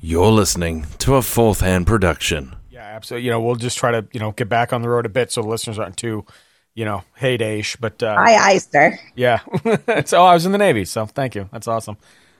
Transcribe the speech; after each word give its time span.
You're 0.00 0.30
listening 0.30 0.86
to 0.98 1.16
a 1.16 1.22
fourth 1.22 1.60
hand 1.60 1.86
production. 1.86 2.56
Yeah, 2.70 2.80
absolutely. 2.80 3.26
You 3.26 3.32
know, 3.32 3.40
we'll 3.40 3.56
just 3.56 3.78
try 3.78 3.90
to 3.92 4.06
you 4.12 4.20
know 4.20 4.32
get 4.32 4.48
back 4.48 4.72
on 4.72 4.82
the 4.82 4.88
road 4.88 5.06
a 5.06 5.10
bit 5.10 5.30
so 5.30 5.42
the 5.42 5.48
listeners 5.48 5.78
aren't 5.78 5.96
too 5.96 6.24
you 6.74 6.84
know 6.84 7.02
heydayish. 7.20 7.76
But 7.80 8.02
uh, 8.02 8.14
Aye, 8.18 8.38
aye, 8.40 8.58
sir. 8.58 8.98
yeah, 9.14 9.40
so 10.06 10.24
I 10.24 10.34
was 10.34 10.46
in 10.46 10.52
the 10.52 10.58
Navy, 10.58 10.84
so 10.84 11.06
thank 11.06 11.34
you. 11.34 11.48
That's 11.52 11.68
awesome. 11.68 11.96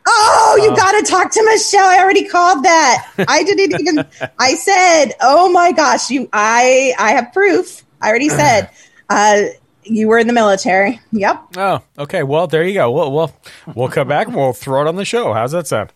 Oh, 0.07 0.59
you 0.63 0.75
got 0.75 0.93
to 0.93 1.03
talk 1.11 1.31
to 1.33 1.45
Michelle. 1.45 1.85
I 1.85 1.99
already 1.99 2.27
called 2.27 2.65
that. 2.65 3.13
I 3.29 3.43
didn't 3.45 3.79
even. 3.81 4.07
I 4.39 4.55
said, 4.55 5.13
"Oh 5.21 5.51
my 5.53 5.73
gosh, 5.73 6.11
you." 6.11 6.29
I 6.33 6.95
I 6.99 7.13
have 7.13 7.33
proof. 7.33 7.85
I 8.01 8.09
already 8.09 8.29
said, 8.31 8.71
uh, 9.11 9.43
you 9.85 10.09
were 10.09 10.19
in 10.19 10.27
the 10.27 10.33
military. 10.33 10.99
Yep. 11.13 11.45
Oh, 11.59 11.83
okay. 11.99 12.23
Well, 12.23 12.47
there 12.47 12.63
you 12.65 12.73
go. 12.75 12.91
We'll 12.91 13.13
we'll, 13.13 13.37
we'll 13.75 13.89
come 13.89 14.09
back 14.09 14.29
and 14.29 14.37
we'll 14.37 14.55
throw 14.55 14.81
it 14.81 14.89
on 14.89 14.97
the 14.97 15.05
show. 15.05 15.35
How's 15.35 15.53
that 15.53 15.67
sound? 15.67 15.93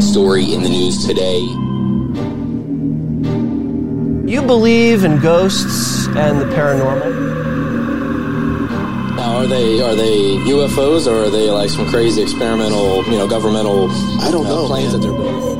Story 0.00 0.54
in 0.54 0.62
the 0.62 0.70
news 0.70 1.06
today. 1.06 1.40
You 4.32 4.40
believe 4.40 5.04
in 5.04 5.20
ghosts 5.20 6.06
and 6.06 6.40
the 6.40 6.46
paranormal? 6.46 7.12
Now, 9.16 9.36
are 9.40 9.46
they 9.46 9.82
are 9.82 9.94
they 9.94 10.38
UFOs 10.48 11.06
or 11.06 11.26
are 11.26 11.30
they 11.30 11.50
like 11.50 11.68
some 11.68 11.86
crazy 11.90 12.22
experimental, 12.22 13.04
you 13.04 13.18
know, 13.18 13.28
governmental? 13.28 13.90
I 14.22 14.30
don't 14.30 14.46
uh, 14.46 14.48
know 14.48 14.66
planes 14.68 14.92
that 14.92 15.00
they're 15.00 15.12
building. 15.12 15.58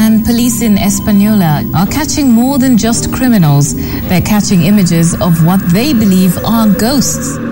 And 0.00 0.24
police 0.24 0.62
in 0.62 0.76
Española 0.76 1.70
are 1.74 1.86
catching 1.88 2.30
more 2.30 2.58
than 2.58 2.78
just 2.78 3.12
criminals. 3.12 3.74
They're 4.08 4.22
catching 4.22 4.62
images 4.62 5.12
of 5.20 5.44
what 5.44 5.60
they 5.74 5.92
believe 5.92 6.38
are 6.42 6.70
ghosts. 6.70 7.51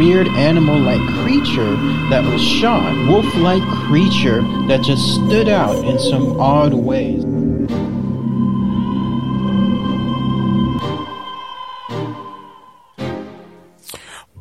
Was 0.00 0.06
this 0.06 0.14
weird 0.14 0.28
animal-like 0.28 1.00
creature 1.22 1.76
that 2.10 2.24
was 2.24 2.42
shot, 2.42 2.94
wolf-like 3.08 3.62
creature 3.86 4.42
that 4.66 4.82
just 4.82 5.14
stood 5.14 5.48
out 5.48 5.84
in 5.84 5.98
some 5.98 6.40
odd 6.40 6.74
ways. 6.74 7.24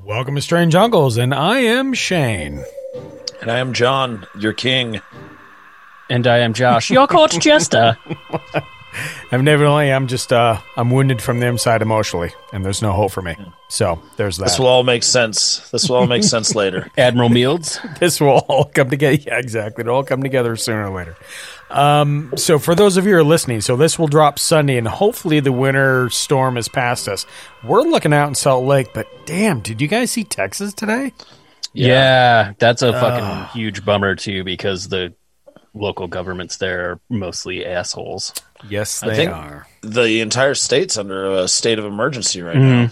Welcome 0.04 0.36
to 0.36 0.42
Strange 0.42 0.76
Uncles, 0.76 1.18
and 1.18 1.34
I 1.34 1.60
am 1.60 1.94
Shane. 1.94 2.64
And 3.42 3.50
I 3.52 3.60
am 3.60 3.74
John, 3.74 4.28
your 4.38 4.54
king. 4.54 5.02
And 6.10 6.26
I 6.26 6.40
am 6.40 6.54
Josh, 6.54 6.90
your 6.90 7.08
court 7.08 7.32
jester. 7.40 7.98
I'm 9.32 9.48
evidently 9.48 9.94
I'm 9.94 10.08
just 10.08 10.34
uh 10.34 10.60
I'm 10.76 10.90
wounded 10.90 11.22
from 11.22 11.40
the 11.40 11.46
inside 11.48 11.82
emotionally, 11.82 12.32
and 12.52 12.66
there's 12.66 12.82
no 12.82 12.92
hope 12.94 13.12
for 13.12 13.22
me. 13.22 13.36
So 13.68 14.02
there's 14.18 14.38
that. 14.38 14.46
This 14.46 14.60
will 14.60 14.68
all 14.68 14.84
make 14.84 15.04
sense. 15.04 15.70
This 15.70 15.88
will 15.88 15.98
all 15.98 16.08
make 16.08 16.24
sense 16.36 16.56
later. 16.56 16.90
Admiral 16.98 17.30
Mields. 17.30 17.80
this 18.00 18.20
will 18.20 18.40
all 18.48 18.66
come 18.66 18.90
together. 18.90 19.18
Yeah, 19.26 19.38
exactly. 19.38 19.82
It'll 19.82 19.98
all 19.98 20.04
come 20.04 20.24
together 20.24 20.56
sooner 20.56 20.90
or 20.90 20.96
later. 20.96 21.16
Um, 21.70 22.34
so 22.36 22.58
for 22.58 22.74
those 22.74 22.98
of 22.98 23.06
you 23.06 23.14
who 23.14 23.20
are 23.20 23.24
listening, 23.24 23.62
so 23.62 23.76
this 23.76 24.00
will 24.00 24.08
drop 24.08 24.40
Sunday, 24.40 24.78
and 24.78 24.88
hopefully 24.88 25.40
the 25.40 25.52
winter 25.52 26.10
storm 26.10 26.56
has 26.56 26.68
passed 26.68 27.08
us. 27.08 27.26
We're 27.64 27.84
looking 27.84 28.14
out 28.14 28.28
in 28.28 28.36
Salt 28.36 28.66
Lake, 28.66 28.94
but 28.94 29.08
damn, 29.26 29.60
did 29.60 29.82
you 29.82 29.88
guys 29.88 30.12
see 30.12 30.24
Texas 30.24 30.74
today? 30.74 31.14
Yeah, 31.74 32.54
that's 32.58 32.82
a 32.82 32.92
fucking 32.94 33.60
huge 33.60 33.86
bummer 33.86 34.16
too 34.16 34.44
because 34.44 34.90
the 34.90 35.14
local 35.74 36.08
governments 36.08 36.58
there 36.58 36.92
are 36.92 37.00
mostly 37.10 37.66
assholes. 37.66 38.34
Yes, 38.68 39.02
I 39.04 39.10
they 39.10 39.16
think 39.16 39.32
are. 39.32 39.68
the 39.82 40.22
entire 40.22 40.54
state's 40.56 40.98
under 40.98 41.32
a 41.32 41.48
state 41.48 41.80
of 41.80 41.86
emergency 41.86 42.42
right 42.42 42.56
Mhm. 42.58 42.62
now. 42.62 42.90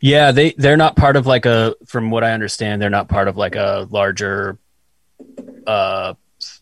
Yeah, 0.00 0.32
they 0.32 0.52
they're 0.58 0.76
not 0.76 0.96
part 0.96 1.16
of 1.16 1.26
like 1.26 1.46
a 1.46 1.74
from 1.86 2.10
what 2.10 2.22
I 2.24 2.32
understand, 2.32 2.80
they're 2.82 2.90
not 2.90 3.08
part 3.08 3.26
of 3.28 3.36
like 3.36 3.56
a 3.56 3.86
larger 3.90 4.58
uh 5.66 6.14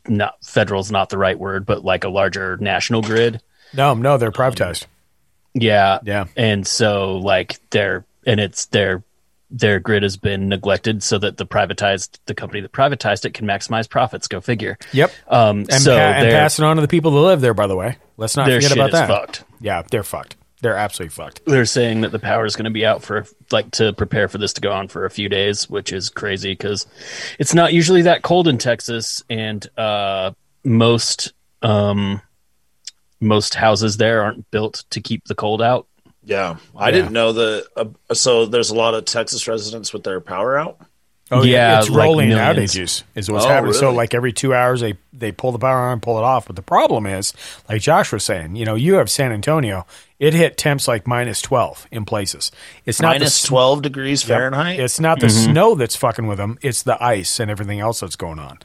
not 0.06 0.34
federal's 0.44 0.90
not 0.90 1.08
the 1.08 1.18
right 1.18 1.38
word, 1.38 1.66
but 1.66 1.84
like 1.84 2.04
a 2.04 2.08
larger 2.08 2.56
national 2.58 3.02
grid. 3.02 3.40
No, 3.74 3.94
no, 3.94 4.16
they're 4.18 4.30
privatized. 4.32 4.86
Yeah. 5.54 5.98
Yeah. 6.04 6.26
And 6.36 6.66
so 6.66 7.16
like 7.16 7.58
they're 7.70 8.04
and 8.26 8.38
it's 8.38 8.66
their 8.66 9.02
their 9.50 9.80
grid 9.80 10.02
has 10.02 10.16
been 10.16 10.48
neglected 10.48 11.02
so 11.02 11.18
that 11.18 11.36
the 11.36 11.46
privatized 11.46 12.18
the 12.26 12.34
company 12.34 12.60
that 12.60 12.72
privatized 12.72 13.24
it 13.24 13.34
can 13.34 13.46
maximize 13.46 13.88
profits. 13.88 14.28
Go 14.28 14.40
figure. 14.40 14.78
Yep. 14.92 15.10
Um 15.28 15.60
And, 15.70 15.72
so 15.72 15.96
pa- 15.96 16.02
and 16.02 16.24
they're- 16.26 16.32
pass 16.32 16.58
it 16.58 16.64
on 16.64 16.76
to 16.76 16.82
the 16.82 16.88
people 16.88 17.10
that 17.12 17.20
live 17.20 17.40
there. 17.40 17.54
By 17.54 17.66
the 17.66 17.76
way, 17.76 17.96
let's 18.16 18.36
not 18.36 18.48
forget 18.50 18.72
about 18.72 18.92
that. 18.92 19.08
fucked. 19.08 19.44
Yeah, 19.60 19.82
they're 19.90 20.02
fucked. 20.04 20.36
They're 20.62 20.76
absolutely 20.76 21.14
fucked. 21.14 21.40
they're 21.46 21.64
saying 21.64 22.02
that 22.02 22.12
the 22.12 22.18
power 22.18 22.44
is 22.44 22.54
going 22.54 22.66
to 22.66 22.70
be 22.70 22.84
out 22.84 23.02
for 23.02 23.24
like 23.50 23.70
to 23.72 23.94
prepare 23.94 24.28
for 24.28 24.36
this 24.36 24.52
to 24.52 24.60
go 24.60 24.70
on 24.72 24.88
for 24.88 25.06
a 25.06 25.10
few 25.10 25.28
days, 25.30 25.70
which 25.70 25.90
is 25.90 26.10
crazy 26.10 26.52
because 26.52 26.86
it's 27.38 27.54
not 27.54 27.72
usually 27.72 28.02
that 28.02 28.20
cold 28.22 28.46
in 28.46 28.58
Texas, 28.58 29.22
and 29.30 29.66
uh, 29.78 30.32
most 30.62 31.32
um, 31.62 32.20
most 33.20 33.54
houses 33.54 33.96
there 33.96 34.22
aren't 34.22 34.50
built 34.50 34.84
to 34.90 35.00
keep 35.00 35.24
the 35.24 35.34
cold 35.34 35.62
out. 35.62 35.86
Yeah, 36.30 36.56
I 36.76 36.86
Yeah. 36.86 36.90
didn't 36.92 37.12
know 37.12 37.32
that. 37.32 37.66
Uh, 37.76 38.14
so 38.14 38.46
there's 38.46 38.70
a 38.70 38.74
lot 38.76 38.94
of 38.94 39.04
Texas 39.04 39.48
residents 39.48 39.92
with 39.92 40.04
their 40.04 40.20
power 40.20 40.56
out. 40.56 40.78
Oh 41.32 41.44
Yeah, 41.44 41.78
it's 41.78 41.88
like 41.88 41.96
rolling 41.98 42.28
millions. 42.30 42.72
outages 42.74 43.02
is 43.14 43.30
what's 43.30 43.44
Oh, 43.44 43.48
happening. 43.48 43.72
So 43.74 43.92
like 43.92 44.14
every 44.14 44.32
two 44.32 44.52
hours 44.54 44.80
they 44.80 44.94
they 45.12 45.30
pull 45.32 45.52
the 45.52 45.58
power 45.60 45.78
on 45.78 45.92
and 45.94 46.02
pull 46.02 46.18
it 46.18 46.24
off. 46.24 46.46
But 46.46 46.56
the 46.56 46.62
problem 46.62 47.06
is, 47.06 47.34
like 47.68 47.80
Josh 47.82 48.12
was 48.12 48.24
saying, 48.24 48.56
you 48.56 48.64
know, 48.64 48.74
you 48.74 48.94
have 48.94 49.08
San 49.10 49.30
Antonio. 49.32 49.86
It 50.18 50.34
hit 50.34 50.56
temps 50.56 50.88
like 50.88 51.06
minus 51.06 51.40
twelve 51.40 51.86
in 51.92 52.04
places. 52.04 52.50
It's 52.84 53.00
not 53.00 53.14
the 53.14 53.20
Minus 53.20 53.42
s- 53.42 53.48
12 53.48 53.82
degrees 53.82 54.22
Yep. 54.22 54.28
Fahrenheit. 54.36 54.80
It's 54.80 54.98
not 55.00 55.20
the 55.20 55.26
Mm-hmm. 55.28 55.52
snow 55.52 55.74
that's 55.76 55.94
fucking 55.96 56.26
with 56.26 56.38
them. 56.38 56.58
It's 56.62 56.82
the 56.82 57.00
ice 57.02 57.38
and 57.40 57.48
everything 57.50 57.78
else 57.80 58.00
that's 58.00 58.16
going 58.16 58.38
on. 58.40 58.58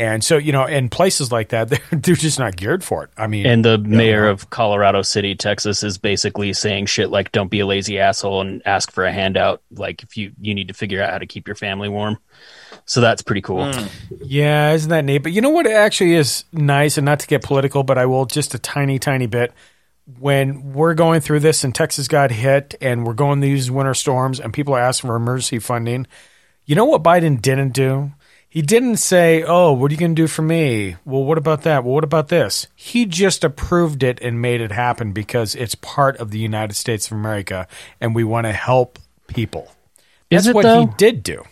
And 0.00 0.24
so 0.24 0.38
you 0.38 0.50
know, 0.50 0.64
in 0.64 0.88
places 0.88 1.30
like 1.30 1.50
that, 1.50 1.68
they're, 1.68 1.78
they're 1.92 2.14
just 2.14 2.38
not 2.38 2.56
geared 2.56 2.82
for 2.82 3.04
it. 3.04 3.10
I 3.18 3.26
mean, 3.26 3.44
And 3.44 3.62
the 3.62 3.76
mayor 3.76 4.28
uh, 4.28 4.32
of 4.32 4.48
Colorado 4.48 5.02
City, 5.02 5.34
Texas, 5.34 5.82
is 5.82 5.98
basically 5.98 6.54
saying 6.54 6.86
shit 6.86 7.10
like, 7.10 7.32
"Don't 7.32 7.50
be 7.50 7.60
a 7.60 7.66
lazy 7.66 7.98
asshole 7.98 8.40
and 8.40 8.62
ask 8.64 8.90
for 8.90 9.04
a 9.04 9.12
handout. 9.12 9.60
Like, 9.70 10.02
if 10.02 10.16
you 10.16 10.32
you 10.40 10.54
need 10.54 10.68
to 10.68 10.74
figure 10.74 11.02
out 11.02 11.10
how 11.10 11.18
to 11.18 11.26
keep 11.26 11.46
your 11.46 11.54
family 11.54 11.90
warm." 11.90 12.16
So 12.86 13.02
that's 13.02 13.20
pretty 13.20 13.42
cool. 13.42 13.70
Hmm. 13.70 13.86
Yeah, 14.22 14.72
isn't 14.72 14.88
that 14.88 15.04
neat? 15.04 15.18
But 15.18 15.32
you 15.32 15.42
know 15.42 15.50
what 15.50 15.66
actually 15.66 16.14
is 16.14 16.44
nice, 16.50 16.96
and 16.96 17.04
not 17.04 17.20
to 17.20 17.26
get 17.26 17.42
political, 17.42 17.82
but 17.82 17.98
I 17.98 18.06
will 18.06 18.24
just 18.24 18.54
a 18.54 18.58
tiny, 18.58 18.98
tiny 18.98 19.26
bit. 19.26 19.52
When 20.18 20.72
we're 20.72 20.94
going 20.94 21.20
through 21.20 21.40
this 21.40 21.62
and 21.62 21.74
Texas 21.74 22.08
got 22.08 22.30
hit 22.30 22.74
and 22.80 23.06
we're 23.06 23.12
going 23.12 23.40
these 23.40 23.70
winter 23.70 23.94
storms 23.94 24.40
and 24.40 24.52
people 24.52 24.74
are 24.74 24.80
asking 24.80 25.08
for 25.08 25.14
emergency 25.14 25.58
funding, 25.60 26.06
you 26.64 26.74
know 26.74 26.86
what 26.86 27.02
Biden 27.02 27.40
didn't 27.40 27.74
do? 27.74 28.10
He 28.50 28.62
didn't 28.62 28.96
say, 28.96 29.44
Oh, 29.46 29.72
what 29.72 29.90
are 29.90 29.94
you 29.94 30.00
going 30.00 30.14
to 30.16 30.22
do 30.22 30.26
for 30.26 30.42
me? 30.42 30.96
Well, 31.04 31.22
what 31.22 31.38
about 31.38 31.62
that? 31.62 31.84
Well, 31.84 31.94
what 31.94 32.02
about 32.04 32.28
this? 32.28 32.66
He 32.74 33.06
just 33.06 33.44
approved 33.44 34.02
it 34.02 34.20
and 34.20 34.42
made 34.42 34.60
it 34.60 34.72
happen 34.72 35.12
because 35.12 35.54
it's 35.54 35.76
part 35.76 36.16
of 36.16 36.32
the 36.32 36.38
United 36.40 36.74
States 36.74 37.06
of 37.06 37.12
America 37.12 37.68
and 38.00 38.12
we 38.12 38.24
want 38.24 38.46
to 38.46 38.52
help 38.52 38.98
people. 39.28 39.70
Is 40.30 40.44
That's 40.46 40.54
what 40.54 40.62
though? 40.64 40.86
he 40.86 40.92
did 40.96 41.22
do. 41.22 41.44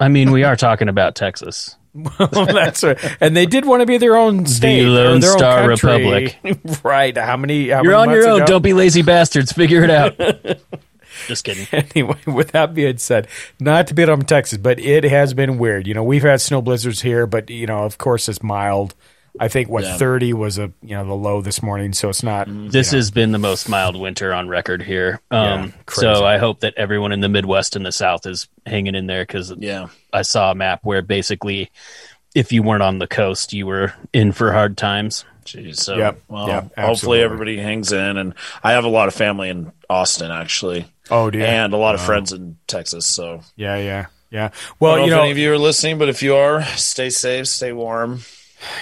I 0.00 0.08
mean, 0.08 0.32
we 0.32 0.42
are 0.42 0.56
talking 0.56 0.88
about 0.88 1.14
Texas. 1.14 1.76
That's 2.32 2.82
right. 2.82 2.98
And 3.20 3.36
they 3.36 3.46
did 3.46 3.64
want 3.64 3.80
to 3.80 3.86
be 3.86 3.98
their 3.98 4.16
own 4.16 4.46
state, 4.46 4.84
or 4.84 4.88
Lone 4.88 5.20
their 5.20 5.32
own 5.32 5.38
Star 5.38 5.76
country. 5.76 6.36
right? 6.82 7.16
How 7.16 7.36
many? 7.36 7.68
How 7.68 7.82
You're 7.82 7.98
many 7.98 8.10
on 8.10 8.10
your 8.10 8.28
own. 8.28 8.36
ago? 8.42 8.46
Don't 8.46 8.62
be 8.62 8.72
lazy 8.72 9.02
bastards. 9.02 9.52
Figure 9.52 9.82
it 9.84 9.90
out. 9.90 10.14
Just 11.30 11.44
kidding. 11.44 11.66
Anyway, 11.94 12.18
with 12.26 12.50
that 12.50 12.74
being 12.74 12.98
said, 12.98 13.28
not 13.60 13.86
to 13.86 13.94
beat 13.94 14.08
on 14.08 14.20
Texas, 14.22 14.58
but 14.58 14.80
it 14.80 15.04
has 15.04 15.32
been 15.32 15.58
weird. 15.58 15.86
You 15.86 15.94
know, 15.94 16.02
we've 16.02 16.22
had 16.24 16.40
snow 16.40 16.60
blizzards 16.60 17.00
here, 17.02 17.24
but 17.26 17.48
you 17.50 17.66
know, 17.66 17.84
of 17.84 17.98
course, 17.98 18.28
it's 18.28 18.42
mild. 18.42 18.94
I 19.38 19.46
think 19.46 19.68
what 19.68 19.84
Yeah. 19.84 19.96
thirty 19.96 20.32
was 20.32 20.58
a 20.58 20.72
you 20.82 20.96
know 20.96 21.06
the 21.06 21.14
low 21.14 21.40
this 21.40 21.62
morning, 21.62 21.92
so 21.92 22.08
it's 22.08 22.24
not. 22.24 22.48
This 22.50 22.90
has 22.90 23.12
been 23.12 23.30
the 23.30 23.38
most 23.38 23.68
mild 23.68 23.94
winter 23.94 24.34
on 24.34 24.48
record 24.48 24.82
here. 24.82 25.20
Um, 25.30 25.72
crazy. 25.86 26.00
so 26.12 26.24
I 26.24 26.38
hope 26.38 26.60
that 26.60 26.74
everyone 26.76 27.12
in 27.12 27.20
the 27.20 27.28
Midwest 27.28 27.76
and 27.76 27.86
the 27.86 27.92
South 27.92 28.26
is 28.26 28.48
hanging 28.66 28.96
in 28.96 29.06
there 29.06 29.22
because 29.22 29.52
yeah. 29.56 29.86
I 30.12 30.22
saw 30.22 30.50
a 30.50 30.54
map 30.56 30.80
where 30.82 31.00
basically, 31.00 31.70
if 32.34 32.50
you 32.50 32.64
weren't 32.64 32.82
on 32.82 32.98
the 32.98 33.06
coast, 33.06 33.52
you 33.52 33.66
were 33.68 33.94
in 34.12 34.32
for 34.32 34.52
hard 34.52 34.76
times. 34.76 35.24
Jeez. 35.44 35.76
So, 35.76 35.96
Yep. 35.96 36.20
well, 36.28 36.46
Yep, 36.48 36.78
hopefully 36.78 37.22
everybody 37.22 37.56
hangs 37.58 37.92
in. 37.92 38.16
And 38.18 38.34
I 38.62 38.72
have 38.72 38.84
a 38.84 38.88
lot 38.88 39.08
of 39.08 39.14
family 39.14 39.48
in 39.48 39.72
Austin, 39.88 40.30
actually. 40.30 40.86
Oh, 41.10 41.30
dear. 41.30 41.44
And 41.46 41.72
a 41.72 41.76
lot 41.76 41.94
of 41.94 42.00
Wow. 42.02 42.06
friends 42.06 42.32
in 42.32 42.56
Texas. 42.66 43.06
So, 43.06 43.40
Yeah, 43.56 43.76
yeah, 43.76 44.06
yeah. 44.30 44.50
Well, 44.78 44.96
don't 44.96 45.04
you 45.06 45.10
know 45.10 45.16
know, 45.16 45.22
if 45.22 45.24
any 45.26 45.32
of 45.32 45.38
you 45.38 45.52
are 45.52 45.58
listening, 45.58 45.98
but 45.98 46.08
if 46.08 46.22
you 46.22 46.34
are, 46.36 46.62
stay 46.76 47.10
safe, 47.10 47.46
stay 47.48 47.72
warm. 47.72 48.22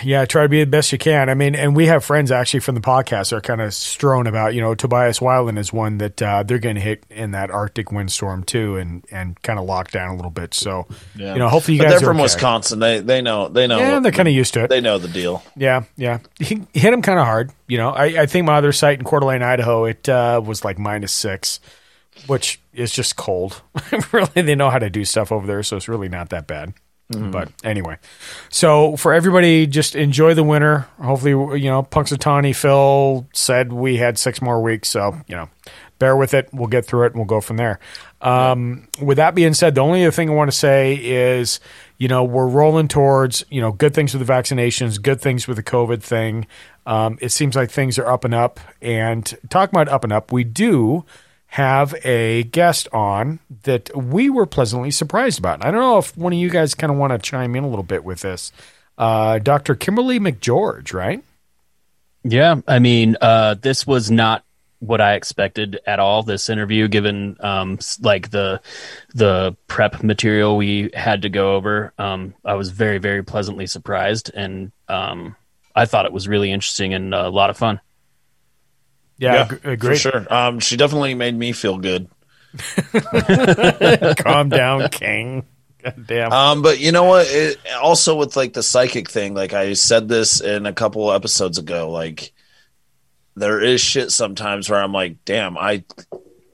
Yeah, 0.02 0.24
try 0.24 0.42
to 0.42 0.48
be 0.48 0.58
the 0.58 0.66
best 0.68 0.90
you 0.90 0.98
can. 0.98 1.28
I 1.30 1.34
mean, 1.34 1.54
and 1.54 1.76
we 1.76 1.86
have 1.86 2.04
friends 2.04 2.32
actually 2.32 2.58
from 2.58 2.74
the 2.74 2.80
podcast 2.80 3.30
that 3.30 3.34
are 3.36 3.40
kind 3.40 3.60
of 3.60 3.72
strewn 3.72 4.26
about. 4.26 4.52
You 4.52 4.60
know, 4.60 4.74
Tobias 4.74 5.20
Weiland 5.20 5.56
is 5.56 5.72
one 5.72 5.98
that 5.98 6.20
uh, 6.20 6.42
they're 6.42 6.58
going 6.58 6.74
to 6.74 6.80
hit 6.80 7.04
in 7.10 7.30
that 7.30 7.52
Arctic 7.52 7.92
windstorm 7.92 8.42
too, 8.42 8.76
and 8.76 9.04
and 9.12 9.40
kind 9.42 9.56
of 9.56 9.66
lock 9.66 9.92
down 9.92 10.08
a 10.08 10.16
little 10.16 10.32
bit. 10.32 10.52
So, 10.52 10.88
Yeah. 11.14 11.34
you 11.34 11.38
know, 11.38 11.48
hopefully 11.48 11.76
you 11.76 11.82
but 11.84 11.90
guys 11.90 12.00
they're 12.00 12.08
are 12.08 12.10
from 12.10 12.16
okay. 12.16 12.24
Wisconsin. 12.24 12.80
They 12.80 12.98
they 12.98 13.22
know 13.22 13.46
they 13.46 13.68
know. 13.68 13.78
Yeah, 13.78 13.92
what- 13.94 14.02
they're 14.02 14.10
kind 14.10 14.26
of 14.26 14.34
used 14.34 14.52
to 14.54 14.64
it. 14.64 14.68
They 14.68 14.80
know 14.80 14.98
the 14.98 15.06
deal. 15.06 15.44
Yeah, 15.54 15.84
yeah. 15.96 16.18
He 16.40 16.62
hit 16.74 16.92
him 16.92 17.00
kind 17.00 17.20
of 17.20 17.26
hard. 17.26 17.52
You 17.68 17.78
know, 17.78 17.90
I, 17.90 18.22
I 18.22 18.26
think 18.26 18.46
my 18.46 18.56
other 18.56 18.72
site 18.72 18.98
in 18.98 19.04
Coeur 19.04 19.20
d'Alene, 19.20 19.44
Idaho, 19.44 19.84
it 19.84 20.08
uh, 20.08 20.40
was 20.44 20.64
like 20.64 20.80
minus 20.80 21.12
six. 21.12 21.60
Which 22.26 22.60
is 22.72 22.92
just 22.92 23.16
cold. 23.16 23.62
really, 24.12 24.42
they 24.42 24.54
know 24.54 24.70
how 24.70 24.78
to 24.78 24.90
do 24.90 25.04
stuff 25.04 25.32
over 25.32 25.46
there, 25.46 25.62
so 25.62 25.76
it's 25.76 25.88
really 25.88 26.08
not 26.08 26.30
that 26.30 26.46
bad. 26.46 26.74
But 27.30 27.50
anyway, 27.64 27.96
so 28.50 28.94
for 28.96 29.14
everybody, 29.14 29.66
just 29.66 29.94
enjoy 29.94 30.34
the 30.34 30.42
winter. 30.44 30.86
Hopefully, 31.00 31.58
you 31.58 31.70
know, 31.70 31.82
Punxsutawney 31.82 32.54
Phil 32.54 33.26
said 33.32 33.72
we 33.72 33.96
had 33.96 34.18
six 34.18 34.42
more 34.42 34.62
weeks, 34.62 34.90
so 34.90 35.16
you 35.26 35.34
know, 35.34 35.48
bear 35.98 36.18
with 36.18 36.34
it. 36.34 36.50
We'll 36.52 36.66
get 36.66 36.84
through 36.84 37.04
it, 37.04 37.12
and 37.12 37.14
we'll 37.14 37.24
go 37.24 37.40
from 37.40 37.56
there. 37.56 37.80
Um, 38.20 38.88
with 39.00 39.16
that 39.16 39.34
being 39.34 39.54
said, 39.54 39.74
the 39.74 39.80
only 39.80 40.02
other 40.04 40.12
thing 40.12 40.28
I 40.28 40.34
want 40.34 40.50
to 40.50 40.56
say 40.56 40.96
is, 40.96 41.60
you 41.96 42.08
know, 42.08 42.24
we're 42.24 42.46
rolling 42.46 42.88
towards 42.88 43.42
you 43.48 43.62
know 43.62 43.72
good 43.72 43.94
things 43.94 44.12
with 44.12 44.26
the 44.26 44.30
vaccinations, 44.30 45.00
good 45.00 45.22
things 45.22 45.48
with 45.48 45.56
the 45.56 45.62
COVID 45.62 46.02
thing. 46.02 46.46
Um, 46.84 47.16
it 47.22 47.30
seems 47.30 47.56
like 47.56 47.70
things 47.70 47.98
are 47.98 48.06
up 48.06 48.26
and 48.26 48.34
up. 48.34 48.60
And 48.82 49.24
talking 49.48 49.74
about 49.74 49.88
up 49.88 50.04
and 50.04 50.12
up, 50.12 50.30
we 50.30 50.44
do 50.44 51.06
have 51.48 51.94
a 52.04 52.44
guest 52.44 52.88
on 52.92 53.40
that 53.62 53.90
we 53.96 54.28
were 54.28 54.46
pleasantly 54.46 54.90
surprised 54.90 55.38
about. 55.38 55.64
I 55.64 55.70
don't 55.70 55.80
know 55.80 55.98
if 55.98 56.16
one 56.16 56.32
of 56.32 56.38
you 56.38 56.50
guys 56.50 56.74
kind 56.74 56.92
of 56.92 56.98
want 56.98 57.12
to 57.12 57.18
chime 57.18 57.56
in 57.56 57.64
a 57.64 57.68
little 57.68 57.82
bit 57.82 58.04
with 58.04 58.20
this. 58.20 58.52
Uh, 58.98 59.38
Dr. 59.38 59.74
Kimberly 59.74 60.20
McGeorge, 60.20 60.92
right? 60.92 61.24
Yeah, 62.22 62.60
I 62.66 62.80
mean, 62.80 63.16
uh, 63.20 63.54
this 63.54 63.86
was 63.86 64.10
not 64.10 64.44
what 64.80 65.00
I 65.00 65.14
expected 65.14 65.80
at 65.86 65.98
all. 65.98 66.22
This 66.22 66.50
interview, 66.50 66.86
given 66.86 67.36
um, 67.40 67.78
like 68.02 68.30
the 68.30 68.60
the 69.14 69.56
prep 69.68 70.02
material 70.02 70.56
we 70.56 70.90
had 70.92 71.22
to 71.22 71.28
go 71.28 71.54
over, 71.54 71.94
um, 71.98 72.34
I 72.44 72.54
was 72.54 72.70
very 72.70 72.98
very 72.98 73.22
pleasantly 73.22 73.66
surprised, 73.66 74.30
and 74.34 74.72
um, 74.88 75.36
I 75.74 75.86
thought 75.86 76.06
it 76.06 76.12
was 76.12 76.28
really 76.28 76.52
interesting 76.52 76.92
and 76.92 77.14
a 77.14 77.30
lot 77.30 77.50
of 77.50 77.56
fun. 77.56 77.80
Yeah, 79.18 79.46
for 79.46 79.96
sure. 79.96 80.32
Um, 80.32 80.60
she 80.60 80.76
definitely 80.76 81.14
made 81.14 81.36
me 81.36 81.52
feel 81.52 81.78
good. 81.78 82.08
Calm 84.18 84.48
down, 84.48 84.88
King. 84.90 85.44
God 85.82 86.06
damn. 86.06 86.32
Um, 86.32 86.62
but 86.62 86.80
you 86.80 86.92
know 86.92 87.04
what? 87.04 87.26
It, 87.28 87.58
also 87.80 88.16
with 88.16 88.36
like 88.36 88.52
the 88.52 88.62
psychic 88.62 89.10
thing, 89.10 89.34
like 89.34 89.52
I 89.52 89.74
said 89.74 90.08
this 90.08 90.40
in 90.40 90.66
a 90.66 90.72
couple 90.72 91.12
episodes 91.12 91.58
ago, 91.58 91.90
like 91.90 92.32
there 93.36 93.60
is 93.60 93.80
shit 93.80 94.10
sometimes 94.10 94.68
where 94.68 94.82
I'm 94.82 94.92
like, 94.92 95.24
damn, 95.24 95.58
I 95.58 95.84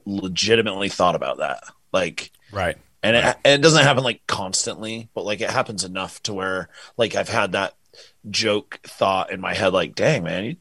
legitimately 0.05 0.89
thought 0.89 1.15
about 1.15 1.37
that. 1.37 1.63
Like, 1.91 2.31
right. 2.51 2.77
and 3.01 3.15
it, 3.15 3.23
and 3.23 3.59
it 3.59 3.61
doesn't 3.61 3.83
happen 3.83 4.03
like 4.03 4.25
constantly, 4.27 5.09
but 5.13 5.25
like 5.25 5.41
it 5.41 5.49
happens 5.49 5.83
enough 5.83 6.21
to 6.23 6.33
where 6.33 6.69
like 6.97 7.15
I've 7.15 7.29
had 7.29 7.53
that 7.53 7.75
joke 8.29 8.79
thought 8.83 9.31
in 9.31 9.41
my 9.41 9.53
head, 9.53 9.73
like, 9.73 9.95
dang 9.95 10.23
man, 10.23 10.45
you, 10.45 10.55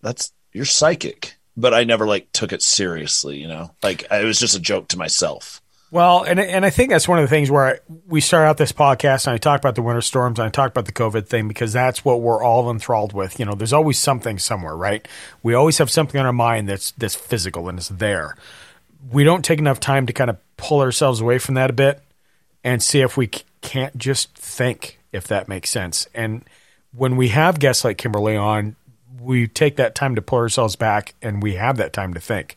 that's 0.00 0.32
you're 0.52 0.64
psychic. 0.64 1.36
But 1.56 1.74
I 1.74 1.84
never 1.84 2.06
like 2.06 2.32
took 2.32 2.52
it 2.52 2.62
seriously, 2.62 3.38
you 3.38 3.48
know. 3.48 3.72
Like 3.82 4.06
it 4.10 4.24
was 4.24 4.38
just 4.38 4.56
a 4.56 4.60
joke 4.60 4.88
to 4.88 4.98
myself. 4.98 5.60
Well, 5.92 6.22
and 6.22 6.40
and 6.40 6.64
I 6.64 6.70
think 6.70 6.88
that's 6.88 7.06
one 7.06 7.18
of 7.18 7.24
the 7.24 7.28
things 7.28 7.50
where 7.50 7.66
I, 7.66 7.78
we 8.06 8.22
start 8.22 8.48
out 8.48 8.56
this 8.56 8.72
podcast 8.72 9.26
and 9.26 9.34
I 9.34 9.36
talk 9.36 9.60
about 9.60 9.74
the 9.74 9.82
winter 9.82 10.00
storms 10.00 10.38
and 10.38 10.46
I 10.46 10.50
talk 10.50 10.70
about 10.70 10.86
the 10.86 10.92
COVID 10.92 11.26
thing 11.26 11.48
because 11.48 11.74
that's 11.74 12.02
what 12.02 12.22
we're 12.22 12.42
all 12.42 12.70
enthralled 12.70 13.12
with. 13.12 13.38
You 13.38 13.44
know, 13.44 13.54
there's 13.54 13.74
always 13.74 13.98
something 13.98 14.38
somewhere, 14.38 14.74
right? 14.74 15.06
We 15.42 15.52
always 15.52 15.76
have 15.76 15.90
something 15.90 16.18
on 16.18 16.24
our 16.24 16.32
mind 16.32 16.66
that's 16.66 16.92
that's 16.92 17.14
physical 17.14 17.68
and 17.68 17.78
it's 17.78 17.90
there. 17.90 18.36
We 19.10 19.22
don't 19.22 19.44
take 19.44 19.58
enough 19.58 19.80
time 19.80 20.06
to 20.06 20.14
kind 20.14 20.30
of 20.30 20.38
pull 20.56 20.80
ourselves 20.80 21.20
away 21.20 21.38
from 21.38 21.56
that 21.56 21.68
a 21.68 21.74
bit 21.74 22.00
and 22.64 22.82
see 22.82 23.02
if 23.02 23.18
we 23.18 23.28
can't 23.60 23.98
just 23.98 24.34
think, 24.34 24.98
if 25.12 25.26
that 25.28 25.46
makes 25.46 25.68
sense. 25.68 26.08
And 26.14 26.42
when 26.94 27.16
we 27.16 27.28
have 27.28 27.58
guests 27.58 27.84
like 27.84 27.98
Kimberly 27.98 28.36
on, 28.36 28.76
we 29.22 29.46
take 29.46 29.76
that 29.76 29.94
time 29.94 30.14
to 30.14 30.22
pull 30.22 30.38
ourselves 30.38 30.76
back 30.76 31.14
and 31.22 31.42
we 31.42 31.54
have 31.54 31.76
that 31.76 31.92
time 31.92 32.14
to 32.14 32.20
think 32.20 32.56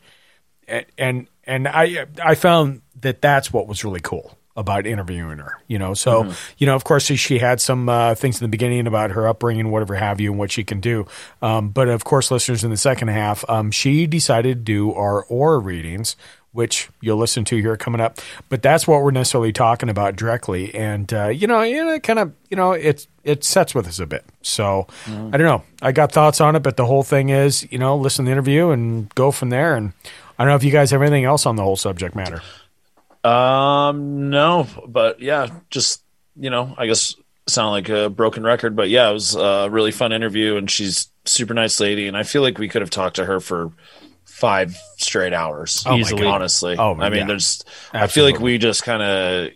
and 0.68 0.86
and, 0.98 1.28
and 1.46 1.68
I 1.68 2.06
I 2.24 2.36
found 2.36 2.82
that 3.02 3.22
that's 3.22 3.52
what 3.54 3.68
was 3.68 3.84
really 3.84 4.00
cool 4.00 4.38
about 4.58 4.88
interviewing 4.88 5.38
her. 5.40 5.60
You 5.68 5.78
know, 5.80 5.94
so 5.94 6.32
you 6.58 6.66
know, 6.66 6.76
of 6.76 6.84
course, 6.84 7.06
she, 7.06 7.16
she 7.16 7.40
had 7.40 7.60
some 7.60 7.90
uh, 7.90 8.16
things 8.16 8.42
in 8.42 8.46
the 8.46 8.50
beginning 8.50 8.88
about 8.88 9.12
her 9.12 9.28
upbringing, 9.28 9.70
whatever 9.70 9.96
have 9.96 10.20
you, 10.20 10.32
and 10.32 10.40
what 10.40 10.52
she 10.52 10.64
can 10.64 10.80
do. 10.80 11.06
Um, 11.42 11.70
but 11.70 11.90
of 11.90 12.04
course, 12.04 12.32
listeners, 12.32 12.64
in 12.64 12.72
the 12.72 12.78
second 12.78 13.10
half, 13.10 13.48
um, 13.50 13.72
she 13.72 14.08
decided 14.08 14.60
to 14.60 14.64
do 14.64 14.94
our 14.94 15.24
aura 15.26 15.60
readings. 15.60 16.16
Which 16.56 16.88
you'll 17.02 17.18
listen 17.18 17.44
to 17.44 17.58
here 17.58 17.76
coming 17.76 18.00
up, 18.00 18.20
but 18.48 18.62
that's 18.62 18.88
what 18.88 19.04
we're 19.04 19.12
necessarily 19.12 19.52
talking 19.52 19.90
about 19.90 20.16
directly, 20.16 20.74
and 20.74 21.12
uh, 21.14 21.28
you 21.28 21.48
know, 21.48 21.64
you 21.64 21.84
know, 21.84 22.00
kind 22.00 22.18
of, 22.18 22.32
you 22.50 22.56
know, 22.56 22.72
it 22.72 23.06
it 23.26 23.44
sets 23.44 23.76
with 23.76 23.88
us 23.90 24.00
a 24.00 24.06
bit. 24.06 24.24
So 24.42 24.88
I 25.06 25.36
don't 25.36 25.40
know. 25.40 25.64
I 25.82 25.92
got 25.92 26.14
thoughts 26.14 26.40
on 26.40 26.56
it, 26.56 26.64
but 26.64 26.78
the 26.78 26.86
whole 26.86 27.04
thing 27.04 27.28
is, 27.28 27.70
you 27.74 27.78
know, 27.78 27.98
listen 27.98 28.24
to 28.24 28.30
the 28.30 28.32
interview 28.32 28.70
and 28.70 29.14
go 29.16 29.32
from 29.32 29.50
there. 29.50 29.76
And 29.76 29.92
I 30.40 30.46
don't 30.46 30.52
know 30.52 30.56
if 30.56 30.64
you 30.64 30.72
guys 30.72 30.92
have 30.92 31.02
anything 31.02 31.26
else 31.26 31.46
on 31.46 31.58
the 31.58 31.64
whole 31.64 31.76
subject 31.76 32.16
matter. 32.16 32.42
Um, 33.30 34.30
no, 34.30 34.66
but 34.88 35.20
yeah, 35.20 35.50
just 35.70 36.04
you 36.40 36.50
know, 36.50 36.74
I 36.78 36.86
guess 36.86 37.16
sound 37.48 37.72
like 37.72 37.90
a 37.90 38.10
broken 38.10 38.44
record, 38.44 38.78
but 38.78 38.88
yeah, 38.90 39.10
it 39.10 39.14
was 39.14 39.36
a 39.36 39.68
really 39.70 39.92
fun 39.92 40.14
interview, 40.14 40.56
and 40.56 40.72
she's 40.72 41.10
super 41.26 41.54
nice 41.54 41.82
lady, 41.82 42.08
and 42.08 42.16
I 42.16 42.24
feel 42.24 42.42
like 42.42 42.58
we 42.58 42.70
could 42.70 42.82
have 42.82 42.92
talked 42.92 43.18
to 43.18 43.26
her 43.26 43.42
for 43.42 43.74
five 44.36 44.78
straight 44.98 45.34
hours, 45.34 45.84
Oh 45.86 45.96
easily. 45.98 46.26
Honestly, 46.28 46.76
Oh, 46.78 46.94
I 47.00 47.10
mean, 47.10 47.20
yeah. 47.22 47.26
there's, 47.28 47.64
I 47.94 48.08
feel 48.08 48.26
like 48.26 48.40
we 48.40 48.58
just 48.58 48.84
kind 48.84 49.02
of 49.02 49.50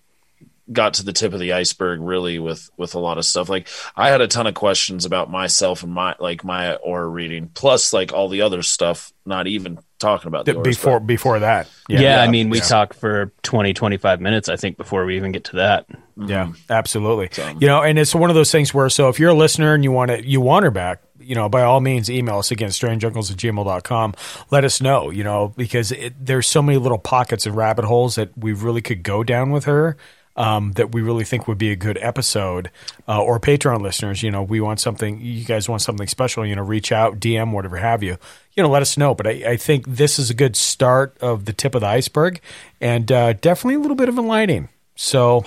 got 0.71 0.93
to 0.95 1.03
the 1.03 1.11
tip 1.13 1.33
of 1.33 1.39
the 1.39 1.53
iceberg 1.53 1.99
really 1.99 2.37
with 2.37 2.69
with 2.77 2.93
a 2.93 2.99
lot 2.99 3.17
of 3.17 3.25
stuff 3.25 3.49
like 3.49 3.67
i 3.95 4.09
had 4.09 4.21
a 4.21 4.27
ton 4.27 4.45
of 4.45 4.53
questions 4.53 5.03
about 5.03 5.27
myself 5.31 5.81
and 5.81 5.91
my 5.91 6.13
like 6.19 6.43
my 6.43 6.75
aura 6.75 7.07
reading 7.07 7.49
plus 7.55 7.91
like 7.91 8.13
all 8.13 8.29
the 8.29 8.41
other 8.43 8.61
stuff 8.61 9.11
not 9.25 9.47
even 9.47 9.79
talking 9.97 10.27
about 10.27 10.45
the 10.45 10.53
Th- 10.53 10.63
before 10.63 10.99
but- 10.99 11.07
before 11.07 11.39
that, 11.39 11.67
Yeah, 11.89 12.21
I 12.21 12.27
mean, 12.29 12.49
we 12.51 12.59
yeah. 12.59 12.63
talked 12.63 12.93
for 12.95 13.33
20, 13.43 13.73
25 13.73 14.21
minutes, 14.21 14.47
I 14.47 14.55
think, 14.55 14.77
before 14.77 15.03
we 15.05 15.17
even 15.17 15.33
get 15.33 15.43
to 15.45 15.57
that. 15.57 15.87
Yeah, 16.15 16.45
mm-hmm. 16.45 16.53
absolutely. 16.71 17.29
You 17.59 17.67
know, 17.67 17.81
and 17.83 17.99
it's 17.99 18.15
one 18.15 18.29
of 18.29 18.35
those 18.35 18.49
things 18.49 18.73
where, 18.73 18.87
so 18.89 19.09
if 19.09 19.19
you're 19.19 19.31
a 19.31 19.33
listener 19.33 19.73
and 19.73 19.83
you 19.83 19.91
want 19.91 20.09
to, 20.11 20.25
you 20.25 20.39
want 20.39 20.63
her 20.63 20.71
back, 20.71 21.01
you 21.29 21.35
know, 21.35 21.47
by 21.47 21.61
all 21.61 21.79
means, 21.79 22.09
email 22.09 22.39
us 22.39 22.49
again, 22.49 22.69
strangeuncles 22.69 23.29
at 23.29 23.37
gmail.com. 23.37 24.15
Let 24.49 24.65
us 24.65 24.81
know, 24.81 25.11
you 25.11 25.23
know, 25.23 25.53
because 25.55 25.91
it, 25.91 26.13
there's 26.19 26.47
so 26.47 26.63
many 26.63 26.79
little 26.79 26.97
pockets 26.97 27.45
and 27.45 27.55
rabbit 27.55 27.85
holes 27.85 28.15
that 28.15 28.35
we 28.35 28.51
really 28.51 28.81
could 28.81 29.03
go 29.03 29.23
down 29.23 29.51
with 29.51 29.65
her. 29.65 29.95
Um, 30.35 30.71
that 30.73 30.93
we 30.93 31.01
really 31.01 31.25
think 31.25 31.49
would 31.49 31.57
be 31.57 31.71
a 31.71 31.75
good 31.75 31.97
episode, 31.99 32.71
uh, 33.09 33.21
or 33.21 33.41
Patreon 33.41 33.81
listeners, 33.81 34.23
you 34.23 34.31
know, 34.31 34.41
we 34.41 34.61
want 34.61 34.79
something, 34.79 35.19
you 35.19 35.43
guys 35.43 35.67
want 35.67 35.81
something 35.81 36.07
special, 36.07 36.45
you 36.45 36.55
know, 36.55 36.61
reach 36.61 36.93
out, 36.93 37.19
DM, 37.19 37.51
whatever 37.51 37.75
have 37.75 38.03
you, 38.03 38.15
you 38.53 38.63
know, 38.63 38.69
let 38.69 38.81
us 38.81 38.95
know. 38.95 39.13
But 39.13 39.27
I, 39.27 39.31
I 39.31 39.57
think 39.57 39.85
this 39.85 40.17
is 40.17 40.29
a 40.29 40.33
good 40.33 40.55
start 40.55 41.17
of 41.19 41.43
the 41.43 41.51
tip 41.51 41.75
of 41.75 41.81
the 41.81 41.87
iceberg 41.87 42.39
and 42.79 43.11
uh, 43.11 43.33
definitely 43.33 43.75
a 43.75 43.79
little 43.79 43.97
bit 43.97 44.07
of 44.07 44.17
enlightening. 44.17 44.69
So, 44.95 45.43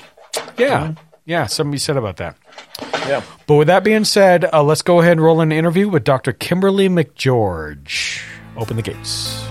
yeah, 0.59 0.93
yeah, 1.25 1.47
something 1.47 1.73
you 1.73 1.79
said 1.79 1.97
about 1.97 2.17
that. 2.17 2.37
yeah 3.07 3.23
But 3.47 3.55
with 3.55 3.69
that 3.69 3.85
being 3.85 4.05
said, 4.05 4.49
uh, 4.53 4.63
let's 4.63 4.83
go 4.83 5.01
ahead 5.01 5.13
and 5.13 5.23
roll 5.23 5.41
an 5.41 5.53
interview 5.53 5.89
with 5.89 6.05
Dr. 6.05 6.33
Kimberly 6.33 6.89
McGeorge. 6.89 8.23
Open 8.57 8.77
the 8.77 8.83
gates. 8.83 9.43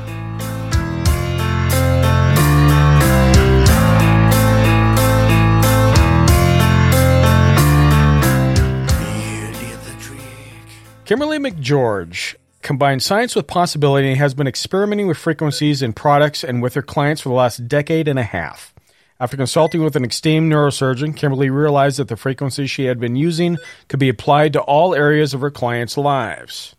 Kimberly 11.06 11.40
McGeorge 11.40 12.36
combines 12.62 13.06
science 13.06 13.36
with 13.36 13.46
possibility 13.46 14.08
and 14.08 14.18
has 14.18 14.34
been 14.34 14.48
experimenting 14.48 15.08
with 15.08 15.18
frequencies 15.18 15.82
in 15.82 15.92
products 15.92 16.42
and 16.42 16.62
with 16.62 16.74
her 16.76 16.82
clients 16.82 17.22
for 17.22 17.28
the 17.28 17.36
last 17.36 17.68
decade 17.68 18.08
and 18.08 18.18
a 18.18 18.24
half. 18.24 18.74
After 19.22 19.38
consulting 19.38 19.84
with 19.84 19.96
an 19.96 20.04
esteemed 20.04 20.52
neurosurgeon, 20.52 21.16
Kimberly 21.16 21.52
realized 21.52 22.00
that 22.00 22.08
the 22.08 22.18
frequencies 22.18 22.72
she 22.72 22.86
had 22.86 23.00
been 23.00 23.16
using 23.16 23.60
could 23.88 24.00
be 24.00 24.10
applied 24.10 24.52
to 24.54 24.62
all 24.62 24.96
areas 24.96 25.36
of 25.36 25.42
her 25.42 25.52
clients' 25.52 25.96
lives. 25.96 26.76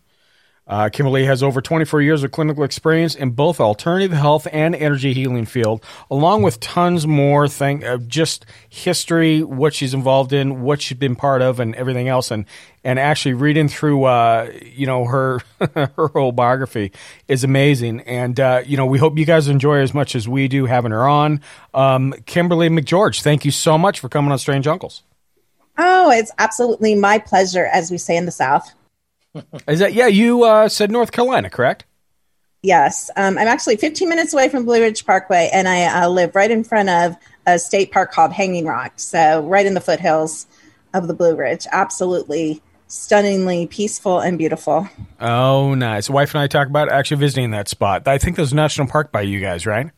Uh, 0.73 0.88
Kimberly 0.88 1.26
has 1.26 1.43
over 1.43 1.61
24 1.61 2.00
years 2.00 2.25
of 2.25 2.31
clinical 2.31 2.64
experience 2.64 3.14
in 3.14 3.33
both 3.33 3.61
alternative 3.61 4.11
health 4.11 4.49
and 4.50 4.75
energy 4.75 5.12
healing 5.12 5.45
field, 5.45 5.85
along 6.11 6.41
with 6.41 6.61
tons 6.61 7.07
more 7.07 7.47
thing, 7.47 7.85
uh, 7.85 7.99
just 7.99 8.47
history, 8.71 9.43
what 9.43 9.75
she's 9.75 9.93
involved 9.93 10.33
in, 10.33 10.62
what 10.62 10.81
she's 10.81 10.97
been 10.97 11.14
part 11.14 11.43
of, 11.43 11.61
and 11.61 11.75
everything 11.75 12.09
else. 12.09 12.31
And 12.31 12.47
and 12.83 12.99
actually 12.99 13.35
reading 13.35 13.69
through, 13.69 14.05
uh, 14.05 14.50
you 14.62 14.87
know, 14.87 15.05
her 15.05 15.41
her 15.75 16.09
whole 16.09 16.33
biography 16.33 16.91
is 17.29 17.45
amazing. 17.45 18.00
And 18.00 18.41
uh, 18.41 18.62
you 18.64 18.79
know, 18.79 18.87
we 18.87 18.99
hope 18.99 19.19
you 19.19 19.26
guys 19.26 19.49
enjoy 19.49 19.81
as 19.81 19.93
much 19.93 20.17
as 20.17 20.26
we 20.26 20.49
do 20.49 20.64
having 20.64 20.93
her 20.93 21.07
on. 21.07 21.43
Um, 21.75 22.14
Kimberly 22.25 22.71
McGeorge, 22.71 23.21
thank 23.21 23.45
you 23.45 23.50
so 23.50 23.76
much 23.76 24.00
for 24.00 24.09
coming 24.09 24.33
on 24.33 24.38
Strange 24.38 24.67
Uncles. 24.67 25.02
Oh, 25.76 26.11
it's 26.11 26.33
absolutely 26.38 26.95
my 26.95 27.19
pleasure, 27.19 27.67
as 27.67 27.91
we 27.91 27.99
say 27.99 28.17
in 28.17 28.25
the 28.25 28.33
South. 28.33 28.73
Is 29.69 29.79
that 29.79 29.95
yeah? 29.95 30.07
You 30.07 30.45
uh, 30.45 30.69
said 30.69 30.91
North 30.91 31.12
Carolina, 31.12 31.51
correct? 31.51 31.85
Yes, 32.62 33.11
um, 33.17 33.39
I'm 33.39 33.49
actually 33.49 33.77
15 33.77 34.09
minutes 34.09 34.33
away 34.33 34.49
from 34.49 34.65
Blue 34.65 34.81
Ridge 34.81 35.05
Parkway, 35.05 35.51
and 35.53 35.67
I 35.67 36.05
uh, 36.05 36.09
live 36.09 36.37
right 36.37 36.51
in 36.51 36.62
front 36.62 36.89
of 36.89 37.17
a 37.45 37.59
state 37.59 37.91
park 37.91 38.12
called 38.12 38.33
Hanging 38.33 38.67
Rock. 38.67 38.93
So, 38.97 39.43
right 39.43 39.67
in 39.67 39.75
the 39.75 39.81
foothills 39.81 40.47
of 40.95 41.09
the 41.09 41.15
Blue 41.15 41.35
Ridge. 41.35 41.67
Absolutely 41.73 42.62
stunningly 42.87 43.67
peaceful 43.67 44.21
and 44.21 44.37
beautiful. 44.37 44.87
Oh, 45.19 45.75
nice. 45.75 46.11
Wife 46.11 46.35
and 46.35 46.43
I 46.43 46.47
talk 46.47 46.69
about 46.69 46.91
actually 46.91 47.17
visiting 47.19 47.51
that 47.53 47.69
spot. 47.69 48.07
I 48.07 48.19
think 48.19 48.37
there's 48.37 48.53
a 48.53 48.57
national 48.57 48.87
park 48.87 49.11
by 49.11 49.23
you 49.23 49.41
guys, 49.41 49.67
right? 49.67 49.91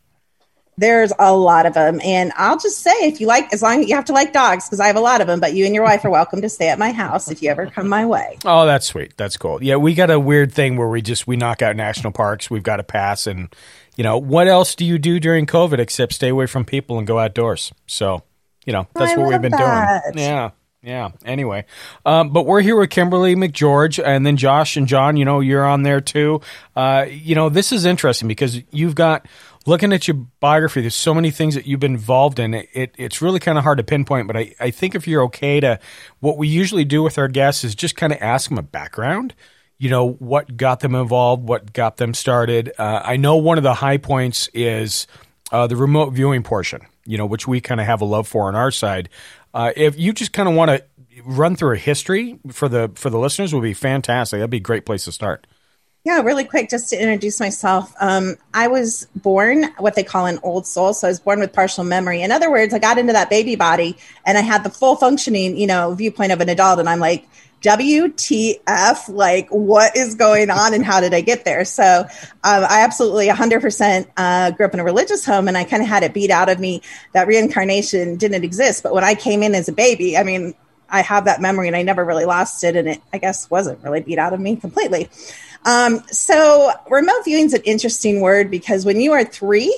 There's 0.77 1.13
a 1.19 1.35
lot 1.35 1.67
of 1.67 1.75
them, 1.75 2.01
and 2.03 2.33
I'll 2.37 2.59
just 2.59 2.81
say, 2.81 2.93
if 3.03 3.21
you 3.21 3.27
like, 3.29 3.53
as 3.53 3.63
long 3.63 3.81
as 3.81 3.89
you 3.89 3.95
have 3.95 4.07
to 4.07 4.13
like 4.13 4.33
dogs, 4.33 4.67
because 4.67 4.81
I 4.81 4.89
have 4.89 4.97
a 4.97 5.01
lot 5.01 5.21
of 5.21 5.27
them. 5.29 5.39
But 5.39 5.55
you 5.55 5.65
and 5.67 5.75
your 5.75 5.85
wife 5.85 6.05
are 6.05 6.11
welcome 6.11 6.43
to 6.43 6.49
stay 6.49 6.69
at 6.69 6.79
my 6.79 6.91
house 6.91 7.31
if 7.31 7.43
you 7.43 7.51
ever 7.51 7.67
come 7.67 7.89
my 7.89 8.05
way. 8.07 8.39
Oh, 8.45 8.67
that's 8.67 8.87
sweet. 8.87 9.17
That's 9.17 9.37
cool. 9.37 9.63
Yeah, 9.63 9.77
we 9.77 9.95
got 9.95 10.11
a 10.11 10.19
weird 10.19 10.53
thing 10.53 10.77
where 10.77 10.89
we 10.89 11.01
just 11.01 11.27
we 11.27 11.37
knock 11.37 11.63
out 11.63 11.77
national 11.77 12.13
parks. 12.13 12.51
We've 12.51 12.63
got 12.63 12.77
to 12.77 12.83
pass, 12.83 13.27
and 13.27 13.55
you 13.97 14.03
know 14.03 14.19
what 14.19 14.49
else 14.49 14.75
do 14.75 14.85
you 14.85 14.99
do 14.99 15.21
during 15.21 15.47
COVID 15.47 15.79
except 15.79 16.13
stay 16.15 16.29
away 16.29 16.47
from 16.47 16.65
people 16.65 16.99
and 16.99 17.07
go 17.07 17.21
outdoors? 17.21 17.73
So 17.87 18.23
you 18.67 18.73
know 18.73 18.89
that's 18.95 19.13
I 19.13 19.17
what 19.17 19.29
we've 19.29 19.43
been 19.43 19.53
that. 19.53 20.03
doing. 20.15 20.19
Yeah. 20.19 20.51
Yeah. 20.83 21.13
Anyway, 21.25 21.65
um, 22.05 22.29
but 22.29 22.45
we're 22.45 22.61
here 22.61 22.77
with 22.77 22.91
Kimberly 22.91 23.35
McGeorge, 23.35 24.03
and 24.05 24.27
then 24.27 24.37
Josh 24.37 24.77
and 24.77 24.87
John. 24.87 25.17
You 25.17 25.25
know, 25.25 25.41
you're 25.41 25.65
on 25.65 25.83
there 25.83 26.03
too. 26.03 26.43
Uh, 26.77 27.07
you 27.09 27.35
know, 27.35 27.49
this 27.49 27.73
is 27.73 27.87
interesting 27.87 28.29
because 28.29 28.61
you've 28.71 28.95
got 28.95 29.27
looking 29.67 29.93
at 29.93 30.07
your 30.07 30.17
biography. 30.41 30.81
There's 30.81 30.95
so 30.95 31.15
many 31.15 31.31
things 31.31 31.55
that 31.55 31.67
you've 31.67 31.81
been 31.81 31.95
involved 31.95 32.39
in. 32.39 32.55
It, 32.55 32.69
it 32.73 32.95
it's 32.99 33.23
really 33.23 33.41
kind 33.41 33.59
of 33.59 33.65
hard 33.65 33.79
to 33.79 33.85
pinpoint. 33.85 34.27
But 34.27 34.37
I, 34.37 34.55
I 34.61 34.71
think 34.71 34.95
if 34.95 35.07
you're 35.07 35.23
okay 35.25 35.61
to, 35.61 35.79
what 36.21 36.37
we 36.37 36.49
usually 36.49 36.85
do 36.85 37.03
with 37.03 37.19
our 37.19 37.29
guests 37.29 37.65
is 37.65 37.75
just 37.75 37.97
kind 37.97 38.13
of 38.13 38.21
ask 38.21 38.49
them 38.49 38.59
a 38.59 38.63
background. 38.63 39.35
You 39.79 39.91
know, 39.91 40.13
what 40.13 40.57
got 40.57 40.81
them 40.81 40.95
involved, 40.95 41.49
what 41.49 41.73
got 41.73 41.97
them 41.97 42.15
started. 42.15 42.73
Uh, 42.79 43.03
I 43.05 43.17
know 43.17 43.37
one 43.37 43.59
of 43.59 43.65
the 43.65 43.75
high 43.75 43.99
points 43.99 44.49
is 44.55 45.07
uh, 45.51 45.67
the 45.67 45.77
remote 45.77 46.11
viewing 46.11 46.43
portion. 46.43 46.83
You 47.07 47.19
know, 47.19 47.27
which 47.27 47.47
we 47.47 47.61
kind 47.61 47.81
of 47.81 47.87
have 47.87 48.01
a 48.01 48.07
love 48.07 48.27
for 48.27 48.49
on 48.49 48.55
our 48.55 48.71
side. 48.71 49.11
Uh, 49.53 49.73
if 49.77 49.99
you 49.99 50.13
just 50.13 50.33
kind 50.33 50.49
of 50.49 50.55
want 50.55 50.71
to 50.71 50.85
run 51.25 51.55
through 51.55 51.75
a 51.75 51.79
history 51.79 52.39
for 52.51 52.69
the 52.69 52.91
for 52.95 53.11
the 53.11 53.19
listeners, 53.19 53.55
would 53.55 53.63
be 53.63 53.75
fantastic. 53.75 54.39
That'd 54.39 54.51
be 54.51 54.57
a 54.57 54.61
great 54.61 54.87
place 54.87 55.05
to 55.05 55.13
start. 55.13 55.47
Yeah, 56.05 56.21
really 56.21 56.45
quick, 56.45 56.69
just 56.69 56.91
to 56.91 57.01
introduce 57.01 57.41
myself. 57.41 57.95
Um, 57.99 58.37
I 58.53 58.69
was 58.69 59.09
born 59.17 59.65
what 59.79 59.95
they 59.95 60.03
call 60.03 60.27
an 60.27 60.39
old 60.43 60.67
soul. 60.67 60.93
So 60.93 61.09
I 61.09 61.11
was 61.11 61.19
born 61.19 61.41
with 61.41 61.55
partial 61.55 61.83
memory. 61.83 62.21
In 62.21 62.31
other 62.31 62.51
words, 62.51 62.75
I 62.75 62.79
got 62.79 62.99
into 62.99 63.15
that 63.15 63.31
baby 63.31 63.57
body 63.57 63.97
and 64.27 64.37
I 64.37 64.43
had 64.43 64.65
the 64.65 64.71
full 64.71 64.97
functioning, 64.97 65.57
you 65.57 65.67
know, 65.67 65.95
viewpoint 65.95 66.33
of 66.33 66.43
an 66.43 66.51
adult. 66.51 66.79
And 66.79 66.91
I'm 66.91 67.01
like, 67.01 67.27
WTF, 67.63 69.09
like 69.09 69.49
what 69.49 69.97
is 69.97 70.15
going 70.15 70.51
on 70.51 70.75
and 70.75 70.85
how 70.85 71.01
did 71.01 71.15
I 71.15 71.23
get 71.23 71.47
there? 71.47 71.65
So 71.65 72.01
um, 72.03 72.65
I 72.69 72.83
absolutely 72.83 73.29
100% 73.29 74.07
uh, 74.19 74.51
grew 74.51 74.67
up 74.67 74.75
in 74.75 74.81
a 74.81 74.85
religious 74.85 75.25
home 75.25 75.49
and 75.49 75.57
I 75.57 75.65
kind 75.65 75.83
of 75.83 75.89
had 75.89 76.03
it 76.03 76.13
beat 76.13 76.31
out 76.31 76.51
of 76.51 76.61
me 76.61 76.83
that 77.15 77.27
reincarnation 77.27 78.17
didn't 78.17 78.45
exist. 78.45 78.83
But 78.83 78.93
when 78.93 79.05
I 79.05 79.15
came 79.15 79.43
in 79.43 79.55
as 79.55 79.71
a 79.71 79.73
baby, 79.73 80.19
I 80.19 80.25
mean, 80.25 80.53
I 80.91 81.01
have 81.01 81.25
that 81.25 81.41
memory 81.41 81.67
and 81.67 81.77
I 81.77 81.83
never 81.83 82.05
really 82.05 82.27
lost 82.27 82.63
it. 82.63 82.77
And 82.77 82.89
it, 82.89 83.01
I 83.15 83.17
guess, 83.17 83.49
wasn't 83.49 83.83
really 83.83 84.03
beat 84.03 84.19
out 84.19 84.35
of 84.35 84.41
me 84.41 84.57
completely. 84.57 85.09
Um, 85.65 86.03
so 86.11 86.73
remote 86.91 87.25
viewing 87.25 87.47
is 87.47 87.55
an 87.55 87.63
interesting 87.63 88.21
word 88.21 88.51
because 88.51 88.85
when 88.85 89.01
you 89.01 89.13
are 89.13 89.25
three, 89.25 89.75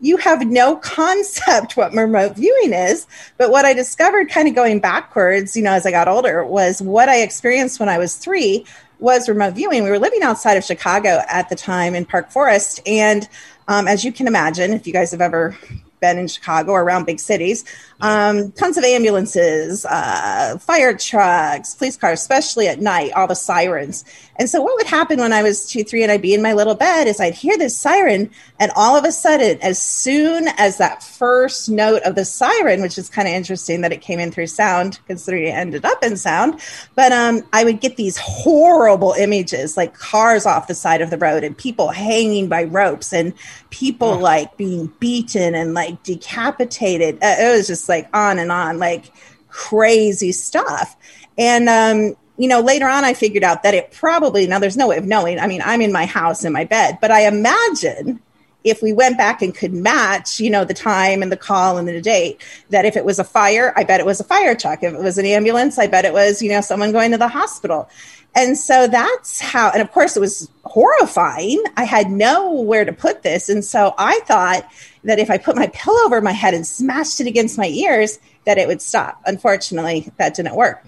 you 0.00 0.16
have 0.18 0.46
no 0.46 0.76
concept 0.76 1.76
what 1.76 1.92
remote 1.92 2.36
viewing 2.36 2.72
is. 2.72 3.06
But 3.38 3.50
what 3.50 3.64
I 3.64 3.72
discovered 3.72 4.30
kind 4.30 4.48
of 4.48 4.54
going 4.54 4.80
backwards, 4.80 5.56
you 5.56 5.62
know, 5.62 5.72
as 5.72 5.86
I 5.86 5.90
got 5.90 6.08
older, 6.08 6.44
was 6.44 6.82
what 6.82 7.08
I 7.08 7.22
experienced 7.22 7.80
when 7.80 7.88
I 7.88 7.98
was 7.98 8.16
three 8.16 8.66
was 9.00 9.28
remote 9.28 9.54
viewing. 9.54 9.82
We 9.82 9.90
were 9.90 9.98
living 9.98 10.22
outside 10.22 10.56
of 10.56 10.64
Chicago 10.64 11.20
at 11.28 11.48
the 11.48 11.56
time 11.56 11.94
in 11.94 12.04
Park 12.04 12.30
Forest. 12.30 12.80
And 12.86 13.28
um, 13.66 13.88
as 13.88 14.04
you 14.04 14.12
can 14.12 14.26
imagine, 14.26 14.72
if 14.72 14.86
you 14.86 14.92
guys 14.92 15.10
have 15.10 15.20
ever 15.20 15.56
been 16.00 16.18
in 16.18 16.28
Chicago 16.28 16.72
or 16.72 16.82
around 16.82 17.06
big 17.06 17.18
cities, 17.18 17.64
um, 18.00 18.52
tons 18.52 18.76
of 18.76 18.84
ambulances, 18.84 19.84
uh, 19.86 20.58
fire 20.58 20.96
trucks, 20.96 21.74
police 21.74 21.96
cars, 21.96 22.20
especially 22.20 22.68
at 22.68 22.80
night, 22.80 23.12
all 23.12 23.26
the 23.26 23.34
sirens. 23.34 24.04
And 24.36 24.50
so, 24.50 24.60
what 24.60 24.74
would 24.76 24.86
happen 24.86 25.20
when 25.20 25.32
I 25.32 25.42
was 25.42 25.68
two, 25.68 25.84
three, 25.84 26.02
and 26.02 26.10
I'd 26.10 26.22
be 26.22 26.34
in 26.34 26.42
my 26.42 26.52
little 26.54 26.74
bed 26.74 27.06
is 27.06 27.20
I'd 27.20 27.34
hear 27.34 27.56
this 27.56 27.76
siren, 27.76 28.30
and 28.58 28.72
all 28.74 28.96
of 28.96 29.04
a 29.04 29.12
sudden, 29.12 29.58
as 29.62 29.80
soon 29.80 30.48
as 30.58 30.78
that 30.78 31.02
first 31.02 31.68
note 31.68 32.02
of 32.02 32.14
the 32.14 32.24
siren, 32.24 32.82
which 32.82 32.98
is 32.98 33.08
kind 33.08 33.28
of 33.28 33.34
interesting 33.34 33.80
that 33.82 33.92
it 33.92 34.00
came 34.00 34.18
in 34.18 34.32
through 34.32 34.48
sound, 34.48 34.98
considering 35.06 35.44
it 35.44 35.54
ended 35.54 35.84
up 35.84 36.02
in 36.02 36.16
sound, 36.16 36.60
but 36.96 37.12
um, 37.12 37.42
I 37.52 37.64
would 37.64 37.80
get 37.80 37.96
these 37.96 38.16
horrible 38.16 39.12
images 39.12 39.76
like 39.76 39.94
cars 39.94 40.46
off 40.46 40.66
the 40.66 40.74
side 40.74 41.00
of 41.00 41.10
the 41.10 41.18
road 41.18 41.44
and 41.44 41.56
people 41.56 41.90
hanging 41.90 42.48
by 42.48 42.64
ropes 42.64 43.12
and 43.12 43.32
people 43.70 44.18
like 44.18 44.56
being 44.56 44.86
beaten 44.98 45.54
and 45.54 45.74
like 45.74 46.02
decapitated. 46.02 47.16
Uh, 47.16 47.36
it 47.38 47.56
was 47.56 47.66
just 47.66 47.88
like 47.88 47.93
on 48.12 48.38
and 48.38 48.50
on, 48.50 48.78
like 48.78 49.12
crazy 49.48 50.32
stuff. 50.32 50.96
And, 51.38 51.68
um, 51.68 52.16
you 52.36 52.48
know, 52.48 52.60
later 52.60 52.88
on, 52.88 53.04
I 53.04 53.14
figured 53.14 53.44
out 53.44 53.62
that 53.62 53.74
it 53.74 53.92
probably, 53.92 54.46
now 54.46 54.58
there's 54.58 54.76
no 54.76 54.88
way 54.88 54.96
of 54.96 55.04
knowing. 55.04 55.38
I 55.38 55.46
mean, 55.46 55.62
I'm 55.64 55.80
in 55.80 55.92
my 55.92 56.06
house 56.06 56.44
in 56.44 56.52
my 56.52 56.64
bed, 56.64 56.98
but 57.00 57.10
I 57.10 57.26
imagine 57.26 58.20
if 58.64 58.82
we 58.82 58.92
went 58.92 59.18
back 59.18 59.42
and 59.42 59.54
could 59.54 59.72
match, 59.72 60.40
you 60.40 60.50
know, 60.50 60.64
the 60.64 60.74
time 60.74 61.22
and 61.22 61.30
the 61.30 61.36
call 61.36 61.76
and 61.76 61.86
the 61.86 62.00
date, 62.00 62.42
that 62.70 62.86
if 62.86 62.96
it 62.96 63.04
was 63.04 63.18
a 63.18 63.24
fire, 63.24 63.72
I 63.76 63.84
bet 63.84 64.00
it 64.00 64.06
was 64.06 64.20
a 64.20 64.24
fire 64.24 64.56
truck. 64.56 64.82
If 64.82 64.94
it 64.94 65.00
was 65.00 65.18
an 65.18 65.26
ambulance, 65.26 65.78
I 65.78 65.86
bet 65.86 66.06
it 66.06 66.14
was, 66.14 66.42
you 66.42 66.50
know, 66.50 66.62
someone 66.62 66.90
going 66.90 67.12
to 67.12 67.18
the 67.18 67.28
hospital. 67.28 67.88
And 68.36 68.58
so 68.58 68.88
that's 68.88 69.40
how, 69.40 69.70
and 69.70 69.80
of 69.80 69.92
course, 69.92 70.16
it 70.16 70.20
was 70.20 70.50
horrifying. 70.64 71.62
I 71.76 71.84
had 71.84 72.10
nowhere 72.10 72.84
to 72.84 72.92
put 72.92 73.22
this. 73.22 73.48
And 73.48 73.64
so 73.64 73.94
I 73.96 74.20
thought 74.26 74.68
that 75.04 75.18
if 75.18 75.30
I 75.30 75.38
put 75.38 75.54
my 75.54 75.68
pillow 75.68 76.04
over 76.04 76.20
my 76.20 76.32
head 76.32 76.52
and 76.52 76.66
smashed 76.66 77.20
it 77.20 77.28
against 77.28 77.56
my 77.56 77.68
ears, 77.68 78.18
that 78.44 78.58
it 78.58 78.66
would 78.66 78.82
stop. 78.82 79.20
Unfortunately, 79.26 80.10
that 80.18 80.34
didn't 80.34 80.56
work. 80.56 80.84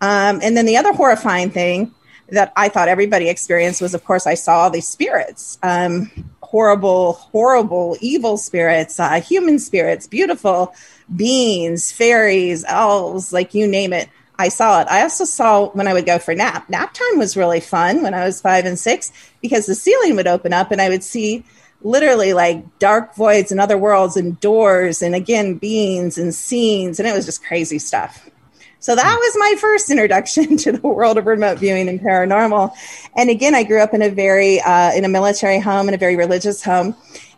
Um, 0.00 0.40
and 0.42 0.56
then 0.56 0.66
the 0.66 0.76
other 0.76 0.92
horrifying 0.92 1.50
thing 1.50 1.94
that 2.30 2.52
I 2.56 2.68
thought 2.68 2.88
everybody 2.88 3.28
experienced 3.28 3.80
was, 3.80 3.94
of 3.94 4.04
course, 4.04 4.26
I 4.26 4.34
saw 4.34 4.58
all 4.58 4.70
these 4.70 4.88
spirits. 4.88 5.58
Um, 5.62 6.10
horrible, 6.42 7.14
horrible, 7.14 7.96
evil 8.00 8.36
spirits, 8.36 8.98
uh, 8.98 9.20
human 9.20 9.58
spirits, 9.58 10.06
beautiful 10.06 10.74
beings, 11.14 11.92
fairies, 11.92 12.64
elves, 12.66 13.32
like 13.32 13.54
you 13.54 13.66
name 13.66 13.92
it. 13.92 14.08
I 14.38 14.48
saw 14.48 14.80
it. 14.80 14.88
I 14.88 15.02
also 15.02 15.24
saw 15.24 15.70
when 15.70 15.88
I 15.88 15.92
would 15.92 16.06
go 16.06 16.18
for 16.18 16.34
nap. 16.34 16.68
Nap 16.70 16.94
time 16.94 17.18
was 17.18 17.36
really 17.36 17.60
fun 17.60 18.02
when 18.02 18.14
I 18.14 18.24
was 18.24 18.40
five 18.40 18.64
and 18.64 18.78
six 18.78 19.12
because 19.42 19.66
the 19.66 19.74
ceiling 19.74 20.14
would 20.16 20.28
open 20.28 20.52
up 20.52 20.70
and 20.70 20.80
I 20.80 20.88
would 20.88 21.02
see 21.02 21.44
literally 21.82 22.32
like 22.32 22.78
dark 22.78 23.14
voids 23.14 23.50
and 23.50 23.60
other 23.60 23.78
worlds 23.78 24.16
and 24.16 24.38
doors 24.40 25.02
and 25.02 25.14
again 25.14 25.54
beings 25.54 26.18
and 26.18 26.34
scenes 26.34 26.98
and 26.98 27.08
it 27.08 27.14
was 27.14 27.26
just 27.26 27.44
crazy 27.44 27.78
stuff. 27.78 28.28
So 28.80 28.94
that 28.94 29.16
was 29.16 29.36
my 29.38 29.56
first 29.60 29.90
introduction 29.90 30.56
to 30.58 30.72
the 30.72 30.86
world 30.86 31.18
of 31.18 31.26
remote 31.26 31.58
viewing 31.58 31.88
and 31.88 32.00
paranormal. 32.00 32.72
And 33.16 33.30
again, 33.30 33.54
I 33.54 33.64
grew 33.64 33.80
up 33.80 33.92
in 33.92 34.02
a 34.02 34.08
very 34.08 34.60
uh, 34.60 34.92
in 34.92 35.04
a 35.04 35.08
military 35.08 35.58
home 35.58 35.88
in 35.88 35.94
a 35.94 35.98
very 35.98 36.16
religious 36.16 36.62
home. 36.62 36.94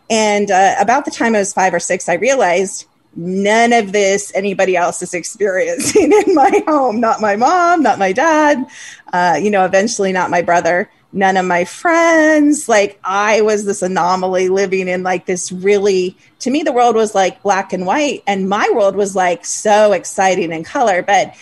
And 0.09 0.51
uh, 0.51 0.75
about 0.79 1.05
the 1.05 1.11
time 1.11 1.35
I 1.35 1.39
was 1.39 1.53
five 1.53 1.73
or 1.73 1.79
six, 1.79 2.09
I 2.09 2.15
realized 2.15 2.85
none 3.15 3.73
of 3.73 3.91
this 3.91 4.31
anybody 4.35 4.75
else 4.75 5.01
is 5.01 5.13
experiencing 5.13 6.11
in 6.27 6.35
my 6.35 6.63
home. 6.67 6.99
Not 6.99 7.21
my 7.21 7.35
mom, 7.35 7.83
not 7.83 7.99
my 7.99 8.11
dad. 8.11 8.65
Uh, 9.11 9.39
you 9.41 9.49
know, 9.49 9.65
eventually 9.65 10.11
not 10.11 10.29
my 10.29 10.41
brother. 10.41 10.89
None 11.13 11.35
of 11.35 11.45
my 11.45 11.65
friends. 11.65 12.69
Like 12.69 12.99
I 13.03 13.41
was 13.41 13.65
this 13.65 13.81
anomaly 13.81 14.49
living 14.49 14.87
in 14.87 15.03
like 15.03 15.25
this 15.25 15.51
really. 15.51 16.17
To 16.39 16.49
me, 16.49 16.63
the 16.63 16.71
world 16.71 16.95
was 16.95 17.13
like 17.13 17.43
black 17.43 17.73
and 17.73 17.85
white, 17.85 18.23
and 18.27 18.49
my 18.49 18.69
world 18.73 18.95
was 18.95 19.15
like 19.15 19.45
so 19.45 19.91
exciting 19.91 20.51
in 20.51 20.63
color. 20.63 21.01
But 21.01 21.35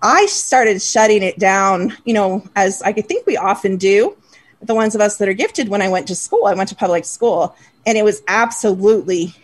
I 0.00 0.26
started 0.26 0.80
shutting 0.80 1.22
it 1.22 1.38
down. 1.38 1.96
You 2.04 2.14
know, 2.14 2.48
as 2.54 2.82
I 2.82 2.92
think 2.92 3.26
we 3.26 3.36
often 3.36 3.76
do. 3.76 4.16
The 4.62 4.74
ones 4.74 4.94
of 4.94 5.02
us 5.02 5.18
that 5.18 5.28
are 5.28 5.34
gifted. 5.34 5.68
When 5.68 5.82
I 5.82 5.88
went 5.88 6.08
to 6.08 6.14
school, 6.14 6.46
I 6.46 6.54
went 6.54 6.70
to 6.70 6.76
public 6.76 7.04
school, 7.04 7.54
and 7.84 7.98
it 7.98 8.04
was 8.04 8.22
absolutely 8.26 9.34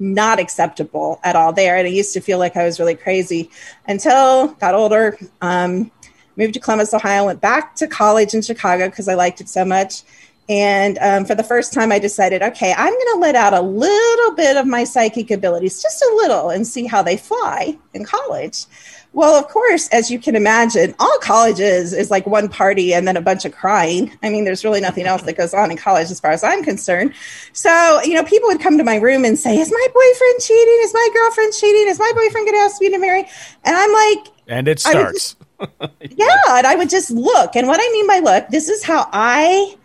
not 0.00 0.40
acceptable 0.40 1.20
at 1.22 1.36
all 1.36 1.52
there. 1.52 1.76
And 1.76 1.86
I 1.86 1.90
used 1.90 2.12
to 2.14 2.20
feel 2.20 2.38
like 2.38 2.56
I 2.56 2.64
was 2.64 2.80
really 2.80 2.94
crazy 2.94 3.50
until 3.86 4.48
got 4.54 4.74
older. 4.74 5.18
Um, 5.40 5.90
moved 6.36 6.54
to 6.54 6.60
Columbus, 6.60 6.94
Ohio, 6.94 7.26
went 7.26 7.40
back 7.40 7.76
to 7.76 7.86
college 7.86 8.34
in 8.34 8.42
Chicago 8.42 8.88
because 8.88 9.08
I 9.08 9.14
liked 9.14 9.40
it 9.40 9.48
so 9.48 9.64
much. 9.64 10.02
And 10.48 10.98
um, 10.98 11.24
for 11.26 11.36
the 11.36 11.44
first 11.44 11.72
time, 11.72 11.92
I 11.92 12.00
decided, 12.00 12.42
okay, 12.42 12.74
I'm 12.76 12.92
going 12.92 13.14
to 13.14 13.18
let 13.20 13.36
out 13.36 13.54
a 13.54 13.60
little 13.60 14.34
bit 14.34 14.56
of 14.56 14.66
my 14.66 14.82
psychic 14.82 15.30
abilities, 15.30 15.80
just 15.80 16.02
a 16.02 16.12
little, 16.16 16.50
and 16.50 16.66
see 16.66 16.86
how 16.86 17.02
they 17.02 17.16
fly 17.16 17.78
in 17.94 18.04
college. 18.04 18.64
Well, 19.12 19.34
of 19.34 19.48
course, 19.48 19.88
as 19.88 20.08
you 20.08 20.20
can 20.20 20.36
imagine, 20.36 20.94
all 21.00 21.18
colleges 21.20 21.92
is 21.92 22.12
like 22.12 22.26
one 22.28 22.48
party 22.48 22.94
and 22.94 23.08
then 23.08 23.16
a 23.16 23.20
bunch 23.20 23.44
of 23.44 23.50
crying. 23.50 24.16
I 24.22 24.30
mean, 24.30 24.44
there's 24.44 24.64
really 24.64 24.80
nothing 24.80 25.04
else 25.04 25.22
that 25.22 25.36
goes 25.36 25.52
on 25.52 25.70
in 25.72 25.76
college 25.76 26.12
as 26.12 26.20
far 26.20 26.30
as 26.30 26.44
I'm 26.44 26.62
concerned. 26.62 27.14
So, 27.52 28.00
you 28.04 28.14
know, 28.14 28.22
people 28.22 28.48
would 28.48 28.60
come 28.60 28.78
to 28.78 28.84
my 28.84 28.96
room 28.96 29.24
and 29.24 29.36
say, 29.36 29.58
Is 29.58 29.70
my 29.70 29.86
boyfriend 29.92 30.40
cheating? 30.40 30.78
Is 30.82 30.94
my 30.94 31.08
girlfriend 31.12 31.52
cheating? 31.54 31.88
Is 31.88 31.98
my 31.98 32.12
boyfriend 32.14 32.46
going 32.46 32.56
to 32.56 32.62
ask 32.62 32.80
me 32.80 32.90
to 32.90 32.98
marry? 32.98 33.20
And 33.64 33.76
I'm 33.76 33.92
like, 33.92 34.28
And 34.46 34.68
it 34.68 34.78
starts. 34.78 35.34
yeah, 36.00 36.28
and 36.50 36.66
I 36.66 36.76
would 36.76 36.88
just 36.88 37.10
look. 37.10 37.56
And 37.56 37.66
what 37.66 37.80
I 37.82 37.92
mean 37.92 38.06
by 38.06 38.20
look, 38.20 38.48
this 38.48 38.68
is 38.68 38.84
how 38.84 39.08
I 39.12 39.76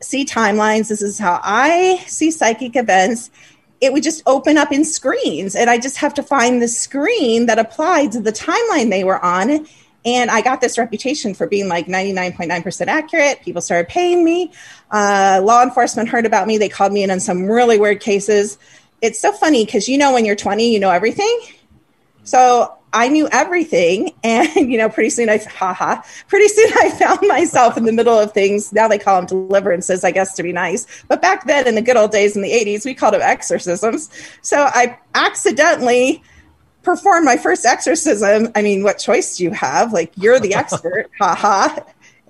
see 0.00 0.24
timelines. 0.24 0.88
This 0.88 1.02
is 1.02 1.18
how 1.18 1.38
I 1.42 2.02
see 2.06 2.30
psychic 2.30 2.76
events. 2.76 3.30
It 3.80 3.92
would 3.92 4.02
just 4.02 4.22
open 4.26 4.56
up 4.56 4.72
in 4.72 4.84
screens, 4.84 5.54
and 5.54 5.68
I 5.68 5.78
just 5.78 5.98
have 5.98 6.14
to 6.14 6.22
find 6.22 6.62
the 6.62 6.68
screen 6.68 7.46
that 7.46 7.58
applied 7.58 8.12
to 8.12 8.20
the 8.20 8.32
timeline 8.32 8.90
they 8.90 9.04
were 9.04 9.22
on. 9.24 9.66
And 10.04 10.30
I 10.30 10.40
got 10.40 10.60
this 10.60 10.78
reputation 10.78 11.34
for 11.34 11.48
being 11.48 11.68
like 11.68 11.86
99.9% 11.86 12.86
accurate. 12.86 13.42
People 13.42 13.60
started 13.60 13.88
paying 13.88 14.24
me. 14.24 14.52
Uh, 14.92 15.40
law 15.42 15.62
enforcement 15.64 16.08
heard 16.08 16.24
about 16.24 16.46
me. 16.46 16.58
They 16.58 16.68
called 16.68 16.92
me 16.92 17.02
in 17.02 17.10
on 17.10 17.18
some 17.18 17.46
really 17.46 17.78
weird 17.78 18.00
cases. 18.00 18.56
It's 19.02 19.18
so 19.18 19.32
funny 19.32 19.64
because 19.64 19.88
you 19.88 19.98
know, 19.98 20.14
when 20.14 20.24
you're 20.24 20.36
20, 20.36 20.72
you 20.72 20.78
know 20.78 20.90
everything. 20.90 21.40
So 22.22 22.72
I 22.96 23.08
knew 23.08 23.28
everything. 23.30 24.14
And, 24.24 24.48
you 24.56 24.78
know, 24.78 24.88
pretty 24.88 25.10
soon 25.10 25.28
I, 25.28 25.36
haha, 25.36 26.00
pretty 26.28 26.48
soon 26.48 26.72
I 26.78 26.90
found 26.90 27.28
myself 27.28 27.76
in 27.76 27.84
the 27.84 27.92
middle 27.92 28.18
of 28.18 28.32
things. 28.32 28.72
Now 28.72 28.88
they 28.88 28.98
call 28.98 29.16
them 29.16 29.26
deliverances, 29.26 30.02
I 30.02 30.10
guess, 30.10 30.34
to 30.36 30.42
be 30.42 30.52
nice. 30.52 30.86
But 31.06 31.20
back 31.20 31.46
then 31.46 31.68
in 31.68 31.74
the 31.74 31.82
good 31.82 31.98
old 31.98 32.10
days 32.10 32.34
in 32.34 32.42
the 32.42 32.50
80s, 32.50 32.86
we 32.86 32.94
called 32.94 33.12
them 33.12 33.20
exorcisms. 33.22 34.08
So 34.40 34.70
I 34.72 34.98
accidentally 35.14 36.22
performed 36.82 37.26
my 37.26 37.36
first 37.36 37.66
exorcism. 37.66 38.50
I 38.54 38.62
mean, 38.62 38.82
what 38.82 38.98
choice 38.98 39.36
do 39.36 39.44
you 39.44 39.50
have? 39.50 39.92
Like, 39.92 40.12
you're 40.16 40.40
the 40.40 40.54
expert, 40.62 41.10
haha. 41.18 41.80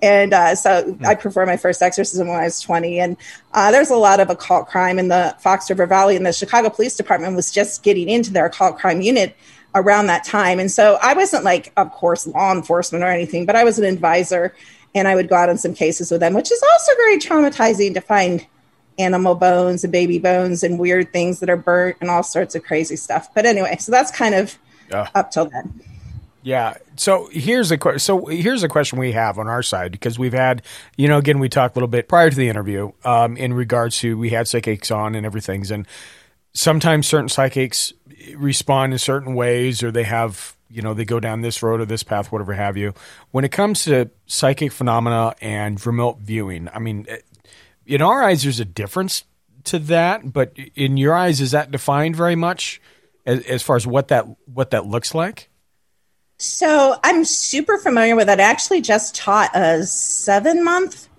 And 0.01 0.33
uh, 0.33 0.53
so 0.53 0.97
I 1.05 1.15
performed 1.15 1.47
my 1.47 1.57
first 1.57 1.81
exorcism 1.81 2.27
when 2.27 2.39
I 2.39 2.43
was 2.43 2.59
20. 2.59 2.99
And 2.99 3.17
uh, 3.53 3.71
there's 3.71 3.89
a 3.89 3.95
lot 3.95 4.19
of 4.19 4.29
occult 4.29 4.67
crime 4.67 4.99
in 4.99 5.07
the 5.07 5.33
Fox 5.39 5.69
River 5.69 5.85
Valley, 5.85 6.17
and 6.17 6.25
the 6.25 6.33
Chicago 6.33 6.69
Police 6.69 6.97
Department 6.97 7.35
was 7.35 7.51
just 7.51 7.83
getting 7.83 8.09
into 8.09 8.33
their 8.33 8.47
occult 8.47 8.77
crime 8.77 9.01
unit 9.01 9.35
around 9.75 10.07
that 10.07 10.23
time. 10.23 10.59
And 10.59 10.71
so 10.71 10.97
I 11.01 11.13
wasn't 11.13 11.43
like, 11.43 11.71
of 11.77 11.91
course, 11.91 12.25
law 12.27 12.51
enforcement 12.51 13.03
or 13.03 13.07
anything, 13.07 13.45
but 13.45 13.55
I 13.55 13.63
was 13.63 13.77
an 13.79 13.85
advisor 13.85 14.55
and 14.95 15.07
I 15.07 15.15
would 15.15 15.29
go 15.29 15.35
out 15.35 15.49
on 15.49 15.57
some 15.57 15.73
cases 15.73 16.09
with 16.09 16.19
them, 16.21 16.33
which 16.33 16.51
is 16.51 16.63
also 16.73 16.91
very 16.95 17.19
traumatizing 17.19 17.93
to 17.93 18.01
find 18.01 18.45
animal 18.97 19.35
bones 19.35 19.83
and 19.83 19.91
baby 19.93 20.17
bones 20.17 20.63
and 20.63 20.79
weird 20.79 21.13
things 21.13 21.39
that 21.41 21.49
are 21.49 21.57
burnt 21.57 21.97
and 22.01 22.09
all 22.09 22.23
sorts 22.23 22.55
of 22.55 22.63
crazy 22.63 22.95
stuff. 22.95 23.31
But 23.35 23.45
anyway, 23.45 23.77
so 23.79 23.91
that's 23.91 24.09
kind 24.09 24.33
of 24.33 24.57
Yeah. 24.89 25.07
up 25.13 25.29
till 25.31 25.45
then. 25.45 25.81
Yeah. 26.41 26.75
So 26.95 27.27
here's 27.31 27.69
a 27.71 27.77
que- 27.77 27.99
so 27.99 28.25
here's 28.27 28.63
a 28.63 28.69
question 28.69 28.97
we 28.97 29.11
have 29.11 29.37
on 29.37 29.47
our 29.47 29.61
side 29.61 29.91
because 29.91 30.17
we've 30.17 30.33
had 30.33 30.61
you 30.95 31.07
know 31.09 31.17
again 31.17 31.39
we 31.39 31.49
talked 31.49 31.75
a 31.75 31.77
little 31.77 31.89
bit 31.89 32.07
prior 32.07 32.29
to 32.29 32.35
the 32.35 32.47
interview 32.47 32.91
um, 33.03 33.35
in 33.37 33.53
regards 33.53 33.99
to 33.99 34.17
we 34.17 34.29
had 34.29 34.47
psychics 34.47 34.89
on 34.89 35.13
and 35.13 35.25
everything's 35.25 35.69
and 35.71 35.85
sometimes 36.53 37.05
certain 37.05 37.27
psychics 37.29 37.91
respond 38.35 38.93
in 38.93 38.99
certain 38.99 39.35
ways 39.35 39.83
or 39.83 39.91
they 39.91 40.03
have 40.03 40.55
you 40.69 40.81
know 40.81 40.93
they 40.93 41.05
go 41.05 41.19
down 41.19 41.41
this 41.41 41.63
road 41.63 41.79
or 41.79 41.85
this 41.85 42.03
path 42.03 42.31
whatever 42.31 42.53
have 42.53 42.77
you 42.77 42.93
when 43.31 43.45
it 43.45 43.51
comes 43.51 43.83
to 43.83 44.09
psychic 44.25 44.71
phenomena 44.71 45.33
and 45.41 45.85
remote 45.85 46.17
viewing 46.19 46.67
i 46.73 46.79
mean 46.79 47.05
eh, 47.07 47.17
in 47.85 48.01
our 48.01 48.23
eyes 48.23 48.43
there's 48.43 48.59
a 48.59 48.65
difference 48.65 49.23
to 49.63 49.79
that 49.79 50.33
but 50.33 50.53
in 50.75 50.97
your 50.97 51.13
eyes 51.13 51.39
is 51.41 51.51
that 51.51 51.71
defined 51.71 52.15
very 52.15 52.35
much 52.35 52.81
as, 53.25 53.43
as 53.45 53.63
far 53.63 53.75
as 53.75 53.85
what 53.87 54.09
that 54.09 54.25
what 54.45 54.71
that 54.71 54.85
looks 54.85 55.13
like 55.13 55.49
So 56.37 56.95
I'm 57.03 57.25
super 57.25 57.77
familiar 57.79 58.15
with 58.15 58.29
it. 58.29 58.39
I 58.39 58.43
actually 58.43 58.81
just 58.81 59.15
taught 59.15 59.55
a 59.55 59.83
seven 59.85 60.63
month, 60.63 61.09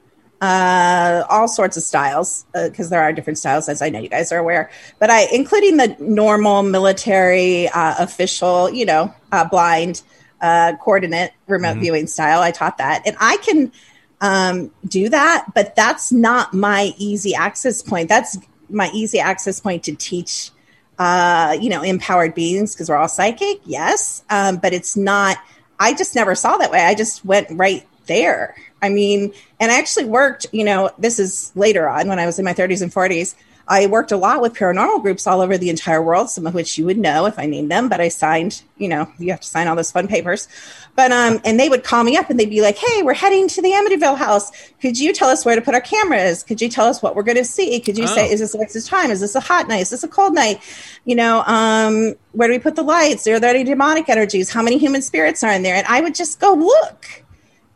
uh, 0.41 1.25
all 1.29 1.49
sorts 1.49 1.77
of 1.77 1.83
styles 1.83 2.47
because 2.53 2.91
there 2.91 3.03
are 3.03 3.13
different 3.13 3.39
styles, 3.39 3.69
as 3.69 3.83
I 3.83 3.89
know 3.89 3.99
you 3.99 4.09
guys 4.09 4.33
are 4.33 4.39
aware. 4.39 4.71
But 4.99 5.11
I, 5.11 5.27
including 5.33 5.77
the 5.77 5.97
normal 5.99 6.63
military 6.63 7.69
uh, 7.69 7.95
official, 7.99 8.71
you 8.71 8.87
know, 8.87 9.13
uh, 9.33 9.49
blind 9.49 10.03
uh, 10.41 10.75
coordinate 10.81 11.33
remote 11.49 11.79
viewing 11.79 12.07
style. 12.07 12.41
I 12.41 12.53
taught 12.53 12.79
that, 12.79 13.03
and 13.07 13.17
I 13.21 13.37
can 13.39 13.73
um, 14.21 14.71
do 14.87 15.09
that, 15.09 15.47
but 15.55 15.75
that's 15.75 16.13
not 16.13 16.55
my 16.55 16.93
easy 16.97 17.35
access 17.35 17.83
point. 17.83 18.09
That's 18.09 18.39
my 18.71 18.91
easy 18.93 19.19
access 19.19 19.61
point 19.61 19.85
to 19.85 19.95
teach 19.95 20.51
uh, 20.99 21.57
you 21.61 21.71
know, 21.71 21.83
empowered 21.83 22.35
beings 22.35 22.75
because 22.75 22.89
we're 22.89 22.97
all 22.97 23.09
psychic, 23.09 23.61
yes. 23.65 24.25
Um, 24.31 24.57
but 24.57 24.73
it's 24.73 24.97
not, 24.97 25.39
I 25.79 25.95
just 25.95 26.15
never 26.15 26.35
saw 26.35 26.57
that 26.57 26.71
way. 26.71 26.81
I 26.81 26.95
just 26.95 27.25
went 27.25 27.47
right 27.53 27.87
there. 28.07 28.57
I 28.83 28.89
mean, 28.89 29.33
and 29.61 29.71
I 29.73 29.79
actually 29.79 30.05
worked, 30.07 30.47
you 30.53 30.65
know, 30.65 30.91
this 30.99 31.19
is 31.19 31.53
later 31.55 31.89
on 31.89 32.09
when 32.09 32.19
I 32.19 32.27
was 32.27 32.39
in 32.39 32.45
my 32.45 32.55
30s 32.55 32.83
and 32.83 32.93
40s. 32.93 33.35
I 33.71 33.87
worked 33.87 34.13
a 34.13 34.17
lot 34.17 34.41
with 34.41 34.55
paranormal 34.55 35.03
groups 35.03 35.27
all 35.27 35.43
over 35.43 35.59
the 35.59 35.69
entire 35.69 36.01
world, 36.03 36.31
some 36.31 36.47
of 36.47 36.55
which 36.55 36.79
you 36.79 36.87
would 36.87 36.97
know 36.97 37.27
if 37.27 37.39
I 37.39 37.45
named 37.45 37.71
them, 37.71 37.91
but 37.91 38.01
I 38.01 38.09
signed, 38.09 38.63
you 38.79 38.89
know, 38.89 39.13
you 39.19 39.31
have 39.31 39.41
to 39.41 39.47
sign 39.47 39.69
all 39.69 39.77
those 39.77 39.93
fun 39.93 40.09
papers. 40.09 40.49
But, 40.97 41.13
um, 41.13 41.39
and 41.45 41.61
they 41.61 41.69
would 41.69 41.85
call 41.85 42.03
me 42.03 42.17
up 42.17 42.31
and 42.31 42.41
they'd 42.41 42.49
be 42.49 42.63
like, 42.63 42.79
hey, 42.79 43.03
we're 43.03 43.13
heading 43.13 43.47
to 43.49 43.61
the 43.61 43.69
Amityville 43.69 44.17
house. 44.17 44.51
Could 44.81 44.99
you 44.99 45.13
tell 45.13 45.29
us 45.29 45.45
where 45.45 45.55
to 45.55 45.61
put 45.61 45.75
our 45.75 45.83
cameras? 45.83 46.43
Could 46.43 46.63
you 46.63 46.71
tell 46.71 46.87
us 46.87 47.03
what 47.03 47.15
we're 47.15 47.23
going 47.23 47.37
to 47.37 47.45
see? 47.45 47.79
Could 47.81 47.99
you 47.99 48.07
say, 48.07 48.31
Oh. 48.31 48.33
is 48.33 48.41
this 48.41 48.55
what's 48.55 48.73
this 48.73 48.89
time? 48.89 49.11
Is 49.11 49.21
this 49.21 49.35
a 49.35 49.41
hot 49.41 49.69
night? 49.69 49.81
Is 49.83 49.91
this 49.91 50.03
a 50.03 50.09
cold 50.09 50.35
night? 50.35 50.63
You 51.05 51.17
know, 51.17 51.43
um, 51.47 52.15
where 52.33 52.49
do 52.49 52.55
we 52.55 52.59
put 52.59 52.75
the 52.75 52.83
lights? 52.83 53.27
Are 53.27 53.39
there 53.39 53.51
any 53.51 53.65
demonic 53.65 54.09
energies? 54.09 54.49
How 54.49 54.63
many 54.63 54.79
human 54.79 55.03
spirits 55.03 55.45
are 55.45 55.53
in 55.53 55.63
there? 55.63 55.75
And 55.75 55.87
I 55.87 56.01
would 56.01 56.15
just 56.15 56.41
go 56.41 56.55
look. 56.55 57.23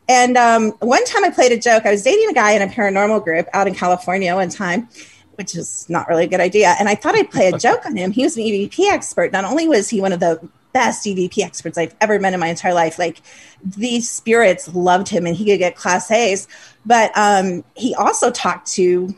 And 0.09 0.37
um, 0.37 0.73
one 0.81 1.05
time 1.05 1.25
I 1.25 1.31
played 1.31 1.53
a 1.53 1.59
joke. 1.59 1.87
I 1.87 1.91
was 1.91 2.03
dating 2.03 2.29
a 2.31 2.35
guy 2.35 2.53
in 2.53 2.63
a 2.63 2.67
paranormal 2.67 3.25
group 3.25 3.47
out 3.53 3.67
in 3.67 3.75
California 3.75 4.35
one 4.35 4.49
time, 4.49 4.89
which 5.37 5.55
is 5.55 5.89
not 5.89 6.09
really 6.09 6.25
a 6.25 6.29
good 6.29 6.41
idea. 6.41 6.75
And 6.79 6.89
I 6.89 6.95
thought 6.95 7.15
I'd 7.15 7.31
play 7.31 7.49
a 7.49 7.59
joke 7.59 7.87
on 7.87 7.97
him. 7.97 8.11
He 8.11 8.25
was 8.25 8.37
an 8.37 8.43
EVP 8.43 8.91
expert. 8.91 9.33
Not 9.33 9.45
only 9.45 9.69
was 9.69 9.89
he 9.89 10.01
one 10.01 10.13
of 10.13 10.21
the 10.21 10.47
best 10.73 11.07
EVP 11.07 11.39
experts 11.45 11.79
I've 11.79 11.95
ever 12.01 12.19
met 12.19 12.35
in 12.35 12.41
my 12.41 12.49
entire 12.49 12.75
life, 12.75 12.99
like 12.99 13.21
these 13.63 14.11
spirits 14.11 14.73
loved 14.75 15.09
him 15.09 15.27
and 15.27 15.37
he 15.37 15.45
could 15.45 15.59
get 15.59 15.77
class 15.77 16.11
A's, 16.11 16.49
but 16.85 17.17
um, 17.17 17.63
he 17.75 17.95
also 17.95 18.31
talked 18.31 18.67
to 18.73 19.15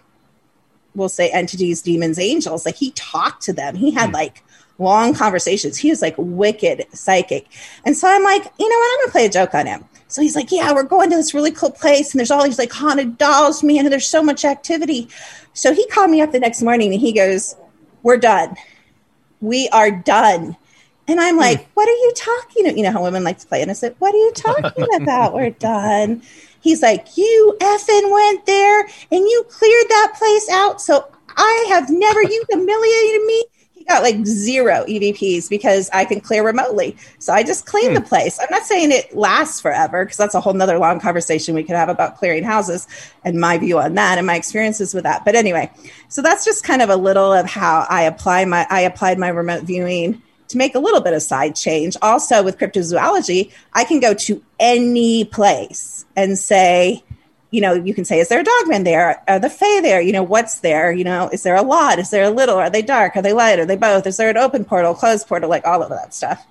we'll 0.94 1.08
say 1.08 1.28
entities, 1.30 1.82
demons, 1.82 2.18
angels. 2.18 2.64
Like 2.64 2.76
he 2.76 2.92
talked 2.92 3.42
to 3.42 3.52
them. 3.52 3.74
He 3.74 3.90
had 3.90 4.12
like 4.12 4.44
long 4.78 5.14
conversations. 5.14 5.76
He 5.76 5.90
was 5.90 6.02
like 6.02 6.14
wicked 6.16 6.86
psychic. 6.92 7.46
And 7.84 7.96
so 7.96 8.08
I'm 8.08 8.22
like, 8.22 8.44
you 8.58 8.68
know 8.68 8.78
what? 8.78 8.92
I'm 8.92 9.00
gonna 9.00 9.12
play 9.12 9.26
a 9.26 9.30
joke 9.30 9.54
on 9.54 9.66
him. 9.66 9.84
So 10.08 10.22
he's 10.22 10.36
like, 10.36 10.52
yeah, 10.52 10.72
we're 10.72 10.84
going 10.84 11.10
to 11.10 11.16
this 11.16 11.34
really 11.34 11.50
cool 11.50 11.70
place, 11.70 12.12
and 12.12 12.18
there's 12.18 12.30
all 12.30 12.44
these 12.44 12.58
like 12.58 12.72
haunted 12.72 13.18
dolls, 13.18 13.62
man, 13.62 13.78
and 13.78 13.92
there's 13.92 14.06
so 14.06 14.22
much 14.22 14.44
activity. 14.44 15.08
So 15.54 15.72
he 15.72 15.86
called 15.86 16.10
me 16.10 16.20
up 16.20 16.32
the 16.32 16.40
next 16.40 16.62
morning 16.62 16.92
and 16.92 17.00
he 17.00 17.12
goes, 17.12 17.56
We're 18.02 18.18
done. 18.18 18.56
We 19.40 19.68
are 19.70 19.90
done. 19.90 20.56
And 21.06 21.20
I'm 21.20 21.36
like, 21.36 21.64
hmm. 21.64 21.70
what 21.74 21.88
are 21.88 21.92
you 21.92 22.12
talking 22.16 22.66
about? 22.66 22.76
You 22.76 22.82
know 22.84 22.92
how 22.92 23.02
women 23.02 23.24
like 23.24 23.38
to 23.38 23.46
play 23.46 23.62
innocent. 23.62 23.96
What 23.98 24.14
are 24.14 24.18
you 24.18 24.32
talking 24.32 24.86
about? 24.96 25.34
We're 25.34 25.50
done. 25.58 26.22
He's 26.60 26.82
like, 26.82 27.16
you 27.16 27.56
effing 27.60 28.10
went 28.10 28.46
there 28.46 28.80
and 28.80 29.20
you 29.20 29.44
cleared 29.50 29.88
that 29.88 30.14
place 30.16 30.48
out. 30.50 30.80
So 30.80 31.06
I 31.36 31.66
have 31.68 31.90
never, 31.90 32.22
you 32.22 32.44
humiliated 32.48 33.26
me. 33.26 33.44
Got 33.86 34.02
like 34.02 34.24
zero 34.24 34.84
EVPs 34.88 35.50
because 35.50 35.90
I 35.92 36.06
can 36.06 36.20
clear 36.20 36.44
remotely. 36.44 36.96
So 37.18 37.32
I 37.34 37.42
just 37.42 37.66
cleaned 37.66 37.94
the 37.94 38.00
hmm. 38.00 38.06
place. 38.06 38.38
I'm 38.40 38.46
not 38.50 38.62
saying 38.62 38.92
it 38.92 39.14
lasts 39.14 39.60
forever 39.60 40.04
because 40.04 40.16
that's 40.16 40.34
a 40.34 40.40
whole 40.40 40.54
nother 40.54 40.78
long 40.78 41.00
conversation 41.00 41.54
we 41.54 41.64
could 41.64 41.76
have 41.76 41.90
about 41.90 42.16
clearing 42.16 42.44
houses 42.44 42.88
and 43.24 43.38
my 43.38 43.58
view 43.58 43.78
on 43.78 43.94
that 43.94 44.16
and 44.16 44.26
my 44.26 44.36
experiences 44.36 44.94
with 44.94 45.04
that. 45.04 45.24
But 45.24 45.34
anyway, 45.34 45.70
so 46.08 46.22
that's 46.22 46.44
just 46.44 46.64
kind 46.64 46.80
of 46.80 46.88
a 46.88 46.96
little 46.96 47.32
of 47.32 47.46
how 47.46 47.86
I 47.90 48.02
apply 48.02 48.46
my, 48.46 48.66
I 48.70 48.80
applied 48.80 49.18
my 49.18 49.28
remote 49.28 49.64
viewing 49.64 50.22
to 50.48 50.58
make 50.58 50.74
a 50.74 50.78
little 50.78 51.00
bit 51.00 51.12
of 51.12 51.22
side 51.22 51.54
change. 51.54 51.96
Also, 52.00 52.42
with 52.42 52.58
cryptozoology, 52.58 53.52
I 53.72 53.84
can 53.84 54.00
go 54.00 54.14
to 54.14 54.42
any 54.58 55.24
place 55.24 56.04
and 56.16 56.38
say, 56.38 57.02
you 57.54 57.60
know, 57.60 57.72
you 57.72 57.94
can 57.94 58.04
say, 58.04 58.18
is 58.18 58.28
there 58.28 58.40
a 58.40 58.44
dogman 58.44 58.82
there? 58.82 59.22
Are 59.28 59.38
the 59.38 59.48
fae 59.48 59.80
there? 59.80 60.00
You 60.00 60.10
know, 60.10 60.24
what's 60.24 60.58
there? 60.58 60.90
You 60.90 61.04
know, 61.04 61.30
is 61.32 61.44
there 61.44 61.54
a 61.54 61.62
lot? 61.62 62.00
Is 62.00 62.10
there 62.10 62.24
a 62.24 62.30
little? 62.30 62.56
Are 62.56 62.68
they 62.68 62.82
dark? 62.82 63.16
Are 63.16 63.22
they 63.22 63.32
light? 63.32 63.60
Are 63.60 63.64
they 63.64 63.76
both? 63.76 64.08
Is 64.08 64.16
there 64.16 64.28
an 64.28 64.36
open 64.36 64.64
portal, 64.64 64.92
closed 64.92 65.28
portal? 65.28 65.48
Like 65.48 65.64
all 65.64 65.80
of 65.80 65.88
that 65.90 66.12
stuff. 66.12 66.44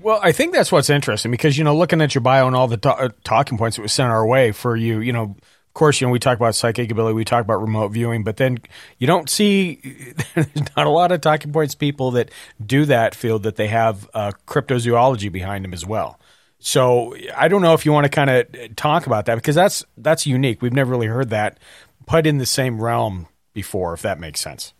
Well, 0.00 0.18
I 0.22 0.32
think 0.32 0.54
that's 0.54 0.72
what's 0.72 0.88
interesting 0.88 1.30
because 1.30 1.58
you 1.58 1.64
know, 1.64 1.76
looking 1.76 2.00
at 2.00 2.14
your 2.14 2.22
bio 2.22 2.46
and 2.46 2.56
all 2.56 2.68
the 2.68 2.78
to- 2.78 2.96
uh, 2.96 3.08
talking 3.22 3.58
points 3.58 3.76
that 3.76 3.82
was 3.82 3.92
sent 3.92 4.10
our 4.10 4.26
way 4.26 4.50
for 4.50 4.74
you, 4.74 5.00
you 5.00 5.12
know, 5.12 5.36
of 5.42 5.74
course, 5.74 6.00
you 6.00 6.06
know, 6.06 6.10
we 6.10 6.18
talk 6.18 6.38
about 6.38 6.54
psychic 6.54 6.90
ability, 6.90 7.14
we 7.14 7.26
talk 7.26 7.44
about 7.44 7.60
remote 7.60 7.88
viewing, 7.88 8.24
but 8.24 8.38
then 8.38 8.60
you 8.98 9.06
don't 9.06 9.28
see 9.28 9.74
there's 10.34 10.46
not 10.74 10.86
a 10.86 10.90
lot 10.90 11.12
of 11.12 11.20
talking 11.20 11.52
points 11.52 11.74
people 11.74 12.12
that 12.12 12.30
do 12.64 12.86
that 12.86 13.14
feel 13.14 13.38
that 13.40 13.56
they 13.56 13.68
have 13.68 14.08
uh, 14.14 14.32
cryptozoology 14.46 15.30
behind 15.30 15.64
them 15.64 15.74
as 15.74 15.84
well. 15.84 16.18
So 16.64 17.16
I 17.36 17.48
don't 17.48 17.60
know 17.60 17.74
if 17.74 17.84
you 17.84 17.92
want 17.92 18.04
to 18.04 18.08
kind 18.08 18.30
of 18.30 18.76
talk 18.76 19.06
about 19.06 19.26
that 19.26 19.34
because 19.34 19.56
that's 19.56 19.84
that's 19.96 20.26
unique. 20.28 20.62
We've 20.62 20.72
never 20.72 20.92
really 20.92 21.08
heard 21.08 21.30
that 21.30 21.58
put 22.06 22.24
in 22.24 22.38
the 22.38 22.46
same 22.46 22.80
realm 22.80 23.26
before, 23.52 23.92
if 23.94 24.02
that 24.02 24.20
makes 24.20 24.40
sense. 24.40 24.72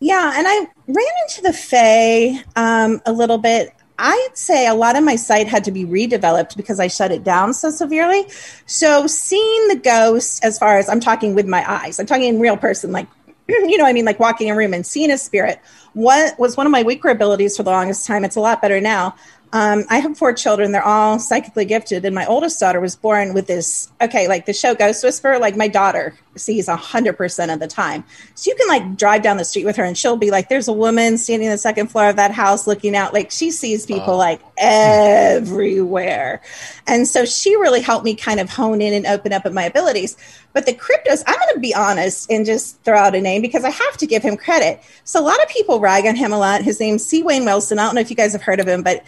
Yeah, 0.00 0.32
and 0.36 0.46
I 0.46 0.66
ran 0.88 1.06
into 1.28 1.42
the 1.42 1.52
Fae 1.52 2.42
um, 2.56 3.00
a 3.06 3.12
little 3.12 3.38
bit. 3.38 3.72
I'd 4.00 4.30
say 4.34 4.66
a 4.66 4.74
lot 4.74 4.96
of 4.96 5.04
my 5.04 5.14
site 5.14 5.46
had 5.46 5.64
to 5.64 5.70
be 5.70 5.84
redeveloped 5.84 6.56
because 6.56 6.80
I 6.80 6.88
shut 6.88 7.12
it 7.12 7.22
down 7.22 7.54
so 7.54 7.70
severely. 7.70 8.26
So 8.66 9.06
seeing 9.06 9.68
the 9.68 9.76
ghost, 9.76 10.44
as 10.44 10.58
far 10.58 10.78
as 10.78 10.88
I'm 10.88 11.00
talking 11.00 11.34
with 11.36 11.46
my 11.46 11.68
eyes, 11.70 12.00
I'm 12.00 12.06
talking 12.06 12.24
in 12.24 12.40
real 12.40 12.56
person, 12.56 12.90
like 12.90 13.06
you 13.48 13.78
know, 13.78 13.86
I 13.86 13.92
mean, 13.92 14.04
like 14.04 14.18
walking 14.18 14.50
a 14.50 14.56
room 14.56 14.74
and 14.74 14.84
seeing 14.84 15.10
a 15.12 15.18
spirit. 15.18 15.60
What 15.94 16.38
was 16.38 16.56
one 16.56 16.66
of 16.66 16.70
my 16.70 16.82
weaker 16.82 17.08
abilities 17.08 17.56
for 17.56 17.62
the 17.62 17.70
longest 17.70 18.06
time? 18.06 18.24
It's 18.24 18.36
a 18.36 18.40
lot 18.40 18.60
better 18.60 18.80
now. 18.80 19.16
Um, 19.52 19.84
I 19.88 19.98
have 19.98 20.18
four 20.18 20.34
children. 20.34 20.72
They're 20.72 20.84
all 20.84 21.18
psychically 21.18 21.64
gifted. 21.64 22.04
And 22.04 22.14
my 22.14 22.26
oldest 22.26 22.60
daughter 22.60 22.80
was 22.80 22.96
born 22.96 23.32
with 23.32 23.46
this. 23.46 23.90
Okay, 24.00 24.28
like 24.28 24.44
the 24.44 24.52
show 24.52 24.74
Ghost 24.74 25.02
Whisperer, 25.02 25.38
like 25.38 25.56
my 25.56 25.68
daughter 25.68 26.14
sees 26.36 26.68
100% 26.68 27.52
of 27.52 27.58
the 27.58 27.66
time. 27.66 28.04
So 28.34 28.50
you 28.50 28.56
can 28.56 28.68
like 28.68 28.96
drive 28.96 29.22
down 29.22 29.38
the 29.38 29.44
street 29.44 29.64
with 29.64 29.76
her 29.76 29.84
and 29.84 29.96
she'll 29.96 30.16
be 30.16 30.30
like, 30.30 30.48
there's 30.48 30.68
a 30.68 30.72
woman 30.72 31.16
standing 31.16 31.48
on 31.48 31.52
the 31.52 31.58
second 31.58 31.88
floor 31.88 32.10
of 32.10 32.16
that 32.16 32.30
house 32.30 32.66
looking 32.66 32.94
out. 32.94 33.14
Like 33.14 33.30
she 33.30 33.50
sees 33.50 33.86
people 33.86 34.16
like 34.16 34.40
everywhere. 34.58 36.42
And 36.86 37.08
so 37.08 37.24
she 37.24 37.56
really 37.56 37.80
helped 37.80 38.04
me 38.04 38.14
kind 38.14 38.40
of 38.40 38.50
hone 38.50 38.82
in 38.82 38.92
and 38.92 39.06
open 39.06 39.32
up 39.32 39.46
at 39.46 39.54
my 39.54 39.64
abilities. 39.64 40.16
But 40.52 40.66
the 40.66 40.74
cryptos, 40.74 41.22
I'm 41.26 41.38
going 41.38 41.54
to 41.54 41.60
be 41.60 41.74
honest 41.74 42.30
and 42.30 42.44
just 42.44 42.82
throw 42.82 42.98
out 42.98 43.14
a 43.14 43.20
name 43.20 43.42
because 43.42 43.64
I 43.64 43.70
have 43.70 43.96
to 43.98 44.06
give 44.06 44.22
him 44.22 44.36
credit. 44.36 44.82
So 45.04 45.20
a 45.20 45.24
lot 45.24 45.42
of 45.42 45.48
people 45.48 45.80
rag 45.80 46.06
on 46.06 46.16
him 46.16 46.32
a 46.32 46.38
lot. 46.38 46.62
His 46.62 46.80
name's 46.80 47.06
C. 47.06 47.22
Wayne 47.22 47.44
Wilson. 47.44 47.78
I 47.78 47.86
don't 47.86 47.94
know 47.94 48.00
if 48.00 48.10
you 48.10 48.16
guys 48.16 48.32
have 48.32 48.42
heard 48.42 48.60
of 48.60 48.68
him, 48.68 48.82
but 48.82 49.04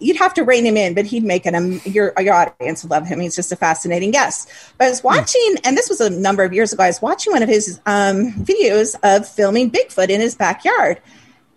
you'd 0.00 0.16
have 0.16 0.34
to 0.34 0.42
rein 0.42 0.66
him 0.66 0.76
in, 0.76 0.94
but 0.94 1.06
he'd 1.06 1.22
make 1.22 1.46
an 1.46 1.80
your 1.84 2.12
your 2.18 2.34
audience 2.34 2.84
love 2.84 3.06
him. 3.06 3.20
He's 3.20 3.36
just 3.36 3.52
a 3.52 3.56
fascinating 3.56 4.10
guest. 4.10 4.50
But 4.78 4.86
I 4.86 4.90
was 4.90 5.04
watching, 5.04 5.56
and 5.64 5.76
this 5.76 5.88
was 5.88 6.00
a 6.00 6.10
number 6.10 6.42
of 6.42 6.52
years 6.52 6.72
ago. 6.72 6.82
I 6.82 6.88
was 6.88 7.02
watching 7.02 7.32
one 7.32 7.42
of 7.42 7.48
his 7.48 7.80
um, 7.86 8.32
videos 8.32 8.96
of 9.02 9.28
filming 9.28 9.70
Bigfoot 9.70 10.08
in 10.08 10.20
his 10.20 10.34
backyard, 10.34 11.00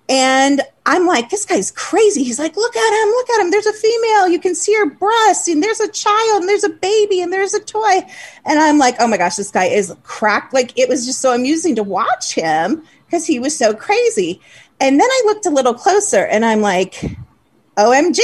and 0.10 0.62
I'm 0.86 1.08
like, 1.08 1.30
this 1.30 1.46
guy's 1.46 1.72
crazy. 1.72 2.24
He's 2.24 2.40
like, 2.40 2.58
look 2.58 2.76
at 2.76 3.04
him, 3.04 3.10
look 3.10 3.30
at 3.30 3.42
him. 3.42 3.52
There's 3.52 3.66
a 3.66 3.74
female. 3.74 4.28
You 4.28 4.40
can 4.40 4.54
see 4.54 4.76
her 4.76 4.90
breast, 4.90 5.48
and 5.48 5.64
there's 5.64 5.80
a 5.80 5.90
child, 5.90 6.42
and 6.42 6.50
there's 6.50 6.66
a 6.66 6.70
baby, 6.70 7.22
and 7.22 7.32
there's 7.32 7.54
a 7.54 7.64
toy. 7.64 8.02
And 8.46 8.60
I'm 8.60 8.78
like, 8.78 8.96
oh 9.00 9.08
my 9.08 9.18
gosh, 9.18 9.38
this 9.38 9.52
guy 9.52 9.66
is 9.66 9.96
cracked. 10.04 10.54
Like 10.54 10.78
it 10.78 10.90
was 10.90 11.06
just 11.06 11.22
so 11.22 11.34
amusing 11.34 11.76
to 11.76 11.84
watch 11.84 12.36
him 12.36 12.84
because 13.06 13.26
he 13.26 13.40
was 13.40 13.58
so 13.58 13.74
crazy. 13.74 14.42
And 14.82 15.00
then 15.00 15.08
I 15.10 15.22
looked 15.26 15.46
a 15.46 15.50
little 15.50 15.74
closer, 15.74 16.26
and 16.26 16.44
I'm 16.44 16.60
like 16.60 17.06
OMG, 17.78 18.20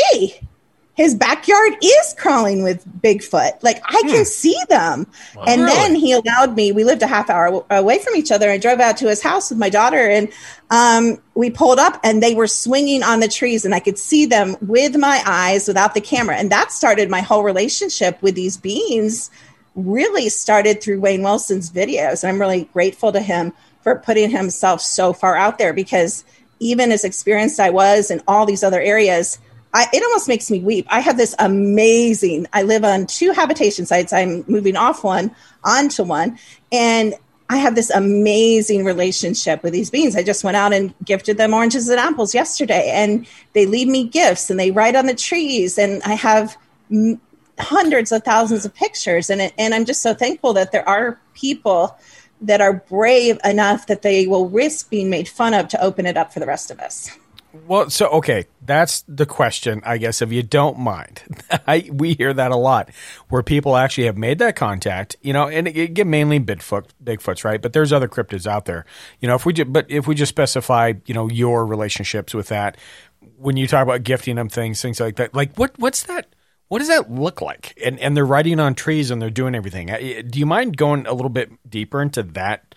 his 0.99 1.15
backyard 1.15 1.77
is 1.81 2.13
crawling 2.17 2.61
with 2.61 2.85
Bigfoot. 3.01 3.63
Like 3.63 3.81
I 3.85 4.01
can 4.01 4.17
hmm. 4.17 4.23
see 4.23 4.57
them. 4.67 5.07
Wow. 5.33 5.45
And 5.47 5.61
really? 5.61 5.73
then 5.73 5.95
he 5.95 6.11
allowed 6.11 6.57
me, 6.57 6.73
we 6.73 6.83
lived 6.83 7.01
a 7.01 7.07
half 7.07 7.29
hour 7.29 7.65
away 7.69 7.99
from 7.99 8.17
each 8.17 8.33
other. 8.33 8.49
I 8.49 8.57
drove 8.57 8.81
out 8.81 8.97
to 8.97 9.07
his 9.07 9.21
house 9.21 9.49
with 9.49 9.59
my 9.59 9.69
daughter 9.69 10.09
and 10.09 10.27
um, 10.71 11.17
we 11.35 11.51
pulled 11.51 11.79
up 11.79 12.01
and 12.03 12.21
they 12.21 12.35
were 12.35 12.47
swinging 12.47 13.01
on 13.01 13.21
the 13.21 13.29
trees 13.29 13.63
and 13.63 13.73
I 13.73 13.79
could 13.79 13.97
see 13.97 14.25
them 14.25 14.57
with 14.59 14.97
my 14.97 15.23
eyes 15.25 15.69
without 15.69 15.93
the 15.93 16.01
camera. 16.01 16.35
And 16.35 16.51
that 16.51 16.73
started 16.73 17.09
my 17.09 17.21
whole 17.21 17.43
relationship 17.43 18.21
with 18.21 18.35
these 18.35 18.57
beings 18.57 19.31
really 19.75 20.27
started 20.27 20.83
through 20.83 20.99
Wayne 20.99 21.23
Wilson's 21.23 21.71
videos. 21.71 22.23
And 22.23 22.29
I'm 22.29 22.41
really 22.41 22.65
grateful 22.73 23.13
to 23.13 23.21
him 23.21 23.53
for 23.83 23.95
putting 23.95 24.29
himself 24.29 24.81
so 24.81 25.13
far 25.13 25.37
out 25.37 25.59
there 25.59 25.71
because– 25.71 26.25
even 26.59 26.91
as 26.91 27.03
experienced 27.03 27.59
I 27.59 27.69
was 27.69 28.11
in 28.11 28.21
all 28.27 28.45
these 28.45 28.63
other 28.63 28.81
areas, 28.81 29.39
I, 29.73 29.87
it 29.93 30.03
almost 30.03 30.27
makes 30.27 30.49
me 30.49 30.59
weep. 30.59 30.87
I 30.89 30.99
have 30.99 31.17
this 31.17 31.35
amazing, 31.39 32.47
I 32.53 32.63
live 32.63 32.83
on 32.83 33.05
two 33.05 33.31
habitation 33.31 33.85
sites. 33.85 34.11
I'm 34.11 34.43
moving 34.47 34.75
off 34.75 35.03
one 35.03 35.35
onto 35.63 36.03
one. 36.03 36.39
And 36.71 37.13
I 37.51 37.57
have 37.57 37.75
this 37.75 37.89
amazing 37.89 38.85
relationship 38.85 39.63
with 39.63 39.73
these 39.73 39.89
beings. 39.89 40.15
I 40.15 40.23
just 40.23 40.43
went 40.43 40.57
out 40.57 40.71
and 40.71 40.93
gifted 41.03 41.37
them 41.37 41.53
oranges 41.53 41.89
and 41.89 41.99
apples 41.99 42.35
yesterday, 42.35 42.91
and 42.93 43.25
they 43.53 43.65
leave 43.65 43.87
me 43.87 44.07
gifts 44.07 44.51
and 44.51 44.59
they 44.59 44.69
write 44.69 44.95
on 44.95 45.07
the 45.07 45.15
trees. 45.15 45.79
And 45.79 46.03
I 46.03 46.13
have 46.13 46.55
m- 46.91 47.19
hundreds 47.57 48.11
of 48.11 48.23
thousands 48.23 48.65
of 48.65 48.73
pictures. 48.75 49.31
And, 49.31 49.41
it, 49.41 49.53
and 49.57 49.73
I'm 49.73 49.85
just 49.85 50.03
so 50.03 50.13
thankful 50.13 50.53
that 50.53 50.71
there 50.71 50.87
are 50.87 51.19
people 51.33 51.97
that 52.41 52.61
are 52.61 52.73
brave 52.73 53.39
enough 53.43 53.87
that 53.87 54.01
they 54.01 54.27
will 54.27 54.49
risk 54.49 54.89
being 54.89 55.09
made 55.09 55.27
fun 55.27 55.53
of 55.53 55.67
to 55.69 55.83
open 55.83 56.05
it 56.05 56.17
up 56.17 56.33
for 56.33 56.39
the 56.39 56.45
rest 56.45 56.71
of 56.71 56.79
us. 56.79 57.17
Well, 57.51 57.89
so 57.89 58.07
okay, 58.09 58.45
that's 58.61 59.03
the 59.07 59.25
question, 59.25 59.81
I 59.83 59.97
guess. 59.97 60.21
If 60.21 60.31
you 60.31 60.43
don't 60.43 60.77
mind, 60.77 61.23
I, 61.67 61.89
we 61.91 62.13
hear 62.13 62.31
that 62.31 62.51
a 62.51 62.55
lot, 62.55 62.91
where 63.29 63.41
people 63.41 63.75
actually 63.75 64.05
have 64.05 64.17
made 64.17 64.37
that 64.37 64.55
contact, 64.55 65.15
you 65.23 65.33
know, 65.33 65.47
and 65.47 65.73
get 65.73 66.05
mainly 66.05 66.39
Bigfoot, 66.39 66.85
Bigfoots, 67.03 67.43
right? 67.43 67.59
But 67.59 67.73
there's 67.73 67.91
other 67.91 68.07
cryptids 68.07 68.45
out 68.45 68.65
there, 68.65 68.85
you 69.19 69.27
know. 69.27 69.33
If 69.33 69.47
we, 69.47 69.53
just, 69.53 69.73
but 69.73 69.89
if 69.89 70.07
we 70.07 70.13
just 70.13 70.29
specify, 70.29 70.93
you 71.07 71.15
know, 71.15 71.27
your 71.27 71.65
relationships 71.65 72.35
with 72.35 72.49
that, 72.49 72.77
when 73.37 73.57
you 73.57 73.65
talk 73.65 73.81
about 73.81 74.03
gifting 74.03 74.35
them 74.35 74.49
things, 74.49 74.79
things 74.79 74.99
like 74.99 75.15
that, 75.15 75.33
like 75.33 75.55
what, 75.55 75.71
what's 75.79 76.03
that? 76.03 76.27
What 76.69 76.79
does 76.79 76.87
that 76.87 77.11
look 77.11 77.41
like? 77.41 77.77
And 77.83 77.99
and 77.99 78.15
they're 78.15 78.25
writing 78.25 78.59
on 78.59 78.75
trees 78.75 79.11
and 79.11 79.21
they're 79.21 79.29
doing 79.29 79.55
everything. 79.55 79.87
Do 79.87 80.39
you 80.39 80.45
mind 80.45 80.77
going 80.77 81.05
a 81.05 81.13
little 81.13 81.29
bit 81.29 81.51
deeper 81.69 82.01
into 82.01 82.23
that 82.23 82.75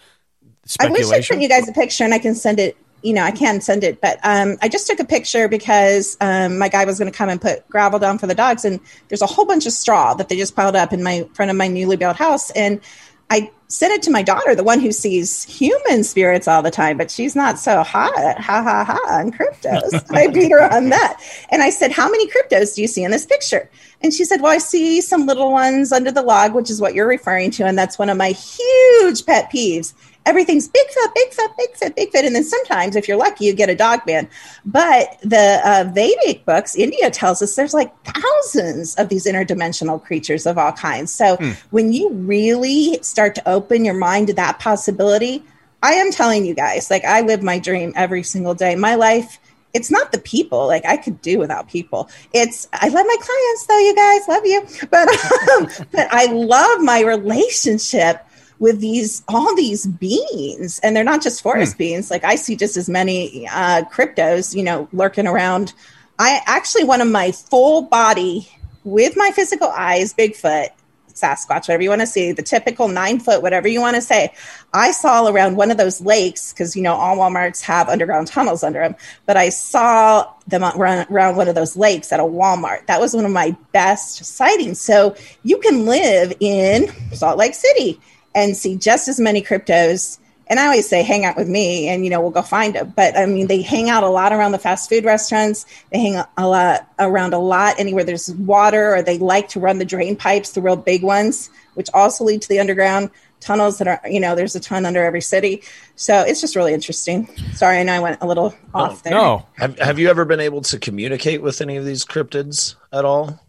speculation? 0.64 1.04
I 1.04 1.16
wish 1.16 1.18
I 1.18 1.20
sent 1.20 1.42
you 1.42 1.48
guys 1.48 1.68
a 1.68 1.72
picture 1.72 2.04
and 2.04 2.12
I 2.12 2.18
can 2.18 2.34
send 2.34 2.58
it. 2.58 2.76
You 3.02 3.12
know, 3.12 3.24
I 3.24 3.32
can 3.32 3.60
send 3.60 3.82
it, 3.82 4.00
but 4.00 4.20
um, 4.22 4.56
I 4.62 4.68
just 4.68 4.86
took 4.86 5.00
a 5.00 5.04
picture 5.04 5.48
because 5.48 6.16
um, 6.20 6.56
my 6.56 6.68
guy 6.68 6.84
was 6.84 7.00
going 7.00 7.10
to 7.10 7.16
come 7.16 7.28
and 7.28 7.40
put 7.40 7.68
gravel 7.68 7.98
down 7.98 8.16
for 8.18 8.28
the 8.28 8.34
dogs, 8.34 8.64
and 8.64 8.78
there's 9.08 9.22
a 9.22 9.26
whole 9.26 9.44
bunch 9.44 9.66
of 9.66 9.72
straw 9.72 10.14
that 10.14 10.28
they 10.28 10.36
just 10.36 10.54
piled 10.54 10.76
up 10.76 10.92
in 10.92 11.02
my 11.02 11.28
front 11.34 11.50
of 11.50 11.56
my 11.56 11.66
newly 11.66 11.96
built 11.96 12.14
house, 12.16 12.52
and 12.52 12.80
I 13.28 13.50
sent 13.72 13.92
it 13.92 14.02
to 14.02 14.10
my 14.10 14.22
daughter, 14.22 14.54
the 14.54 14.62
one 14.62 14.80
who 14.80 14.92
sees 14.92 15.44
human 15.44 16.04
spirits 16.04 16.46
all 16.46 16.62
the 16.62 16.70
time, 16.70 16.98
but 16.98 17.10
she's 17.10 17.34
not 17.34 17.58
so 17.58 17.82
hot. 17.82 18.12
Ha 18.38 18.62
ha 18.62 18.84
ha 18.84 19.00
on 19.08 19.32
cryptos. 19.32 20.04
I 20.10 20.26
beat 20.26 20.52
her 20.52 20.62
on 20.72 20.90
that. 20.90 21.20
And 21.50 21.62
I 21.62 21.70
said, 21.70 21.90
How 21.90 22.10
many 22.10 22.30
cryptos 22.30 22.74
do 22.74 22.82
you 22.82 22.88
see 22.88 23.02
in 23.02 23.10
this 23.10 23.24
picture? 23.24 23.70
And 24.02 24.12
she 24.12 24.24
said, 24.24 24.42
Well, 24.42 24.52
I 24.52 24.58
see 24.58 25.00
some 25.00 25.26
little 25.26 25.50
ones 25.50 25.90
under 25.90 26.10
the 26.10 26.22
log, 26.22 26.54
which 26.54 26.70
is 26.70 26.80
what 26.80 26.94
you're 26.94 27.08
referring 27.08 27.50
to. 27.52 27.64
And 27.64 27.78
that's 27.78 27.98
one 27.98 28.10
of 28.10 28.18
my 28.18 28.32
huge 28.32 29.24
pet 29.24 29.50
peeves 29.50 29.94
everything's 30.26 30.68
Bigfoot, 30.68 31.14
Bigfoot, 31.16 31.56
Bigfoot, 31.58 31.96
Bigfoot. 31.96 32.26
And 32.26 32.34
then 32.34 32.44
sometimes, 32.44 32.96
if 32.96 33.08
you're 33.08 33.16
lucky, 33.16 33.46
you 33.46 33.54
get 33.54 33.68
a 33.68 33.74
dog 33.74 34.00
man. 34.06 34.28
But 34.64 35.18
the 35.22 35.60
uh, 35.64 35.90
Vedic 35.92 36.44
books, 36.44 36.76
India 36.76 37.10
tells 37.10 37.42
us 37.42 37.54
there's 37.54 37.74
like 37.74 37.92
thousands 38.04 38.94
of 38.96 39.08
these 39.08 39.26
interdimensional 39.26 40.02
creatures 40.02 40.46
of 40.46 40.58
all 40.58 40.72
kinds. 40.72 41.12
So 41.12 41.36
hmm. 41.36 41.50
when 41.70 41.92
you 41.92 42.10
really 42.10 42.98
start 43.02 43.34
to 43.36 43.48
open 43.48 43.84
your 43.84 43.94
mind 43.94 44.28
to 44.28 44.34
that 44.34 44.58
possibility, 44.58 45.44
I 45.82 45.94
am 45.94 46.12
telling 46.12 46.44
you 46.44 46.54
guys, 46.54 46.90
like 46.90 47.04
I 47.04 47.22
live 47.22 47.42
my 47.42 47.58
dream 47.58 47.92
every 47.96 48.22
single 48.22 48.54
day. 48.54 48.76
My 48.76 48.94
life 48.94 49.38
it's 49.74 49.90
not 49.90 50.12
the 50.12 50.18
people 50.18 50.66
like 50.66 50.84
i 50.84 50.98
could 50.98 51.20
do 51.22 51.38
without 51.38 51.66
people 51.66 52.10
it's 52.34 52.68
i 52.74 52.88
love 52.88 53.06
my 53.06 53.16
clients 53.20 53.66
though 53.66 53.78
you 53.78 53.94
guys 53.94 54.28
love 54.28 54.44
you 54.44 54.88
but 54.90 55.08
um, 55.52 55.86
but 55.92 56.08
i 56.12 56.26
love 56.26 56.80
my 56.80 57.00
relationship 57.00 58.26
with 58.62 58.78
these 58.78 59.24
all 59.26 59.56
these 59.56 59.86
beings 59.86 60.78
and 60.84 60.94
they're 60.94 61.02
not 61.02 61.20
just 61.20 61.42
forest 61.42 61.74
hmm. 61.74 61.78
beings 61.78 62.12
like 62.12 62.22
i 62.22 62.36
see 62.36 62.54
just 62.54 62.76
as 62.76 62.88
many 62.88 63.46
uh, 63.48 63.82
cryptos 63.92 64.54
you 64.54 64.62
know 64.62 64.88
lurking 64.92 65.26
around. 65.26 65.74
I 66.18 66.40
actually 66.46 66.84
one 66.84 67.00
of 67.00 67.08
my 67.08 67.32
full 67.32 67.82
body 67.82 68.48
with 68.84 69.16
my 69.16 69.32
physical 69.34 69.68
eyes 69.68 70.14
bigfoot 70.14 70.68
sasquatch 71.12 71.66
whatever 71.66 71.82
you 71.82 71.88
want 71.88 72.02
to 72.02 72.06
see 72.06 72.30
the 72.30 72.42
typical 72.42 72.86
nine 72.86 73.18
foot 73.18 73.42
whatever 73.42 73.66
you 73.66 73.80
want 73.80 73.96
to 73.96 74.00
say 74.00 74.32
i 74.72 74.92
saw 74.92 75.26
around 75.26 75.56
one 75.56 75.70
of 75.70 75.76
those 75.76 76.00
lakes 76.00 76.52
because 76.52 76.76
you 76.76 76.82
know 76.82 76.94
all 76.94 77.16
walmarts 77.16 77.60
have 77.60 77.88
underground 77.88 78.26
tunnels 78.28 78.62
under 78.62 78.80
them 78.80 78.94
but 79.26 79.36
i 79.36 79.48
saw 79.48 80.32
them 80.46 80.64
around 80.64 81.36
one 81.36 81.48
of 81.48 81.54
those 81.54 81.76
lakes 81.76 82.12
at 82.12 82.20
a 82.20 82.24
walmart. 82.24 82.84
That 82.86 83.00
was 83.00 83.14
one 83.14 83.24
of 83.24 83.30
my 83.30 83.56
best 83.72 84.24
sightings. 84.24 84.80
So 84.80 85.14
you 85.44 85.58
can 85.58 85.86
live 85.86 86.32
in 86.40 86.92
salt 87.12 87.38
lake 87.38 87.54
city 87.54 88.00
and 88.34 88.56
see 88.56 88.76
just 88.76 89.08
as 89.08 89.20
many 89.20 89.42
cryptos. 89.42 90.18
And 90.48 90.60
I 90.60 90.64
always 90.64 90.88
say, 90.88 91.02
hang 91.02 91.24
out 91.24 91.36
with 91.36 91.48
me, 91.48 91.88
and 91.88 92.04
you 92.04 92.10
know 92.10 92.20
we'll 92.20 92.30
go 92.30 92.42
find 92.42 92.74
them. 92.74 92.92
But 92.94 93.16
I 93.16 93.26
mean, 93.26 93.46
they 93.46 93.62
hang 93.62 93.88
out 93.88 94.02
a 94.02 94.08
lot 94.08 94.32
around 94.32 94.52
the 94.52 94.58
fast 94.58 94.88
food 94.88 95.04
restaurants. 95.04 95.64
They 95.90 95.98
hang 95.98 96.22
a 96.36 96.48
lot 96.48 96.88
around 96.98 97.32
a 97.32 97.38
lot 97.38 97.76
anywhere 97.78 98.04
there's 98.04 98.30
water, 98.34 98.94
or 98.94 99.02
they 99.02 99.18
like 99.18 99.48
to 99.50 99.60
run 99.60 99.78
the 99.78 99.84
drain 99.84 100.16
pipes, 100.16 100.52
the 100.52 100.60
real 100.60 100.76
big 100.76 101.02
ones, 101.02 101.48
which 101.74 101.88
also 101.94 102.24
lead 102.24 102.42
to 102.42 102.48
the 102.48 102.60
underground 102.60 103.10
tunnels 103.42 103.78
that 103.78 103.88
are 103.88 104.00
you 104.08 104.20
know 104.20 104.34
there's 104.34 104.54
a 104.54 104.60
ton 104.60 104.86
under 104.86 105.04
every 105.04 105.20
city. 105.20 105.62
So 105.96 106.20
it's 106.20 106.40
just 106.40 106.56
really 106.56 106.72
interesting. 106.72 107.28
Sorry 107.54 107.78
i 107.78 107.82
know 107.82 107.92
i 107.92 108.00
went 108.00 108.18
a 108.22 108.26
little 108.26 108.54
oh, 108.74 108.80
off 108.80 109.02
there. 109.02 109.12
no. 109.12 109.46
Have, 109.56 109.78
have 109.78 109.98
you 109.98 110.08
ever 110.08 110.24
been 110.24 110.40
able 110.40 110.62
to 110.62 110.78
communicate 110.78 111.42
with 111.42 111.60
any 111.60 111.76
of 111.76 111.84
these 111.84 112.04
cryptids 112.04 112.76
at 112.92 113.04
all? 113.04 113.40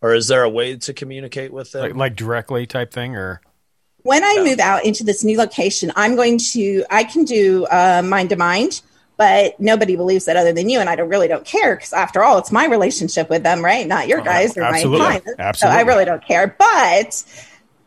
Or 0.00 0.14
is 0.14 0.28
there 0.28 0.42
a 0.42 0.50
way 0.50 0.76
to 0.76 0.92
communicate 0.92 1.52
with 1.52 1.72
them? 1.72 1.82
Like, 1.82 1.94
like 1.94 2.16
directly 2.16 2.66
type 2.66 2.92
thing 2.92 3.16
or 3.16 3.40
when 4.02 4.24
I 4.24 4.42
move 4.42 4.58
out 4.58 4.84
into 4.84 5.04
this 5.04 5.22
new 5.24 5.38
location, 5.38 5.92
I'm 5.96 6.16
going 6.16 6.38
to, 6.38 6.84
I 6.90 7.04
can 7.04 7.24
do 7.24 7.66
uh, 7.66 8.02
mind 8.04 8.30
to 8.30 8.36
mind, 8.36 8.82
but 9.16 9.58
nobody 9.60 9.94
believes 9.94 10.24
that 10.24 10.36
other 10.36 10.52
than 10.52 10.68
you. 10.68 10.80
And 10.80 10.88
I 10.88 10.96
don't, 10.96 11.08
really 11.08 11.28
don't 11.28 11.44
care 11.44 11.76
because 11.76 11.92
after 11.92 12.24
all, 12.24 12.38
it's 12.38 12.50
my 12.50 12.66
relationship 12.66 13.30
with 13.30 13.42
them, 13.42 13.64
right? 13.64 13.86
Not 13.86 14.08
your 14.08 14.20
uh-huh. 14.20 14.30
guys 14.30 14.56
or 14.56 14.62
Absolutely. 14.62 14.98
my 14.98 15.04
clients. 15.04 15.34
Absolutely. 15.38 15.74
So 15.74 15.80
I 15.80 15.82
really 15.82 16.04
don't 16.04 16.24
care. 16.24 16.56
But 16.58 17.24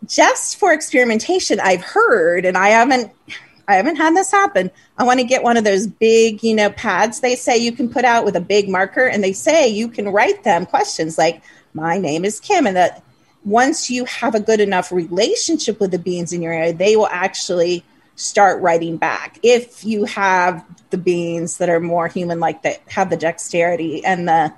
just 0.07 0.57
for 0.57 0.71
experimentation, 0.71 1.59
I've 1.59 1.83
heard, 1.83 2.45
and 2.45 2.57
I 2.57 2.69
haven't, 2.69 3.11
I 3.67 3.75
haven't 3.75 3.95
had 3.95 4.15
this 4.15 4.31
happen. 4.31 4.69
I 4.97 5.03
want 5.03 5.19
to 5.19 5.25
get 5.25 5.43
one 5.43 5.57
of 5.57 5.63
those 5.63 5.87
big, 5.87 6.43
you 6.43 6.55
know, 6.55 6.69
pads 6.69 7.19
they 7.19 7.35
say 7.35 7.57
you 7.57 7.71
can 7.71 7.89
put 7.89 8.05
out 8.05 8.23
with 8.23 8.35
a 8.35 8.41
big 8.41 8.69
marker, 8.69 9.07
and 9.07 9.23
they 9.23 9.33
say 9.33 9.67
you 9.67 9.87
can 9.87 10.09
write 10.09 10.43
them 10.43 10.65
questions 10.65 11.17
like, 11.17 11.41
"My 11.73 11.97
name 11.97 12.25
is 12.25 12.39
Kim," 12.39 12.67
and 12.67 12.75
that 12.75 13.03
once 13.45 13.89
you 13.89 14.05
have 14.05 14.35
a 14.35 14.39
good 14.39 14.59
enough 14.59 14.91
relationship 14.91 15.79
with 15.79 15.91
the 15.91 15.99
beings 15.99 16.33
in 16.33 16.41
your 16.41 16.51
area, 16.51 16.73
they 16.73 16.95
will 16.95 17.07
actually 17.07 17.83
start 18.15 18.61
writing 18.61 18.97
back. 18.97 19.39
If 19.43 19.85
you 19.85 20.05
have 20.05 20.65
the 20.89 20.97
beings 20.97 21.57
that 21.57 21.69
are 21.69 21.79
more 21.79 22.07
human 22.07 22.39
like 22.39 22.63
that 22.63 22.81
have 22.89 23.09
the 23.09 23.17
dexterity 23.17 24.03
and 24.03 24.27
the 24.27 24.53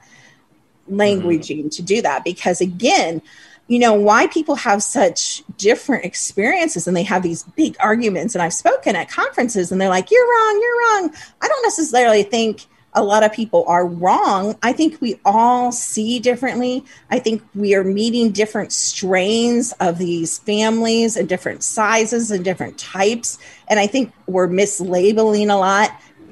languaging 0.89 1.60
mm-hmm. 1.60 1.69
to 1.69 1.82
do 1.82 2.02
that. 2.02 2.23
Because 2.23 2.62
again 2.62 3.21
you 3.69 3.80
know 3.80 3.93
why 3.93 4.28
people 4.28 4.56
have 4.56 4.82
such 4.82 5.43
different 5.58 6.06
experiences 6.06 6.88
and 6.88 6.95
they 6.95 7.04
have 7.04 7.21
these 7.21 7.43
big 7.43 7.76
arguments 7.82 8.34
and 8.34 8.41
i've 8.41 8.54
spoken 8.54 8.95
at 8.95 9.10
conferences 9.10 9.73
and 9.73 9.82
they're 9.82 9.89
like 9.89 10.10
you're 10.10 10.26
wrong 10.26 10.62
you're 10.62 11.02
wrong. 11.02 11.13
I 11.41 11.47
don't 11.50 11.63
necessarily 11.63 12.23
think 12.23 12.65
a 12.93 13.04
lot 13.04 13.23
of 13.23 13.32
people 13.32 13.63
are 13.67 13.86
wrong 13.86 14.56
i 14.63 14.71
think 14.71 15.00
we 15.02 15.19
all 15.26 15.71
see 15.71 16.19
differently 16.19 16.84
i 17.12 17.19
think 17.19 17.43
we 17.54 17.76
are 17.76 17.84
meeting 17.84 18.32
different 18.32 18.71
strains 18.71 19.73
of 19.80 19.97
these 19.97 20.39
families 20.39 21.15
and 21.15 21.30
different 21.30 21.63
sizes 21.63 22.32
and 22.32 22.43
different 22.43 22.78
types 22.78 23.38
and 23.67 23.80
i 23.80 23.88
think 23.88 24.12
we're 24.26 24.47
mislabeling 24.47 25.50
a 25.52 25.56
lot 25.56 25.91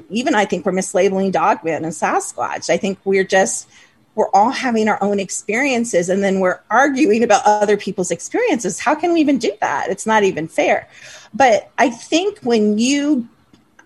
even 0.09 0.33
i 0.33 0.45
think 0.45 0.65
we're 0.65 0.71
mislabeling 0.71 1.31
dogman 1.31 1.83
and 1.83 1.93
sasquatch 1.93 2.69
i 2.69 2.77
think 2.77 2.97
we're 3.05 3.23
just 3.23 3.67
we're 4.15 4.29
all 4.29 4.49
having 4.49 4.87
our 4.87 5.01
own 5.03 5.19
experiences 5.19 6.09
and 6.09 6.23
then 6.23 6.39
we're 6.39 6.61
arguing 6.69 7.23
about 7.23 7.41
other 7.45 7.77
people's 7.77 8.11
experiences. 8.11 8.79
How 8.79 8.95
can 8.95 9.13
we 9.13 9.19
even 9.19 9.37
do 9.37 9.51
that? 9.61 9.89
It's 9.89 10.05
not 10.05 10.23
even 10.23 10.47
fair. 10.47 10.87
But 11.33 11.69
I 11.77 11.89
think 11.89 12.39
when 12.39 12.77
you, 12.77 13.27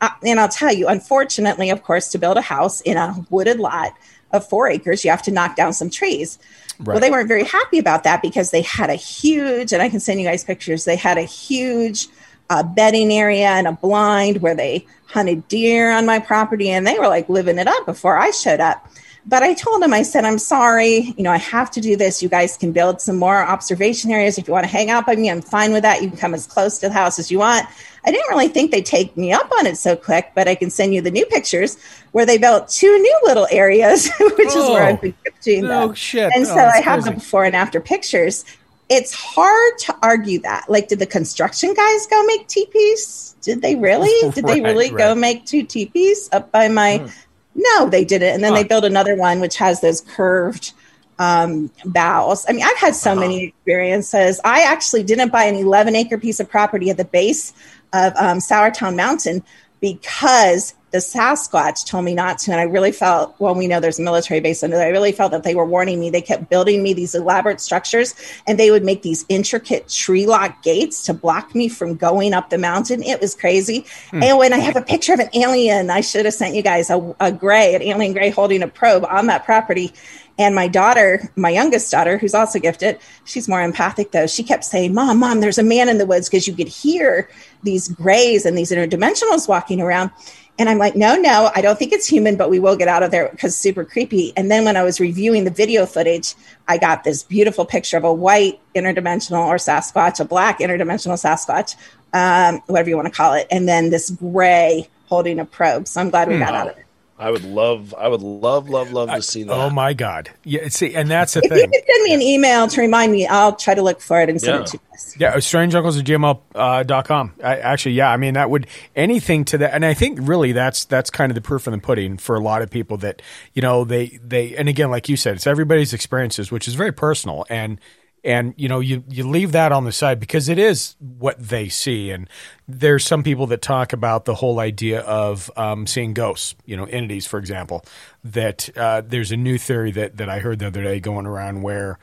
uh, 0.02 0.10
and 0.26 0.40
I'll 0.40 0.50
tell 0.50 0.74
you, 0.74 0.88
unfortunately, 0.88 1.70
of 1.70 1.84
course, 1.84 2.10
to 2.10 2.18
build 2.18 2.38
a 2.38 2.42
house 2.42 2.82
in 2.82 2.98
a 2.98 3.16
wooded 3.30 3.60
lot 3.60 3.94
of 4.32 4.48
four 4.48 4.70
acres, 4.70 5.04
you 5.04 5.12
have 5.12 5.24
to 5.24 5.32
knock 5.32 5.56
down 5.56 5.74
some 5.74 5.90
trees. 5.90 6.40
Right. 6.80 6.88
Well, 6.94 7.00
they 7.00 7.12
weren't 7.12 7.28
very 7.28 7.44
happy 7.44 7.80
about 7.80 8.04
that 8.04 8.22
because 8.22 8.52
they 8.52 8.62
had 8.62 8.90
a 8.90 8.96
huge, 8.96 9.74
and 9.74 9.82
I 9.82 9.90
can 9.90 10.00
send 10.00 10.22
you 10.22 10.28
guys 10.28 10.44
pictures, 10.44 10.86
they 10.86 10.96
had 10.96 11.18
a 11.18 11.24
huge 11.24 12.08
uh, 12.50 12.64
bedding 12.64 13.12
area 13.12 13.48
and 13.48 13.68
a 13.68 13.74
blind 13.74 14.42
where 14.42 14.56
they 14.56 14.86
hunted 15.08 15.48
deer 15.48 15.92
on 15.92 16.06
my 16.06 16.20
property 16.20 16.70
and 16.70 16.86
they 16.86 16.98
were 16.98 17.08
like 17.08 17.28
living 17.30 17.58
it 17.58 17.68
up 17.68 17.86
before 17.86 18.18
I 18.18 18.32
showed 18.32 18.60
up. 18.60 18.88
But 19.26 19.44
I 19.44 19.54
told 19.54 19.82
them, 19.82 19.94
I 19.94 20.02
said, 20.02 20.26
I'm 20.26 20.40
sorry, 20.40 21.14
you 21.18 21.24
know, 21.24 21.32
I 21.32 21.38
have 21.38 21.70
to 21.72 21.82
do 21.82 21.96
this. 21.96 22.24
You 22.24 22.30
guys 22.30 22.58
can 22.58 22.72
build 22.72 23.02
some 23.02 23.18
more 23.18 23.38
observation 23.38 24.12
areas. 24.12 24.38
If 24.38 24.48
you 24.48 24.54
want 24.54 24.64
to 24.64 24.72
hang 24.72 24.90
out 24.90 25.06
by 25.06 25.16
me, 25.16 25.30
I'm 25.30 25.42
fine 25.42 25.72
with 25.72 25.84
that. 25.84 26.02
You 26.02 26.10
can 26.10 26.18
come 26.18 26.34
as 26.34 26.48
close 26.48 26.80
to 26.80 26.88
the 26.88 26.94
house 26.94 27.20
as 27.20 27.30
you 27.30 27.38
want. 27.38 27.68
I 28.06 28.12
didn't 28.12 28.30
really 28.30 28.48
think 28.48 28.72
they'd 28.72 28.86
take 28.86 29.16
me 29.18 29.32
up 29.32 29.52
on 29.60 29.68
it 29.68 29.78
so 29.78 29.96
quick, 29.96 30.32
but 30.36 30.48
I 30.48 30.56
can 30.56 30.70
send 30.70 30.94
you 30.94 31.02
the 31.02 31.12
new 31.12 31.26
pictures 31.26 31.78
where 32.12 32.26
they 32.26 32.38
built 32.38 32.70
two 32.70 32.98
new 33.00 33.20
little 33.24 33.48
areas, 33.52 34.10
which 34.20 34.50
oh, 34.52 34.64
is 34.64 34.70
where 34.70 34.84
I've 34.84 35.02
been 35.02 35.14
teaching 35.42 35.64
them. 35.64 35.90
Oh, 35.90 35.94
shit. 35.94 36.32
And 36.36 36.46
oh, 36.46 36.56
so 36.56 36.60
I 36.60 36.82
have 36.82 37.04
the 37.04 37.12
before 37.12 37.46
and 37.46 37.56
after 37.56 37.80
pictures. 37.82 38.46
It's 38.90 39.14
hard 39.14 39.78
to 39.80 39.96
argue 40.02 40.40
that. 40.40 40.66
Like, 40.68 40.88
did 40.88 40.98
the 40.98 41.06
construction 41.06 41.76
guys 41.76 42.08
go 42.08 42.26
make 42.26 42.48
teepees? 42.48 43.36
Did 43.42 43.62
they 43.62 43.76
really? 43.76 44.32
Did 44.34 44.46
they 44.46 44.62
really 44.62 44.90
right. 44.90 44.98
go 44.98 45.16
make 45.16 45.46
two 45.46 45.64
teepees 45.64 46.28
up 46.32 46.52
by 46.52 46.68
my 46.70 47.00
mm. 47.00 47.12
No, 47.56 47.90
they 47.90 48.06
didn't. 48.06 48.34
And 48.36 48.44
then 48.44 48.54
huh. 48.54 48.62
they 48.62 48.68
built 48.68 48.86
another 48.86 49.16
one 49.16 49.40
which 49.40 49.58
has 49.58 49.82
those 49.82 50.02
curved 50.02 50.74
um, 51.18 51.70
boughs. 51.86 52.46
I 52.48 52.54
mean, 52.54 52.64
I've 52.64 52.78
had 52.78 52.96
so 52.96 53.12
uh-huh. 53.12 53.20
many 53.20 53.44
experiences. 53.46 54.40
I 54.46 54.62
actually 54.62 55.04
didn't 55.04 55.32
buy 55.32 55.44
an 55.44 55.56
11 55.56 55.96
acre 55.96 56.18
piece 56.18 56.40
of 56.40 56.50
property 56.50 56.90
at 56.90 56.98
the 56.98 57.06
base 57.06 57.54
of 57.94 58.14
um, 58.16 58.40
Sauratown 58.40 58.96
Mountain 58.96 59.44
because 59.82 60.74
the 60.92 60.98
Sasquatch 60.98 61.86
told 61.86 62.06
me 62.06 62.16
not 62.16 62.40
to. 62.40 62.52
And 62.52 62.60
I 62.60 62.64
really 62.64 62.92
felt, 62.92 63.36
well, 63.40 63.54
we 63.54 63.68
know 63.68 63.80
there's 63.80 64.00
a 64.00 64.02
military 64.02 64.40
base 64.40 64.64
under 64.64 64.76
there. 64.76 64.88
I 64.88 64.92
really 64.92 65.12
felt 65.12 65.32
that 65.32 65.44
they 65.44 65.54
were 65.54 65.66
warning 65.66 66.00
me. 66.00 66.10
They 66.10 66.22
kept 66.22 66.50
building 66.50 66.82
me 66.82 66.94
these 66.94 67.14
elaborate 67.14 67.62
structures 67.62 68.16
and 68.48 68.60
they 68.60 68.72
would 68.72 68.84
make 68.84 69.04
these 69.04 69.24
intricate 69.30 69.88
tree 69.88 70.26
lock 70.26 70.64
gates 70.64 71.04
to 71.04 71.14
block 71.14 71.54
me 71.54 71.70
from 71.70 71.96
going 71.96 72.34
up 72.34 72.50
the 72.50 72.58
mountain. 72.58 73.04
It 73.04 73.22
was 73.22 73.36
crazy. 73.36 73.86
Hmm. 74.10 74.24
And 74.24 74.38
when 74.38 74.54
I 74.54 74.58
have 74.58 74.76
a 74.76 74.82
picture 74.82 75.14
of 75.14 75.20
an 75.20 75.30
alien, 75.34 75.90
I 75.90 76.02
should 76.02 76.26
have 76.26 76.34
sent 76.34 76.56
you 76.56 76.64
guys 76.64 76.90
a, 76.90 77.16
a 77.20 77.32
gray, 77.32 77.76
an 77.76 77.84
alien 77.84 78.14
gray 78.14 78.32
holding 78.32 78.64
a 78.64 78.68
probe 78.68 79.06
on 79.06 79.28
that 79.28 79.46
property. 79.46 79.94
And 80.40 80.56
my 80.56 80.70
daughter, 80.70 81.30
my 81.36 81.50
youngest 81.50 81.92
daughter, 81.92 82.18
who's 82.18 82.34
also 82.34 82.60
gifted, 82.60 82.98
she's 83.26 83.50
more 83.50 83.62
empathic 83.62 84.12
though. 84.12 84.26
She 84.26 84.42
kept 84.42 84.64
saying, 84.64 84.94
Mom, 84.94 85.20
Mom, 85.20 85.42
there's 85.42 85.58
a 85.58 85.64
man 85.64 85.90
in 85.90 85.98
the 85.98 86.06
woods 86.06 86.30
because 86.30 86.48
you 86.48 86.56
could 86.56 86.70
hear 86.70 87.30
these 87.62 87.90
grays 87.90 88.46
and 88.46 88.58
these 88.58 88.72
interdimensionals 88.72 89.50
walking 89.50 89.82
around. 89.82 90.12
And 90.58 90.70
I'm 90.70 90.78
like, 90.78 90.96
no, 90.96 91.16
no, 91.16 91.52
I 91.54 91.62
don't 91.62 91.78
think 91.78 91.92
it's 91.92 92.08
human, 92.08 92.38
but 92.38 92.50
we 92.50 92.60
will 92.60 92.78
get 92.78 92.88
out 92.88 93.04
of 93.04 93.12
there 93.12 93.30
because 93.30 93.56
super 93.56 93.84
creepy. 93.84 94.34
And 94.38 94.50
then 94.50 94.64
when 94.64 94.78
I 94.78 94.84
was 94.84 95.02
reviewing 95.02 95.44
the 95.44 95.52
video 95.52 95.86
footage, 95.86 96.36
I 96.70 96.78
got 96.78 97.04
this 97.04 97.22
beautiful 97.24 97.66
picture 97.66 97.98
of 97.98 98.06
a 98.06 98.14
white 98.14 98.62
interdimensional 98.76 99.46
or 99.46 99.56
Sasquatch, 99.56 100.22
a 100.22 100.26
black 100.26 100.60
interdimensional 100.60 101.16
Sasquatch, 101.16 101.76
um, 102.14 102.62
whatever 102.68 102.90
you 102.90 102.96
want 102.96 103.08
to 103.08 103.14
call 103.14 103.34
it, 103.34 103.48
and 103.52 103.68
then 103.68 103.90
this 103.90 104.10
gray 104.10 104.88
holding 105.08 105.40
a 105.40 105.46
probe. 105.46 105.88
So 105.88 106.00
I'm 106.00 106.10
glad 106.10 106.30
we 106.30 106.40
got 106.40 106.54
out 106.54 106.70
of 106.70 106.78
it. 106.78 106.86
I 107.20 107.32
would 107.32 107.44
love, 107.44 107.94
I 107.98 108.08
would 108.08 108.22
love, 108.22 108.70
love, 108.70 108.94
love 108.94 109.10
to 109.10 109.22
see 109.22 109.44
that. 109.44 109.54
oh 109.54 109.70
my 109.70 109.94
god! 109.94 110.30
Yeah, 110.46 110.70
see, 110.70 110.96
and 110.96 111.10
that's 111.10 111.34
the 111.34 111.42
if 111.44 111.50
thing. 111.50 111.60
you 111.60 111.68
can 111.68 111.82
send 111.86 112.04
me 112.06 112.14
an 112.14 112.22
email 112.22 112.68
to 112.70 112.80
remind 112.80 113.12
me, 113.12 113.28
I'll 113.28 113.58
try 113.58 113.76
to 113.76 113.82
look 113.82 114.00
for 114.00 114.22
it 114.22 114.30
and 114.30 114.40
send 114.40 114.56
yeah. 114.56 114.62
it 114.62 114.68
to 114.68 114.80
us. 114.94 115.18
Yeah, 115.20 115.36
strangeuncles 115.36 116.00
at 116.00 116.06
gmail 116.06 116.40
uh, 116.56 116.84
dot 116.84 117.06
com. 117.06 117.34
I, 117.44 117.58
actually, 117.58 117.96
yeah, 117.96 118.10
I 118.10 118.16
mean 118.16 118.36
that 118.36 118.50
would 118.50 118.68
anything 118.96 119.44
to 119.46 119.58
that, 119.58 119.74
and 119.74 119.86
I 119.86 119.94
think 119.94 120.20
really 120.22 120.54
that's 120.54 120.86
that's 120.86 121.10
kind 121.10 121.30
of 121.30 121.36
the 121.36 121.42
proof 121.42 121.68
in 121.68 121.74
the 121.74 121.80
pudding 121.80 122.18
for 122.18 122.36
a 122.36 122.40
lot 122.40 122.62
of 122.62 122.70
people 122.70 122.96
that 122.98 123.22
you 123.54 123.62
know 123.62 123.84
they 123.84 124.18
they 124.24 124.56
and 124.56 124.70
again, 124.70 124.90
like 124.90 125.10
you 125.10 125.18
said, 125.18 125.36
it's 125.36 125.46
everybody's 125.46 125.94
experiences, 125.94 126.54
which 126.54 126.70
is 126.70 126.76
very 126.76 126.94
personal 126.94 127.46
and 127.50 127.82
and 128.24 128.54
you 128.58 128.68
know 128.68 128.80
you 128.80 129.04
you 129.08 129.28
leave 129.28 129.52
that 129.54 129.72
on 129.72 129.86
the 129.86 129.92
side 129.92 130.20
because 130.20 130.50
it 130.50 130.60
is 130.60 130.96
what 131.00 131.40
they 131.40 131.70
see. 131.70 132.12
And 132.12 132.30
there's 132.68 133.06
some 133.06 133.24
people 133.24 133.48
that 133.48 133.62
talk 133.62 133.94
about 133.94 134.26
the 134.26 134.36
whole 134.36 134.60
idea 134.60 135.02
of 135.02 135.50
um, 135.58 135.88
seeing 135.88 136.14
ghosts 136.14 136.56
you 136.66 136.78
know 136.78 136.86
entities 136.86 137.26
for 137.26 137.40
example 137.40 137.84
that 138.24 138.70
uh, 138.78 139.02
there's 139.02 139.32
a 139.32 139.38
new 139.38 139.58
theory 139.58 139.92
that 139.92 140.18
that 140.18 140.30
i 140.30 140.40
heard 140.40 140.60
the 140.60 140.68
other 140.68 140.84
day 140.84 141.00
going 141.00 141.26
around 141.26 141.62
where 141.62 141.98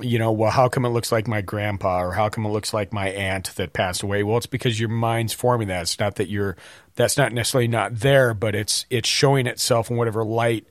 you 0.00 0.18
know 0.18 0.32
well 0.32 0.50
how 0.50 0.68
come 0.68 0.84
it 0.84 0.88
looks 0.88 1.12
like 1.12 1.28
my 1.28 1.40
grandpa 1.40 2.02
or 2.02 2.12
how 2.12 2.28
come 2.28 2.44
it 2.44 2.50
looks 2.50 2.74
like 2.74 2.92
my 2.92 3.08
aunt 3.10 3.54
that 3.56 3.72
passed 3.72 4.02
away? 4.02 4.22
Well 4.22 4.36
it's 4.36 4.46
because 4.46 4.78
your 4.78 4.88
mind's 4.88 5.32
forming 5.32 5.68
that. 5.68 5.82
It's 5.82 5.98
not 5.98 6.16
that 6.16 6.28
you're 6.28 6.56
that's 6.96 7.16
not 7.16 7.32
necessarily 7.32 7.68
not 7.68 7.94
there 8.00 8.34
but 8.34 8.54
it's 8.54 8.86
it's 8.90 9.08
showing 9.08 9.46
itself 9.46 9.90
in 9.90 9.96
whatever 9.96 10.24
light 10.24 10.66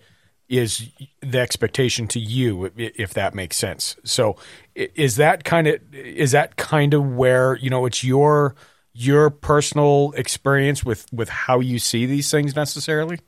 is 0.53 0.87
the 1.21 1.39
expectation 1.39 2.07
to 2.07 2.19
you 2.19 2.71
if 2.75 3.15
that 3.15 3.33
makes 3.33 3.57
sense. 3.57 3.95
So 4.03 4.37
is 4.75 5.15
that 5.15 5.43
kind 5.43 5.67
of 5.67 5.81
is 5.93 6.31
that 6.31 6.57
kind 6.57 6.93
of 6.93 7.15
where 7.15 7.55
you 7.55 7.69
know 7.69 7.85
it's 7.85 8.03
your 8.03 8.55
your 8.93 9.31
personal 9.31 10.13
experience 10.15 10.85
with 10.85 11.11
with 11.11 11.29
how 11.29 11.59
you 11.59 11.79
see 11.79 12.05
these 12.05 12.29
things 12.29 12.55
necessarily? 12.55 13.19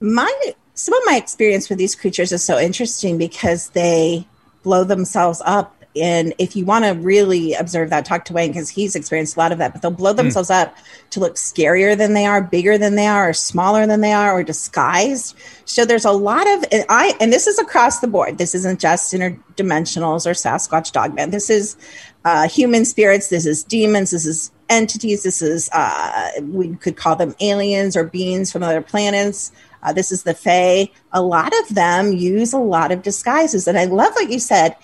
My 0.00 0.32
some 0.74 0.94
of 0.94 1.02
my 1.06 1.16
experience 1.16 1.68
with 1.68 1.78
these 1.78 1.94
creatures 1.94 2.32
is 2.32 2.42
so 2.42 2.58
interesting 2.58 3.16
because 3.16 3.70
they 3.70 4.26
blow 4.64 4.82
themselves 4.82 5.40
up 5.44 5.75
and 5.96 6.34
if 6.38 6.54
you 6.54 6.64
want 6.64 6.84
to 6.84 6.90
really 6.92 7.54
observe 7.54 7.90
that, 7.90 8.04
talk 8.04 8.24
to 8.26 8.32
Wayne 8.32 8.50
because 8.50 8.68
he's 8.68 8.94
experienced 8.94 9.36
a 9.36 9.38
lot 9.38 9.52
of 9.52 9.58
that. 9.58 9.72
But 9.72 9.82
they'll 9.82 9.90
blow 9.90 10.12
hmm. 10.12 10.18
themselves 10.18 10.50
mm. 10.50 10.62
up 10.62 10.76
to 11.10 11.20
look 11.20 11.34
scarier 11.34 11.96
than 11.96 12.14
they 12.14 12.26
are, 12.26 12.42
bigger 12.42 12.78
than 12.78 12.96
they 12.96 13.06
are, 13.06 13.30
or 13.30 13.32
smaller 13.32 13.86
than 13.86 14.00
they 14.00 14.12
are, 14.12 14.32
or 14.32 14.42
disguised. 14.42 15.36
So 15.64 15.84
there's 15.84 16.04
a 16.04 16.12
lot 16.12 16.46
of 16.46 16.64
and 16.70 16.84
I 16.88 17.14
and 17.20 17.32
this 17.32 17.46
is 17.46 17.58
across 17.58 18.00
the 18.00 18.08
board. 18.08 18.38
This 18.38 18.54
isn't 18.54 18.80
just 18.80 19.12
interdimensionals 19.12 20.26
or 20.26 20.32
Sasquatch 20.32 20.92
Dogman. 20.92 21.30
This 21.30 21.50
is 21.50 21.76
uh, 22.24 22.48
human 22.48 22.84
spirits. 22.84 23.28
This 23.28 23.46
is 23.46 23.62
demons. 23.64 24.10
This 24.10 24.26
is 24.26 24.50
entities. 24.68 25.22
This 25.22 25.42
is 25.42 25.70
uh, 25.72 26.30
we 26.42 26.74
could 26.76 26.96
call 26.96 27.16
them 27.16 27.34
aliens 27.40 27.96
or 27.96 28.04
beings 28.04 28.52
from 28.52 28.62
other 28.62 28.82
planets. 28.82 29.52
Uh, 29.82 29.92
this 29.92 30.10
is 30.10 30.24
the 30.24 30.34
Fae. 30.34 30.90
A 31.12 31.22
lot 31.22 31.52
of 31.60 31.74
them 31.74 32.12
use 32.12 32.52
a 32.52 32.58
lot 32.58 32.90
of 32.90 33.02
disguises, 33.02 33.68
and 33.68 33.78
I 33.78 33.84
love 33.84 34.12
what 34.14 34.30
you 34.30 34.40
said 34.40 34.76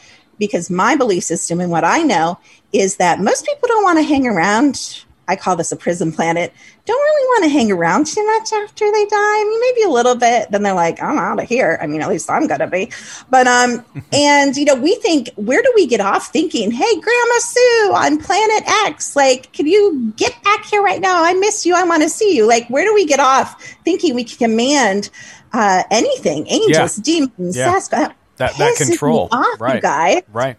because 0.42 0.68
my 0.68 0.96
belief 0.96 1.22
system 1.22 1.60
and 1.60 1.70
what 1.70 1.84
I 1.84 2.02
know 2.02 2.36
is 2.72 2.96
that 2.96 3.20
most 3.20 3.46
people 3.46 3.68
don't 3.68 3.84
want 3.84 4.00
to 4.00 4.02
hang 4.02 4.26
around. 4.26 5.04
I 5.28 5.36
call 5.36 5.54
this 5.54 5.70
a 5.70 5.76
prison 5.76 6.10
planet. 6.10 6.52
Don't 6.84 7.00
really 7.00 7.26
want 7.28 7.44
to 7.44 7.50
hang 7.50 7.70
around 7.70 8.08
too 8.08 8.26
much 8.26 8.52
after 8.52 8.90
they 8.90 9.04
die. 9.04 9.16
I 9.16 9.46
mean, 9.48 9.60
maybe 9.60 9.82
a 9.84 9.88
little 9.88 10.16
bit. 10.16 10.50
Then 10.50 10.64
they're 10.64 10.74
like, 10.74 11.00
I'm 11.00 11.16
out 11.16 11.40
of 11.40 11.48
here. 11.48 11.78
I 11.80 11.86
mean, 11.86 12.02
at 12.02 12.08
least 12.08 12.28
I'm 12.28 12.48
gonna 12.48 12.66
be. 12.66 12.90
But 13.30 13.46
um, 13.46 13.84
and 14.12 14.56
you 14.56 14.64
know, 14.64 14.74
we 14.74 14.96
think, 14.96 15.30
where 15.36 15.62
do 15.62 15.70
we 15.76 15.86
get 15.86 16.00
off 16.00 16.32
thinking, 16.32 16.72
hey, 16.72 17.00
Grandma 17.00 17.38
Sue 17.38 17.92
on 17.94 18.18
Planet 18.18 18.64
X, 18.86 19.14
like, 19.14 19.52
can 19.52 19.68
you 19.68 20.12
get 20.16 20.34
back 20.42 20.64
here 20.64 20.82
right 20.82 21.00
now? 21.00 21.22
I 21.22 21.34
miss 21.34 21.64
you. 21.64 21.76
I 21.76 21.84
want 21.84 22.02
to 22.02 22.08
see 22.08 22.34
you. 22.36 22.48
Like, 22.48 22.66
where 22.68 22.84
do 22.84 22.92
we 22.92 23.06
get 23.06 23.20
off 23.20 23.62
thinking 23.84 24.16
we 24.16 24.24
can 24.24 24.38
command 24.38 25.08
uh, 25.52 25.84
anything? 25.92 26.48
Angels, 26.48 26.98
yeah. 26.98 27.04
demons, 27.04 27.56
yeah. 27.56 27.72
Sasquatch 27.72 28.14
that 28.50 28.58
that 28.58 28.76
control, 28.76 29.28
off, 29.30 29.60
right? 29.60 29.82
Guy, 29.82 30.22
right. 30.32 30.56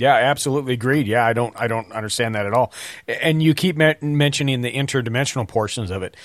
Yeah, 0.00 0.14
absolutely 0.14 0.72
agreed. 0.72 1.06
Yeah, 1.06 1.26
I 1.26 1.34
don't 1.34 1.54
I 1.60 1.66
don't 1.66 1.92
understand 1.92 2.34
that 2.34 2.46
at 2.46 2.54
all. 2.54 2.72
And 3.06 3.42
you 3.42 3.52
keep 3.52 3.76
me- 3.76 3.96
mentioning 4.00 4.62
the 4.62 4.72
interdimensional 4.72 5.46
portions 5.46 5.90
of 5.90 6.02
it. 6.02 6.16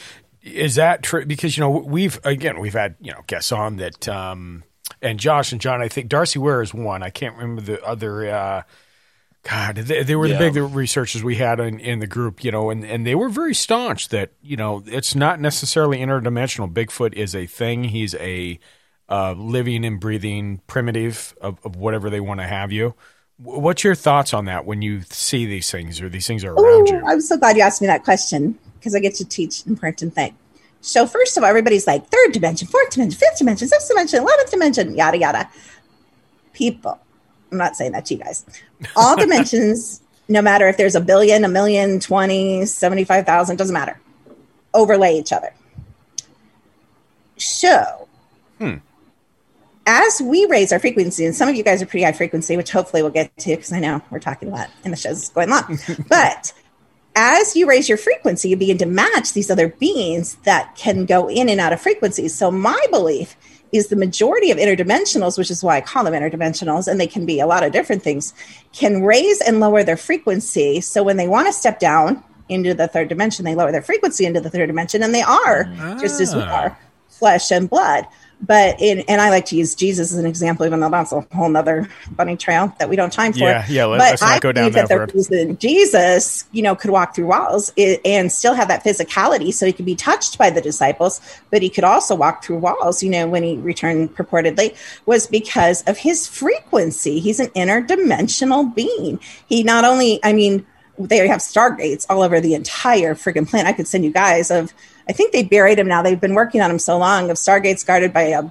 Is 0.41 0.75
that 0.75 1.03
true? 1.03 1.25
Because 1.25 1.57
you 1.57 1.61
know 1.61 1.69
we've 1.69 2.19
again 2.23 2.59
we've 2.59 2.73
had 2.73 2.95
you 3.01 3.11
know 3.11 3.21
guests 3.27 3.51
on 3.51 3.77
that, 3.77 4.07
um, 4.07 4.63
and 5.01 5.19
Josh 5.19 5.51
and 5.51 5.59
John. 5.59 5.81
I 5.81 5.89
think 5.89 6.07
Darcy 6.07 6.39
Ware 6.39 6.61
is 6.61 6.73
one. 6.73 7.03
I 7.03 7.09
can't 7.09 7.35
remember 7.35 7.61
the 7.61 7.83
other. 7.83 8.29
Uh, 8.29 8.63
God, 9.43 9.75
they, 9.75 10.03
they 10.03 10.15
were 10.15 10.25
yeah. 10.25 10.39
the 10.39 10.51
big 10.51 10.73
researchers 10.73 11.23
we 11.23 11.35
had 11.35 11.59
in, 11.59 11.79
in 11.79 11.99
the 11.99 12.07
group, 12.07 12.43
you 12.43 12.51
know, 12.51 12.71
and, 12.71 12.83
and 12.83 13.05
they 13.05 13.13
were 13.13 13.29
very 13.29 13.53
staunch 13.53 14.09
that, 14.09 14.31
you 14.41 14.57
know, 14.57 14.81
it's 14.87 15.13
not 15.13 15.39
necessarily 15.39 15.99
interdimensional. 15.99 16.71
Bigfoot 16.73 17.13
is 17.13 17.35
a 17.35 17.45
thing. 17.45 17.83
He's 17.83 18.15
a 18.15 18.59
uh, 19.09 19.33
living 19.33 19.85
and 19.85 19.99
breathing 19.99 20.61
primitive 20.67 21.35
of, 21.41 21.59
of 21.63 21.75
whatever 21.75 22.09
they 22.09 22.19
want 22.19 22.39
to 22.39 22.47
have 22.47 22.71
you. 22.71 22.95
What's 23.37 23.83
your 23.83 23.95
thoughts 23.95 24.33
on 24.33 24.45
that 24.45 24.65
when 24.65 24.81
you 24.81 25.01
see 25.01 25.45
these 25.45 25.69
things 25.69 26.01
or 26.01 26.09
these 26.09 26.25
things 26.25 26.43
are 26.43 26.53
around 26.53 26.89
Ooh, 26.89 26.93
you? 26.93 27.03
I'm 27.05 27.21
so 27.21 27.37
glad 27.37 27.57
you 27.57 27.63
asked 27.63 27.81
me 27.81 27.87
that 27.87 28.03
question 28.03 28.57
because 28.79 28.95
I 28.95 28.99
get 28.99 29.15
to 29.15 29.25
teach 29.25 29.63
print 29.75 30.01
and. 30.01 30.35
So 30.79 31.07
first 31.07 31.35
of 31.35 31.43
all, 31.43 31.49
everybody's 31.49 31.87
like 31.87 32.07
third 32.07 32.31
dimension, 32.31 32.67
fourth 32.67 32.91
dimension, 32.91 33.19
fifth 33.19 33.39
dimension, 33.39 33.67
sixth 33.67 33.89
dimension, 33.89 34.19
eleventh 34.19 34.51
dimension, 34.51 34.95
yada 34.95 35.17
yada. 35.17 35.49
People, 36.53 36.99
I'm 37.51 37.57
not 37.57 37.75
saying 37.75 37.91
that 37.93 38.05
to 38.05 38.13
you 38.13 38.23
guys. 38.23 38.45
All 38.95 39.15
dimensions, 39.19 40.01
no 40.29 40.41
matter 40.41 40.67
if 40.69 40.77
there's 40.77 40.95
a 40.95 41.01
billion, 41.01 41.43
a 41.43 41.49
million, 41.49 41.99
20, 41.99 42.65
75,000, 42.65 43.57
doesn't 43.57 43.73
matter, 43.73 43.99
overlay 44.73 45.17
each 45.17 45.33
other. 45.33 45.53
So, 47.37 48.07
as 49.85 50.21
we 50.21 50.45
raise 50.45 50.71
our 50.71 50.79
frequency, 50.79 51.25
and 51.25 51.35
some 51.35 51.47
of 51.47 51.55
you 51.55 51.63
guys 51.63 51.81
are 51.81 51.85
pretty 51.85 52.03
high 52.03 52.11
frequency, 52.11 52.57
which 52.57 52.71
hopefully 52.71 53.01
we'll 53.01 53.11
get 53.11 53.35
to 53.37 53.51
because 53.51 53.71
I 53.71 53.79
know 53.79 54.01
we're 54.09 54.19
talking 54.19 54.49
a 54.49 54.51
lot 54.51 54.69
and 54.83 54.91
the 54.91 54.97
show's 54.97 55.29
going 55.29 55.49
long. 55.49 55.79
but 56.09 56.53
as 57.15 57.55
you 57.55 57.67
raise 57.67 57.87
your 57.87 57.97
frequency, 57.97 58.49
you 58.49 58.57
begin 58.57 58.77
to 58.79 58.85
match 58.85 59.33
these 59.33 59.49
other 59.49 59.69
beings 59.69 60.35
that 60.43 60.75
can 60.75 61.05
go 61.05 61.29
in 61.29 61.49
and 61.49 61.61
out 61.61 61.73
of 61.73 61.81
frequencies. 61.81 62.35
So, 62.35 62.51
my 62.51 62.79
belief 62.91 63.37
is 63.71 63.87
the 63.87 63.95
majority 63.95 64.51
of 64.51 64.57
interdimensionals, 64.57 65.37
which 65.37 65.51
is 65.51 65.63
why 65.63 65.77
I 65.77 65.81
call 65.81 66.03
them 66.03 66.13
interdimensionals, 66.13 66.87
and 66.87 66.99
they 66.99 67.07
can 67.07 67.25
be 67.25 67.39
a 67.39 67.47
lot 67.47 67.63
of 67.63 67.71
different 67.71 68.03
things, 68.03 68.33
can 68.73 69.03
raise 69.03 69.41
and 69.41 69.59
lower 69.59 69.83
their 69.83 69.97
frequency. 69.97 70.81
So, 70.81 71.03
when 71.03 71.17
they 71.17 71.27
want 71.27 71.47
to 71.47 71.53
step 71.53 71.79
down 71.79 72.23
into 72.49 72.73
the 72.73 72.87
third 72.87 73.07
dimension, 73.07 73.45
they 73.45 73.55
lower 73.55 73.71
their 73.71 73.81
frequency 73.81 74.25
into 74.25 74.41
the 74.41 74.49
third 74.49 74.67
dimension, 74.67 75.01
and 75.01 75.13
they 75.13 75.21
are 75.21 75.65
just 76.01 76.19
as 76.19 76.35
we 76.35 76.41
ah. 76.41 76.61
are 76.61 76.79
flesh 77.07 77.51
and 77.51 77.69
blood. 77.69 78.05
But 78.41 78.79
in, 78.81 78.99
and 79.07 79.21
I 79.21 79.29
like 79.29 79.45
to 79.47 79.55
use 79.55 79.73
Jesus 79.75 80.11
as 80.11 80.17
an 80.17 80.25
example, 80.25 80.65
even 80.65 80.79
though 80.79 80.89
that's 80.89 81.11
a 81.11 81.21
whole 81.33 81.49
nother 81.49 81.89
bunny 82.11 82.35
trail 82.37 82.75
that 82.79 82.89
we 82.89 82.95
don't 82.95 83.11
time 83.11 83.31
for. 83.33 83.39
Yeah, 83.39 83.65
yeah, 83.67 83.85
let- 83.85 83.97
But 83.99 84.09
let's 84.11 84.21
not 84.21 84.31
I 84.31 84.39
go 84.39 84.51
down 84.51 84.71
believe 84.71 84.73
that 84.75 84.89
the 84.89 84.99
road. 84.99 85.15
reason 85.15 85.57
Jesus, 85.57 86.43
you 86.51 86.61
know, 86.61 86.75
could 86.75 86.91
walk 86.91 87.15
through 87.15 87.27
walls 87.27 87.71
and 87.77 88.31
still 88.31 88.53
have 88.53 88.67
that 88.67 88.83
physicality, 88.83 89.53
so 89.53 89.65
he 89.65 89.73
could 89.73 89.85
be 89.85 89.95
touched 89.95 90.37
by 90.37 90.49
the 90.49 90.61
disciples, 90.61 91.21
but 91.49 91.61
he 91.61 91.69
could 91.69 91.85
also 91.85 92.13
walk 92.13 92.43
through 92.43 92.57
walls. 92.57 93.01
You 93.01 93.09
know, 93.09 93.25
when 93.27 93.41
he 93.41 93.57
returned 93.57 94.15
purportedly, 94.15 94.75
was 95.05 95.27
because 95.27 95.81
of 95.83 95.97
his 95.97 96.27
frequency. 96.27 97.19
He's 97.19 97.39
an 97.39 97.47
interdimensional 97.55 98.75
being. 98.75 99.19
He 99.47 99.63
not 99.63 99.85
only, 99.85 100.19
I 100.23 100.33
mean, 100.33 100.65
they 100.99 101.27
have 101.27 101.39
stargates 101.39 102.05
all 102.09 102.21
over 102.21 102.39
the 102.39 102.53
entire 102.53 103.15
freaking 103.15 103.49
planet. 103.49 103.67
I 103.67 103.73
could 103.73 103.87
send 103.87 104.03
you 104.03 104.11
guys 104.11 104.51
of. 104.51 104.73
I 105.07 105.13
think 105.13 105.31
they 105.31 105.43
buried 105.43 105.79
him 105.79 105.87
now. 105.87 106.01
They've 106.01 106.19
been 106.19 106.35
working 106.35 106.61
on 106.61 106.71
him 106.71 106.79
so 106.79 106.97
long 106.97 107.29
of 107.29 107.37
stargates 107.37 107.85
guarded 107.85 108.13
by 108.13 108.23
a 108.23 108.43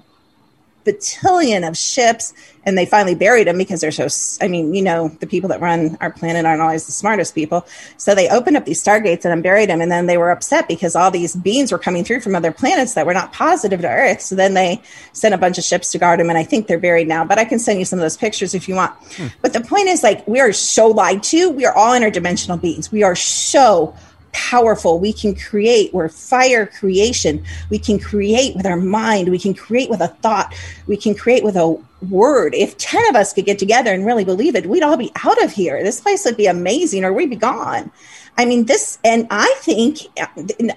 batillion 0.84 1.66
of 1.66 1.76
ships 1.76 2.34
and 2.66 2.78
they 2.78 2.86
finally 2.86 3.14
buried 3.14 3.46
him 3.46 3.58
because 3.58 3.80
they're 3.80 3.90
so 3.90 4.08
i 4.44 4.48
mean 4.48 4.74
you 4.74 4.82
know 4.82 5.08
the 5.20 5.26
people 5.26 5.48
that 5.48 5.60
run 5.60 5.96
our 6.00 6.10
planet 6.10 6.44
aren't 6.44 6.62
always 6.62 6.86
the 6.86 6.92
smartest 6.92 7.34
people. 7.34 7.66
So 7.96 8.14
they 8.14 8.28
opened 8.28 8.56
up 8.56 8.64
these 8.64 8.82
stargates 8.82 9.24
and 9.24 9.32
unburied 9.32 9.68
him 9.68 9.80
and 9.80 9.90
then 9.90 10.06
they 10.06 10.18
were 10.18 10.30
upset 10.30 10.68
because 10.68 10.94
all 10.94 11.10
these 11.10 11.34
beings 11.36 11.72
were 11.72 11.78
coming 11.78 12.04
through 12.04 12.20
from 12.20 12.34
other 12.34 12.52
planets 12.52 12.94
that 12.94 13.06
were 13.06 13.14
not 13.14 13.32
positive 13.32 13.80
to 13.80 13.88
earth. 13.88 14.20
So 14.20 14.34
then 14.34 14.54
they 14.54 14.80
sent 15.12 15.34
a 15.34 15.38
bunch 15.38 15.58
of 15.58 15.64
ships 15.64 15.90
to 15.92 15.98
guard 15.98 16.20
him 16.20 16.28
and 16.28 16.38
i 16.38 16.44
think 16.44 16.66
they're 16.66 16.78
buried 16.78 17.08
now 17.08 17.24
but 17.24 17.38
i 17.38 17.44
can 17.44 17.58
send 17.58 17.78
you 17.78 17.84
some 17.84 17.98
of 17.98 18.02
those 18.02 18.16
pictures 18.16 18.54
if 18.54 18.68
you 18.68 18.74
want. 18.74 18.92
Hmm. 19.16 19.28
But 19.42 19.52
the 19.52 19.60
point 19.60 19.88
is 19.88 20.02
like 20.02 20.26
we 20.26 20.40
are 20.40 20.52
so 20.52 20.88
lied 20.88 21.22
to. 21.24 21.50
We 21.50 21.64
are 21.64 21.74
all 21.74 21.98
interdimensional 21.98 22.60
beings. 22.60 22.92
We 22.92 23.02
are 23.02 23.16
so 23.16 23.94
powerful. 24.34 24.98
We 24.98 25.12
can 25.12 25.34
create. 25.34 25.94
We're 25.94 26.08
fire 26.08 26.66
creation. 26.66 27.42
We 27.70 27.78
can 27.78 27.98
create 27.98 28.54
with 28.54 28.66
our 28.66 28.76
mind. 28.76 29.30
We 29.30 29.38
can 29.38 29.54
create 29.54 29.88
with 29.88 30.00
a 30.00 30.08
thought. 30.08 30.54
We 30.86 30.96
can 30.96 31.14
create 31.14 31.42
with 31.42 31.56
a 31.56 31.80
word. 32.10 32.54
If 32.54 32.76
10 32.76 33.08
of 33.08 33.16
us 33.16 33.32
could 33.32 33.46
get 33.46 33.58
together 33.58 33.92
and 33.92 34.04
really 34.04 34.24
believe 34.24 34.54
it, 34.54 34.66
we'd 34.66 34.82
all 34.82 34.96
be 34.96 35.12
out 35.24 35.42
of 35.42 35.52
here. 35.52 35.82
This 35.82 36.00
place 36.00 36.24
would 36.24 36.36
be 36.36 36.46
amazing 36.46 37.04
or 37.04 37.12
we'd 37.12 37.30
be 37.30 37.36
gone. 37.36 37.90
I 38.36 38.44
mean, 38.44 38.64
this, 38.64 38.98
and 39.04 39.28
I 39.30 39.54
think, 39.60 39.98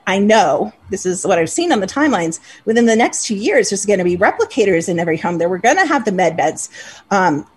I 0.06 0.20
know 0.20 0.72
this 0.92 1.06
is 1.06 1.26
what 1.26 1.40
I've 1.40 1.50
seen 1.50 1.72
on 1.72 1.80
the 1.80 1.88
timelines. 1.88 2.40
Within 2.66 2.86
the 2.86 2.96
next 2.96 3.26
two 3.26 3.36
years, 3.36 3.70
there's 3.70 3.86
going 3.86 4.00
to 4.00 4.06
be 4.06 4.16
replicators 4.16 4.88
in 4.88 5.00
every 5.00 5.18
home. 5.18 5.40
There, 5.40 5.50
we're 5.50 5.58
going 5.58 5.78
to 5.78 5.86
have 5.86 6.06
the 6.06 6.12
med 6.12 6.38
beds. 6.38 6.70
Um, 7.10 7.48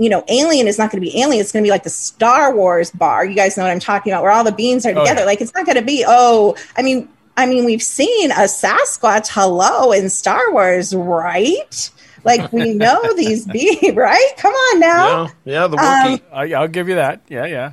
you 0.00 0.08
know, 0.08 0.24
Alien 0.28 0.66
is 0.66 0.78
not 0.78 0.90
going 0.90 1.02
to 1.04 1.08
be 1.10 1.20
Alien. 1.20 1.40
It's 1.40 1.52
going 1.52 1.62
to 1.62 1.66
be 1.66 1.70
like 1.70 1.82
the 1.84 1.90
Star 1.90 2.54
Wars 2.54 2.90
bar. 2.90 3.24
You 3.24 3.34
guys 3.36 3.56
know 3.56 3.62
what 3.64 3.70
I'm 3.70 3.78
talking 3.80 4.12
about, 4.12 4.22
where 4.22 4.32
all 4.32 4.42
the 4.44 4.50
beans 4.50 4.84
are 4.86 4.90
Oh, 4.90 4.94
together. 5.00 5.20
yeah. 5.20 5.26
Like 5.26 5.40
it's 5.42 5.54
not 5.54 5.66
going 5.66 5.76
to 5.76 5.82
be. 5.84 6.04
Oh, 6.08 6.56
I 6.76 6.82
mean, 6.82 7.08
I 7.36 7.46
mean, 7.46 7.64
we've 7.66 7.82
seen 7.82 8.30
a 8.32 8.44
Sasquatch 8.48 9.28
hello 9.30 9.92
in 9.92 10.08
Star 10.10 10.52
Wars, 10.52 10.94
right? 10.94 11.90
Like 12.24 12.52
we 12.52 12.74
know 12.74 13.00
these 13.16 13.46
beings, 13.46 13.94
right? 13.94 14.32
Come 14.38 14.52
on 14.52 14.80
now. 14.80 15.22
Yeah, 15.44 15.62
yeah, 15.62 15.66
the 15.68 15.76
Um, 15.76 15.84
Wookiee. 15.84 16.22
I, 16.32 16.54
I'll 16.60 16.68
give 16.68 16.88
you 16.88 16.96
that. 16.96 17.20
Yeah, 17.28 17.46
yeah. 17.46 17.72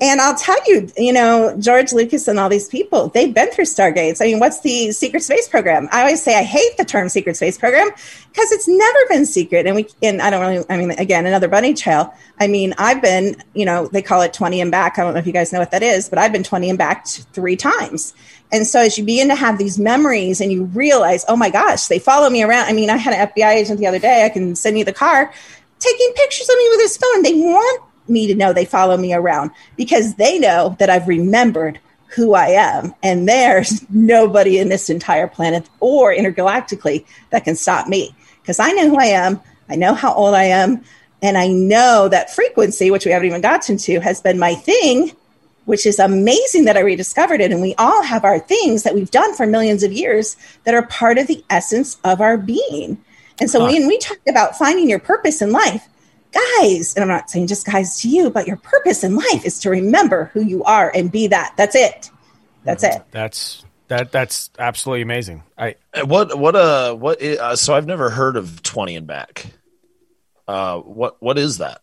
And 0.00 0.20
I'll 0.20 0.34
tell 0.34 0.56
you, 0.66 0.90
you 0.96 1.12
know, 1.12 1.54
George 1.58 1.92
Lucas 1.92 2.26
and 2.26 2.40
all 2.40 2.48
these 2.48 2.68
people, 2.68 3.08
they've 3.08 3.34
been 3.34 3.50
through 3.50 3.66
Stargates. 3.66 4.22
I 4.22 4.26
mean, 4.26 4.40
what's 4.40 4.60
the 4.60 4.92
secret 4.92 5.22
space 5.22 5.46
program? 5.46 5.90
I 5.92 6.00
always 6.00 6.22
say 6.22 6.38
I 6.38 6.42
hate 6.42 6.78
the 6.78 6.86
term 6.86 7.10
secret 7.10 7.36
space 7.36 7.58
program 7.58 7.90
because 7.90 8.50
it's 8.50 8.66
never 8.66 8.98
been 9.10 9.26
secret. 9.26 9.66
And 9.66 9.76
we, 9.76 9.88
and 10.02 10.22
I 10.22 10.30
don't 10.30 10.40
really, 10.40 10.64
I 10.70 10.78
mean, 10.78 10.92
again, 10.92 11.26
another 11.26 11.48
bunny 11.48 11.74
trail. 11.74 12.14
I 12.38 12.46
mean, 12.46 12.72
I've 12.78 13.02
been, 13.02 13.42
you 13.52 13.66
know, 13.66 13.88
they 13.88 14.00
call 14.00 14.22
it 14.22 14.32
20 14.32 14.62
and 14.62 14.70
back. 14.70 14.98
I 14.98 15.02
don't 15.02 15.12
know 15.12 15.20
if 15.20 15.26
you 15.26 15.34
guys 15.34 15.52
know 15.52 15.58
what 15.58 15.72
that 15.72 15.82
is, 15.82 16.08
but 16.08 16.18
I've 16.18 16.32
been 16.32 16.44
20 16.44 16.70
and 16.70 16.78
back 16.78 17.06
three 17.06 17.56
times. 17.56 18.14
And 18.52 18.66
so 18.66 18.80
as 18.80 18.96
you 18.96 19.04
begin 19.04 19.28
to 19.28 19.34
have 19.34 19.58
these 19.58 19.78
memories 19.78 20.40
and 20.40 20.50
you 20.50 20.64
realize, 20.64 21.26
oh 21.28 21.36
my 21.36 21.50
gosh, 21.50 21.88
they 21.88 21.98
follow 21.98 22.30
me 22.30 22.42
around. 22.42 22.64
I 22.64 22.72
mean, 22.72 22.88
I 22.88 22.96
had 22.96 23.12
an 23.12 23.28
FBI 23.28 23.54
agent 23.54 23.78
the 23.78 23.86
other 23.86 23.98
day. 23.98 24.24
I 24.24 24.30
can 24.30 24.56
send 24.56 24.78
you 24.78 24.84
the 24.84 24.94
car 24.94 25.30
taking 25.78 26.12
pictures 26.14 26.48
of 26.48 26.56
me 26.56 26.68
with 26.70 26.80
his 26.80 26.96
phone. 26.96 27.22
They 27.22 27.34
want 27.34 27.82
me 28.08 28.26
to 28.26 28.34
know 28.34 28.52
they 28.52 28.64
follow 28.64 28.96
me 28.96 29.14
around 29.14 29.50
because 29.76 30.14
they 30.16 30.38
know 30.38 30.76
that 30.78 30.90
I've 30.90 31.08
remembered 31.08 31.78
who 32.14 32.34
I 32.34 32.48
am. 32.48 32.94
And 33.02 33.28
there's 33.28 33.84
nobody 33.90 34.58
in 34.58 34.68
this 34.68 34.90
entire 34.90 35.28
planet 35.28 35.68
or 35.80 36.14
intergalactically 36.14 37.04
that 37.30 37.44
can 37.44 37.56
stop 37.56 37.86
me 37.86 38.14
because 38.42 38.58
I 38.58 38.72
know 38.72 38.90
who 38.90 38.98
I 38.98 39.06
am. 39.06 39.40
I 39.68 39.76
know 39.76 39.94
how 39.94 40.12
old 40.12 40.34
I 40.34 40.44
am. 40.44 40.84
And 41.22 41.36
I 41.36 41.48
know 41.48 42.08
that 42.08 42.34
frequency, 42.34 42.90
which 42.90 43.04
we 43.04 43.12
haven't 43.12 43.28
even 43.28 43.42
gotten 43.42 43.76
to, 43.76 44.00
has 44.00 44.20
been 44.20 44.38
my 44.38 44.54
thing, 44.54 45.12
which 45.66 45.84
is 45.86 45.98
amazing 45.98 46.64
that 46.64 46.76
I 46.76 46.80
rediscovered 46.80 47.40
it. 47.40 47.52
And 47.52 47.60
we 47.60 47.74
all 47.76 48.02
have 48.02 48.24
our 48.24 48.38
things 48.38 48.82
that 48.82 48.94
we've 48.94 49.10
done 49.10 49.34
for 49.34 49.46
millions 49.46 49.82
of 49.82 49.92
years 49.92 50.36
that 50.64 50.74
are 50.74 50.86
part 50.86 51.18
of 51.18 51.26
the 51.26 51.44
essence 51.50 51.98
of 52.04 52.20
our 52.20 52.36
being. 52.38 53.02
And 53.38 53.50
so 53.50 53.64
when 53.64 53.86
we 53.86 53.98
talk 53.98 54.18
about 54.28 54.58
finding 54.58 54.88
your 54.88 54.98
purpose 54.98 55.40
in 55.40 55.50
life, 55.50 55.88
guys, 56.32 56.94
and 56.94 57.02
I'm 57.02 57.08
not 57.08 57.30
saying 57.30 57.46
just 57.46 57.66
guys 57.66 58.00
to 58.00 58.08
you, 58.08 58.30
but 58.30 58.46
your 58.46 58.56
purpose 58.56 59.04
in 59.04 59.16
life 59.16 59.44
is 59.44 59.58
to 59.60 59.70
remember 59.70 60.30
who 60.32 60.42
you 60.42 60.64
are 60.64 60.90
and 60.94 61.10
be 61.10 61.28
that. 61.28 61.54
That's 61.56 61.74
it. 61.74 62.10
That's 62.64 62.84
it. 62.84 63.02
That's 63.10 63.64
that. 63.88 64.12
That's 64.12 64.50
absolutely 64.58 65.02
amazing. 65.02 65.42
I 65.58 65.76
Uh, 65.94 66.06
What 66.06 66.38
what 66.38 66.54
uh 66.56 66.94
what 66.94 67.22
uh, 67.22 67.56
so 67.56 67.74
I've 67.74 67.86
never 67.86 68.10
heard 68.10 68.36
of 68.36 68.62
20 68.62 68.96
and 68.96 69.06
back. 69.06 69.46
Uh 70.46 70.78
what 70.78 71.16
what 71.20 71.38
is 71.38 71.58
that? 71.58 71.80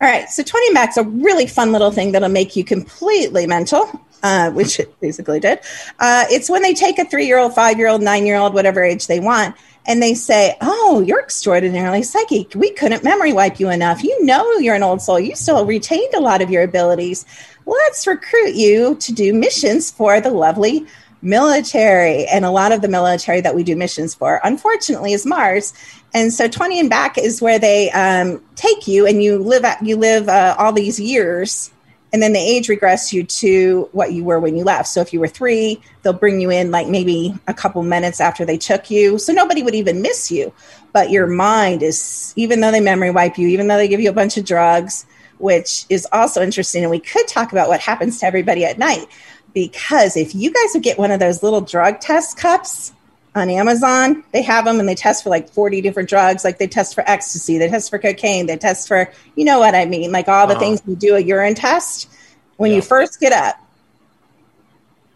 All 0.00 0.08
right. 0.08 0.28
So 0.28 0.42
20 0.42 0.72
Mac's 0.72 0.96
a 0.98 1.04
really 1.04 1.46
fun 1.46 1.72
little 1.72 1.90
thing 1.90 2.12
that'll 2.12 2.28
make 2.28 2.54
you 2.54 2.64
completely 2.64 3.46
mental, 3.46 3.88
uh, 4.22 4.50
which 4.50 4.78
it 4.78 5.00
basically 5.00 5.40
did. 5.40 5.60
Uh, 5.98 6.26
it's 6.28 6.50
when 6.50 6.60
they 6.62 6.74
take 6.74 6.98
a 6.98 7.06
three 7.06 7.26
year 7.26 7.38
old, 7.38 7.54
five 7.54 7.78
year 7.78 7.88
old, 7.88 8.02
nine 8.02 8.26
year 8.26 8.36
old, 8.36 8.52
whatever 8.52 8.84
age 8.84 9.06
they 9.06 9.20
want, 9.20 9.56
and 9.86 10.02
they 10.02 10.14
say, 10.14 10.56
Oh, 10.60 11.02
you're 11.06 11.20
extraordinarily 11.20 12.02
psychic. 12.02 12.54
We 12.54 12.70
couldn't 12.72 13.04
memory 13.04 13.32
wipe 13.32 13.60
you 13.60 13.70
enough. 13.70 14.02
You 14.02 14.24
know 14.24 14.58
you're 14.58 14.74
an 14.74 14.82
old 14.82 15.02
soul. 15.02 15.20
You 15.20 15.34
still 15.34 15.64
retained 15.64 16.14
a 16.14 16.20
lot 16.20 16.42
of 16.42 16.50
your 16.50 16.62
abilities. 16.62 17.24
Let's 17.66 18.06
recruit 18.06 18.54
you 18.54 18.96
to 18.96 19.12
do 19.12 19.32
missions 19.32 19.90
for 19.90 20.20
the 20.20 20.30
lovely 20.30 20.86
military. 21.22 22.26
And 22.26 22.44
a 22.44 22.50
lot 22.50 22.72
of 22.72 22.82
the 22.82 22.88
military 22.88 23.40
that 23.40 23.54
we 23.54 23.64
do 23.64 23.76
missions 23.76 24.14
for, 24.14 24.40
unfortunately, 24.44 25.12
is 25.12 25.26
Mars. 25.26 25.72
And 26.14 26.32
so 26.32 26.48
20 26.48 26.80
and 26.80 26.90
back 26.90 27.18
is 27.18 27.42
where 27.42 27.58
they 27.58 27.90
um, 27.90 28.42
take 28.54 28.86
you 28.86 29.06
and 29.06 29.22
you 29.22 29.38
live 29.38 29.64
at, 29.64 29.84
you 29.84 29.96
live 29.96 30.28
uh, 30.28 30.54
all 30.58 30.72
these 30.72 31.00
years 31.00 31.70
and 32.12 32.22
then 32.22 32.32
the 32.32 32.38
age 32.38 32.68
regress 32.68 33.12
you 33.12 33.24
to 33.24 33.88
what 33.92 34.12
you 34.12 34.24
were 34.24 34.38
when 34.38 34.56
you 34.56 34.64
left. 34.64 34.88
So 34.88 35.00
if 35.00 35.12
you 35.12 35.20
were 35.20 35.28
three, 35.28 35.80
they'll 36.02 36.12
bring 36.12 36.40
you 36.40 36.50
in 36.50 36.70
like 36.70 36.86
maybe 36.88 37.34
a 37.48 37.54
couple 37.54 37.82
minutes 37.82 38.20
after 38.20 38.44
they 38.44 38.56
took 38.56 38.90
you. 38.90 39.18
So 39.18 39.32
nobody 39.32 39.62
would 39.62 39.74
even 39.74 40.02
miss 40.02 40.30
you. 40.30 40.52
But 40.92 41.10
your 41.10 41.26
mind 41.26 41.82
is, 41.82 42.32
even 42.36 42.60
though 42.60 42.70
they 42.70 42.80
memory 42.80 43.10
wipe 43.10 43.36
you, 43.36 43.48
even 43.48 43.68
though 43.68 43.76
they 43.76 43.88
give 43.88 44.00
you 44.00 44.08
a 44.08 44.14
bunch 44.14 44.36
of 44.36 44.44
drugs, 44.44 45.04
which 45.38 45.84
is 45.90 46.06
also 46.12 46.42
interesting. 46.42 46.82
And 46.82 46.90
we 46.90 47.00
could 47.00 47.28
talk 47.28 47.52
about 47.52 47.68
what 47.68 47.80
happens 47.80 48.20
to 48.20 48.26
everybody 48.26 48.64
at 48.64 48.78
night. 48.78 49.06
Because 49.52 50.16
if 50.16 50.34
you 50.34 50.52
guys 50.52 50.70
would 50.74 50.82
get 50.82 50.98
one 50.98 51.10
of 51.10 51.20
those 51.20 51.42
little 51.42 51.60
drug 51.60 52.00
test 52.00 52.38
cups, 52.38 52.92
on 53.36 53.50
Amazon. 53.50 54.24
They 54.32 54.42
have 54.42 54.64
them 54.64 54.80
and 54.80 54.88
they 54.88 54.94
test 54.94 55.22
for 55.22 55.28
like 55.30 55.48
40 55.50 55.80
different 55.82 56.08
drugs. 56.08 56.42
Like 56.42 56.58
they 56.58 56.66
test 56.66 56.94
for 56.94 57.04
ecstasy, 57.06 57.58
they 57.58 57.68
test 57.68 57.90
for 57.90 57.98
cocaine, 57.98 58.46
they 58.46 58.56
test 58.56 58.88
for, 58.88 59.10
you 59.36 59.44
know 59.44 59.58
what 59.58 59.74
I 59.74 59.84
mean? 59.84 60.10
Like 60.10 60.26
all 60.26 60.46
the 60.46 60.54
Uh-huh. 60.54 60.60
things 60.60 60.82
you 60.86 60.96
do 60.96 61.14
a 61.14 61.20
urine 61.20 61.54
test. 61.54 62.08
When 62.56 62.72
you 62.72 62.80
first 62.80 63.20
get 63.20 63.32
up, 63.32 63.56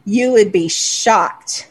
you 0.04 0.32
would 0.32 0.52
be 0.52 0.68
shocked 0.68 1.68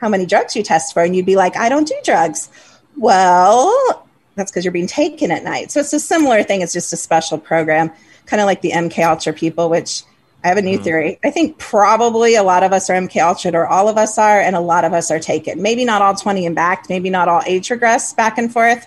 how 0.00 0.08
many 0.08 0.26
drugs 0.26 0.56
you 0.56 0.64
test 0.64 0.92
for. 0.92 1.02
And 1.04 1.14
you'd 1.14 1.26
be 1.26 1.36
like, 1.36 1.56
I 1.56 1.68
don't 1.68 1.86
do 1.86 1.94
drugs. 2.04 2.48
Well, 2.96 4.04
that's 4.34 4.50
because 4.50 4.64
you're 4.64 4.72
being 4.72 4.88
taken 4.88 5.30
at 5.30 5.44
night. 5.44 5.70
So 5.70 5.78
it's 5.80 5.92
a 5.92 6.00
similar 6.00 6.42
thing. 6.42 6.62
It's 6.62 6.72
just 6.72 6.92
a 6.92 6.96
special 6.96 7.38
program, 7.38 7.92
kind 8.26 8.40
of 8.40 8.46
like 8.46 8.60
the 8.62 8.72
MK 8.72 8.98
Ultra 9.08 9.32
people, 9.32 9.70
which 9.70 10.02
I 10.44 10.48
have 10.48 10.56
a 10.56 10.62
new 10.62 10.78
mm. 10.78 10.84
theory. 10.84 11.18
I 11.22 11.30
think 11.30 11.58
probably 11.58 12.34
a 12.34 12.42
lot 12.42 12.62
of 12.62 12.72
us 12.72 12.90
are 12.90 12.94
MK 12.94 13.22
Ultra, 13.22 13.52
or 13.52 13.66
all 13.66 13.88
of 13.88 13.96
us 13.96 14.18
are, 14.18 14.40
and 14.40 14.56
a 14.56 14.60
lot 14.60 14.84
of 14.84 14.92
us 14.92 15.10
are 15.10 15.20
taken. 15.20 15.62
Maybe 15.62 15.84
not 15.84 16.02
all 16.02 16.14
20 16.14 16.46
and 16.46 16.54
back, 16.54 16.86
maybe 16.88 17.10
not 17.10 17.28
all 17.28 17.42
age 17.46 17.70
regress 17.70 18.12
back 18.12 18.38
and 18.38 18.52
forth, 18.52 18.86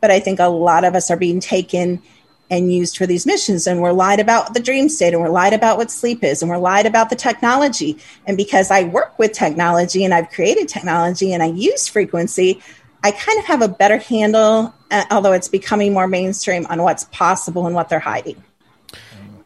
but 0.00 0.10
I 0.10 0.20
think 0.20 0.40
a 0.40 0.48
lot 0.48 0.84
of 0.84 0.94
us 0.94 1.10
are 1.10 1.16
being 1.16 1.40
taken 1.40 2.02
and 2.50 2.72
used 2.72 2.96
for 2.96 3.06
these 3.06 3.26
missions. 3.26 3.66
And 3.66 3.80
we're 3.80 3.92
lied 3.92 4.20
about 4.20 4.54
the 4.54 4.60
dream 4.60 4.88
state, 4.88 5.12
and 5.12 5.20
we're 5.20 5.28
lied 5.28 5.52
about 5.52 5.76
what 5.76 5.90
sleep 5.90 6.24
is, 6.24 6.40
and 6.40 6.50
we're 6.50 6.58
lied 6.58 6.86
about 6.86 7.10
the 7.10 7.16
technology. 7.16 7.98
And 8.26 8.36
because 8.36 8.70
I 8.70 8.84
work 8.84 9.18
with 9.18 9.32
technology 9.32 10.04
and 10.04 10.14
I've 10.14 10.30
created 10.30 10.68
technology 10.68 11.32
and 11.32 11.42
I 11.42 11.46
use 11.46 11.86
frequency, 11.86 12.62
I 13.02 13.10
kind 13.10 13.38
of 13.38 13.44
have 13.44 13.60
a 13.60 13.68
better 13.68 13.98
handle, 13.98 14.74
uh, 14.90 15.04
although 15.10 15.32
it's 15.32 15.48
becoming 15.48 15.92
more 15.92 16.08
mainstream, 16.08 16.64
on 16.70 16.82
what's 16.82 17.04
possible 17.04 17.66
and 17.66 17.74
what 17.74 17.90
they're 17.90 17.98
hiding. 17.98 18.42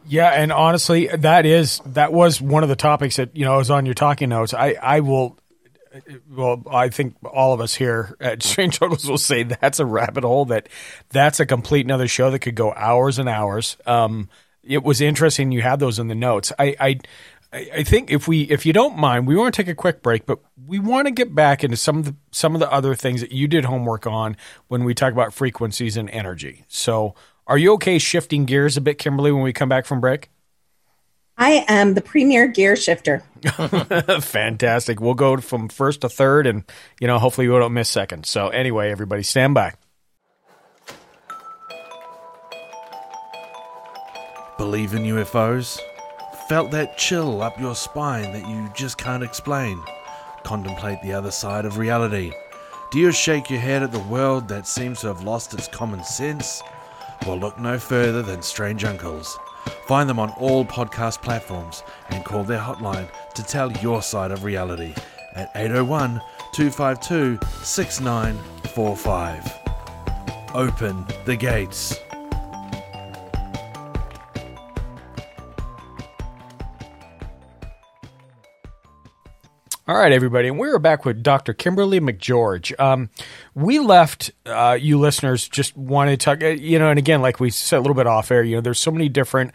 Yeah, 0.09 0.29
and 0.29 0.51
honestly, 0.51 1.07
that 1.07 1.45
is 1.45 1.81
that 1.85 2.11
was 2.11 2.41
one 2.41 2.63
of 2.63 2.69
the 2.69 2.75
topics 2.75 3.17
that 3.17 3.35
you 3.35 3.45
know 3.45 3.57
was 3.57 3.69
on 3.69 3.85
your 3.85 3.93
talking 3.93 4.29
notes. 4.29 4.55
I 4.55 4.75
I 4.81 4.99
will, 5.01 5.37
well, 6.29 6.63
I 6.69 6.89
think 6.89 7.15
all 7.23 7.53
of 7.53 7.61
us 7.61 7.75
here 7.75 8.17
at 8.19 8.41
Strange 8.43 8.81
Uncles 8.81 9.07
will 9.07 9.19
say 9.19 9.43
that's 9.43 9.79
a 9.79 9.85
rabbit 9.85 10.23
hole 10.23 10.45
that 10.45 10.67
that's 11.09 11.39
a 11.39 11.45
complete 11.45 11.85
another 11.85 12.07
show 12.07 12.31
that 12.31 12.39
could 12.39 12.55
go 12.55 12.73
hours 12.73 13.19
and 13.19 13.29
hours. 13.29 13.77
Um, 13.85 14.29
it 14.63 14.83
was 14.83 14.99
interesting 14.99 15.51
you 15.51 15.61
had 15.61 15.79
those 15.79 15.99
in 15.99 16.07
the 16.07 16.15
notes. 16.15 16.51
I 16.57 16.75
I 16.79 16.99
I 17.51 17.83
think 17.83 18.11
if 18.11 18.27
we 18.27 18.41
if 18.43 18.65
you 18.65 18.73
don't 18.73 18.97
mind, 18.97 19.27
we 19.27 19.35
want 19.35 19.53
to 19.53 19.61
take 19.63 19.69
a 19.69 19.75
quick 19.75 20.01
break, 20.01 20.25
but 20.25 20.39
we 20.67 20.79
want 20.79 21.07
to 21.07 21.11
get 21.11 21.33
back 21.33 21.63
into 21.63 21.77
some 21.77 21.99
of 21.99 22.05
the 22.05 22.15
some 22.31 22.55
of 22.55 22.59
the 22.59 22.71
other 22.71 22.95
things 22.95 23.21
that 23.21 23.31
you 23.31 23.47
did 23.47 23.65
homework 23.65 24.07
on 24.07 24.37
when 24.67 24.83
we 24.83 24.93
talk 24.93 25.13
about 25.13 25.33
frequencies 25.33 25.97
and 25.97 26.09
energy. 26.09 26.65
So 26.67 27.15
are 27.49 27.57
you 27.57 27.73
okay 27.73 27.97
shifting 27.97 28.45
gears 28.45 28.77
a 28.77 28.81
bit, 28.81 28.99
Kimberly, 28.99 29.31
when 29.31 29.41
we 29.41 29.51
come 29.51 29.67
back 29.67 29.85
from 29.85 29.99
break? 29.99 30.29
I 31.35 31.65
am 31.67 31.95
the 31.95 32.01
premier 32.01 32.47
gear 32.47 32.75
shifter. 32.75 33.23
Fantastic. 34.21 35.01
We'll 35.01 35.15
go 35.15 35.37
from 35.37 35.67
first 35.67 36.01
to 36.01 36.09
third, 36.09 36.45
and 36.45 36.63
you 36.99 37.07
know, 37.07 37.17
hopefully, 37.17 37.47
we 37.47 37.57
don't 37.57 37.73
miss 37.73 37.89
second. 37.89 38.25
So, 38.27 38.49
anyway, 38.49 38.91
everybody, 38.91 39.23
stand 39.23 39.55
by. 39.55 39.73
Believe 44.57 44.93
in 44.93 45.03
UFOs? 45.03 45.79
Felt 46.49 46.69
that 46.71 46.97
chill 46.97 47.41
up 47.41 47.59
your 47.59 47.75
spine 47.75 48.31
that 48.33 48.47
you 48.47 48.69
just 48.75 48.97
can't 48.97 49.23
explain? 49.23 49.81
Contemplate 50.43 51.01
the 51.01 51.13
other 51.13 51.31
side 51.31 51.65
of 51.65 51.77
reality. 51.77 52.31
Do 52.91 52.99
you 52.99 53.11
shake 53.11 53.49
your 53.49 53.59
head 53.59 53.81
at 53.81 53.91
the 53.91 53.99
world 53.99 54.49
that 54.49 54.67
seems 54.67 54.99
to 55.01 55.07
have 55.07 55.23
lost 55.23 55.53
its 55.53 55.67
common 55.67 56.03
sense? 56.03 56.61
Well, 57.25 57.37
look 57.37 57.59
no 57.59 57.77
further 57.77 58.21
than 58.21 58.41
Strange 58.41 58.83
Uncles. 58.85 59.37
Find 59.85 60.09
them 60.09 60.19
on 60.19 60.29
all 60.31 60.65
podcast 60.65 61.21
platforms 61.21 61.83
and 62.09 62.25
call 62.25 62.43
their 62.43 62.59
hotline 62.59 63.07
to 63.35 63.43
tell 63.43 63.71
your 63.73 64.01
side 64.01 64.31
of 64.31 64.43
reality 64.43 64.95
at 65.35 65.51
801 65.55 66.21
252 66.53 67.39
6945. 67.63 69.59
Open 70.55 71.05
the 71.25 71.35
gates. 71.35 71.99
All 79.89 79.97
right, 79.97 80.11
everybody, 80.11 80.47
and 80.49 80.59
we're 80.59 80.77
back 80.77 81.03
with 81.03 81.23
Dr. 81.23 81.51
Kimberly 81.51 81.99
McGeorge. 81.99 82.79
Um, 82.79 83.09
we 83.55 83.79
left 83.79 84.29
uh, 84.45 84.77
you 84.79 84.99
listeners 84.99 85.49
just 85.49 85.75
wanted 85.75 86.19
to 86.19 86.23
talk, 86.23 86.43
uh, 86.43 86.49
you 86.49 86.77
know, 86.77 86.91
and 86.91 86.99
again, 86.99 87.23
like 87.23 87.39
we 87.39 87.49
said 87.49 87.77
a 87.77 87.81
little 87.81 87.95
bit 87.95 88.05
off 88.05 88.29
air, 88.29 88.43
you 88.43 88.55
know, 88.55 88.61
there's 88.61 88.77
so 88.77 88.91
many 88.91 89.09
different 89.09 89.51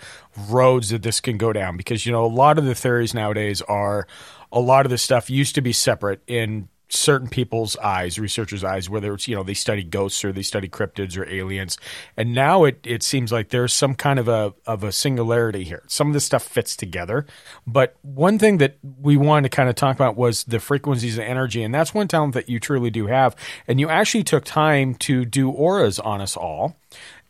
roads 0.48 0.88
that 0.88 1.02
this 1.04 1.20
can 1.20 1.38
go 1.38 1.52
down 1.52 1.76
because 1.76 2.04
you 2.04 2.10
know 2.10 2.24
a 2.24 2.26
lot 2.26 2.58
of 2.58 2.64
the 2.64 2.74
theories 2.74 3.14
nowadays 3.14 3.62
are 3.62 4.08
a 4.50 4.58
lot 4.58 4.84
of 4.84 4.90
the 4.90 4.98
stuff 4.98 5.30
used 5.30 5.54
to 5.54 5.60
be 5.60 5.72
separate 5.72 6.20
in 6.26 6.68
certain 6.88 7.28
people's 7.28 7.76
eyes, 7.78 8.18
researchers' 8.18 8.62
eyes, 8.62 8.88
whether 8.88 9.12
it's 9.14 9.26
you 9.28 9.34
know 9.34 9.42
they 9.42 9.54
study 9.54 9.82
ghosts 9.82 10.24
or 10.24 10.32
they 10.32 10.42
study 10.42 10.68
cryptids 10.68 11.16
or 11.16 11.28
aliens, 11.28 11.78
and 12.16 12.34
now 12.34 12.64
it 12.64 12.80
it 12.84 13.02
seems 13.02 13.32
like 13.32 13.48
there's 13.48 13.72
some 13.72 13.94
kind 13.94 14.18
of 14.18 14.28
a 14.28 14.54
of 14.66 14.84
a 14.84 14.92
singularity 14.92 15.64
here. 15.64 15.82
Some 15.86 16.08
of 16.08 16.14
this 16.14 16.24
stuff 16.24 16.42
fits 16.42 16.76
together, 16.76 17.26
but 17.66 17.96
one 18.02 18.38
thing 18.38 18.58
that 18.58 18.78
we 19.00 19.16
wanted 19.16 19.50
to 19.50 19.56
kind 19.56 19.68
of 19.68 19.74
talk 19.74 19.96
about 19.96 20.16
was 20.16 20.44
the 20.44 20.60
frequencies 20.60 21.18
of 21.18 21.24
energy, 21.24 21.62
and 21.62 21.74
that's 21.74 21.94
one 21.94 22.08
talent 22.08 22.34
that 22.34 22.48
you 22.48 22.60
truly 22.60 22.90
do 22.90 23.06
have, 23.06 23.34
and 23.66 23.80
you 23.80 23.88
actually 23.88 24.24
took 24.24 24.44
time 24.44 24.94
to 24.94 25.24
do 25.24 25.50
auras 25.50 25.98
on 25.98 26.20
us 26.20 26.36
all. 26.36 26.76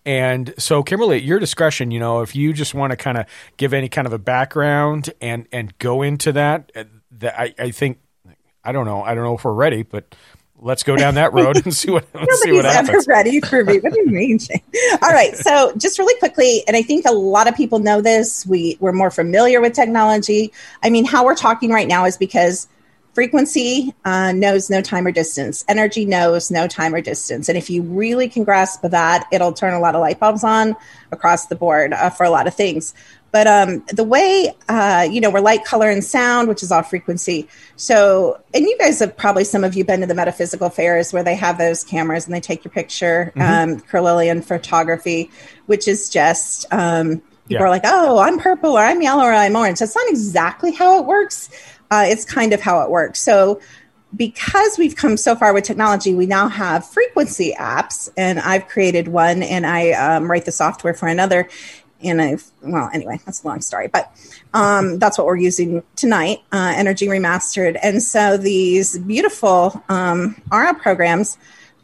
And 0.07 0.53
so, 0.59 0.83
Kimberly, 0.83 1.17
at 1.17 1.23
your 1.23 1.39
discretion, 1.39 1.91
you 1.91 1.99
know, 1.99 2.21
if 2.21 2.37
you 2.37 2.53
just 2.53 2.75
want 2.75 2.91
to 2.91 2.97
kind 2.97 3.17
of 3.17 3.27
give 3.57 3.73
any 3.73 3.89
kind 3.89 4.07
of 4.07 4.13
a 4.13 4.19
background 4.19 5.11
and 5.21 5.47
and 5.51 5.77
go 5.79 6.03
into 6.03 6.33
that, 6.33 6.71
uh, 6.77 6.85
that 7.19 7.41
I, 7.41 7.55
I 7.59 7.71
think 7.71 7.99
I 8.65 8.73
don't 8.73 8.87
know. 8.87 9.03
I 9.03 9.15
don't 9.15 9.25
know 9.25 9.35
if 9.37 9.45
we're 9.45 9.53
ready, 9.53 9.83
but 9.83 10.15
let's 10.59 10.83
go 10.83 10.97
down 10.97 11.15
that 11.17 11.33
road 11.33 11.63
and 11.65 11.75
see 11.75 11.91
what 11.91 12.07
let's 12.15 12.43
see 12.43 12.53
what 12.53 12.65
happens. 12.65 12.91
Ever 12.91 13.03
ready 13.07 13.41
for 13.41 13.65
me? 13.65 13.79
What 13.79 13.93
do 13.93 14.01
you 14.01 14.07
mean? 14.07 14.39
All 15.03 15.11
right. 15.11 15.37
So 15.37 15.75
just 15.77 15.99
really 15.99 16.19
quickly, 16.19 16.65
and 16.67 16.77
I 16.77 16.83
think 16.83 17.07
a 17.07 17.13
lot 17.13 17.47
of 17.49 17.55
people 17.55 17.79
know 17.79 18.01
this. 18.01 18.47
We 18.47 18.77
we're 18.81 18.93
more 18.93 19.11
familiar 19.11 19.61
with 19.61 19.75
technology. 19.75 20.53
I 20.83 20.91
mean, 20.91 21.05
how 21.05 21.25
we're 21.25 21.35
talking 21.35 21.71
right 21.71 21.89
now 21.89 22.05
is 22.07 22.17
because 22.17 22.69
frequency 23.15 23.95
uh, 24.05 24.33
knows 24.33 24.69
no 24.69 24.81
time 24.81 25.07
or 25.07 25.13
distance. 25.13 25.65
Energy 25.69 26.05
knows 26.05 26.51
no 26.51 26.67
time 26.67 26.95
or 26.95 27.01
distance. 27.01 27.49
And 27.49 27.57
if 27.57 27.71
you 27.71 27.83
really 27.83 28.29
can 28.29 28.43
grasp 28.43 28.83
that, 28.83 29.27
it'll 29.31 29.53
turn 29.53 29.73
a 29.73 29.79
lot 29.79 29.95
of 29.95 30.01
light 30.01 30.19
bulbs 30.19 30.43
on 30.43 30.75
across 31.13 31.47
the 31.47 31.55
board 31.55 31.93
uh, 31.93 32.11
for 32.11 32.25
a 32.25 32.31
lot 32.31 32.47
of 32.47 32.55
things. 32.55 32.93
But 33.35 33.49
um, 33.49 33.85
the 33.93 34.05
way, 34.05 34.55
uh, 34.69 35.09
you 35.11 35.21
know, 35.21 35.29
we're 35.29 35.41
light, 35.41 35.65
color, 35.65 35.91
and 35.91 36.05
sound, 36.05 36.47
which 36.47 36.63
is 36.63 36.71
all 36.71 36.85
frequency. 36.85 37.49
So, 37.75 38.41
and 38.55 38.65
you 38.65 38.79
guys 38.79 39.01
have 39.01 39.17
probably, 39.17 39.43
some 39.43 39.65
of 39.65 39.75
you 39.75 39.85
been 39.85 40.03
to 40.03 40.07
the 40.07 40.15
metaphysical 40.15 40.71
fairs 40.71 41.13
where 41.13 41.25
they 41.25 41.35
have 41.35 41.59
those 41.59 41.83
cameras 41.83 42.27
and 42.27 42.33
they 42.33 42.41
take 42.41 42.65
your 42.65 42.71
picture, 42.71 43.33
mm-hmm. 43.35 44.31
um, 44.31 44.41
photography, 44.41 45.33
which 45.67 45.89
is 45.89 46.09
just, 46.09 46.73
um, 46.73 47.17
people 47.19 47.25
yeah. 47.49 47.63
are 47.65 47.71
like, 47.71 47.83
oh, 47.85 48.21
I'm 48.21 48.39
purple 48.39 48.79
or 48.79 48.85
I'm 48.85 49.03
yellow 49.03 49.25
or 49.25 49.33
I'm 49.33 49.57
orange. 49.57 49.81
That's 49.81 49.97
not 49.97 50.09
exactly 50.09 50.71
how 50.71 51.01
it 51.01 51.05
works. 51.05 51.51
Uh, 51.91 52.05
it's 52.07 52.25
kind 52.25 52.53
of 52.53 52.61
how 52.61 52.83
it 52.83 52.91
works. 52.91 53.19
So, 53.19 53.61
because 54.17 54.79
we've 54.79 54.95
come 54.95 55.17
so 55.17 55.35
far 55.35 55.53
with 55.53 55.65
technology, 55.65 56.15
we 56.15 56.27
now 56.27 56.47
have 56.47 56.87
frequency 56.87 57.53
apps, 57.59 58.09
and 58.17 58.39
I've 58.39 58.69
created 58.69 59.09
one, 59.09 59.43
and 59.43 59.67
I 59.67 59.91
um, 59.91 60.31
write 60.31 60.45
the 60.45 60.53
software 60.53 60.95
for 60.95 61.09
another 61.09 61.49
and 62.03 62.21
I've 62.21 62.45
well 62.63 62.91
anyway 62.93 63.21
that's 63.25 63.43
a 63.43 63.47
long 63.47 63.61
story 63.61 63.89
but 63.89 64.13
um, 64.53 64.99
that's 64.99 65.19
what 65.19 65.27
we're 65.27 65.37
using 65.37 65.83
tonight 65.97 66.39
uh, 66.53 66.73
energy 66.77 67.07
remastered. 67.07 67.79
And 67.83 68.03
so 68.03 68.37
these 68.37 68.99
beautiful 68.99 69.83
um, 69.89 70.41
aura 70.53 70.75
programs 70.75 71.39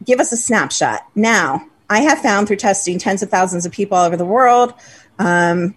give 0.05 0.19
us 0.19 0.31
a 0.31 0.37
snapshot. 0.37 1.01
Now 1.15 1.67
i 1.89 1.99
have 1.99 2.19
found 2.19 2.47
through 2.47 2.55
testing 2.55 2.97
tens 2.97 3.21
of 3.21 3.29
thousands 3.29 3.65
of 3.65 3.71
people 3.71 3.97
all 3.97 4.05
over 4.05 4.15
the 4.17 4.25
world 4.25 4.73
um, 5.19 5.75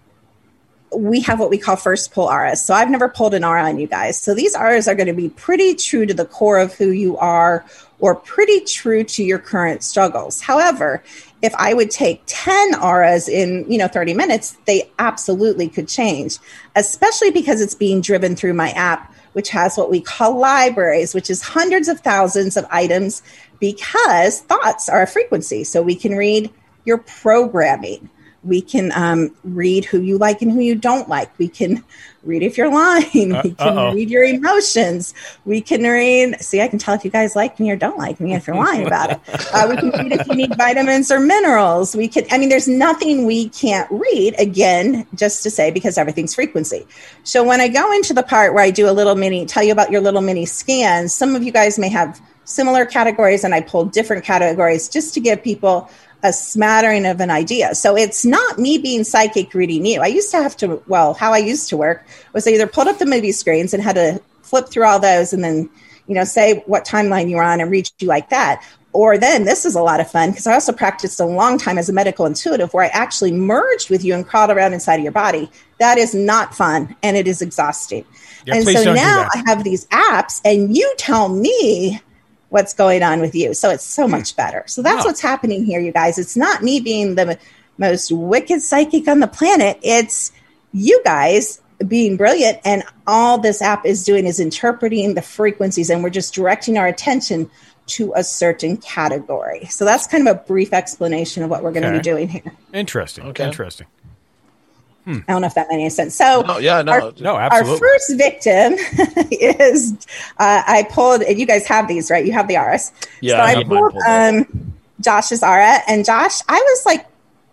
we 0.95 1.19
have 1.19 1.39
what 1.41 1.49
we 1.49 1.57
call 1.57 1.75
first 1.75 2.13
pull 2.13 2.27
auras 2.27 2.63
so 2.63 2.73
i've 2.73 2.89
never 2.89 3.09
pulled 3.09 3.33
an 3.33 3.43
aura 3.43 3.63
on 3.63 3.77
you 3.79 3.87
guys. 3.87 4.21
So 4.21 4.33
these 4.33 4.55
auras 4.55 4.87
are 4.87 4.95
going 4.95 5.07
to 5.07 5.13
be 5.13 5.29
pretty 5.29 5.75
true 5.75 6.05
to 6.05 6.13
the 6.13 6.25
core 6.25 6.57
of 6.57 6.73
who 6.73 6.91
you 6.91 7.17
are 7.17 7.65
or 7.99 8.15
pretty 8.15 8.61
true 8.61 9.03
to 9.03 9.23
your 9.23 9.39
current 9.39 9.83
struggles. 9.83 10.41
However 10.41 11.03
if 11.45 11.55
I 11.55 11.73
would 11.73 11.91
take 11.91 12.23
10 12.25 12.75
auras 12.75 13.29
in, 13.29 13.69
you 13.71 13.77
know, 13.77 13.87
30 13.87 14.13
minutes, 14.13 14.57
they 14.65 14.91
absolutely 14.99 15.69
could 15.69 15.87
change, 15.87 16.39
especially 16.75 17.31
because 17.31 17.61
it's 17.61 17.75
being 17.75 18.01
driven 18.01 18.35
through 18.35 18.53
my 18.53 18.71
app, 18.71 19.13
which 19.33 19.49
has 19.49 19.77
what 19.77 19.89
we 19.89 20.01
call 20.01 20.37
libraries, 20.37 21.13
which 21.13 21.29
is 21.29 21.41
hundreds 21.41 21.87
of 21.87 21.99
thousands 22.01 22.57
of 22.57 22.65
items 22.69 23.21
because 23.59 24.41
thoughts 24.41 24.89
are 24.89 25.03
a 25.03 25.07
frequency. 25.07 25.63
So 25.63 25.81
we 25.81 25.95
can 25.95 26.15
read 26.15 26.51
your 26.83 26.97
programming 26.97 28.09
we 28.45 28.61
can 28.61 28.91
um, 28.93 29.35
read 29.43 29.85
who 29.85 30.01
you 30.01 30.17
like 30.17 30.41
and 30.41 30.51
who 30.51 30.59
you 30.59 30.75
don't 30.75 31.09
like. 31.09 31.37
We 31.39 31.47
can 31.47 31.83
read 32.23 32.43
if 32.43 32.57
you're 32.57 32.71
lying. 32.71 33.33
Uh, 33.33 33.41
we 33.43 33.51
can 33.51 33.77
uh-oh. 33.77 33.93
read 33.93 34.09
your 34.09 34.23
emotions. 34.23 35.13
We 35.45 35.61
can 35.61 35.83
read. 35.83 36.39
See, 36.41 36.61
I 36.61 36.67
can 36.67 36.79
tell 36.79 36.93
if 36.93 37.03
you 37.03 37.11
guys 37.11 37.35
like 37.35 37.59
me 37.59 37.71
or 37.71 37.75
don't 37.75 37.97
like 37.97 38.19
me 38.19 38.35
if 38.35 38.45
you're 38.47 38.55
lying 38.55 38.85
about 38.85 39.11
it. 39.11 39.19
Uh, 39.53 39.67
we 39.69 39.77
can 39.77 39.89
read 39.89 40.11
if 40.11 40.27
you 40.27 40.35
need 40.35 40.55
vitamins 40.57 41.11
or 41.11 41.19
minerals. 41.19 41.95
We 41.95 42.07
can. 42.07 42.25
I 42.31 42.37
mean, 42.37 42.49
there's 42.49 42.67
nothing 42.67 43.25
we 43.25 43.49
can't 43.49 43.89
read. 43.91 44.35
Again, 44.39 45.07
just 45.15 45.43
to 45.43 45.49
say 45.49 45.71
because 45.71 45.97
everything's 45.97 46.35
frequency. 46.35 46.85
So 47.23 47.43
when 47.43 47.61
I 47.61 47.67
go 47.67 47.91
into 47.93 48.13
the 48.13 48.23
part 48.23 48.53
where 48.53 48.63
I 48.63 48.71
do 48.71 48.87
a 48.89 48.93
little 48.93 49.15
mini, 49.15 49.45
tell 49.45 49.63
you 49.63 49.71
about 49.71 49.91
your 49.91 50.01
little 50.01 50.21
mini 50.21 50.45
scans. 50.45 51.13
Some 51.13 51.35
of 51.35 51.43
you 51.43 51.51
guys 51.51 51.79
may 51.79 51.89
have 51.89 52.21
similar 52.43 52.85
categories, 52.85 53.43
and 53.43 53.55
I 53.55 53.61
pulled 53.61 53.91
different 53.91 54.23
categories 54.23 54.87
just 54.87 55.13
to 55.15 55.19
give 55.19 55.43
people 55.43 55.89
a 56.25 56.33
smattering 56.33 57.05
of 57.05 57.21
an 57.21 57.29
idea. 57.29 57.75
So 57.75 57.95
it's 57.95 58.25
not 58.25 58.57
me 58.57 58.79
being 58.79 59.03
psychic 59.03 59.53
reading 59.53 59.85
you. 59.85 60.01
I 60.01 60.07
used 60.07 60.31
to 60.31 60.37
have 60.37 60.57
to, 60.57 60.81
well, 60.87 61.13
how 61.13 61.33
I 61.33 61.37
used 61.37 61.69
to 61.69 61.77
work 61.77 62.03
was 62.33 62.47
I 62.47 62.51
either 62.51 62.65
pulled 62.65 62.87
up 62.87 62.97
the 62.97 63.05
movie 63.05 63.31
screens 63.31 63.75
and 63.75 63.83
had 63.83 63.95
to 63.95 64.19
flip 64.41 64.69
through 64.69 64.85
all 64.85 64.99
those 64.99 65.33
and 65.33 65.43
then, 65.43 65.69
you 66.07 66.15
know, 66.15 66.23
say 66.23 66.63
what 66.65 66.83
timeline 66.83 67.29
you're 67.29 67.43
on 67.43 67.61
and 67.61 67.69
read 67.69 67.87
you 67.99 68.07
like 68.07 68.29
that. 68.31 68.65
Or 68.91 69.19
then 69.19 69.43
this 69.43 69.65
is 69.65 69.75
a 69.75 69.83
lot 69.83 69.99
of 69.99 70.09
fun 70.09 70.31
because 70.31 70.47
I 70.47 70.53
also 70.53 70.73
practiced 70.73 71.19
a 71.19 71.25
long 71.25 71.59
time 71.59 71.77
as 71.77 71.89
a 71.89 71.93
medical 71.93 72.25
intuitive 72.25 72.73
where 72.73 72.85
I 72.85 72.87
actually 72.87 73.31
merged 73.31 73.91
with 73.91 74.03
you 74.03 74.15
and 74.15 74.25
crawled 74.25 74.49
around 74.49 74.73
inside 74.73 74.95
of 74.95 75.03
your 75.03 75.11
body. 75.11 75.51
That 75.79 75.99
is 75.99 76.15
not 76.15 76.55
fun 76.55 76.95
and 77.03 77.15
it 77.15 77.27
is 77.27 77.41
exhausting. 77.41 78.03
Yeah, 78.45 78.55
and 78.55 78.67
so 78.67 78.93
now. 78.93 79.27
I 79.31 79.43
have 79.45 79.63
these 79.63 79.85
apps 79.87 80.41
and 80.43 80.75
you 80.75 80.91
tell 80.97 81.29
me 81.29 82.01
what's 82.55 82.73
going 82.73 83.03
on 83.03 83.19
with 83.19 83.35
you. 83.35 83.53
So 83.53 83.69
it's 83.69 83.83
so 83.83 84.05
hmm. 84.05 84.11
much 84.11 84.37
better. 84.37 84.63
So 84.65 84.81
that's 84.81 84.99
Wow. 85.03 85.09
what's 85.09 85.19
happening 85.19 85.65
here, 85.65 85.81
you 85.81 85.91
guys. 85.91 86.17
It's 86.17 86.37
not 86.37 86.63
me 86.63 86.79
being 86.79 87.15
the 87.15 87.37
most 87.77 88.13
wicked 88.13 88.61
psychic 88.61 89.09
on 89.09 89.19
the 89.19 89.27
planet. 89.27 89.77
It's 89.83 90.31
you 90.71 91.01
guys 91.03 91.59
being 91.85 92.15
brilliant. 92.15 92.59
And 92.63 92.83
all 93.05 93.37
this 93.37 93.61
app 93.61 93.85
is 93.85 94.05
doing 94.05 94.25
is 94.25 94.39
interpreting 94.39 95.15
the 95.15 95.21
frequencies, 95.21 95.89
and 95.89 96.01
we're 96.01 96.09
just 96.09 96.33
directing 96.33 96.77
our 96.77 96.87
attention 96.87 97.51
to 97.87 98.13
a 98.15 98.23
certain 98.23 98.77
category. 98.77 99.65
So 99.65 99.83
that's 99.83 100.07
kind 100.07 100.25
of 100.25 100.37
a 100.37 100.39
brief 100.39 100.71
explanation 100.73 101.43
of 101.43 101.49
what 101.49 101.61
we're 101.61 101.73
going 101.73 101.83
to 101.83 101.89
Okay. 101.89 101.97
be 101.97 102.03
doing 102.03 102.29
here. 102.29 102.53
Interesting. 102.73 103.25
Okay. 103.25 103.43
Interesting. 103.43 103.87
I 105.07 105.23
don't 105.27 105.41
know 105.41 105.47
if 105.47 105.53
that 105.53 105.67
made 105.69 105.75
any 105.75 105.89
sense. 105.89 106.15
So, 106.15 106.41
No, 106.47 106.57
yeah, 106.57 106.81
no. 106.81 106.91
Our- 106.93 107.13
No, 107.19 107.37
absolutely. 107.37 107.71
our 107.73 107.77
first 107.77 108.17
victim 108.17 108.73
is 109.31 109.93
uh, 110.39 110.63
I 110.65 110.87
pulled, 110.89 111.21
and 111.21 111.39
you 111.39 111.45
guys 111.45 111.67
have 111.67 111.87
these, 111.87 112.09
right? 112.09 112.25
You 112.25 112.31
have 112.33 112.47
the 112.47 112.57
RS. 112.57 112.91
Yeah, 113.21 113.33
so 113.37 113.37
I 113.41 113.59
I, 113.59 113.63
pulled 113.63 113.91
pulled 113.93 114.03
um, 114.07 114.73
Josh's 115.01 115.43
aura, 115.43 115.79
and 115.87 116.03
Josh, 116.05 116.39
I 116.49 116.55
was 116.55 116.85
like 116.85 117.05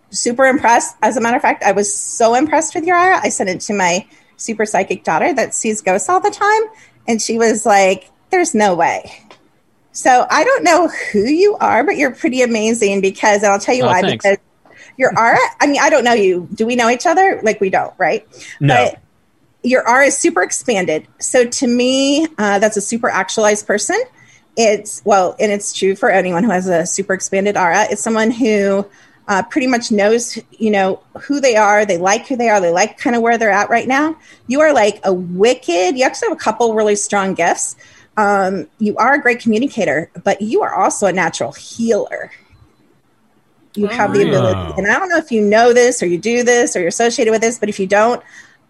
super 0.09 0.45
impressed. 0.45 0.95
As 1.03 1.15
a 1.17 1.21
matter 1.21 1.35
of 1.35 1.41
fact, 1.43 1.63
I 1.63 1.73
was 1.73 1.93
so 1.93 2.33
impressed 2.35 2.73
with 2.75 2.85
your 2.85 2.97
aura. 2.97 3.19
I 3.21 3.29
sent 3.29 3.49
it 3.49 3.61
to 3.61 3.73
my 3.73 4.05
super 4.37 4.65
psychic 4.65 5.03
daughter 5.03 5.31
that 5.33 5.53
sees 5.53 5.81
ghosts 5.81 6.09
all 6.09 6.19
the 6.19 6.31
time, 6.31 6.61
and 7.07 7.21
she 7.21 7.37
was 7.37 7.65
like, 7.67 8.09
"There's 8.31 8.55
no 8.55 8.73
way." 8.75 9.11
So 9.91 10.25
I 10.31 10.43
don't 10.43 10.63
know 10.63 10.87
who 11.11 11.19
you 11.19 11.55
are, 11.57 11.83
but 11.83 11.97
you're 11.97 12.15
pretty 12.15 12.41
amazing 12.41 12.99
because 13.01 13.43
and 13.43 13.51
I'll 13.51 13.59
tell 13.59 13.75
you 13.75 13.83
Oh, 13.83 13.87
why. 13.87 14.01
thanks. 14.01 14.23
Because 14.23 14.37
your 14.97 15.17
aura. 15.17 15.39
I 15.59 15.67
mean, 15.67 15.79
I 15.81 15.89
don't 15.89 16.03
know 16.03 16.13
you. 16.13 16.47
Do 16.53 16.65
we 16.65 16.75
know 16.75 16.89
each 16.89 17.05
other? 17.05 17.39
Like 17.43 17.59
we 17.61 17.69
don't, 17.69 17.93
right? 17.97 18.27
No. 18.59 18.75
But 18.75 18.99
your 19.63 19.87
aura 19.87 20.05
is 20.07 20.17
super 20.17 20.43
expanded. 20.43 21.07
So 21.19 21.45
to 21.45 21.67
me, 21.67 22.27
uh, 22.37 22.59
that's 22.59 22.77
a 22.77 22.81
super 22.81 23.09
actualized 23.09 23.65
person. 23.65 24.01
It's 24.55 25.01
well, 25.03 25.35
and 25.39 25.51
it's 25.51 25.73
true 25.73 25.95
for 25.95 26.09
anyone 26.09 26.43
who 26.43 26.51
has 26.51 26.67
a 26.67 26.85
super 26.85 27.13
expanded 27.13 27.57
aura. 27.57 27.85
It's 27.89 28.01
someone 28.01 28.29
who 28.29 28.85
uh, 29.27 29.41
pretty 29.43 29.67
much 29.67 29.91
knows, 29.91 30.37
you 30.51 30.69
know, 30.69 31.01
who 31.21 31.39
they 31.39 31.55
are. 31.55 31.85
They 31.85 31.97
like 31.97 32.27
who 32.27 32.35
they 32.35 32.49
are. 32.49 32.59
They 32.59 32.71
like 32.71 32.97
kind 32.97 33.15
of 33.15 33.21
where 33.21 33.37
they're 33.37 33.51
at 33.51 33.69
right 33.69 33.87
now. 33.87 34.17
You 34.47 34.61
are 34.61 34.73
like 34.73 34.99
a 35.03 35.13
wicked. 35.13 35.97
You 35.97 36.03
actually 36.03 36.29
have 36.29 36.37
a 36.37 36.41
couple 36.41 36.73
really 36.73 36.95
strong 36.95 37.33
gifts. 37.33 37.75
Um, 38.17 38.67
you 38.77 38.95
are 38.97 39.13
a 39.13 39.21
great 39.21 39.39
communicator, 39.39 40.11
but 40.23 40.41
you 40.41 40.61
are 40.61 40.75
also 40.75 41.07
a 41.07 41.13
natural 41.13 41.51
healer. 41.53 42.31
You 43.75 43.87
have 43.87 44.13
the 44.13 44.21
ability, 44.27 44.59
Oh. 44.59 44.73
and 44.77 44.87
I 44.87 44.99
don't 44.99 45.09
know 45.09 45.17
if 45.17 45.31
you 45.31 45.41
know 45.41 45.73
this 45.73 46.03
or 46.03 46.05
you 46.05 46.17
do 46.17 46.43
this 46.43 46.75
or 46.75 46.79
you're 46.79 46.89
associated 46.89 47.31
with 47.31 47.41
this, 47.41 47.57
but 47.57 47.69
if 47.69 47.79
you 47.79 47.87
don't, 47.87 48.21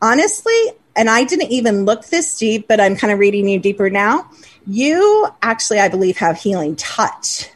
honestly, 0.01 0.53
and 0.95 1.09
I 1.09 1.23
didn't 1.23 1.51
even 1.51 1.85
look 1.85 2.05
this 2.05 2.37
deep, 2.37 2.67
but 2.67 2.79
I'm 2.79 2.95
kind 2.95 3.11
of 3.11 3.19
reading 3.19 3.47
you 3.47 3.59
deeper 3.59 3.89
now. 3.89 4.29
You 4.67 5.27
actually, 5.41 5.79
I 5.79 5.89
believe, 5.89 6.17
have 6.17 6.37
healing 6.37 6.75
touch. 6.75 7.49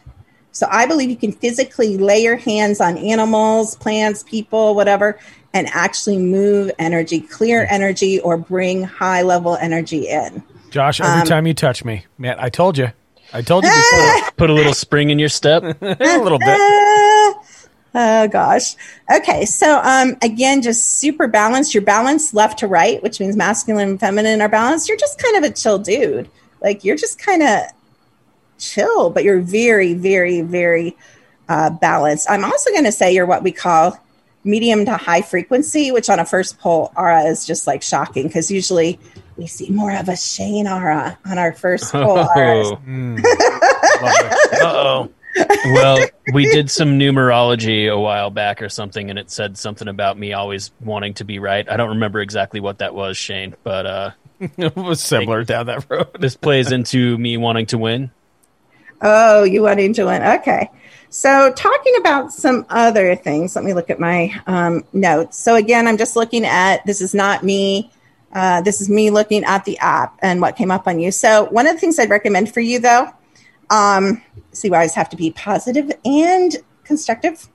So 0.51 0.67
I 0.71 0.87
believe 0.87 1.09
you 1.09 1.15
can 1.15 1.31
physically 1.31 1.97
lay 1.97 2.19
your 2.23 2.35
hands 2.35 2.81
on 2.81 2.97
animals, 2.97 3.75
plants, 3.75 4.23
people, 4.23 4.73
whatever, 4.75 5.19
and 5.53 5.67
actually 5.71 6.17
move 6.17 6.71
energy, 6.79 7.21
clear 7.21 7.67
energy, 7.69 8.19
or 8.19 8.37
bring 8.37 8.83
high 8.83 9.21
level 9.21 9.55
energy 9.55 10.07
in. 10.09 10.43
Josh, 10.71 10.99
every 10.99 11.21
Um, 11.21 11.27
time 11.27 11.47
you 11.47 11.53
touch 11.53 11.85
me, 11.85 12.05
man, 12.17 12.35
I 12.39 12.49
told 12.49 12.77
you. 12.77 12.91
I 13.33 13.41
told 13.41 13.65
you 13.65 13.69
before. 13.69 14.31
Put 14.37 14.49
a 14.49 14.53
little 14.53 14.73
spring 14.73 15.09
in 15.11 15.19
your 15.19 15.29
step. 15.29 15.63
a 15.81 15.95
little 16.17 16.39
bit. 16.39 16.57
Oh 17.99 18.27
gosh. 18.27 18.75
Okay, 19.11 19.43
so 19.45 19.81
um, 19.83 20.17
again, 20.21 20.61
just 20.61 20.99
super 20.99 21.27
balanced. 21.27 21.73
You're 21.73 21.81
balanced 21.81 22.31
left 22.31 22.59
to 22.59 22.67
right, 22.67 23.01
which 23.01 23.19
means 23.19 23.35
masculine 23.35 23.89
and 23.89 23.99
feminine 23.99 24.39
are 24.39 24.47
balanced. 24.47 24.87
You're 24.87 24.99
just 24.99 25.19
kind 25.19 25.35
of 25.35 25.49
a 25.49 25.51
chill 25.51 25.79
dude. 25.79 26.29
Like 26.61 26.83
you're 26.83 26.95
just 26.95 27.17
kind 27.17 27.41
of 27.41 27.61
chill, 28.59 29.09
but 29.09 29.23
you're 29.23 29.39
very, 29.39 29.95
very, 29.95 30.41
very 30.41 30.95
uh, 31.49 31.71
balanced. 31.71 32.29
I'm 32.29 32.45
also 32.45 32.69
going 32.69 32.83
to 32.83 32.91
say 32.91 33.15
you're 33.15 33.25
what 33.25 33.41
we 33.41 33.51
call 33.51 33.99
medium 34.43 34.85
to 34.85 34.95
high 34.95 35.23
frequency, 35.23 35.91
which 35.91 36.07
on 36.07 36.19
a 36.19 36.25
first 36.25 36.59
pull 36.59 36.93
aura 36.95 37.23
is 37.23 37.47
just 37.47 37.65
like 37.65 37.81
shocking 37.81 38.27
because 38.27 38.51
usually 38.51 38.99
we 39.37 39.47
see 39.47 39.71
more 39.71 39.95
of 39.95 40.07
a 40.07 40.15
Shane 40.15 40.67
aura 40.67 41.17
on 41.25 41.39
our 41.39 41.51
first 41.53 41.91
pull 41.91 42.19
auras. 42.19 42.73
Oh. 44.59 45.09
Uh-oh. 45.37 45.73
well, 45.73 46.07
we 46.33 46.45
did 46.45 46.69
some 46.71 46.99
numerology 46.99 47.91
a 47.91 47.99
while 47.99 48.29
back 48.29 48.61
or 48.61 48.69
something, 48.69 49.09
and 49.09 49.19
it 49.19 49.29
said 49.29 49.57
something 49.57 49.87
about 49.87 50.17
me 50.17 50.33
always 50.33 50.71
wanting 50.81 51.13
to 51.15 51.25
be 51.25 51.39
right. 51.39 51.69
I 51.69 51.77
don't 51.77 51.89
remember 51.89 52.19
exactly 52.21 52.59
what 52.59 52.79
that 52.79 52.93
was, 52.93 53.17
Shane, 53.17 53.55
but 53.63 53.85
uh, 53.85 54.11
it 54.39 54.75
was 54.75 55.01
similar 55.01 55.43
down 55.43 55.67
that 55.67 55.85
road. 55.89 56.09
this 56.19 56.35
plays 56.35 56.71
into 56.71 57.17
me 57.17 57.37
wanting 57.37 57.67
to 57.67 57.77
win. 57.77 58.11
Oh, 59.01 59.43
you 59.43 59.63
wanting 59.63 59.93
to 59.93 60.05
win? 60.05 60.23
Okay. 60.23 60.69
So, 61.09 61.53
talking 61.53 61.93
about 61.97 62.33
some 62.33 62.65
other 62.69 63.15
things, 63.15 63.55
let 63.55 63.63
me 63.63 63.73
look 63.73 63.89
at 63.89 63.99
my 63.99 64.33
um, 64.45 64.83
notes. 64.91 65.37
So, 65.37 65.55
again, 65.55 65.87
I'm 65.87 65.97
just 65.97 66.15
looking 66.15 66.45
at 66.45 66.85
this 66.85 66.99
is 66.99 67.13
not 67.13 67.43
me. 67.43 67.91
Uh, 68.33 68.61
this 68.61 68.81
is 68.81 68.89
me 68.89 69.09
looking 69.09 69.43
at 69.45 69.63
the 69.65 69.77
app 69.77 70.19
and 70.21 70.41
what 70.41 70.57
came 70.57 70.69
up 70.69 70.87
on 70.87 70.99
you. 70.99 71.11
So, 71.11 71.45
one 71.45 71.65
of 71.65 71.75
the 71.75 71.79
things 71.79 71.97
I'd 71.97 72.09
recommend 72.09 72.53
for 72.53 72.59
you, 72.59 72.79
though, 72.79 73.09
um, 73.69 74.21
see, 74.51 74.69
we 74.69 74.75
always 74.75 74.93
have 74.95 75.09
to 75.09 75.17
be 75.17 75.31
positive 75.31 75.91
and 76.05 76.55
constructive. 76.83 77.47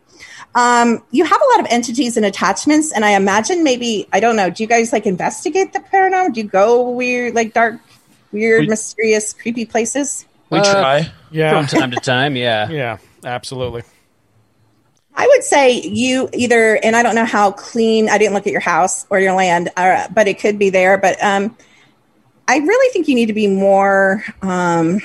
Um, 0.55 1.03
you 1.11 1.25
have 1.25 1.41
a 1.41 1.45
lot 1.57 1.61
of 1.61 1.67
entities 1.73 2.17
and 2.17 2.27
attachments, 2.27 2.93
and 2.93 3.05
I 3.05 3.11
imagine 3.13 3.65
maybe 3.65 4.07
I 4.13 4.21
don't 4.21 4.37
know. 4.37 4.51
Do 4.51 4.63
you 4.63 4.69
guys 4.69 4.93
like 4.93 5.07
investigate 5.07 5.73
the 5.73 5.81
paranormal? 5.81 6.35
Do 6.35 6.41
you 6.43 6.47
go 6.49 6.91
weird, 6.91 7.35
like 7.35 7.55
dark, 7.55 7.81
weird, 8.33 8.63
We- 8.63 8.67
mysterious, 8.69 9.33
creepy 9.33 9.65
places? 9.65 10.27
We 10.51 10.59
Uh, 10.59 10.73
try. 10.73 11.13
Yeah. 11.31 11.57
From 11.57 11.67
time 11.81 11.91
to 11.93 11.97
time, 12.01 12.37
yeah. 12.37 12.69
yeah, 12.71 12.99
absolutely. 13.25 13.83
I 15.15 15.27
would 15.27 15.45
say 15.45 15.81
you 15.81 16.29
either, 16.33 16.79
and 16.83 16.95
I 16.97 17.03
don't 17.03 17.15
know 17.15 17.25
how 17.25 17.53
clean. 17.53 18.09
I 18.09 18.19
didn't 18.19 18.35
look 18.35 18.47
at 18.47 18.53
your 18.53 18.61
house 18.61 19.07
or 19.11 19.19
your 19.19 19.35
land, 19.35 19.71
uh, 19.77 20.09
but 20.15 20.27
it 20.29 20.39
could 20.39 20.59
be 20.59 20.69
there. 20.71 20.97
But 20.99 21.23
um, 21.23 21.57
I 22.49 22.59
really 22.59 22.93
think 22.93 23.09
you 23.09 23.15
need 23.15 23.27
to 23.27 23.33
be 23.35 23.47
more 23.47 24.25
um, 24.43 25.01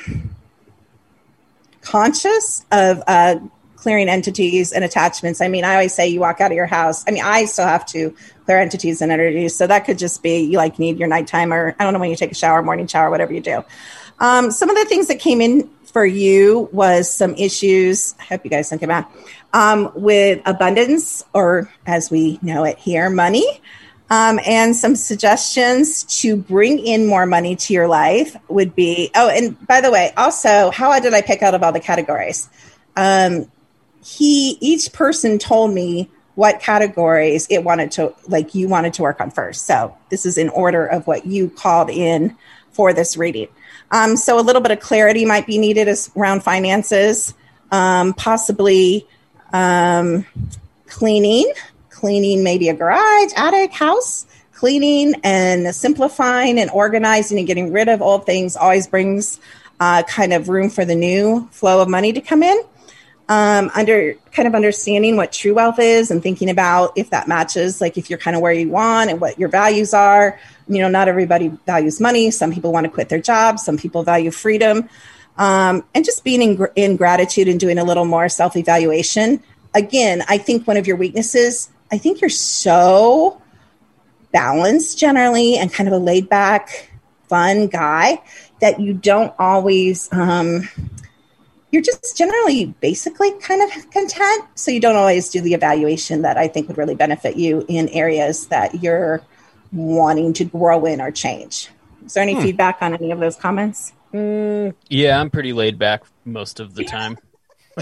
conscious 1.89 2.65
of 2.71 3.01
uh, 3.07 3.39
clearing 3.75 4.09
entities 4.09 4.73
and 4.73 4.83
attachments. 4.83 5.39
I 5.39 5.47
mean, 5.47 5.63
I 5.63 5.73
always 5.73 5.93
say 5.93 6.07
you 6.07 6.19
walk 6.19 6.41
out 6.41 6.51
of 6.51 6.55
your 6.55 6.65
house. 6.65 7.05
I 7.07 7.11
mean, 7.11 7.23
I 7.23 7.45
still 7.45 7.67
have 7.67 7.85
to 7.87 8.13
clear 8.45 8.59
entities 8.59 9.01
and 9.01 9.11
energies, 9.11 9.55
so 9.55 9.67
that 9.67 9.85
could 9.85 9.97
just 9.97 10.21
be 10.21 10.39
you 10.39 10.57
like 10.57 10.79
need 10.79 10.99
your 10.99 11.07
nighttime 11.07 11.53
or 11.53 11.75
I 11.79 11.83
don't 11.83 11.93
know 11.93 11.99
when 11.99 12.09
you 12.09 12.15
take 12.15 12.31
a 12.31 12.35
shower, 12.35 12.61
morning 12.61 12.87
shower, 12.87 13.09
whatever 13.09 13.33
you 13.33 13.41
do. 13.41 13.63
Um, 14.19 14.51
some 14.51 14.69
of 14.69 14.75
the 14.75 14.85
things 14.85 15.07
that 15.07 15.19
came 15.19 15.41
in 15.41 15.69
for 15.85 16.05
you 16.05 16.69
was 16.71 17.09
some 17.09 17.33
issues. 17.35 18.15
I 18.19 18.23
hope 18.23 18.43
you 18.43 18.49
guys 18.49 18.69
think 18.69 18.81
about 18.81 19.09
um, 19.53 19.91
with 19.95 20.41
abundance, 20.45 21.23
or 21.33 21.71
as 21.85 22.11
we 22.11 22.39
know 22.41 22.63
it 22.65 22.77
here, 22.77 23.09
money. 23.09 23.45
Um, 24.09 24.39
and 24.45 24.73
some 24.73 24.95
suggestions 24.95 26.03
to 26.21 26.37
bring 26.37 26.79
in 26.79 27.07
more 27.07 27.25
money 27.25 27.57
to 27.57 27.73
your 27.73 27.89
life 27.89 28.37
would 28.47 28.73
be 28.73 29.11
oh, 29.15 29.29
and 29.29 29.67
by 29.67 29.81
the 29.81 29.91
way, 29.91 30.13
also, 30.15 30.71
how 30.71 30.97
did 30.99 31.13
I 31.13 31.21
pick 31.21 31.43
out 31.43 31.53
of 31.53 31.61
all 31.61 31.73
the 31.73 31.81
categories? 31.81 32.47
Um, 32.95 33.51
he, 34.03 34.57
each 34.61 34.93
person 34.93 35.37
told 35.39 35.73
me 35.73 36.09
what 36.35 36.61
categories 36.61 37.47
it 37.49 37.63
wanted 37.63 37.91
to, 37.91 38.13
like 38.27 38.55
you 38.55 38.69
wanted 38.69 38.93
to 38.93 39.01
work 39.01 39.19
on 39.19 39.31
first. 39.31 39.65
So 39.65 39.97
this 40.09 40.25
is 40.25 40.37
in 40.37 40.49
order 40.49 40.85
of 40.85 41.07
what 41.07 41.25
you 41.25 41.49
called 41.49 41.89
in 41.89 42.37
for 42.71 42.93
this 42.93 43.17
reading. 43.17 43.47
Um, 43.91 44.15
so 44.15 44.39
a 44.39 44.41
little 44.41 44.61
bit 44.61 44.71
of 44.71 44.79
clarity 44.79 45.25
might 45.25 45.47
be 45.47 45.57
needed 45.57 45.87
as 45.87 46.11
around 46.15 46.43
finances, 46.43 47.33
um, 47.71 48.13
possibly 48.13 49.07
um, 49.51 50.25
cleaning, 50.85 51.51
cleaning 51.97 52.43
maybe 52.43 52.69
a 52.69 52.75
garage, 52.75 53.31
attic, 53.35 53.71
house, 53.71 54.27
cleaning 54.53 55.15
and 55.23 55.73
simplifying 55.75 56.59
and 56.59 56.69
organizing 56.69 57.39
and 57.39 57.47
getting 57.47 57.71
rid 57.71 57.89
of 57.89 58.01
old 58.01 58.25
things 58.25 58.55
always 58.55 58.85
brings 58.85 59.39
uh, 59.79 60.03
kind 60.03 60.31
of 60.31 60.47
room 60.47 60.69
for 60.69 60.85
the 60.85 60.95
new 60.95 61.47
flow 61.51 61.81
of 61.81 61.89
money 61.89 62.13
to 62.13 62.21
come 62.21 62.43
in. 62.43 62.59
Um, 63.29 63.69
under 63.75 64.13
kind 64.31 64.47
of 64.47 64.55
understanding 64.55 65.17
what 65.17 65.33
true 65.33 65.53
wealth 65.53 65.79
is 65.79 66.11
and 66.11 66.23
thinking 66.23 66.49
about 66.49 66.93
if 66.95 67.09
that 67.09 67.27
matches, 67.27 67.81
like 67.81 67.97
if 67.97 68.09
you're 68.09 68.19
kind 68.19 68.37
of 68.37 68.41
where 68.41 68.53
you 68.53 68.69
want 68.69 69.09
and 69.09 69.19
what 69.19 69.37
your 69.37 69.49
values 69.49 69.93
are. 69.93 70.39
You 70.69 70.81
know, 70.81 70.87
not 70.87 71.07
everybody 71.07 71.49
values 71.65 71.99
money. 71.99 72.31
Some 72.31 72.53
people 72.53 72.71
want 72.71 72.85
to 72.85 72.91
quit 72.91 73.09
their 73.09 73.19
jobs. 73.19 73.65
Some 73.65 73.77
people 73.77 74.03
value 74.03 74.31
freedom. 74.31 74.87
Um, 75.37 75.83
and 75.93 76.05
just 76.05 76.23
being 76.23 76.41
in, 76.41 76.67
in 76.75 76.95
gratitude 76.95 77.47
and 77.47 77.59
doing 77.59 77.77
a 77.79 77.83
little 77.83 78.05
more 78.05 78.29
self 78.29 78.55
evaluation. 78.55 79.43
Again, 79.73 80.23
I 80.27 80.37
think 80.37 80.65
one 80.65 80.77
of 80.77 80.87
your 80.87 80.95
weaknesses, 80.95 81.69
I 81.91 81.97
think 81.97 82.21
you're 82.21 82.29
so 82.29 83.41
balanced 84.31 84.97
generally 84.99 85.57
and 85.57 85.71
kind 85.71 85.87
of 85.87 85.93
a 85.93 85.97
laid 85.97 86.27
back, 86.29 86.89
fun 87.29 87.67
guy. 87.67 88.21
that 88.59 88.79
you 88.79 88.93
don't 88.93 89.33
always 89.37 90.11
um, 90.11 90.67
you're 91.71 91.81
just 91.83 92.17
generally 92.17 92.65
basically 92.81 93.31
kind 93.39 93.61
of 93.61 93.91
content 93.91 94.43
so 94.55 94.71
you 94.71 94.79
don't 94.79 94.95
always 94.95 95.29
do 95.29 95.41
the 95.41 95.53
evaluation 95.53 96.23
that 96.23 96.37
i 96.37 96.47
think 96.47 96.67
would 96.67 96.77
really 96.77 96.95
benefit 96.95 97.35
you 97.37 97.63
in 97.67 97.87
areas 97.89 98.47
that 98.47 98.81
you're 98.81 99.21
wanting 99.73 100.33
to 100.33 100.43
grow 100.45 100.85
in 100.85 100.99
or 100.99 101.11
change 101.11 101.69
is 102.03 102.13
there 102.15 102.23
any 102.23 102.33
Hmm. 102.33 102.41
feedback 102.41 102.77
on 102.81 102.93
any 102.95 103.11
of 103.11 103.19
those 103.19 103.35
comments 103.35 103.93
Yeah, 104.89 105.19
I'm 105.21 105.29
pretty 105.29 105.53
laid 105.53 105.77
back 105.77 106.01
most 106.25 106.59
of 106.59 106.73
the 106.73 106.83
time. 106.85 107.17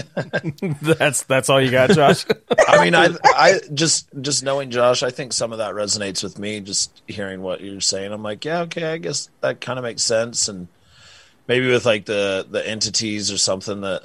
that's 0.82 1.22
that's 1.24 1.48
all 1.48 1.60
you 1.60 1.70
got, 1.70 1.90
Josh. 1.90 2.26
I 2.68 2.84
mean, 2.84 2.94
I, 2.94 3.08
I 3.24 3.60
just 3.72 4.08
just 4.20 4.44
knowing 4.44 4.70
Josh, 4.70 5.02
I 5.02 5.10
think 5.10 5.32
some 5.32 5.52
of 5.52 5.58
that 5.58 5.74
resonates 5.74 6.22
with 6.22 6.38
me. 6.38 6.60
Just 6.60 7.02
hearing 7.06 7.42
what 7.42 7.60
you're 7.60 7.80
saying, 7.80 8.12
I'm 8.12 8.22
like, 8.22 8.44
yeah, 8.44 8.60
okay, 8.62 8.92
I 8.92 8.98
guess 8.98 9.30
that 9.40 9.60
kind 9.60 9.78
of 9.78 9.84
makes 9.84 10.02
sense. 10.02 10.48
And 10.48 10.68
maybe 11.48 11.70
with 11.70 11.86
like 11.86 12.04
the 12.04 12.46
the 12.48 12.66
entities 12.66 13.32
or 13.32 13.38
something 13.38 13.80
that 13.82 14.02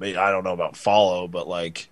I 0.00 0.30
don't 0.30 0.44
know 0.44 0.52
about 0.52 0.76
follow, 0.76 1.28
but 1.28 1.48
like 1.48 1.88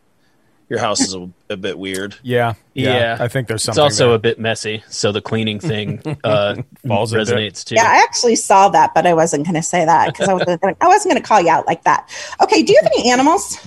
your 0.69 0.79
house 0.81 1.01
is 1.01 1.15
a, 1.15 1.29
a 1.49 1.57
bit 1.57 1.79
weird. 1.79 2.17
yeah, 2.23 2.55
Yeah, 2.75 3.17
I 3.21 3.29
think 3.29 3.47
there's 3.49 3.63
something. 3.63 3.85
It's 3.85 3.95
also 3.95 4.07
there. 4.09 4.17
a 4.17 4.19
bit 4.19 4.39
messy, 4.41 4.83
so 4.89 5.13
the 5.13 5.21
cleaning 5.21 5.61
thing 5.61 6.03
uh, 6.25 6.57
Falls 6.87 7.13
resonates 7.13 7.65
too. 7.65 7.77
yeah 7.77 7.85
i 7.85 8.03
actually 8.03 8.35
saw 8.37 8.69
that 8.69 8.93
but 8.95 9.07
i 9.07 9.15
wasn't 9.15 9.45
going 9.45 9.55
to 9.55 9.63
say 9.63 9.85
that 9.85 10.07
because 10.13 10.29
i 10.29 10.33
wasn't 10.35 10.61
gonna, 10.61 10.77
i 10.81 10.87
wasn't 10.89 11.13
going 11.13 11.23
to 11.23 11.27
call 11.27 11.41
you 11.41 11.51
out 11.51 11.67
like 11.67 11.85
that 11.85 12.09
okay 12.43 12.63
do 12.63 12.73
you 12.73 12.81
have 12.83 12.91
any 12.97 13.11
animals 13.11 13.65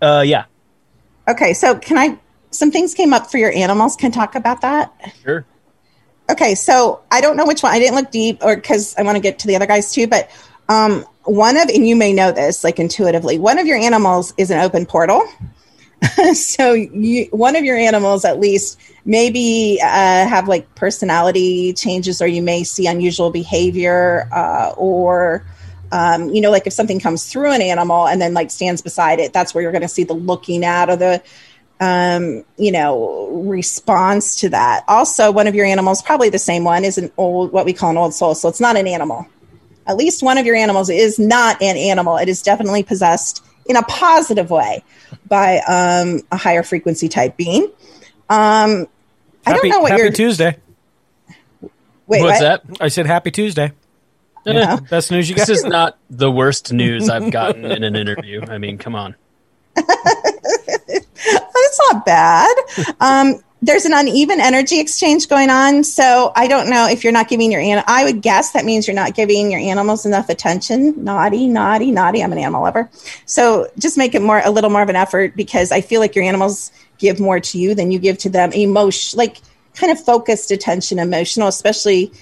Uh, 0.00 0.22
yeah, 0.24 0.44
okay 1.28 1.52
so 1.52 1.76
can 1.76 1.98
i 1.98 2.16
some 2.50 2.70
things 2.70 2.94
came 2.94 3.12
up 3.12 3.30
for 3.30 3.38
your 3.38 3.52
animals 3.52 3.96
can 3.96 4.10
I 4.12 4.14
talk 4.14 4.34
about 4.34 4.60
that 4.62 4.92
sure. 5.24 5.44
Okay, 6.30 6.54
so 6.54 7.00
I 7.10 7.22
don't 7.22 7.38
know 7.38 7.46
which 7.46 7.62
one. 7.62 7.72
I 7.72 7.78
didn't 7.78 7.94
look 7.94 8.10
deep, 8.10 8.44
or 8.44 8.54
because 8.54 8.94
I 8.98 9.02
want 9.02 9.16
to 9.16 9.20
get 9.20 9.38
to 9.38 9.46
the 9.46 9.56
other 9.56 9.64
guys 9.64 9.92
too. 9.92 10.06
But 10.06 10.30
um, 10.68 11.06
one 11.24 11.56
of, 11.56 11.70
and 11.70 11.88
you 11.88 11.96
may 11.96 12.12
know 12.12 12.32
this, 12.32 12.62
like 12.62 12.78
intuitively, 12.78 13.38
one 13.38 13.58
of 13.58 13.66
your 13.66 13.78
animals 13.78 14.34
is 14.36 14.50
an 14.50 14.58
open 14.60 14.84
portal. 14.84 15.22
so 16.34 16.72
you, 16.72 17.26
one 17.30 17.56
of 17.56 17.64
your 17.64 17.76
animals, 17.76 18.24
at 18.24 18.38
least, 18.38 18.78
maybe 19.04 19.78
uh, 19.82 19.86
have 19.86 20.48
like 20.48 20.72
personality 20.74 21.72
changes, 21.72 22.22
or 22.22 22.26
you 22.26 22.42
may 22.42 22.64
see 22.64 22.86
unusual 22.86 23.30
behavior, 23.30 24.28
uh, 24.32 24.72
or 24.76 25.44
um, 25.90 26.28
you 26.30 26.40
know, 26.40 26.50
like 26.50 26.66
if 26.66 26.72
something 26.72 27.00
comes 27.00 27.30
through 27.30 27.52
an 27.52 27.62
animal 27.62 28.06
and 28.06 28.20
then 28.20 28.34
like 28.34 28.50
stands 28.50 28.82
beside 28.82 29.18
it, 29.20 29.32
that's 29.32 29.54
where 29.54 29.62
you're 29.62 29.72
going 29.72 29.82
to 29.82 29.88
see 29.88 30.04
the 30.04 30.14
looking 30.14 30.64
at 30.64 30.90
or 30.90 30.96
the 30.96 31.22
um, 31.80 32.44
you 32.56 32.72
know, 32.72 33.28
response 33.44 34.40
to 34.40 34.48
that. 34.48 34.84
Also, 34.88 35.30
one 35.30 35.46
of 35.46 35.54
your 35.54 35.66
animals, 35.66 36.02
probably 36.02 36.28
the 36.28 36.38
same 36.38 36.64
one, 36.64 36.84
is 36.84 36.98
an 36.98 37.10
old, 37.16 37.52
what 37.52 37.64
we 37.64 37.72
call 37.72 37.90
an 37.90 37.96
old 37.96 38.14
soul. 38.14 38.34
So 38.34 38.48
it's 38.48 38.60
not 38.60 38.76
an 38.76 38.86
animal. 38.86 39.26
At 39.86 39.96
least 39.96 40.22
one 40.22 40.38
of 40.38 40.44
your 40.44 40.56
animals 40.56 40.90
is 40.90 41.18
not 41.18 41.62
an 41.62 41.76
animal. 41.76 42.16
It 42.16 42.28
is 42.28 42.42
definitely 42.42 42.82
possessed 42.82 43.44
in 43.68 43.76
a 43.76 43.82
positive 43.82 44.50
way 44.50 44.82
by 45.28 45.58
um, 45.68 46.22
a 46.32 46.36
higher 46.36 46.62
frequency 46.62 47.08
type 47.08 47.36
being. 47.36 47.64
Um, 48.28 48.86
I 49.46 49.52
don't 49.52 49.68
know 49.68 49.80
what 49.80 49.92
happy 49.92 50.02
you're. 50.02 50.12
Tuesday. 50.12 50.56
wait, 51.60 52.22
What's 52.22 52.40
what? 52.40 52.42
that? 52.66 52.80
I 52.80 52.88
said 52.88 53.06
happy 53.06 53.30
Tuesday. 53.30 53.72
Yeah. 54.44 54.76
Best 54.90 55.10
news 55.10 55.28
you 55.28 55.36
got. 55.36 55.46
This 55.46 55.58
is 55.58 55.64
not 55.64 55.98
the 56.10 56.30
worst 56.30 56.72
news 56.72 57.08
I've 57.08 57.30
gotten 57.30 57.64
in 57.64 57.84
an 57.84 57.96
interview. 57.96 58.42
I 58.42 58.58
mean, 58.58 58.78
come 58.78 58.94
on. 58.94 59.14
That's 59.74 61.80
not 61.92 62.06
bad. 62.06 62.56
Um, 63.00 63.40
there's 63.60 63.84
an 63.84 63.92
uneven 63.92 64.40
energy 64.40 64.78
exchange 64.78 65.28
going 65.28 65.50
on. 65.50 65.82
So 65.82 66.32
I 66.36 66.46
don't 66.46 66.70
know 66.70 66.88
if 66.88 67.02
you're 67.02 67.12
not 67.12 67.28
giving 67.28 67.50
your 67.50 67.60
animal. 67.60 67.84
I 67.88 68.04
would 68.04 68.22
guess 68.22 68.52
that 68.52 68.64
means 68.64 68.86
you're 68.86 68.94
not 68.94 69.14
giving 69.14 69.50
your 69.50 69.60
animals 69.60 70.06
enough 70.06 70.28
attention. 70.28 71.02
Naughty, 71.02 71.48
naughty, 71.48 71.90
naughty. 71.90 72.22
I'm 72.22 72.32
an 72.32 72.38
animal 72.38 72.62
lover. 72.62 72.88
So 73.26 73.68
just 73.78 73.98
make 73.98 74.14
it 74.14 74.22
more 74.22 74.40
a 74.44 74.50
little 74.50 74.70
more 74.70 74.82
of 74.82 74.88
an 74.88 74.96
effort 74.96 75.34
because 75.34 75.72
I 75.72 75.80
feel 75.80 76.00
like 76.00 76.14
your 76.14 76.24
animals 76.24 76.70
give 76.98 77.18
more 77.18 77.40
to 77.40 77.58
you 77.58 77.74
than 77.74 77.90
you 77.90 77.98
give 77.98 78.18
to 78.18 78.30
them. 78.30 78.52
Emotion, 78.52 79.18
like 79.18 79.38
kind 79.74 79.90
of 79.90 80.02
focused 80.02 80.50
attention, 80.50 80.98
emotional, 80.98 81.48
especially 81.48 82.12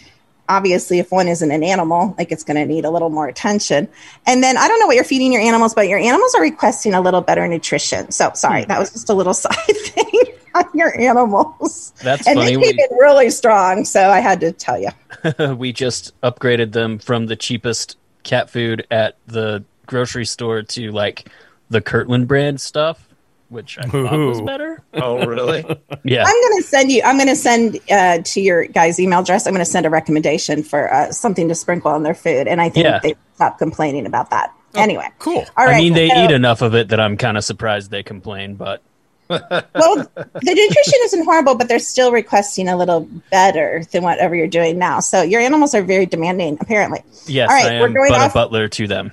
obviously 0.49 1.01
if 1.01 1.11
one 1.11 1.27
isn't 1.27 1.51
an 1.51 1.65
animal 1.65 2.15
like 2.19 2.31
it's 2.31 2.45
going 2.45 2.57
to 2.57 2.65
need 2.65 2.85
a 2.85 2.91
little 2.91 3.11
more 3.11 3.27
attention 3.27 3.89
and 4.27 4.45
then 4.45 4.57
i 4.57 4.69
don't 4.69 4.79
know 4.79 4.87
what 4.87 4.95
you're 4.95 5.05
feeding 5.05 5.33
your 5.33 5.43
animals 5.43 5.75
but 5.75 5.89
your 5.89 5.99
animals 5.99 6.33
are 6.37 6.41
requesting 6.41 6.95
a 6.95 7.01
little 7.01 7.21
better 7.21 7.49
nutrition 7.49 8.09
so 8.13 8.31
sorry 8.33 8.65
that 8.67 8.79
was 8.79 8.93
just 8.93 9.11
a 9.11 9.13
little 9.13 9.35
side 9.35 9.55
thing 9.67 10.36
on 10.57 10.65
your 10.75 10.99
animals 11.01 11.93
That's 12.03 12.27
and 12.27 12.39
funny. 12.39 12.57
they 12.57 12.63
came 12.73 12.79
in 12.91 12.97
really 12.99 13.31
strong 13.31 13.85
so 13.85 14.11
i 14.11 14.21
had 14.21 14.41
to 14.41 14.53
tell 14.53 14.79
you 14.81 14.89
We, 15.39 15.53
we 15.55 15.73
just 15.73 16.19
upgraded 16.23 16.73
them 16.73 16.99
from 16.99 17.27
the 17.27 17.37
cheapest 17.37 17.97
cat 18.23 18.51
food 18.51 18.87
at 18.91 19.17
the 19.27 19.65
grocery 19.87 20.25
store 20.27 20.63
to 20.63 20.91
like 20.93 21.29
the 21.71 21.81
Kirkland 21.81 22.29
brand 22.29 22.61
stuff, 22.61 23.09
which 23.49 23.77
I 23.79 23.83
thought 23.89 24.13
was 24.19 24.41
better. 24.41 24.83
Oh, 24.95 25.25
really? 25.27 25.65
Yeah. 26.05 26.25
i'm 26.25 26.41
going 26.43 26.63
to 26.63 26.63
send 26.67 26.91
you 26.93 27.03
i'm 27.05 27.17
going 27.17 27.29
to 27.29 27.37
send 27.37 27.79
uh, 27.91 28.19
to 28.25 28.41
your 28.41 28.67
guys 28.67 28.99
email 29.01 29.21
address 29.21 29.47
i'm 29.47 29.53
going 29.53 29.65
to 29.65 29.71
send 29.71 29.85
a 29.87 29.91
recommendation 29.91 30.63
for 30.63 30.93
uh, 30.93 31.11
something 31.13 31.49
to 31.49 31.55
sprinkle 31.55 31.91
on 31.91 32.03
their 32.03 32.15
food 32.15 32.47
and 32.49 32.61
i 32.61 32.69
think 32.69 32.85
Yeah. 32.85 32.99
they 33.03 33.15
stop 33.35 33.59
complaining 33.59 34.07
about 34.07 34.31
that 34.31 34.53
anyway 34.75 35.09
cool. 35.19 35.45
all 35.57 35.67
right 35.67 35.77
I 35.77 35.79
mean, 35.81 35.93
they 35.95 36.09
so- 36.09 36.25
eat 36.25 36.31
enough 36.31 36.63
of 36.63 36.75
it 36.75 36.89
that 36.89 37.01
I'm 37.01 37.17
kind 37.17 37.37
of 37.37 37.45
surprised 37.45 37.91
they 37.91 38.03
complain, 38.03 38.55
but 38.57 38.83
well, 39.29 39.41
the 39.75 40.25
nutrition 40.43 41.01
isn't 41.05 41.25
horrible, 41.25 41.55
but 41.55 41.69
they're 41.69 41.79
still 41.79 42.13
requesting 42.13 42.69
a 42.69 42.77
little 42.77 43.09
better 43.31 43.83
than 43.93 44.03
whatever 44.03 44.35
you're 44.35 44.47
doing 44.47 44.79
now. 44.79 45.01
So 45.01 45.23
your 45.23 45.41
animals 45.41 45.75
are 45.75 45.83
very 45.83 46.07
demanding, 46.07 46.59
apparently. 46.61 47.03
yes, 47.27 47.49
All 47.51 47.55
right, 47.57 47.73
I 47.73 47.81
we're 47.81 47.87
am 47.89 47.95
going 47.95 48.11
but 48.11 48.21
off- 48.21 48.31
a 48.33 48.35
butler 48.35 48.69
to 48.69 48.87
them. 48.87 49.13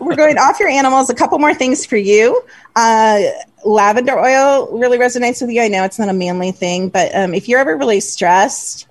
We're 0.00 0.16
going 0.16 0.36
off 0.38 0.58
your 0.58 0.68
animals. 0.68 1.08
A 1.10 1.14
couple 1.14 1.38
more 1.38 1.54
things 1.54 1.86
for 1.86 1.96
you. 1.96 2.42
Uh, 2.74 3.20
lavender 3.64 4.18
oil 4.18 4.76
really 4.78 4.98
resonates 4.98 5.40
with 5.40 5.50
you. 5.50 5.62
I 5.62 5.68
know 5.68 5.84
it's 5.84 5.98
not 5.98 6.08
a 6.08 6.12
manly 6.12 6.50
thing, 6.52 6.88
but 6.88 7.14
um, 7.14 7.32
if 7.34 7.48
you're 7.48 7.60
ever 7.60 7.76
really 7.76 8.00
stressed, 8.00 8.88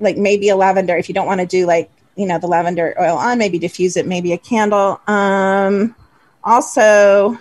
like 0.00 0.16
maybe 0.16 0.48
a 0.48 0.56
lavender, 0.56 0.96
if 0.96 1.08
you 1.08 1.14
don't 1.14 1.26
want 1.26 1.40
to 1.40 1.46
do 1.46 1.66
like, 1.66 1.90
you 2.16 2.26
know, 2.26 2.38
the 2.38 2.46
lavender 2.46 2.94
oil 2.98 3.16
on, 3.16 3.38
maybe 3.38 3.58
diffuse 3.58 3.96
it, 3.96 4.06
maybe 4.06 4.32
a 4.32 4.38
candle. 4.38 5.00
Um, 5.06 5.94
also, 6.42 7.36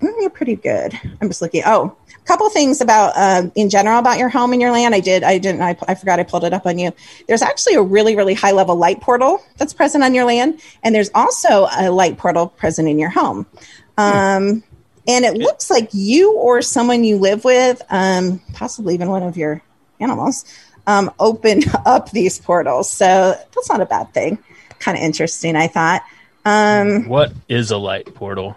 you're 0.00 0.30
pretty 0.30 0.56
good. 0.56 0.98
I'm 1.20 1.28
just 1.28 1.42
looking. 1.42 1.62
Oh, 1.66 1.96
a 2.14 2.24
couple 2.26 2.48
things 2.50 2.80
about 2.80 3.12
um, 3.16 3.52
in 3.54 3.70
general 3.70 3.98
about 3.98 4.18
your 4.18 4.28
home 4.28 4.52
and 4.52 4.60
your 4.60 4.72
land. 4.72 4.94
I 4.94 5.00
did. 5.00 5.22
I 5.22 5.38
didn't. 5.38 5.62
I, 5.62 5.76
I 5.88 5.94
forgot. 5.94 6.18
I 6.20 6.22
pulled 6.22 6.44
it 6.44 6.52
up 6.52 6.66
on 6.66 6.78
you. 6.78 6.92
There's 7.28 7.42
actually 7.42 7.74
a 7.74 7.82
really, 7.82 8.16
really 8.16 8.34
high 8.34 8.52
level 8.52 8.76
light 8.76 9.00
portal 9.00 9.42
that's 9.56 9.72
present 9.72 10.04
on 10.04 10.14
your 10.14 10.24
land, 10.24 10.60
and 10.82 10.94
there's 10.94 11.10
also 11.14 11.68
a 11.78 11.90
light 11.90 12.18
portal 12.18 12.48
present 12.48 12.88
in 12.88 12.98
your 12.98 13.10
home. 13.10 13.46
Um, 13.98 14.62
and 15.06 15.24
it 15.24 15.34
looks 15.34 15.70
like 15.70 15.90
you 15.92 16.34
or 16.34 16.62
someone 16.62 17.04
you 17.04 17.16
live 17.16 17.44
with, 17.44 17.82
um, 17.90 18.40
possibly 18.52 18.94
even 18.94 19.10
one 19.10 19.22
of 19.22 19.36
your 19.36 19.62
animals, 19.98 20.44
um, 20.86 21.10
opened 21.18 21.64
up 21.86 22.10
these 22.10 22.38
portals. 22.38 22.90
So 22.90 23.34
that's 23.54 23.68
not 23.68 23.80
a 23.80 23.86
bad 23.86 24.14
thing. 24.14 24.38
Kind 24.78 24.96
of 24.96 25.04
interesting, 25.04 25.56
I 25.56 25.66
thought. 25.66 26.02
Um, 26.44 27.08
What 27.08 27.32
is 27.48 27.70
a 27.70 27.76
light 27.76 28.14
portal? 28.14 28.56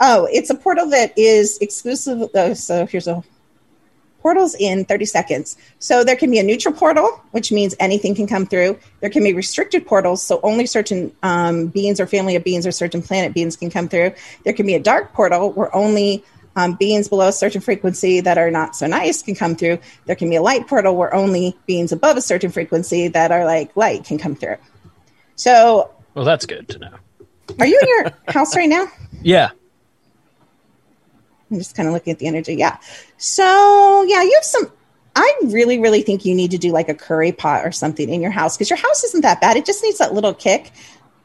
Oh, 0.00 0.28
it's 0.30 0.50
a 0.50 0.54
portal 0.54 0.88
that 0.90 1.12
is 1.16 1.58
exclusive. 1.58 2.30
Oh, 2.34 2.54
so 2.54 2.86
here's 2.86 3.08
a 3.08 3.22
portals 4.20 4.54
in 4.58 4.84
30 4.84 5.04
seconds. 5.04 5.56
So 5.78 6.04
there 6.04 6.16
can 6.16 6.30
be 6.30 6.38
a 6.38 6.42
neutral 6.42 6.74
portal, 6.74 7.08
which 7.30 7.52
means 7.52 7.74
anything 7.78 8.14
can 8.14 8.26
come 8.26 8.46
through. 8.46 8.78
There 9.00 9.10
can 9.10 9.22
be 9.22 9.32
restricted 9.32 9.86
portals, 9.86 10.22
so 10.22 10.40
only 10.42 10.66
certain 10.66 11.12
um, 11.22 11.68
beings 11.68 12.00
or 12.00 12.06
family 12.06 12.36
of 12.36 12.44
beings 12.44 12.66
or 12.66 12.72
certain 12.72 13.00
planet 13.00 13.32
beings 13.32 13.56
can 13.56 13.70
come 13.70 13.88
through. 13.88 14.12
There 14.44 14.52
can 14.52 14.66
be 14.66 14.74
a 14.74 14.80
dark 14.80 15.12
portal 15.12 15.52
where 15.52 15.74
only 15.74 16.24
um, 16.56 16.74
beings 16.74 17.08
below 17.08 17.28
a 17.28 17.32
certain 17.32 17.60
frequency 17.60 18.20
that 18.20 18.36
are 18.36 18.50
not 18.50 18.74
so 18.74 18.86
nice 18.88 19.22
can 19.22 19.34
come 19.36 19.54
through. 19.54 19.78
There 20.06 20.16
can 20.16 20.28
be 20.28 20.36
a 20.36 20.42
light 20.42 20.66
portal 20.66 20.96
where 20.96 21.14
only 21.14 21.56
beings 21.66 21.92
above 21.92 22.16
a 22.16 22.20
certain 22.20 22.50
frequency 22.50 23.06
that 23.08 23.30
are 23.30 23.44
like 23.44 23.76
light 23.76 24.04
can 24.04 24.18
come 24.18 24.34
through. 24.34 24.56
So, 25.36 25.92
Well, 26.14 26.24
that's 26.24 26.46
good 26.46 26.68
to 26.70 26.78
know. 26.80 26.94
are 27.60 27.66
you 27.66 27.78
in 27.80 27.88
your 27.88 28.12
house 28.28 28.56
right 28.56 28.68
now? 28.68 28.86
Yeah. 29.20 29.50
I'm 31.50 31.58
just 31.58 31.74
kind 31.74 31.88
of 31.88 31.94
looking 31.94 32.12
at 32.12 32.18
the 32.18 32.26
energy. 32.26 32.54
Yeah. 32.54 32.78
So, 33.16 34.04
yeah, 34.08 34.22
you 34.22 34.32
have 34.34 34.44
some. 34.44 34.72
I 35.16 35.34
really, 35.44 35.80
really 35.80 36.02
think 36.02 36.24
you 36.24 36.34
need 36.34 36.52
to 36.52 36.58
do 36.58 36.70
like 36.70 36.88
a 36.88 36.94
curry 36.94 37.32
pot 37.32 37.64
or 37.64 37.72
something 37.72 38.08
in 38.08 38.20
your 38.20 38.30
house 38.30 38.56
because 38.56 38.70
your 38.70 38.78
house 38.78 39.02
isn't 39.04 39.22
that 39.22 39.40
bad. 39.40 39.56
It 39.56 39.64
just 39.64 39.82
needs 39.82 39.98
that 39.98 40.14
little 40.14 40.34
kick. 40.34 40.70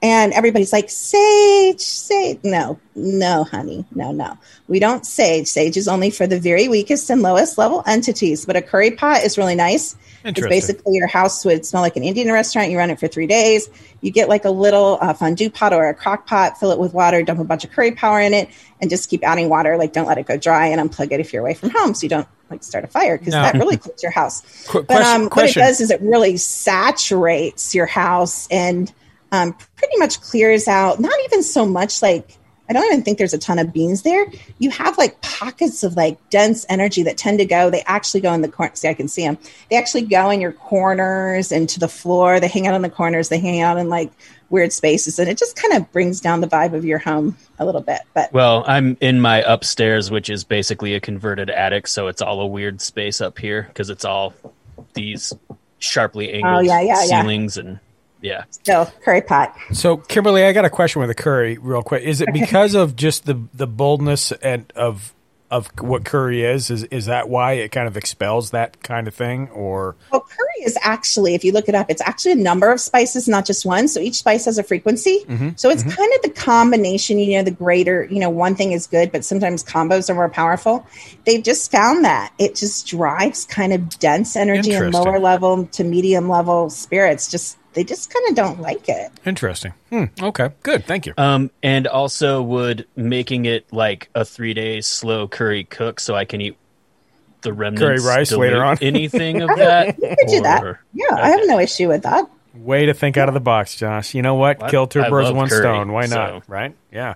And 0.03 0.33
everybody's 0.33 0.73
like, 0.73 0.89
sage, 0.89 1.79
sage. 1.79 2.39
No, 2.43 2.77
no, 2.93 3.45
honey. 3.45 3.85
No, 3.95 4.11
no. 4.11 4.37
We 4.67 4.79
don't 4.79 5.05
sage. 5.05 5.47
Sage 5.47 5.77
is 5.77 5.87
only 5.87 6.09
for 6.11 6.27
the 6.27 6.39
very 6.41 6.67
weakest 6.67 7.09
and 7.09 7.21
lowest 7.21 7.57
level 7.57 7.83
entities. 7.87 8.45
But 8.45 8.57
a 8.57 8.61
curry 8.61 8.91
pot 8.91 9.23
is 9.23 9.37
really 9.37 9.55
nice. 9.55 9.95
It's 10.25 10.39
basically 10.41 10.95
your 10.95 11.07
house 11.07 11.43
would 11.45 11.65
smell 11.65 11.81
like 11.81 11.95
an 11.95 12.03
Indian 12.03 12.31
restaurant. 12.31 12.69
You 12.69 12.77
run 12.77 12.89
it 12.89 12.99
for 12.99 13.07
three 13.07 13.27
days. 13.27 13.69
You 14.01 14.11
get 14.11 14.27
like 14.27 14.43
a 14.43 14.49
little 14.49 14.97
uh, 15.01 15.13
fondue 15.13 15.49
pot 15.49 15.73
or 15.73 15.87
a 15.87 15.93
crock 15.93 16.27
pot, 16.27 16.59
fill 16.59 16.71
it 16.71 16.79
with 16.79 16.93
water, 16.93 17.23
dump 17.23 17.39
a 17.39 17.43
bunch 17.45 17.63
of 17.63 17.71
curry 17.71 17.91
powder 17.93 18.19
in 18.19 18.33
it, 18.33 18.49
and 18.81 18.89
just 18.89 19.09
keep 19.09 19.25
adding 19.25 19.47
water. 19.49 19.77
Like 19.77 19.93
don't 19.93 20.07
let 20.07 20.17
it 20.17 20.25
go 20.25 20.35
dry 20.37 20.67
and 20.67 20.79
unplug 20.91 21.11
it 21.13 21.19
if 21.21 21.31
you're 21.33 21.41
away 21.41 21.53
from 21.53 21.69
home, 21.71 21.93
so 21.93 22.03
you 22.03 22.09
don't 22.09 22.27
like 22.49 22.63
start 22.63 22.83
a 22.83 22.87
fire 22.87 23.17
because 23.17 23.33
No. 23.33 23.41
that 23.41 23.55
really 23.55 23.77
cooks 23.77 24.01
your 24.03 24.11
house. 24.11 24.41
Qu- 24.67 24.83
But 24.83 24.95
question- 24.97 25.21
um, 25.23 25.29
what 25.29 25.49
it 25.49 25.53
does 25.55 25.79
is 25.81 25.91
it 25.91 26.01
really 26.01 26.35
saturates 26.37 27.73
your 27.75 27.85
house 27.85 28.47
and 28.51 28.91
um, 29.33 29.53
pretty 29.75 29.97
much 29.97 30.21
clears 30.21 30.67
out. 30.67 30.99
Not 30.99 31.13
even 31.25 31.43
so 31.43 31.65
much 31.65 32.01
like 32.01 32.37
I 32.69 32.73
don't 32.73 32.85
even 32.85 33.03
think 33.03 33.17
there's 33.17 33.33
a 33.33 33.37
ton 33.37 33.59
of 33.59 33.73
beans 33.73 34.03
there. 34.03 34.25
You 34.59 34.69
have 34.69 34.97
like 34.97 35.21
pockets 35.21 35.83
of 35.83 35.97
like 35.97 36.17
dense 36.29 36.65
energy 36.69 37.03
that 37.03 37.17
tend 37.17 37.39
to 37.39 37.45
go. 37.45 37.69
They 37.69 37.81
actually 37.81 38.21
go 38.21 38.31
in 38.31 38.41
the 38.41 38.47
corner. 38.47 38.73
See, 38.75 38.87
I 38.87 38.93
can 38.93 39.09
see 39.09 39.23
them. 39.23 39.37
They 39.69 39.75
actually 39.75 40.03
go 40.03 40.29
in 40.29 40.39
your 40.39 40.53
corners 40.53 41.51
and 41.51 41.67
to 41.69 41.79
the 41.79 41.89
floor. 41.89 42.39
They 42.39 42.47
hang 42.47 42.65
out 42.65 42.73
in 42.73 42.81
the 42.81 42.89
corners. 42.89 43.27
They 43.27 43.39
hang 43.39 43.59
out 43.59 43.77
in 43.77 43.89
like 43.89 44.11
weird 44.49 44.71
spaces, 44.71 45.19
and 45.19 45.27
it 45.27 45.37
just 45.37 45.55
kind 45.55 45.73
of 45.73 45.91
brings 45.91 46.21
down 46.21 46.39
the 46.39 46.47
vibe 46.47 46.73
of 46.73 46.85
your 46.85 46.99
home 46.99 47.35
a 47.59 47.65
little 47.65 47.81
bit. 47.81 48.01
But 48.13 48.31
Well, 48.31 48.63
I'm 48.65 48.97
in 49.01 49.19
my 49.19 49.41
upstairs, 49.41 50.09
which 50.09 50.29
is 50.29 50.43
basically 50.43 50.93
a 50.93 50.99
converted 51.01 51.49
attic, 51.49 51.87
so 51.87 52.07
it's 52.07 52.21
all 52.21 52.39
a 52.39 52.47
weird 52.47 52.79
space 52.79 53.19
up 53.19 53.39
here 53.39 53.63
because 53.63 53.89
it's 53.89 54.05
all 54.05 54.33
these 54.93 55.33
sharply 55.79 56.31
angled 56.31 56.55
Oh, 56.55 56.59
yeah, 56.61 56.79
yeah, 56.79 57.03
yeah. 57.05 57.21
ceilings 57.21 57.57
and 57.57 57.79
yeah. 58.23 58.45
still 58.49 58.91
curry 59.03 59.21
pot. 59.21 59.55
So, 59.71 59.97
Kimberly, 59.97 60.43
I 60.43 60.53
got 60.53 60.65
a 60.65 60.69
question 60.69 60.99
with 61.01 61.09
the 61.09 61.15
curry, 61.15 61.57
real 61.59 61.83
quick. 61.83 62.03
Is 62.03 62.21
it 62.21 62.29
because 62.33 62.73
of 62.73 62.95
just 62.95 63.25
the 63.25 63.39
the 63.53 63.67
boldness 63.67 64.31
and 64.31 64.71
of 64.75 65.13
of 65.51 65.69
what 65.79 66.03
curry 66.03 66.41
is? 66.41 66.71
Is 66.71 66.83
is 66.85 67.05
that 67.05 67.29
why 67.29 67.53
it 67.53 67.71
kind 67.71 67.87
of 67.87 67.95
expels 67.95 68.51
that 68.51 68.81
kind 68.81 69.07
of 69.07 69.13
thing, 69.13 69.49
or 69.49 69.95
Well, 70.11 70.21
curry 70.21 70.65
is 70.65 70.77
actually, 70.81 71.35
if 71.35 71.43
you 71.43 71.51
look 71.51 71.69
it 71.69 71.75
up, 71.75 71.91
it's 71.91 72.01
actually 72.01 72.31
a 72.31 72.37
number 72.37 72.71
of 72.71 72.79
spices, 72.79 73.27
not 73.27 73.45
just 73.45 73.65
one. 73.65 73.87
So 73.87 73.99
each 73.99 74.15
spice 74.15 74.45
has 74.45 74.57
a 74.57 74.63
frequency. 74.63 75.19
Mm-hmm. 75.27 75.49
So 75.55 75.69
it's 75.69 75.83
mm-hmm. 75.83 75.95
kind 75.95 76.11
of 76.15 76.21
the 76.23 76.29
combination, 76.29 77.19
you 77.19 77.37
know, 77.37 77.43
the 77.43 77.51
greater, 77.51 78.05
you 78.09 78.19
know, 78.19 78.31
one 78.31 78.55
thing 78.55 78.71
is 78.71 78.87
good, 78.87 79.11
but 79.11 79.23
sometimes 79.23 79.63
combos 79.63 80.09
are 80.09 80.15
more 80.15 80.29
powerful. 80.29 80.87
They've 81.25 81.43
just 81.43 81.71
found 81.71 82.03
that 82.05 82.33
it 82.39 82.55
just 82.55 82.87
drives 82.87 83.45
kind 83.45 83.73
of 83.73 83.99
dense 83.99 84.35
energy 84.35 84.73
and 84.73 84.91
lower 84.91 85.19
level 85.19 85.67
to 85.67 85.83
medium 85.83 86.29
level 86.29 86.71
spirits. 86.71 87.29
Just, 87.29 87.57
they 87.73 87.83
just 87.83 88.13
kind 88.13 88.29
of 88.29 88.35
don't 88.35 88.59
like 88.61 88.87
it. 88.89 89.11
interesting? 89.25 89.73
Hmm, 89.89 90.05
okay, 90.21 90.49
good, 90.63 90.85
thank 90.85 91.05
you. 91.05 91.13
Um, 91.17 91.51
and 91.61 91.87
also 91.87 92.41
would 92.41 92.87
making 92.95 93.45
it 93.45 93.71
like 93.73 94.09
a 94.15 94.23
three 94.25 94.53
day 94.53 94.81
slow 94.81 95.27
curry 95.27 95.63
cook 95.63 95.99
so 95.99 96.15
I 96.15 96.25
can 96.25 96.41
eat 96.41 96.57
the 97.41 97.51
remnants 97.53 97.81
Curry 98.03 98.15
rice 98.15 98.31
later 98.31 98.63
on. 98.63 98.77
anything 98.81 99.41
of 99.41 99.49
that? 99.57 99.97
You 100.01 100.15
could 100.17 100.27
do 100.29 100.41
that. 100.41 100.63
Or- 100.63 100.79
Yeah, 100.93 101.05
I 101.15 101.29
have 101.29 101.41
no 101.45 101.59
issue 101.59 101.87
with 101.89 102.03
that. 102.03 102.29
Way 102.55 102.85
to 102.85 102.93
think 102.93 103.17
out 103.17 103.27
of 103.27 103.33
the 103.33 103.39
box, 103.41 103.75
Josh. 103.75 104.13
You 104.13 104.21
know 104.21 104.35
what? 104.35 104.59
What? 104.59 104.69
Kill 104.71 104.87
two 104.87 105.01
birds 105.09 105.27
with 105.29 105.35
one 105.37 105.49
curry, 105.49 105.59
stone. 105.61 105.91
Why 105.91 106.05
not? 106.05 106.09
so- 106.29 106.41
Right? 106.47 106.75
Yeah. 106.91 107.15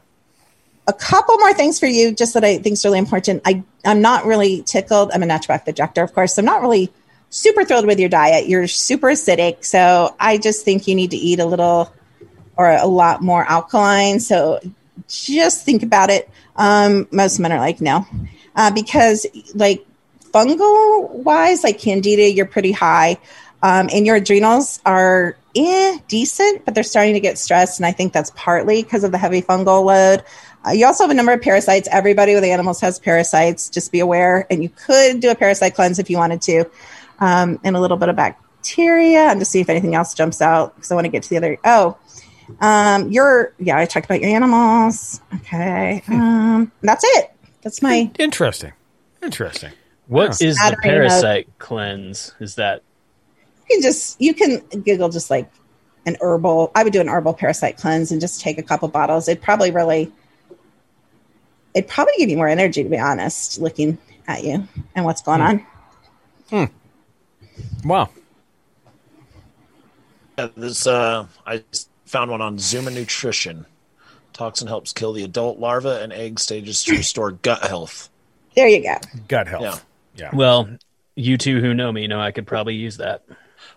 a 0.88 0.94
couple 0.94 1.38
more 1.38 1.54
things 1.54 1.80
for 1.80 1.86
you 1.86 2.12
just 2.14 2.34
that 2.34 2.44
I 2.44 2.58
think 2.58 2.74
is 2.74 2.84
really 2.84 2.98
important. 3.00 3.42
I, 3.46 3.64
I'm 3.86 4.02
not 4.02 4.26
really 4.26 4.64
tickled. 4.64 5.12
I'm 5.14 5.22
a 5.24 5.26
naturopathic 5.28 5.76
doctor, 5.76 6.02
of 6.04 6.14
course. 6.14 6.34
So 6.36 6.42
I'm 6.42 6.46
not 6.46 6.62
really 6.62 6.92
super 7.30 7.64
thrilled 7.64 7.86
with 7.86 8.00
your 8.00 8.10
diet. 8.10 8.48
You're 8.48 8.68
super 8.68 9.08
acidic. 9.08 9.66
So 9.66 10.16
I 10.20 10.38
just 10.38 10.64
think 10.66 10.88
you 10.88 10.96
need 10.96 11.12
to 11.12 11.18
eat 11.18 11.40
a 11.40 11.46
little 11.46 11.94
or 12.56 12.72
a 12.72 12.88
lot 12.88 13.22
more 13.22 13.46
alkaline. 13.46 14.20
So 14.20 14.60
just 15.08 15.64
think 15.66 15.84
about 15.84 16.10
it. 16.10 16.30
Um, 16.56 17.08
most 17.12 17.40
men 17.40 17.52
are 17.52 17.60
like, 17.60 17.82
no, 17.82 18.06
uh, 18.56 18.72
because 18.72 19.28
like 19.54 19.86
fungal 20.22 21.10
wise, 21.10 21.64
like 21.64 21.80
candida, 21.80 22.32
you're 22.32 22.46
pretty 22.46 22.72
high. 22.72 23.18
Um, 23.64 23.90
and 23.92 24.06
your 24.06 24.18
adrenals 24.18 24.80
are 24.86 25.36
eh, 25.56 25.98
decent, 26.08 26.64
but 26.66 26.76
they're 26.76 26.84
starting 26.84 27.14
to 27.14 27.20
get 27.20 27.38
stressed. 27.38 27.80
And 27.80 27.86
I 27.86 27.92
think 27.92 28.14
that's 28.14 28.32
partly 28.36 28.84
because 28.84 29.04
of 29.04 29.12
the 29.12 29.18
heavy 29.18 29.42
fungal 29.42 29.84
load. 29.84 30.24
Uh, 30.66 30.72
you 30.72 30.86
also 30.86 31.04
have 31.04 31.12
a 31.12 31.14
number 31.14 31.32
of 31.32 31.42
parasites. 31.42 31.88
Everybody 31.92 32.36
with 32.36 32.44
animals 32.44 32.80
has 32.82 33.00
parasites. 33.00 33.70
Just 33.70 33.92
be 33.92 34.00
aware. 34.00 34.46
And 34.50 34.62
you 34.62 34.70
could 34.70 35.22
do 35.22 35.32
a 35.32 35.36
parasite 35.36 35.76
cleanse 35.76 35.98
if 35.98 36.10
you 36.10 36.18
wanted 36.18 36.42
to, 36.44 36.66
um, 37.20 37.60
and 37.64 37.76
a 37.76 37.80
little 37.80 37.98
bit 37.98 38.10
of 38.10 38.16
bacteria. 38.16 39.22
And 39.30 39.40
to 39.40 39.46
see 39.46 39.60
if 39.60 39.70
anything 39.70 39.96
else 39.96 40.14
jumps 40.14 40.42
out 40.42 40.76
because 40.76 40.92
I 40.92 40.96
want 40.96 41.06
to 41.06 41.10
get 41.12 41.24
to 41.24 41.30
the 41.30 41.38
other. 41.38 41.58
Oh, 41.66 41.98
um, 42.62 43.12
your 43.12 43.54
yeah, 43.60 43.78
I 43.78 43.86
talked 43.86 44.06
about 44.06 44.22
your 44.22 44.30
animals. 44.30 45.20
Okay, 45.36 46.02
um, 46.08 46.72
that's 46.82 47.04
it. 47.18 47.32
That's 47.62 47.82
my 47.82 48.10
Interesting. 48.20 48.72
Interesting. 49.22 49.72
What 50.08 50.40
Yeah. 50.40 50.48
is 50.48 50.56
the 50.58 50.62
Battery 50.64 50.78
mode. 50.78 50.84
parasite 51.10 51.48
cleanse? 51.60 52.34
Is 52.40 52.56
that 52.56 52.82
you 53.70 53.76
can 53.76 53.82
just 53.82 54.22
you 54.22 54.34
can 54.34 54.60
Google 54.84 55.10
just 55.10 55.30
like 55.30 55.50
an 56.06 56.16
herbal. 56.22 56.72
I 56.74 56.84
would 56.84 56.94
do 56.94 57.02
an 57.02 57.10
herbal 57.10 57.34
parasite 57.34 57.76
cleanse 57.78 58.14
and 58.14 58.22
just 58.22 58.40
take 58.40 58.58
a 58.58 58.64
couple 58.64 58.88
bottles. 58.88 59.28
It'd 59.28 59.44
probably 59.44 59.72
really, 59.72 60.10
it'd 61.74 61.90
probably 61.90 62.14
give 62.18 62.30
you 62.30 62.38
more 62.38 62.48
energy 62.48 62.82
to 62.84 62.90
be 62.90 62.98
honest. 62.98 63.60
Looking 63.60 63.98
at 64.26 64.46
you 64.46 64.66
and 64.96 65.04
what's 65.04 65.22
going 65.22 65.42
on. 65.42 66.70
Wow. 67.84 68.10
Yeah, 70.38 70.50
this 70.56 70.86
uh, 70.88 71.28
I 71.46 71.64
found 72.06 72.32
one 72.32 72.42
on 72.42 72.60
Zuma 72.60 72.92
Nutrition. 72.92 73.66
Toxin 74.34 74.68
helps 74.68 74.94
kill 74.94 75.14
the 75.14 75.24
adult 75.24 75.58
larva 75.60 76.02
and 76.02 76.14
egg 76.14 76.40
stages 76.40 76.84
to 76.84 76.92
restore 76.94 77.32
gut 77.32 77.64
health. 77.64 78.10
There 78.56 78.68
you 78.68 78.84
go. 78.84 78.96
Gut 79.28 79.48
health. 79.48 79.86
Yeah. 80.16 80.26
Yeah. 80.26 80.36
well? 80.36 80.70
You 81.16 81.38
two 81.38 81.60
who 81.60 81.74
know 81.74 81.92
me 81.92 82.06
know 82.06 82.22
I 82.22 82.32
could 82.32 82.46
probably 82.46 82.76
use 82.76 82.98
that. 82.98 83.24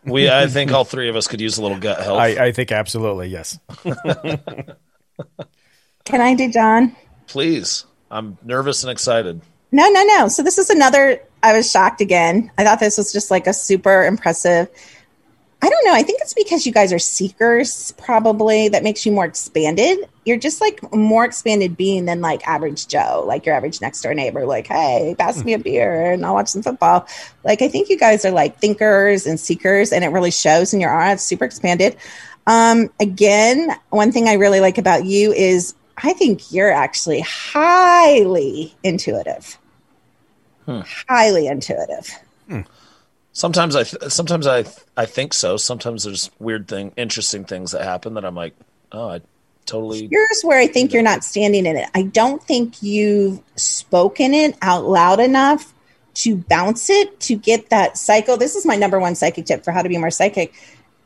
We, 0.05 0.29
I 0.29 0.47
think, 0.47 0.73
all 0.73 0.85
three 0.85 1.09
of 1.09 1.17
us 1.17 1.27
could 1.27 1.41
use 1.41 1.57
a 1.57 1.63
little 1.63 1.79
gut 1.79 2.01
health. 2.03 2.19
I, 2.19 2.47
I 2.47 2.53
think 2.53 2.71
absolutely 2.73 3.29
yes. 3.29 3.59
Can 6.05 6.21
I 6.21 6.35
do 6.35 6.51
John? 6.51 6.95
Please, 7.27 7.87
I'm 8.11 8.37
nervous 8.43 8.83
and 8.83 8.91
excited. 8.91 9.41
No, 9.73 9.89
no, 9.89 10.03
no. 10.05 10.29
So 10.29 10.43
this 10.43 10.59
is 10.59 10.71
another. 10.71 11.23
I 11.43 11.57
was 11.57 11.71
shocked 11.71 12.01
again. 12.01 12.51
I 12.59 12.65
thought 12.65 12.81
this 12.81 12.99
was 12.99 13.13
just 13.13 13.31
like 13.31 13.47
a 13.47 13.53
super 13.53 14.05
impressive. 14.05 14.69
I 15.63 15.69
don't 15.69 15.85
know. 15.85 15.93
I 15.93 16.03
think 16.03 16.23
it's 16.23 16.33
because 16.33 16.65
you 16.65 16.73
guys 16.73 16.91
are 16.91 16.99
seekers, 16.99 17.93
probably 17.99 18.71
that 18.71 18.83
makes 18.83 19.05
you 19.05 19.13
more 19.13 19.27
expanded. 19.27 20.09
You're 20.25 20.39
just 20.39 20.61
like 20.61 20.81
more 20.95 21.27
expanded 21.27 21.77
being 21.77 22.07
than 22.07 22.23
like 22.23 22.47
average 22.49 22.89
Joe, 22.89 23.25
like 23.27 23.45
your 23.45 23.55
average 23.55 23.83
next 23.83 24.01
door 24.01 24.15
neighbor. 24.15 24.47
Like, 24.47 24.69
hey, 24.69 25.15
pass 25.19 25.45
me 25.45 25.53
a 25.53 25.59
beer 25.59 26.13
and 26.13 26.25
I'll 26.25 26.33
watch 26.33 26.49
some 26.49 26.63
football. 26.63 27.07
Like, 27.45 27.61
I 27.61 27.69
think 27.69 27.91
you 27.91 27.99
guys 27.99 28.25
are 28.25 28.31
like 28.31 28.59
thinkers 28.59 29.27
and 29.27 29.39
seekers, 29.39 29.93
and 29.93 30.03
it 30.03 30.09
really 30.09 30.31
shows 30.31 30.73
in 30.73 30.81
your 30.81 30.93
aura. 30.93 31.13
It's 31.13 31.23
super 31.23 31.45
expanded. 31.45 31.97
Um, 32.47 32.91
again, 32.99 33.69
one 33.91 34.13
thing 34.13 34.29
I 34.29 34.35
really 34.35 34.61
like 34.61 34.79
about 34.79 35.05
you 35.05 35.33
is 35.33 35.75
I 35.99 36.15
think 36.15 36.53
you're 36.53 36.73
actually 36.73 37.21
highly 37.21 38.75
intuitive. 38.83 39.59
Hmm. 40.67 40.81
Highly 41.09 41.47
intuitive. 41.47 42.11
Hmm. 42.49 42.61
Sometimes 43.33 43.77
I, 43.77 43.85
th- 43.85 44.11
sometimes 44.11 44.47
I, 44.47 44.65
I 44.97 45.07
think 45.07 45.33
so. 45.35 45.57
Sometimes 45.57 46.05
there's 46.05 46.31
weird 46.39 46.69
thing, 46.69 46.93
interesting 46.97 47.45
things 47.45 47.73
that 47.73 47.85
happen 47.85 48.15
that 48.15 48.25
I'm 48.25 48.35
like, 48.35 48.55
oh, 48.93 49.09
I 49.09 49.21
totally. 49.67 50.09
Here's 50.09 50.43
where 50.43 50.59
I 50.59 50.67
think 50.67 50.93
you're 50.93 51.03
not 51.03 51.25
standing 51.25 51.65
in 51.67 51.77
it. 51.77 51.89
I 51.95 52.03
don't 52.03 52.43
think 52.43 52.83
you've 52.83 53.41
spoken 53.57 54.35
it 54.35 54.57
out 54.63 54.85
loud 54.85 55.21
enough 55.21 55.73
to 56.15 56.37
bounce 56.37 56.91
it 56.91 57.21
to 57.21 57.37
get 57.37 57.71
that 57.71 57.97
cycle. 57.97 58.37
This 58.37 58.57
is 58.57 58.67
my 58.67 58.77
number 58.77 58.99
one 58.99 59.15
psychic 59.15 59.47
tip 59.47 59.65
for 59.65 59.71
how 59.71 59.83
to 59.83 59.89
be 59.89 59.97
more 59.97 60.11
psychic. 60.11 60.53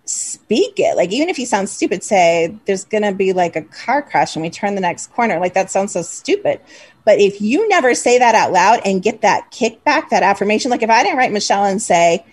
Speak 0.07 0.75
it. 0.79 0.97
Like, 0.97 1.13
even 1.13 1.29
if 1.29 1.39
you 1.39 1.47
sound 1.47 1.69
stupid, 1.69 2.03
say, 2.03 2.57
there's 2.65 2.85
going 2.85 3.05
to 3.05 3.13
be 3.13 3.33
like 3.33 3.55
a 3.55 3.63
car 3.63 4.03
crash 4.03 4.35
and 4.35 4.43
we 4.43 4.51
turn 4.51 4.75
the 4.75 4.81
next 4.81 5.13
corner. 5.13 5.39
Like, 5.39 5.55
that 5.55 5.71
sounds 5.71 5.93
so 5.93 6.03
stupid. 6.03 6.61
But 7.05 7.21
if 7.21 7.41
you 7.41 7.69
never 7.69 7.95
say 7.95 8.19
that 8.19 8.35
out 8.35 8.53
loud 8.53 8.81
and 8.85 9.03
get 9.03 9.21
that 9.23 9.51
kickback, 9.51 10.09
that 10.09 10.23
affirmation, 10.23 10.71
like 10.71 10.83
if 10.83 10.91
I 10.91 11.03
didn't 11.03 11.19
write 11.19 11.33
Michelle 11.33 11.65
and 11.65 11.81
say, 11.81 12.25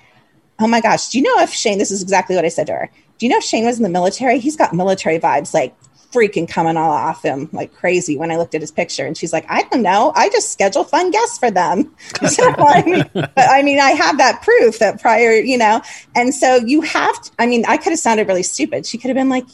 Oh 0.60 0.68
my 0.68 0.80
gosh, 0.80 1.10
do 1.10 1.18
you 1.18 1.24
know 1.24 1.42
if 1.42 1.52
Shane, 1.52 1.80
this 1.80 1.90
is 1.90 2.04
exactly 2.04 2.36
what 2.36 2.46
I 2.46 2.50
said 2.50 2.68
to 2.68 2.74
her. 2.74 2.92
Do 3.18 3.26
you 3.26 3.32
know 3.32 3.38
if 3.38 3.44
Shane 3.44 3.66
was 3.66 3.78
in 3.78 3.84
the 3.84 3.90
military? 3.90 4.40
He's 4.40 4.56
got 4.56 4.74
military 4.74 5.20
vibes 5.20 5.54
like 5.54 5.76
freaking 6.12 6.48
coming 6.48 6.78
all 6.78 6.92
off 6.92 7.24
him 7.24 7.50
like 7.52 7.74
crazy 7.74 8.18
when 8.18 8.32
I 8.32 8.38
looked 8.38 8.54
at 8.54 8.62
his 8.62 8.72
picture. 8.72 9.06
And 9.06 9.18
she's 9.18 9.34
like, 9.34 9.46
I 9.50 9.64
don't 9.64 9.82
know. 9.82 10.12
I 10.16 10.30
just 10.30 10.52
schedule 10.52 10.84
fun 10.84 11.10
guests 11.12 11.38
for 11.38 11.50
them. 11.50 11.96
so, 12.28 12.54
I 12.58 12.84
mean, 12.84 13.10
but 13.14 13.32
I 13.38 13.64
mean, 13.64 13.80
I 13.80 13.92
have 13.92 14.18
that 14.18 14.42
proof 14.42 14.80
that 14.80 15.02
prior, 15.02 15.34
you 15.34 15.58
know, 15.58 15.82
and 16.16 16.34
so 16.34 16.58
you 16.58 16.82
have 16.82 17.22
to, 17.22 17.32
I 17.40 17.48
mean, 17.48 17.66
I 17.68 17.78
could 17.78 17.92
have 17.92 18.00
sounded 18.00 18.28
really 18.28 18.44
stupid. 18.44 18.86
She 18.86 18.98
could 18.98 19.08
have 19.10 19.18
been 19.18 19.30
like, 19.30 19.46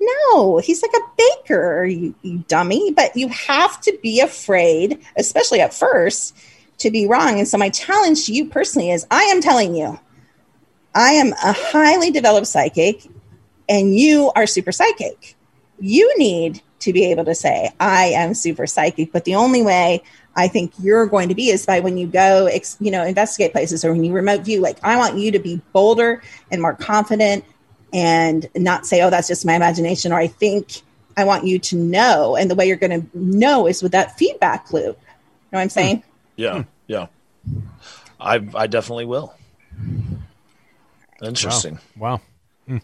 no, 0.00 0.58
he's 0.58 0.82
like 0.82 0.94
a 0.94 1.10
baker, 1.16 1.84
you, 1.84 2.14
you 2.22 2.44
dummy. 2.48 2.92
But 2.92 3.16
you 3.16 3.28
have 3.28 3.80
to 3.82 3.98
be 4.02 4.20
afraid, 4.20 5.00
especially 5.16 5.60
at 5.60 5.74
first, 5.74 6.36
to 6.78 6.90
be 6.90 7.06
wrong. 7.06 7.38
And 7.38 7.48
so 7.48 7.58
my 7.58 7.70
challenge 7.70 8.26
to 8.26 8.32
you 8.32 8.48
personally 8.48 8.90
is 8.90 9.06
I 9.10 9.24
am 9.24 9.40
telling 9.40 9.74
you, 9.74 9.98
I 10.94 11.12
am 11.12 11.32
a 11.32 11.52
highly 11.52 12.10
developed 12.10 12.46
psychic 12.46 13.06
and 13.68 13.96
you 13.96 14.32
are 14.34 14.46
super 14.46 14.72
psychic. 14.72 15.36
You 15.80 16.12
need 16.16 16.62
to 16.80 16.92
be 16.92 17.10
able 17.10 17.24
to 17.24 17.34
say, 17.34 17.70
I 17.78 18.06
am 18.06 18.34
super 18.34 18.66
psychic. 18.66 19.12
But 19.12 19.24
the 19.24 19.34
only 19.34 19.62
way 19.62 20.02
I 20.36 20.48
think 20.48 20.72
you're 20.78 21.06
going 21.06 21.28
to 21.28 21.34
be 21.34 21.50
is 21.50 21.66
by 21.66 21.80
when 21.80 21.98
you 21.98 22.06
go, 22.06 22.48
you 22.80 22.90
know, 22.90 23.04
investigate 23.04 23.52
places 23.52 23.84
or 23.84 23.92
when 23.92 24.04
you 24.04 24.12
remote 24.12 24.42
view. 24.42 24.60
Like, 24.60 24.78
I 24.82 24.96
want 24.96 25.18
you 25.18 25.32
to 25.32 25.38
be 25.38 25.60
bolder 25.72 26.22
and 26.50 26.62
more 26.62 26.74
confident 26.74 27.44
and 27.92 28.48
not 28.54 28.86
say, 28.86 29.02
oh, 29.02 29.10
that's 29.10 29.28
just 29.28 29.46
my 29.46 29.54
imagination. 29.54 30.12
Or 30.12 30.16
I 30.16 30.26
think 30.26 30.82
I 31.16 31.24
want 31.24 31.44
you 31.44 31.58
to 31.58 31.76
know. 31.76 32.36
And 32.36 32.50
the 32.50 32.54
way 32.54 32.66
you're 32.66 32.76
going 32.76 33.02
to 33.02 33.18
know 33.18 33.66
is 33.66 33.82
with 33.82 33.92
that 33.92 34.16
feedback 34.18 34.72
loop. 34.72 34.84
You 34.84 34.92
know 35.52 35.58
what 35.58 35.60
I'm 35.60 35.68
hmm. 35.68 35.72
saying? 35.72 36.02
Yeah, 36.36 36.64
yeah. 36.86 37.06
I 38.20 38.46
I 38.54 38.66
definitely 38.66 39.06
will. 39.06 39.34
Interesting. 41.22 41.78
Wow. 41.96 42.20
Hmm. 42.66 42.78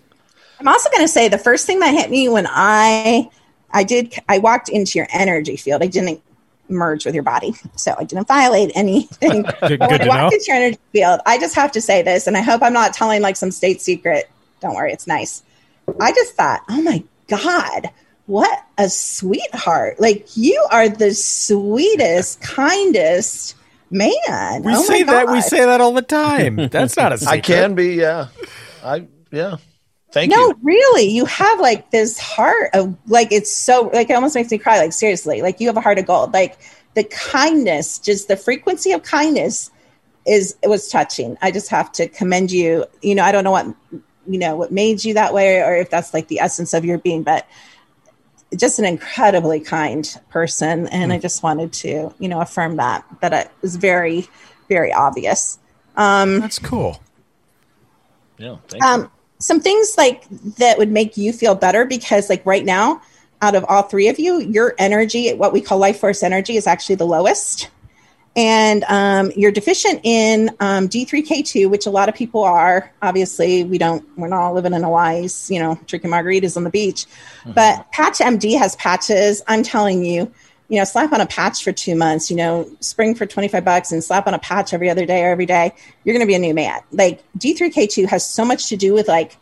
I'm 0.59 0.69
also 0.69 0.91
going 0.91 1.05
to 1.05 1.09
say 1.09 1.29
the 1.29 1.39
first 1.39 1.67
thing 1.67 1.81
that 1.81 1.93
hit 1.95 2.11
me 2.11 2.29
when 2.29 2.47
I 2.49 3.31
I 3.71 3.85
did 3.85 4.15
I 4.29 4.39
walked 4.39 4.69
into 4.69 4.99
your 4.99 5.09
energy 5.13 5.57
field. 5.57 5.83
I 5.83 5.87
didn't 5.87 6.21
merge 6.69 7.05
with 7.05 7.15
your 7.15 7.23
body, 7.23 7.55
so 7.77 7.95
I 7.99 8.05
didn't 8.05 8.27
violate 8.27 8.73
anything. 8.75 9.43
Good- 9.61 9.79
but 9.79 9.91
good 9.91 10.01
when 10.01 10.03
I 10.03 10.07
walked 10.07 10.33
know. 10.33 10.37
into 10.37 10.45
your 10.47 10.57
energy 10.57 10.79
field, 10.93 11.21
I 11.27 11.39
just 11.39 11.55
have 11.55 11.73
to 11.73 11.81
say 11.81 12.03
this, 12.03 12.27
and 12.27 12.37
I 12.37 12.41
hope 12.41 12.63
I'm 12.63 12.73
not 12.73 12.95
telling 12.95 13.23
like 13.23 13.37
some 13.37 13.51
state 13.51 13.81
secret. 13.81 14.31
Don't 14.65 14.77
worry, 14.77 14.95
it's 14.95 15.07
nice. 15.07 15.43
I 16.01 16.11
just 16.13 16.37
thought, 16.37 16.63
oh 16.71 16.81
my 16.81 17.05
god, 17.29 17.91
what 18.25 18.65
a 18.79 18.89
sweetheart! 18.89 20.01
Like 20.01 20.27
you 20.39 20.67
are 20.71 20.89
the 20.89 21.13
sweetest, 21.13 22.41
kindest 22.41 23.57
man. 23.91 24.63
We 24.63 24.75
Oh 24.75 24.83
say 24.83 25.03
that. 25.03 25.29
We 25.29 25.43
say 25.43 25.67
that 25.67 25.83
all 25.83 25.93
the 25.93 26.01
time. 26.01 26.57
That's 26.71 26.97
not 26.97 27.13
a 27.13 27.19
secret. 27.19 27.35
I 27.35 27.41
can 27.41 27.75
be, 27.75 27.97
yeah. 27.97 28.29
I 28.83 29.07
yeah. 29.31 29.59
Thank 30.13 30.33
you. 30.33 30.39
no, 30.39 30.49
you. 30.49 30.59
really, 30.63 31.11
you 31.11 31.27
have 31.27 31.61
like 31.61 31.91
this 31.91 32.19
heart 32.19 32.71
of 32.73 32.97
like 33.07 33.31
it's 33.33 33.55
so 33.55 33.91
like 33.93 34.09
it 34.09 34.15
almost 34.15 34.35
makes 34.35 34.51
me 34.51 34.57
cry. 34.57 34.79
Like 34.79 34.95
seriously, 34.95 35.43
like 35.43 35.61
you 35.61 35.67
have 35.67 35.77
a 35.77 35.83
heart 35.83 35.99
of 35.99 36.07
gold. 36.07 36.33
Like 36.33 36.59
the 36.95 37.05
kindness, 37.05 37.99
just 37.99 38.29
the 38.29 38.37
frequency 38.39 38.93
of 38.93 39.03
kindness 39.03 39.71
is 40.27 40.57
it 40.63 40.69
was 40.69 40.89
touching. 40.89 41.37
I 41.43 41.51
just 41.51 41.69
have 41.69 41.93
to 41.93 42.09
commend 42.09 42.51
you. 42.51 42.87
You 43.03 43.15
know, 43.15 43.25
I 43.25 43.31
don't 43.31 43.45
know 43.45 43.51
what 43.51 43.67
you 44.27 44.39
know 44.39 44.57
what 44.57 44.73
made 44.73 45.05
you 45.05 45.15
that 45.15 45.35
way, 45.35 45.61
or 45.61 45.77
if 45.77 45.91
that's 45.91 46.15
like 46.15 46.29
the 46.29 46.41
essence 46.41 46.75
of 46.75 46.85
your 46.85 46.99
being, 46.99 47.23
but 47.23 47.47
just 48.57 48.79
an 48.79 48.85
incredibly 48.85 49.61
kind 49.61 50.21
person. 50.29 50.87
And 50.89 51.13
I 51.13 51.19
just 51.19 51.43
wanted 51.43 51.73
to 51.75 52.15
you 52.19 52.29
know 52.29 52.41
affirm 52.41 52.77
that 52.77 53.05
that 53.21 53.33
it 53.33 53.51
was 53.63 53.77
very 53.77 54.29
very 54.69 54.93
obvious. 54.93 55.59
Um, 55.97 56.41
That's 56.41 56.59
cool. 56.59 57.01
Yeah, 58.39 58.57
thank 58.69 58.83
you. 58.83 58.89
um, 58.89 59.11
some 59.39 59.61
things 59.61 59.95
like 59.97 60.25
that 60.59 60.79
would 60.79 60.91
make 60.91 61.17
you 61.17 61.33
feel 61.33 61.55
better 61.55 61.85
because 61.85 62.29
like 62.29 62.45
right 62.47 62.65
now 62.65 63.01
out 63.43 63.55
of 63.55 63.65
all 63.69 63.83
three 63.83 64.09
of 64.09 64.19
you 64.19 64.41
your 64.41 64.75
energy 64.79 65.33
what 65.35 65.53
we 65.53 65.61
call 65.61 65.79
life 65.79 65.99
force 66.01 66.23
energy 66.23 66.57
is 66.57 66.67
actually 66.67 66.95
the 66.95 67.07
lowest 67.07 67.69
and 68.37 68.83
um, 68.85 69.31
you're 69.37 69.53
deficient 69.53 70.01
in 70.03 70.51
um, 70.61 70.89
d3k2 70.89 71.71
which 71.71 71.87
a 71.87 71.91
lot 71.91 72.09
of 72.09 72.15
people 72.15 72.43
are. 72.43 72.93
Obviously 73.03 73.65
we 73.65 73.79
don't 73.79 74.05
we're 74.19 74.29
not 74.29 74.41
all 74.43 74.55
living 74.55 74.73
in 74.73 74.83
hawaii's 74.83 75.51
you 75.51 75.59
know 75.61 75.79
drinking 75.87 76.11
margaritas 76.11 76.57
on 76.57 76.65
the 76.65 76.71
beach. 76.71 77.07
But 77.47 77.87
PatchMD 77.93 78.59
has 78.59 78.75
patches. 78.77 79.43
I'm 79.47 79.63
telling 79.63 80.05
you 80.05 80.33
you 80.69 80.79
know 80.79 80.85
slap 80.85 81.13
on 81.13 81.21
a 81.21 81.27
patch 81.27 81.63
for 81.63 81.73
two 81.73 81.95
months 81.95 82.31
you 82.31 82.37
know 82.37 82.69
spring 82.81 83.15
for 83.15 83.27
25 83.27 83.65
bucks 83.65 83.93
and 83.93 84.03
slap 84.03 84.27
on 84.27 84.35
a 84.35 84.39
patch 84.39 84.73
every 84.73 84.89
other 84.91 85.05
day 85.07 85.23
or 85.23 85.29
every 85.29 85.47
day 85.47 85.73
you're 86.05 86.15
going 86.15 86.27
to 86.27 86.27
be 86.27 86.35
a 86.35 86.39
new 86.39 86.55
man. 86.55 86.81
Like 86.91 87.23
d3k2 87.39 88.07
has 88.09 88.29
so 88.29 88.45
much 88.45 88.69
to 88.69 88.77
do 88.77 88.95
with 88.95 89.07
like 89.09 89.37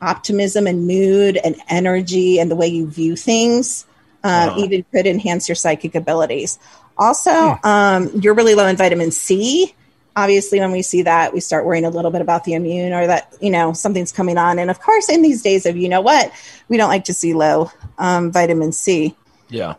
optimism 0.00 0.66
and 0.66 0.86
mood 0.86 1.36
and 1.44 1.56
energy 1.68 2.38
and 2.38 2.50
the 2.50 2.56
way 2.56 2.68
you 2.68 2.86
view 2.86 3.16
things 3.16 3.84
um, 4.24 4.48
Wow. 4.50 4.58
even 4.58 4.84
could 4.92 5.06
enhance 5.06 5.48
your 5.48 5.56
psychic 5.56 5.94
abilities 5.94 6.58
also 6.98 7.58
um, 7.64 8.10
you're 8.20 8.34
really 8.34 8.54
low 8.54 8.66
in 8.66 8.76
vitamin 8.76 9.10
c 9.10 9.74
obviously 10.16 10.58
when 10.58 10.72
we 10.72 10.82
see 10.82 11.02
that 11.02 11.32
we 11.32 11.38
start 11.40 11.64
worrying 11.64 11.84
a 11.84 11.90
little 11.90 12.10
bit 12.10 12.20
about 12.20 12.42
the 12.44 12.54
immune 12.54 12.92
or 12.92 13.06
that 13.06 13.32
you 13.40 13.50
know 13.50 13.72
something's 13.72 14.10
coming 14.10 14.36
on 14.36 14.58
and 14.58 14.70
of 14.70 14.80
course 14.80 15.08
in 15.08 15.22
these 15.22 15.42
days 15.42 15.64
of 15.66 15.76
you 15.76 15.88
know 15.88 16.00
what 16.00 16.32
we 16.68 16.76
don't 16.76 16.88
like 16.88 17.04
to 17.04 17.14
see 17.14 17.32
low 17.34 17.70
um, 17.98 18.32
vitamin 18.32 18.72
c 18.72 19.14
yeah. 19.48 19.74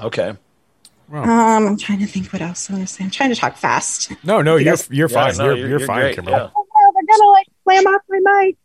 Okay. 0.00 0.28
um, 1.12 1.26
i'm 1.66 1.76
trying 1.76 1.98
to 1.98 2.06
think 2.06 2.32
what 2.32 2.40
else 2.42 2.70
i 2.70 2.74
want 2.74 2.86
to 2.86 2.92
say 2.92 3.02
i'm 3.04 3.10
trying 3.10 3.30
to 3.30 3.36
talk 3.36 3.56
fast 3.56 4.12
No, 4.24 4.42
no, 4.42 4.52
you're 4.56 4.72
Yes. 4.74 4.88
you're 4.90 5.08
Yeah, 5.10 5.14
fine. 5.30 5.36
no, 5.38 5.44
you're, 5.46 5.56
you're- 5.56 5.70
you're, 5.70 5.78
you're 5.80 5.86
fine, 5.86 6.00
great, 6.02 6.14
Kimberly. 6.16 6.36
yeah. 6.36 6.48
oh, 6.56 6.92
they're 6.94 7.16
gonna 7.18 7.30
like 7.30 7.46
slam 7.64 7.86
off 7.86 8.02
my 8.08 8.20
mic 8.44 8.56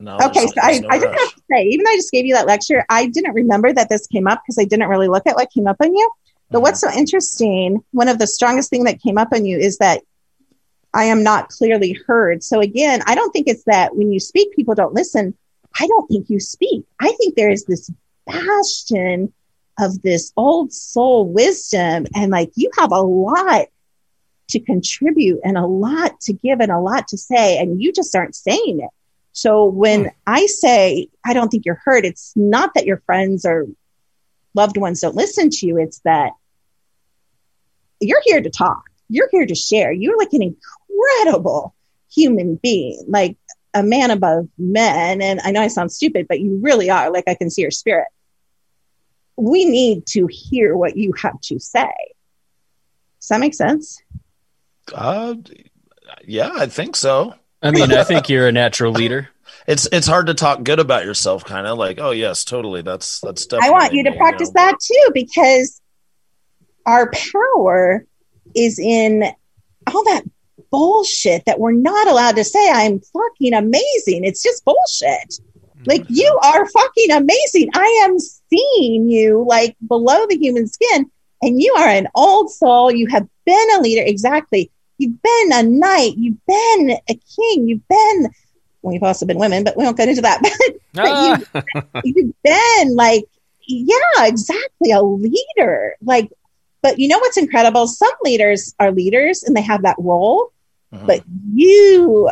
No, 0.00 0.16
Okay, 0.16 0.32
there's- 0.40 0.54
so 0.54 0.60
I, 0.62 0.78
no 0.80 0.88
I 0.90 0.96
just 0.98 1.06
rush. 1.06 1.18
have 1.20 1.34
to 1.34 1.42
say, 1.50 1.62
even 1.64 1.84
though 1.84 1.90
I 1.92 1.96
just 1.96 2.12
gave 2.12 2.26
you 2.26 2.34
that 2.34 2.46
lecture, 2.46 2.84
I 2.90 3.06
didn't 3.06 3.32
remember 3.32 3.72
that 3.72 3.88
this 3.88 4.06
came 4.08 4.26
up 4.26 4.42
because 4.44 4.58
I 4.58 4.64
didn't 4.64 4.88
really 4.88 5.08
look 5.08 5.26
at 5.26 5.36
what 5.36 5.50
came 5.50 5.66
up 5.66 5.76
on 5.80 5.94
you. 5.94 6.10
But 6.50 6.60
what's 6.60 6.80
so 6.80 6.90
interesting, 6.90 7.82
one 7.90 8.08
of 8.08 8.18
the 8.18 8.26
strongest 8.26 8.70
thing 8.70 8.84
that 8.84 9.02
came 9.02 9.18
up 9.18 9.28
on 9.32 9.44
you 9.44 9.58
is 9.58 9.78
that 9.78 10.02
I 10.92 11.04
am 11.04 11.22
not 11.22 11.48
clearly 11.48 11.98
heard. 12.06 12.44
So 12.44 12.60
again, 12.60 13.02
I 13.06 13.14
don't 13.14 13.32
think 13.32 13.48
it's 13.48 13.64
that 13.64 13.96
when 13.96 14.12
you 14.12 14.20
speak, 14.20 14.54
people 14.54 14.74
don't 14.74 14.94
listen. 14.94 15.36
I 15.80 15.86
don't 15.88 16.06
think 16.06 16.30
you 16.30 16.38
speak. 16.38 16.84
I 17.00 17.12
think 17.12 17.34
there 17.34 17.50
is 17.50 17.64
this 17.64 17.90
bastion 18.26 19.32
of 19.78 20.00
this 20.02 20.32
old 20.36 20.72
soul 20.72 21.26
wisdom, 21.26 22.06
and 22.14 22.30
like 22.30 22.52
you 22.54 22.70
have 22.78 22.92
a 22.92 23.00
lot 23.00 23.66
to 24.50 24.60
contribute 24.60 25.40
and 25.42 25.58
a 25.58 25.66
lot 25.66 26.20
to 26.20 26.32
give 26.32 26.60
and 26.60 26.70
a 26.70 26.78
lot 26.78 27.08
to 27.08 27.18
say, 27.18 27.58
and 27.58 27.82
you 27.82 27.92
just 27.92 28.14
aren't 28.14 28.36
saying 28.36 28.80
it. 28.80 28.90
So 29.32 29.64
when 29.64 30.04
hmm. 30.04 30.08
I 30.26 30.46
say 30.46 31.08
I 31.26 31.32
don't 31.32 31.48
think 31.48 31.66
you're 31.66 31.82
heard, 31.84 32.04
it's 32.04 32.32
not 32.36 32.74
that 32.74 32.86
your 32.86 33.02
friends 33.04 33.44
or 33.44 33.66
loved 34.54 34.76
ones 34.76 35.00
don't 35.00 35.16
listen 35.16 35.50
to 35.50 35.66
you. 35.66 35.78
It's 35.78 35.98
that 36.00 36.32
you're 38.00 38.22
here 38.24 38.40
to 38.40 38.50
talk. 38.50 38.84
You're 39.08 39.28
here 39.30 39.46
to 39.46 39.54
share. 39.54 39.92
You're 39.92 40.18
like 40.18 40.32
an 40.32 40.42
incredible 40.42 41.74
human 42.12 42.56
being, 42.56 43.04
like 43.08 43.36
a 43.74 43.82
man 43.82 44.10
above 44.10 44.48
men. 44.56 45.20
And 45.20 45.40
I 45.42 45.50
know 45.50 45.60
I 45.60 45.68
sound 45.68 45.92
stupid, 45.92 46.26
but 46.28 46.40
you 46.40 46.58
really 46.62 46.90
are. 46.90 47.10
Like 47.10 47.24
I 47.26 47.34
can 47.34 47.50
see 47.50 47.62
your 47.62 47.70
spirit. 47.70 48.08
We 49.36 49.64
need 49.64 50.06
to 50.08 50.28
hear 50.30 50.76
what 50.76 50.96
you 50.96 51.12
have 51.20 51.40
to 51.42 51.58
say. 51.58 51.92
Does 53.20 53.28
that 53.28 53.40
make 53.40 53.54
sense? 53.54 54.00
Uh, 54.92 55.34
yeah, 56.24 56.50
I 56.54 56.66
think 56.66 56.94
so. 56.94 57.34
I 57.62 57.70
mean, 57.70 57.92
I 57.92 58.04
think 58.04 58.28
you're 58.28 58.46
a 58.46 58.52
natural 58.52 58.92
leader. 58.92 59.30
It's 59.66 59.88
it's 59.92 60.06
hard 60.06 60.26
to 60.26 60.34
talk 60.34 60.62
good 60.62 60.78
about 60.78 61.04
yourself, 61.04 61.44
kind 61.44 61.66
of 61.66 61.78
like, 61.78 61.98
oh 61.98 62.10
yes, 62.10 62.44
totally. 62.44 62.82
That's 62.82 63.20
that's 63.20 63.46
definitely 63.46 63.68
I 63.68 63.72
want 63.72 63.92
you 63.94 64.04
to 64.04 64.10
me, 64.10 64.16
practice 64.16 64.52
know. 64.52 64.62
that 64.62 64.78
too 64.80 65.10
because 65.14 65.80
our 66.86 67.10
power 67.10 68.04
is 68.54 68.78
in 68.78 69.24
all 69.86 70.04
that 70.04 70.24
bullshit 70.70 71.44
that 71.46 71.58
we're 71.60 71.72
not 71.72 72.08
allowed 72.08 72.36
to 72.36 72.44
say 72.44 72.70
I'm 72.70 73.00
fucking 73.00 73.54
amazing. 73.54 74.24
It's 74.24 74.42
just 74.42 74.64
bullshit. 74.64 75.30
Mm-hmm. 75.30 75.82
Like 75.86 76.04
you 76.08 76.38
are 76.42 76.68
fucking 76.68 77.10
amazing. 77.12 77.70
I 77.74 78.02
am 78.04 78.18
seeing 78.18 79.08
you 79.08 79.44
like 79.48 79.76
below 79.86 80.26
the 80.26 80.36
human 80.36 80.66
skin 80.66 81.10
and 81.42 81.60
you 81.60 81.74
are 81.78 81.88
an 81.88 82.08
old 82.14 82.50
soul. 82.50 82.90
You 82.90 83.06
have 83.08 83.26
been 83.46 83.68
a 83.76 83.80
leader. 83.80 84.02
Exactly. 84.04 84.70
You've 84.98 85.20
been 85.22 85.52
a 85.52 85.62
knight. 85.62 86.14
You've 86.16 86.44
been 86.46 86.98
a 87.08 87.14
king. 87.14 87.68
You've 87.68 87.86
been, 87.88 88.30
you've 88.92 89.02
also 89.02 89.24
been 89.26 89.38
women, 89.38 89.64
but 89.64 89.76
we 89.76 89.84
won't 89.84 89.96
get 89.96 90.08
into 90.08 90.22
that. 90.22 90.40
But, 90.94 91.06
Ah. 91.06 91.38
you, 91.64 91.82
you've 92.04 92.34
been 92.44 92.94
like, 92.94 93.24
yeah, 93.66 93.96
exactly, 94.26 94.92
a 94.92 95.02
leader. 95.02 95.96
Like, 96.02 96.30
but 96.82 96.98
you 97.00 97.08
know 97.08 97.18
what's 97.18 97.36
incredible? 97.36 97.86
Some 97.88 98.12
leaders 98.22 98.74
are 98.78 98.92
leaders 98.92 99.42
and 99.42 99.56
they 99.56 99.62
have 99.62 99.82
that 99.82 99.96
role, 99.98 100.52
Mhm. 100.92 101.06
but 101.06 101.24
you 101.52 102.28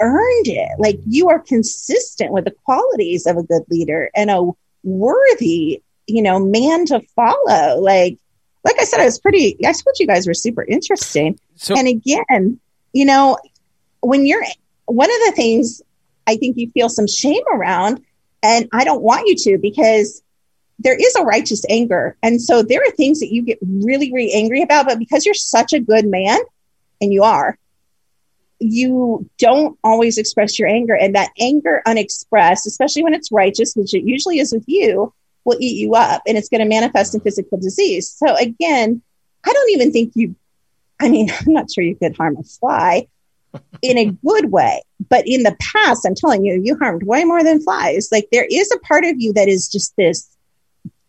earned 0.00 0.48
it. 0.48 0.68
Like 0.78 0.98
you 1.06 1.28
are 1.30 1.38
consistent 1.38 2.32
with 2.32 2.44
the 2.44 2.50
qualities 2.64 3.26
of 3.26 3.36
a 3.38 3.42
good 3.42 3.62
leader 3.70 4.10
and 4.14 4.30
a 4.30 4.50
worthy, 4.82 5.82
you 6.06 6.22
know, 6.22 6.38
man 6.38 6.84
to 6.86 7.00
follow. 7.14 7.80
Like, 7.80 8.18
like 8.64 8.78
I 8.80 8.84
said, 8.84 9.00
I 9.00 9.04
was 9.06 9.18
pretty. 9.18 9.56
I 9.64 9.72
told 9.72 9.98
you 9.98 10.06
guys 10.06 10.26
were 10.26 10.34
super 10.34 10.64
interesting. 10.64 11.38
So 11.54 11.74
and 11.76 11.88
again, 11.88 12.60
you 12.92 13.04
know, 13.06 13.38
when 14.00 14.26
you're 14.26 14.44
one 14.86 15.10
of 15.10 15.20
the 15.26 15.32
things 15.32 15.82
I 16.26 16.36
think 16.36 16.56
you 16.56 16.70
feel 16.70 16.88
some 16.88 17.06
shame 17.06 17.42
around, 17.52 18.04
and 18.42 18.68
I 18.72 18.84
don't 18.84 19.02
want 19.02 19.28
you 19.28 19.36
to 19.36 19.58
because 19.58 20.22
there 20.78 20.96
is 20.96 21.14
a 21.16 21.22
righteous 21.22 21.64
anger. 21.68 22.16
And 22.22 22.40
so 22.40 22.62
there 22.62 22.80
are 22.80 22.90
things 22.92 23.20
that 23.20 23.32
you 23.32 23.42
get 23.42 23.58
really, 23.62 24.12
really 24.12 24.32
angry 24.32 24.62
about, 24.62 24.86
but 24.86 24.98
because 24.98 25.24
you're 25.24 25.34
such 25.34 25.72
a 25.72 25.80
good 25.80 26.06
man, 26.06 26.38
and 27.00 27.12
you 27.12 27.22
are, 27.22 27.58
you 28.58 29.28
don't 29.38 29.78
always 29.84 30.18
express 30.18 30.58
your 30.58 30.68
anger. 30.68 30.96
And 30.96 31.14
that 31.14 31.30
anger 31.38 31.82
unexpressed, 31.86 32.66
especially 32.66 33.02
when 33.02 33.14
it's 33.14 33.32
righteous, 33.32 33.74
which 33.74 33.94
it 33.94 34.04
usually 34.04 34.38
is 34.38 34.52
with 34.52 34.64
you, 34.66 35.12
will 35.44 35.58
eat 35.60 35.76
you 35.76 35.94
up 35.94 36.22
and 36.26 36.36
it's 36.36 36.48
going 36.48 36.62
to 36.62 36.68
manifest 36.68 37.14
in 37.14 37.20
physical 37.20 37.58
disease. 37.58 38.10
So 38.10 38.34
again, 38.34 39.02
I 39.44 39.52
don't 39.52 39.70
even 39.70 39.92
think 39.92 40.12
you, 40.14 40.34
I 41.00 41.08
mean, 41.08 41.30
I'm 41.40 41.52
not 41.52 41.70
sure 41.70 41.84
you 41.84 41.96
could 41.96 42.16
harm 42.16 42.36
a 42.38 42.42
fly 42.42 43.06
in 43.82 43.98
a 43.98 44.06
good 44.24 44.50
way. 44.50 44.82
But 45.08 45.24
in 45.26 45.42
the 45.42 45.56
past, 45.60 46.06
I'm 46.06 46.14
telling 46.14 46.44
you, 46.44 46.60
you 46.62 46.76
harmed 46.76 47.02
way 47.04 47.24
more 47.24 47.44
than 47.44 47.62
flies. 47.62 48.08
Like 48.10 48.28
there 48.32 48.46
is 48.50 48.70
a 48.72 48.78
part 48.80 49.04
of 49.04 49.14
you 49.18 49.32
that 49.34 49.48
is 49.48 49.68
just 49.68 49.94
this. 49.96 50.28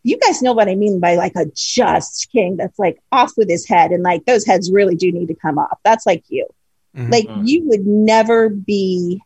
You 0.03 0.17
guys 0.19 0.41
know 0.41 0.53
what 0.53 0.69
I 0.69 0.75
mean 0.75 0.99
by 0.99 1.15
like 1.15 1.35
a 1.35 1.45
just 1.53 2.29
king 2.31 2.55
that's 2.57 2.79
like 2.79 2.97
off 3.11 3.33
with 3.37 3.49
his 3.49 3.67
head, 3.67 3.91
and 3.91 4.03
like 4.03 4.25
those 4.25 4.45
heads 4.45 4.71
really 4.71 4.95
do 4.95 5.11
need 5.11 5.27
to 5.27 5.35
come 5.35 5.57
off. 5.57 5.79
That's 5.83 6.05
like 6.05 6.23
you. 6.27 6.47
Mhm. 6.95 7.11
Like 7.11 7.27
you 7.43 7.67
would 7.67 7.85
never 7.85 8.49
be 8.49 9.21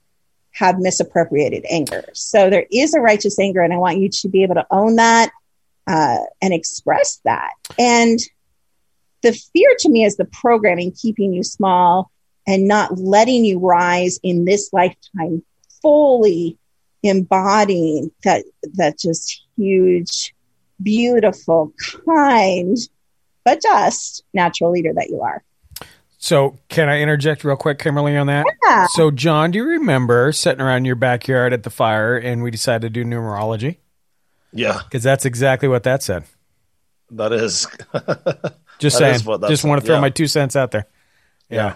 have 0.54 0.80
misappropriated 0.80 1.66
anger. 1.70 2.04
So 2.14 2.50
there 2.50 2.66
is 2.72 2.94
a 2.94 3.00
righteous 3.00 3.40
anger, 3.40 3.62
and 3.62 3.74
I 3.74 3.78
want 3.78 4.00
you 4.00 4.10
to 4.10 4.30
be 4.30 4.44
able 4.44 4.56
to 4.56 4.68
own 4.70 4.98
that 4.98 5.32
uh, 5.88 6.18
and 6.42 6.54
express 6.54 7.20
that. 7.26 7.52
And 7.80 8.20
the 9.22 9.34
fear 9.34 9.76
to 9.80 9.90
me 9.90 10.04
is 10.04 10.18
the 10.18 10.26
programming 10.26 10.92
keeping 10.92 11.34
you 11.34 11.44
small 11.44 12.11
and 12.48 12.68
not 12.68 12.98
letting 13.00 13.46
you 13.46 13.60
rise 13.60 14.20
in 14.24 14.46
this 14.46 14.72
lifetime 14.74 15.44
fully 15.82 16.58
embodying 17.04 18.12
that 18.24 18.44
that 18.74 18.98
just 19.00 19.44
huge 19.58 20.34
beautiful 20.82 21.74
kind 22.06 22.78
but 23.44 23.62
just 23.62 24.24
natural 24.34 24.72
leader 24.72 24.92
that 24.94 25.10
you 25.10 25.22
are 25.22 25.44
So, 26.20 26.58
can 26.70 26.88
I 26.89 27.00
interject 27.02 27.44
real 27.44 27.56
quick, 27.56 27.80
Kimberly, 27.80 28.16
on 28.16 28.28
that? 28.28 28.46
Yeah. 28.64 28.86
So, 28.92 29.10
John, 29.10 29.50
do 29.50 29.58
you 29.58 29.66
remember 29.66 30.32
sitting 30.32 30.62
around 30.62 30.86
your 30.86 30.96
backyard 30.96 31.52
at 31.54 31.64
the 31.64 31.72
fire 31.72 32.16
and 32.16 32.44
we 32.44 32.52
decided 32.52 32.82
to 32.82 32.89
do 32.89 33.04
numerology? 33.04 33.78
Yeah, 34.54 34.80
Because 34.84 35.02
that's 35.02 35.26
exactly 35.26 35.68
what 35.68 35.82
that 35.84 36.04
said. 36.04 36.26
that 37.12 37.32
is. 37.34 37.66
Just 38.78 38.98
That 38.98 39.00
saying. 39.00 39.16
is 39.16 39.26
what 39.26 39.42
Just 39.48 39.64
said, 39.64 39.68
want 39.70 39.82
to 39.82 39.86
throw 39.88 39.96
yeah. 39.96 40.02
my 40.02 40.10
two 40.12 40.28
cents 40.28 40.56
out 40.56 40.70
there. 40.72 40.86
yeah. 41.50 41.76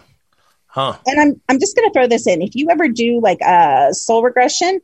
Huh. 0.76 0.98
and 1.08 1.22
I'm 1.22 1.42
I'm 1.48 1.58
just 1.58 1.74
going 1.74 1.88
to 1.90 1.94
throw 1.94 2.06
this 2.06 2.28
in. 2.28 2.42
If 2.42 2.54
you 2.54 2.70
ever 2.70 2.90
do 2.90 3.22
like 3.22 3.40
a 3.40 3.94
soul 3.94 4.22
regression, 4.22 4.82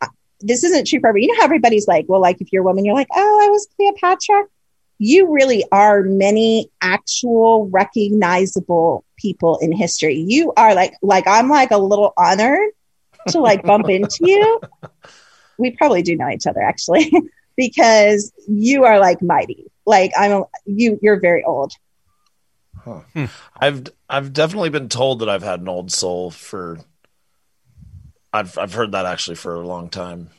uh, 0.00 0.06
this 0.40 0.64
isn't 0.64 0.86
true 0.86 0.98
for 0.98 1.08
everybody. 1.08 1.26
You 1.26 1.34
know 1.34 1.40
how 1.40 1.44
everybody's 1.44 1.86
like, 1.86 2.06
well, 2.08 2.22
like 2.22 2.40
if 2.40 2.50
you're 2.54 2.62
a 2.62 2.64
woman, 2.64 2.86
you're 2.86 2.94
like, 2.94 3.08
oh, 3.14 3.44
I 3.44 3.50
was 3.50 3.68
Cleopatra. 3.76 4.44
You 4.96 5.30
really 5.30 5.62
are 5.70 6.02
many 6.02 6.70
actual 6.80 7.68
recognizable 7.68 9.04
people 9.18 9.58
in 9.58 9.72
history. 9.72 10.16
You 10.16 10.54
are 10.56 10.74
like 10.74 10.94
like 11.02 11.28
I'm 11.28 11.50
like 11.50 11.70
a 11.70 11.76
little 11.76 12.14
honored 12.16 12.70
to 13.28 13.40
like 13.40 13.62
bump 13.62 13.90
into 13.90 14.18
you. 14.20 14.60
We 15.58 15.70
probably 15.70 16.02
do 16.02 16.16
know 16.16 16.28
each 16.28 16.46
other 16.46 16.60
actually 16.60 17.10
because 17.56 18.30
you 18.46 18.84
are 18.84 18.98
like 18.98 19.22
mighty. 19.22 19.72
Like 19.86 20.12
I'm 20.14 20.32
a, 20.32 20.42
you 20.66 20.98
you're 21.00 21.18
very 21.18 21.44
old. 21.44 21.72
I've 23.56 23.86
I've 24.08 24.32
definitely 24.32 24.70
been 24.70 24.88
told 24.88 25.20
that 25.20 25.28
I've 25.28 25.42
had 25.42 25.60
an 25.60 25.68
old 25.68 25.92
soul 25.92 26.30
for. 26.30 26.78
I've 28.32 28.56
I've 28.58 28.74
heard 28.74 28.92
that 28.92 29.06
actually 29.06 29.36
for 29.36 29.54
a 29.54 29.66
long 29.66 29.88
time, 29.88 30.30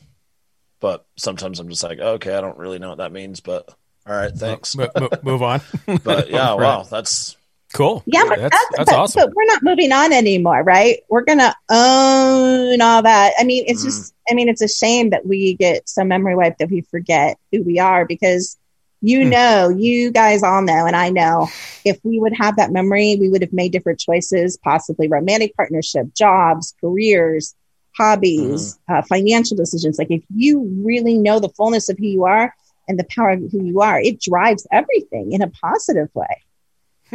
but 0.80 1.06
sometimes 1.16 1.58
I'm 1.58 1.68
just 1.68 1.82
like, 1.82 1.98
okay, 1.98 2.34
I 2.34 2.40
don't 2.40 2.58
really 2.58 2.78
know 2.78 2.90
what 2.90 2.98
that 2.98 3.12
means, 3.12 3.40
but 3.40 3.68
all 4.06 4.14
right, 4.14 4.32
thanks. 4.32 4.76
Mo- 4.76 4.88
mo- 4.98 5.10
move 5.22 5.42
on. 5.42 5.60
But 6.04 6.30
yeah, 6.30 6.50
Right. 6.50 6.60
wow, 6.60 6.82
that's 6.84 7.36
Cool. 7.74 8.02
Yeah, 8.06 8.24
but 8.26 8.38
that's, 8.38 8.50
that's, 8.50 8.76
that's 8.76 8.90
but, 8.90 8.98
awesome. 8.98 9.20
but 9.26 9.34
we're 9.34 9.44
not 9.44 9.62
moving 9.62 9.92
on 9.92 10.12
anymore, 10.12 10.62
right? 10.62 11.00
We're 11.10 11.24
gonna 11.24 11.54
own 11.70 12.80
all 12.80 13.02
that. 13.02 13.34
I 13.38 13.44
mean, 13.44 13.64
it's 13.66 13.80
mm-hmm. 13.80 13.88
just 13.88 14.14
I 14.30 14.34
mean, 14.34 14.48
it's 14.48 14.62
a 14.62 14.68
shame 14.68 15.10
that 15.10 15.26
we 15.26 15.54
get 15.54 15.88
so 15.88 16.04
memory 16.04 16.34
wiped 16.34 16.60
that 16.60 16.70
we 16.70 16.80
forget 16.82 17.38
who 17.52 17.62
we 17.62 17.78
are 17.78 18.06
because 18.06 18.56
you 19.00 19.24
Hmm. 19.24 19.30
know, 19.30 19.68
you 19.68 20.10
guys 20.10 20.42
all 20.42 20.62
know, 20.62 20.86
and 20.86 20.96
I 20.96 21.10
know 21.10 21.52
if 21.84 21.98
we 22.04 22.18
would 22.20 22.34
have 22.36 22.56
that 22.56 22.72
memory, 22.72 23.16
we 23.20 23.28
would 23.28 23.42
have 23.42 23.52
made 23.52 23.72
different 23.72 23.98
choices, 24.00 24.58
possibly 24.62 25.08
romantic 25.08 25.54
partnership, 25.56 26.06
jobs, 26.14 26.74
careers, 26.80 27.54
hobbies, 27.96 28.78
uh, 28.88 29.02
financial 29.02 29.56
decisions. 29.56 29.98
Like 29.98 30.10
if 30.10 30.22
you 30.34 30.82
really 30.84 31.18
know 31.18 31.38
the 31.40 31.48
fullness 31.50 31.88
of 31.88 31.98
who 31.98 32.06
you 32.06 32.24
are 32.24 32.54
and 32.88 32.98
the 32.98 33.06
power 33.14 33.30
of 33.30 33.40
who 33.50 33.64
you 33.64 33.80
are, 33.80 34.00
it 34.00 34.20
drives 34.20 34.66
everything 34.72 35.32
in 35.32 35.42
a 35.42 35.48
positive 35.48 36.08
way. 36.14 36.42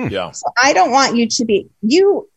yeah. 0.08 0.32
So 0.32 0.48
I 0.62 0.74
don't 0.74 0.92
want 0.92 1.16
you 1.16 1.28
to 1.28 1.46
be 1.46 1.70
you. 1.82 2.28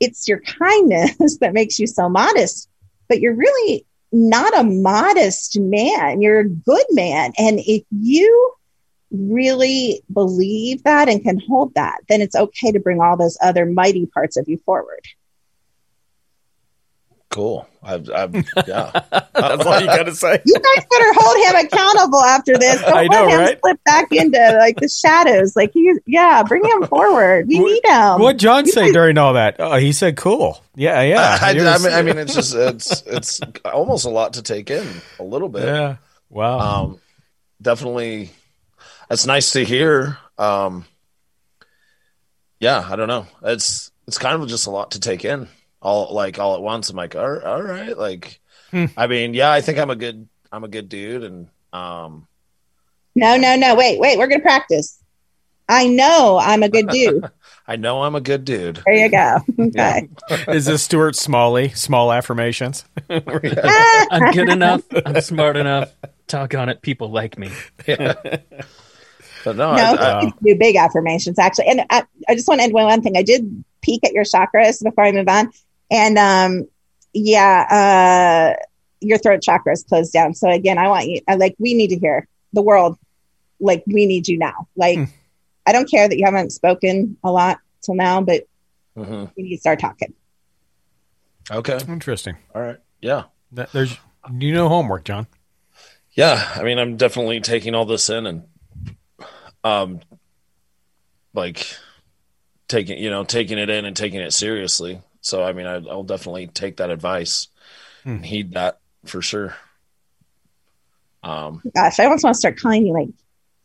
It's 0.00 0.28
your 0.28 0.40
kindness 0.40 1.38
that 1.40 1.52
makes 1.54 1.78
you 1.78 1.86
so 1.86 2.08
modest, 2.08 2.68
but 3.08 3.20
you're 3.20 3.34
really 3.34 3.86
not 4.12 4.58
a 4.58 4.64
modest 4.64 5.58
man. 5.58 6.20
You're 6.20 6.40
a 6.40 6.48
good 6.48 6.86
man, 6.90 7.32
and 7.38 7.60
if 7.60 7.82
you 7.90 8.52
really 9.10 10.02
believe 10.12 10.82
that 10.84 11.08
and 11.08 11.22
can 11.22 11.40
hold 11.48 11.74
that, 11.74 11.98
then 12.08 12.20
it's 12.20 12.36
okay 12.36 12.72
to 12.72 12.80
bring 12.80 13.00
all 13.00 13.16
those 13.16 13.36
other 13.42 13.66
mighty 13.66 14.06
parts 14.06 14.36
of 14.36 14.48
you 14.48 14.58
forward. 14.58 15.04
Cool. 17.30 17.68
I've, 17.80 18.10
I've 18.10 18.34
yeah. 18.66 18.90
That's 19.32 19.64
all 19.64 19.80
you 19.80 19.86
got 19.86 20.02
to 20.02 20.14
say. 20.16 20.42
You 20.44 20.54
guys 20.54 20.84
better 20.90 21.12
hold 21.14 21.46
him 21.46 21.64
accountable 21.64 22.22
after 22.24 22.58
this. 22.58 22.80
Don't 22.80 22.92
I 22.96 23.06
know, 23.06 23.24
let 23.24 23.30
him 23.30 23.38
right? 23.40 23.58
slip 23.60 23.84
back 23.84 24.08
into 24.10 24.56
like 24.58 24.76
the 24.80 24.88
shadows. 24.88 25.54
Like 25.54 25.70
he, 25.72 25.94
yeah, 26.06 26.42
bring 26.42 26.64
him 26.64 26.88
forward. 26.88 27.46
We 27.46 27.60
need 27.60 27.82
him. 27.84 28.18
What'd 28.20 28.40
John 28.40 28.66
say 28.66 28.90
during 28.90 29.16
all 29.16 29.34
that? 29.34 29.56
Oh, 29.60 29.76
he 29.76 29.92
said 29.92 30.16
cool. 30.16 30.60
Yeah, 30.74 31.02
yeah. 31.02 31.38
I, 31.40 31.52
It 31.52 31.60
I 31.60 31.78
mean, 31.78 31.92
I 31.92 32.02
mean, 32.02 32.18
it's 32.18 32.34
just 32.34 32.52
it's 32.54 33.02
it's 33.06 33.40
almost 33.64 34.06
a 34.06 34.10
lot 34.10 34.32
to 34.32 34.42
take 34.42 34.68
in 34.68 34.86
a 35.20 35.22
little 35.22 35.48
bit. 35.48 35.64
yeah. 35.66 35.96
Wow. 36.30 36.58
Um, 36.58 37.00
definitely, 37.62 38.30
it's 39.10 39.26
nice 39.26 39.50
to 39.52 39.64
hear. 39.64 40.18
Um, 40.38 40.84
yeah, 42.58 42.86
I 42.88 42.96
don't 42.96 43.08
know. 43.08 43.26
It's 43.42 43.90
it's 44.06 44.18
kind 44.18 44.42
of 44.42 44.48
just 44.48 44.66
a 44.66 44.70
lot 44.70 44.92
to 44.92 45.00
take 45.00 45.24
in 45.24 45.48
all 45.80 46.14
like 46.14 46.38
all 46.38 46.54
at 46.56 46.62
once. 46.62 46.90
I'm 46.90 46.96
like, 46.96 47.16
all, 47.16 47.38
all 47.40 47.62
right, 47.62 47.96
like, 47.96 48.40
Hmm. 48.70 48.86
I 48.96 49.08
mean, 49.08 49.34
yeah, 49.34 49.50
I 49.50 49.62
think 49.62 49.78
I'm 49.78 49.90
a 49.90 49.96
good 49.96 50.28
I'm 50.52 50.62
a 50.62 50.68
good 50.68 50.88
dude, 50.88 51.24
and 51.24 51.48
um, 51.72 52.28
No, 53.16 53.36
no, 53.36 53.56
no. 53.56 53.74
Wait, 53.74 53.98
wait. 53.98 54.16
We're 54.16 54.28
gonna 54.28 54.42
practice. 54.42 54.96
I 55.68 55.86
know 55.88 56.38
I'm 56.40 56.62
a 56.62 56.68
good 56.68 56.88
dude. 56.88 57.24
I 57.66 57.76
know 57.76 58.02
I'm 58.02 58.14
a 58.16 58.20
good 58.20 58.44
dude. 58.44 58.80
There 58.84 58.94
you 58.94 59.10
go. 59.10 59.38
Okay. 59.60 60.08
Is 60.48 60.66
this 60.66 60.82
Stuart 60.82 61.14
Smalley? 61.14 61.68
Small 61.70 62.12
affirmations. 62.12 62.84
I'm 63.10 64.32
good 64.32 64.48
enough. 64.48 64.82
I'm 65.06 65.20
smart 65.20 65.56
enough. 65.56 65.92
Talk 66.26 66.54
on 66.54 66.68
it. 66.68 66.82
People 66.82 67.10
like 67.10 67.38
me. 67.38 67.50
But 69.44 69.56
no, 69.56 69.74
no, 69.74 69.82
I, 69.82 69.94
I, 70.20 70.22
you 70.24 70.32
do 70.42 70.58
big 70.58 70.76
affirmations 70.76 71.38
actually. 71.38 71.66
And 71.68 71.84
I, 71.90 72.04
I 72.28 72.34
just 72.34 72.46
want 72.48 72.60
to 72.60 72.64
end 72.64 72.74
with 72.74 72.84
one 72.84 73.02
thing. 73.02 73.16
I 73.16 73.22
did 73.22 73.64
peek 73.82 74.04
at 74.04 74.12
your 74.12 74.24
chakras 74.24 74.82
before 74.82 75.04
I 75.04 75.12
move 75.12 75.28
on, 75.28 75.50
and 75.90 76.18
um, 76.18 76.68
yeah, 77.12 78.54
uh, 78.58 78.62
your 79.00 79.18
throat 79.18 79.40
chakra 79.42 79.72
is 79.72 79.82
closed 79.84 80.12
down. 80.12 80.34
So 80.34 80.50
again, 80.50 80.76
I 80.78 80.88
want 80.88 81.06
you. 81.08 81.20
I 81.26 81.36
like 81.36 81.54
we 81.58 81.74
need 81.74 81.88
to 81.88 81.98
hear 81.98 82.26
the 82.52 82.62
world. 82.62 82.98
Like 83.60 83.82
we 83.86 84.06
need 84.06 84.28
you 84.28 84.38
now. 84.38 84.68
Like 84.76 84.98
Hmm. 84.98 85.04
I 85.66 85.72
don't 85.72 85.90
care 85.90 86.08
that 86.08 86.16
you 86.18 86.24
haven't 86.24 86.50
spoken 86.50 87.16
a 87.22 87.30
lot 87.30 87.58
till 87.82 87.94
now, 87.94 88.20
but 88.22 88.46
Mhm. 88.96 89.30
we 89.36 89.42
need 89.44 89.54
to 89.56 89.60
start 89.60 89.78
talking. 89.78 90.12
okay, 91.50 91.78
Interesting. 91.88 92.36
all 92.54 92.62
right, 92.62 92.78
yeah. 93.00 93.24
That- 93.52 93.72
There's 93.72 93.96
you 94.38 94.52
know 94.52 94.68
homework, 94.68 95.04
John. 95.04 95.26
yeah 96.12 96.48
i 96.56 96.62
mean 96.64 96.78
i'm 96.78 96.96
definitely 96.96 97.40
taking 97.40 97.74
all 97.74 97.84
this 97.84 98.10
in 98.10 98.26
and 98.26 98.42
um 99.64 100.00
like 101.34 101.66
taking 102.68 102.98
you 102.98 103.10
know 103.10 103.24
taking 103.24 103.58
it 103.58 103.68
in 103.70 103.84
and 103.84 103.96
taking 103.96 104.20
it 104.20 104.32
seriously 104.32 105.00
so 105.20 105.42
i 105.42 105.52
mean 105.52 105.66
I, 105.66 105.74
i'll 105.74 106.02
definitely 106.04 106.46
take 106.48 106.76
that 106.78 106.90
advice 106.90 107.48
Hmm. 108.04 108.10
and 108.10 108.24
heed 108.26 108.52
that 108.54 108.78
for 109.04 109.20
sure 109.20 109.54
um 111.22 111.60
Gosh, 111.74 112.00
I 112.00 112.04
almost 112.04 112.24
want 112.24 112.34
to 112.34 112.38
start 112.38 112.58
calling 112.58 112.86
you 112.86 112.94
like 112.94 113.08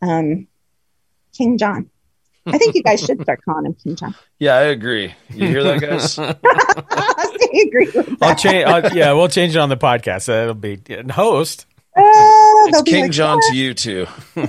um, 0.02 0.46
King 1.36 1.56
John. 1.56 1.88
I 2.44 2.58
think 2.58 2.74
you 2.74 2.82
guys 2.82 3.00
should 3.02 3.20
start 3.22 3.40
calling 3.44 3.64
him 3.64 3.74
King 3.82 3.96
John. 3.96 4.14
yeah 4.38 4.54
i 4.56 4.62
agree 4.64 5.14
you 5.30 5.48
hear 5.48 5.62
that 5.64 5.80
guys 5.80 6.18
I 7.58 7.62
agree 7.66 7.90
with 7.94 8.22
I'll 8.22 8.34
change. 8.34 8.64
I'll, 8.66 8.94
yeah, 8.94 9.12
we'll 9.12 9.28
change 9.28 9.56
it 9.56 9.58
on 9.58 9.70
the 9.70 9.76
podcast. 9.78 10.26
That'll 10.26 10.52
be 10.54 10.78
and 10.90 11.10
host. 11.10 11.64
It's 12.68 12.82
king 12.82 13.02
like, 13.02 13.10
john 13.10 13.38
to 13.50 13.56
you 13.56 13.74
too 13.74 14.06
there, 14.34 14.46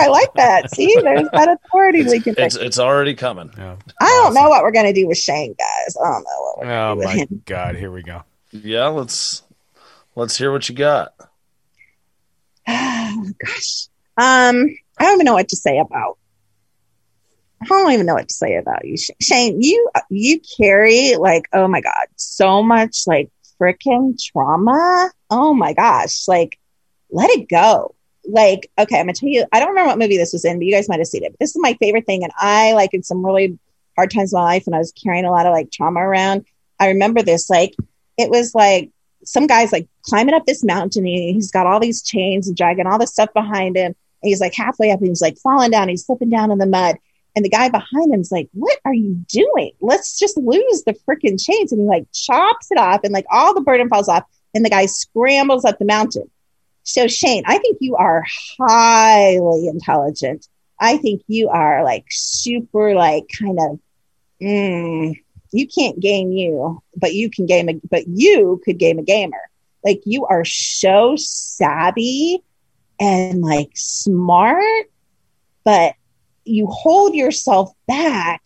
I 0.00 0.06
like 0.08 0.32
that. 0.34 0.74
See, 0.74 0.94
there's 1.02 1.28
that 1.32 1.48
authority 1.48 2.04
we 2.04 2.20
can. 2.20 2.34
it's 2.38 2.56
it's 2.56 2.78
already 2.78 3.14
coming 3.14 3.50
Yeah. 3.56 3.76
I 4.00 4.06
don't 4.22 4.34
know 4.34 4.48
what 4.48 4.62
we're 4.62 4.72
gonna 4.72 4.92
do 4.92 5.06
with 5.06 5.18
Shane, 5.18 5.54
guys. 5.58 5.96
I 5.96 6.04
don't 6.12 6.22
know 6.22 6.40
what 6.40 6.58
we're 6.58 6.64
gonna 6.64 6.90
Oh 6.90 6.94
do 6.94 6.98
with 6.98 7.10
him. 7.10 7.28
Oh 7.30 7.34
my. 7.34 7.38
God! 7.44 7.76
Here 7.76 7.90
we 7.90 8.02
go. 8.02 8.22
yeah 8.50 8.86
let's 8.88 9.42
let's 10.14 10.36
hear 10.36 10.52
what 10.52 10.68
you 10.68 10.74
got 10.74 11.14
Gosh, 12.66 13.88
um, 14.16 14.66
I 14.98 15.04
don't 15.04 15.14
even 15.14 15.24
know 15.24 15.34
what 15.34 15.48
to 15.48 15.56
say 15.56 15.78
about. 15.78 16.18
I 17.62 17.66
don't 17.66 17.92
even 17.92 18.06
know 18.06 18.14
what 18.14 18.28
to 18.28 18.34
say 18.34 18.56
about 18.56 18.84
you, 18.84 18.96
Shane. 19.20 19.60
You 19.62 19.90
you 20.10 20.40
carry 20.58 21.16
like 21.16 21.48
oh 21.52 21.68
my 21.68 21.80
god, 21.80 22.06
so 22.16 22.62
much 22.62 23.02
like 23.06 23.30
freaking 23.60 24.16
trauma. 24.20 25.10
Oh 25.30 25.54
my 25.54 25.72
gosh, 25.72 26.26
like 26.28 26.58
let 27.12 27.30
it 27.30 27.48
go. 27.48 27.94
Like 28.24 28.70
okay, 28.78 28.98
I'm 28.98 29.06
gonna 29.06 29.14
tell 29.14 29.28
you. 29.28 29.44
I 29.52 29.58
don't 29.58 29.70
remember 29.70 29.88
what 29.88 29.98
movie 29.98 30.16
this 30.16 30.32
was 30.32 30.44
in, 30.44 30.58
but 30.58 30.64
you 30.64 30.72
guys 30.72 30.88
might 30.88 31.00
have 31.00 31.08
seen 31.08 31.24
it. 31.24 31.32
But 31.32 31.40
this 31.40 31.50
is 31.50 31.60
my 31.60 31.74
favorite 31.74 32.06
thing, 32.06 32.22
and 32.22 32.32
I 32.36 32.72
like 32.72 32.94
in 32.94 33.02
some 33.02 33.24
really 33.24 33.58
hard 33.96 34.10
times 34.10 34.32
in 34.32 34.38
my 34.38 34.44
life, 34.44 34.66
and 34.66 34.74
I 34.74 34.78
was 34.78 34.92
carrying 34.92 35.24
a 35.24 35.30
lot 35.30 35.46
of 35.46 35.52
like 35.52 35.70
trauma 35.70 36.00
around. 36.00 36.44
I 36.78 36.88
remember 36.88 37.22
this 37.22 37.50
like 37.50 37.74
it 38.16 38.30
was 38.30 38.54
like 38.54 38.90
some 39.24 39.46
guy's 39.46 39.72
like 39.72 39.88
climbing 40.02 40.34
up 40.34 40.46
this 40.46 40.64
mountain. 40.64 41.06
And 41.06 41.34
he's 41.34 41.50
got 41.50 41.66
all 41.66 41.80
these 41.80 42.02
chains 42.02 42.48
and 42.48 42.56
dragging 42.56 42.86
all 42.86 42.98
this 42.98 43.12
stuff 43.12 43.32
behind 43.32 43.76
him. 43.76 43.86
And 43.86 44.28
he's 44.28 44.40
like 44.40 44.54
halfway 44.54 44.90
up 44.90 45.00
and 45.00 45.08
he's 45.08 45.22
like 45.22 45.38
falling 45.38 45.70
down. 45.70 45.88
He's 45.88 46.04
slipping 46.04 46.30
down 46.30 46.50
in 46.50 46.58
the 46.58 46.66
mud. 46.66 46.96
And 47.34 47.44
the 47.44 47.50
guy 47.50 47.68
behind 47.70 48.12
him's 48.12 48.30
like, 48.30 48.48
What 48.52 48.78
are 48.84 48.94
you 48.94 49.24
doing? 49.28 49.72
Let's 49.80 50.18
just 50.18 50.36
lose 50.36 50.82
the 50.84 50.96
freaking 51.08 51.42
chains. 51.42 51.72
And 51.72 51.80
he 51.80 51.86
like 51.86 52.06
chops 52.12 52.70
it 52.70 52.78
off 52.78 53.00
and 53.04 53.12
like 53.12 53.26
all 53.30 53.54
the 53.54 53.60
burden 53.60 53.88
falls 53.88 54.08
off. 54.08 54.24
And 54.54 54.64
the 54.64 54.70
guy 54.70 54.86
scrambles 54.86 55.64
up 55.64 55.78
the 55.78 55.86
mountain. 55.86 56.30
So, 56.84 57.06
Shane, 57.06 57.44
I 57.46 57.58
think 57.58 57.78
you 57.80 57.96
are 57.96 58.24
highly 58.58 59.68
intelligent. 59.68 60.48
I 60.80 60.96
think 60.96 61.22
you 61.28 61.48
are 61.48 61.84
like 61.84 62.06
super, 62.10 62.94
like 62.94 63.24
kind 63.38 63.58
of, 63.60 63.80
mm, 64.42 65.14
you 65.52 65.68
can't 65.68 66.00
game 66.00 66.32
you, 66.32 66.82
but 66.96 67.14
you 67.14 67.30
can 67.30 67.46
game 67.46 67.68
a, 67.68 67.74
but 67.88 68.08
you 68.08 68.60
could 68.64 68.78
game 68.78 68.98
a 68.98 69.02
gamer. 69.02 69.50
Like 69.84 70.02
you 70.04 70.26
are 70.26 70.44
so 70.44 71.14
savvy 71.16 72.42
and 72.98 73.42
like 73.42 73.70
smart, 73.74 74.90
but 75.64 75.94
you 76.44 76.66
hold 76.66 77.14
yourself 77.14 77.72
back. 77.86 78.42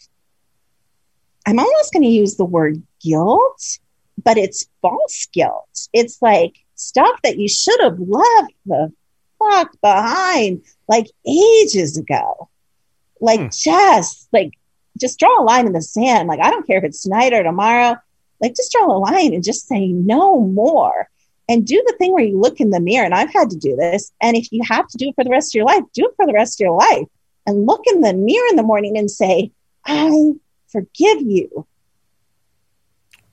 I'm 1.46 1.58
almost 1.58 1.92
going 1.92 2.02
to 2.02 2.08
use 2.08 2.36
the 2.36 2.44
word 2.44 2.82
guilt, 3.00 3.78
but 4.22 4.36
it's 4.36 4.68
false 4.82 5.26
guilt. 5.32 5.88
It's 5.92 6.20
like 6.20 6.56
stuff 6.76 7.20
that 7.22 7.38
you 7.38 7.48
should 7.48 7.80
have 7.80 7.98
left 7.98 8.52
the 8.64 8.92
fuck 9.38 9.72
behind 9.80 10.62
like 10.88 11.06
ages 11.26 11.96
ago. 11.96 12.48
Like 13.20 13.40
hmm. 13.40 13.48
just 13.50 14.28
like 14.32 14.52
just 14.98 15.18
draw 15.18 15.40
a 15.40 15.44
line 15.44 15.66
in 15.66 15.72
the 15.72 15.82
sand. 15.82 16.28
Like 16.28 16.40
I 16.40 16.50
don't 16.50 16.66
care 16.66 16.78
if 16.78 16.84
it's 16.84 17.02
tonight 17.02 17.32
or 17.32 17.42
tomorrow. 17.42 17.96
Like 18.40 18.54
just 18.54 18.72
draw 18.72 18.86
a 18.86 18.98
line 18.98 19.34
and 19.34 19.44
just 19.44 19.66
say 19.66 19.88
no 19.88 20.40
more. 20.40 21.08
And 21.48 21.64
do 21.64 21.82
the 21.86 21.94
thing 21.96 22.12
where 22.12 22.24
you 22.24 22.40
look 22.40 22.60
in 22.60 22.70
the 22.70 22.80
mirror. 22.80 23.04
And 23.04 23.14
I've 23.14 23.32
had 23.32 23.50
to 23.50 23.56
do 23.56 23.76
this. 23.76 24.12
And 24.20 24.36
if 24.36 24.50
you 24.50 24.62
have 24.68 24.88
to 24.88 24.98
do 24.98 25.10
it 25.10 25.14
for 25.14 25.22
the 25.22 25.30
rest 25.30 25.54
of 25.54 25.58
your 25.58 25.66
life, 25.66 25.84
do 25.94 26.06
it 26.06 26.14
for 26.16 26.26
the 26.26 26.32
rest 26.32 26.60
of 26.60 26.64
your 26.64 26.76
life. 26.76 27.06
And 27.46 27.66
look 27.66 27.82
in 27.86 28.00
the 28.00 28.12
mirror 28.12 28.48
in 28.50 28.56
the 28.56 28.64
morning 28.64 28.98
and 28.98 29.08
say, 29.08 29.52
I 29.84 30.32
forgive 30.66 31.22
you. 31.22 31.66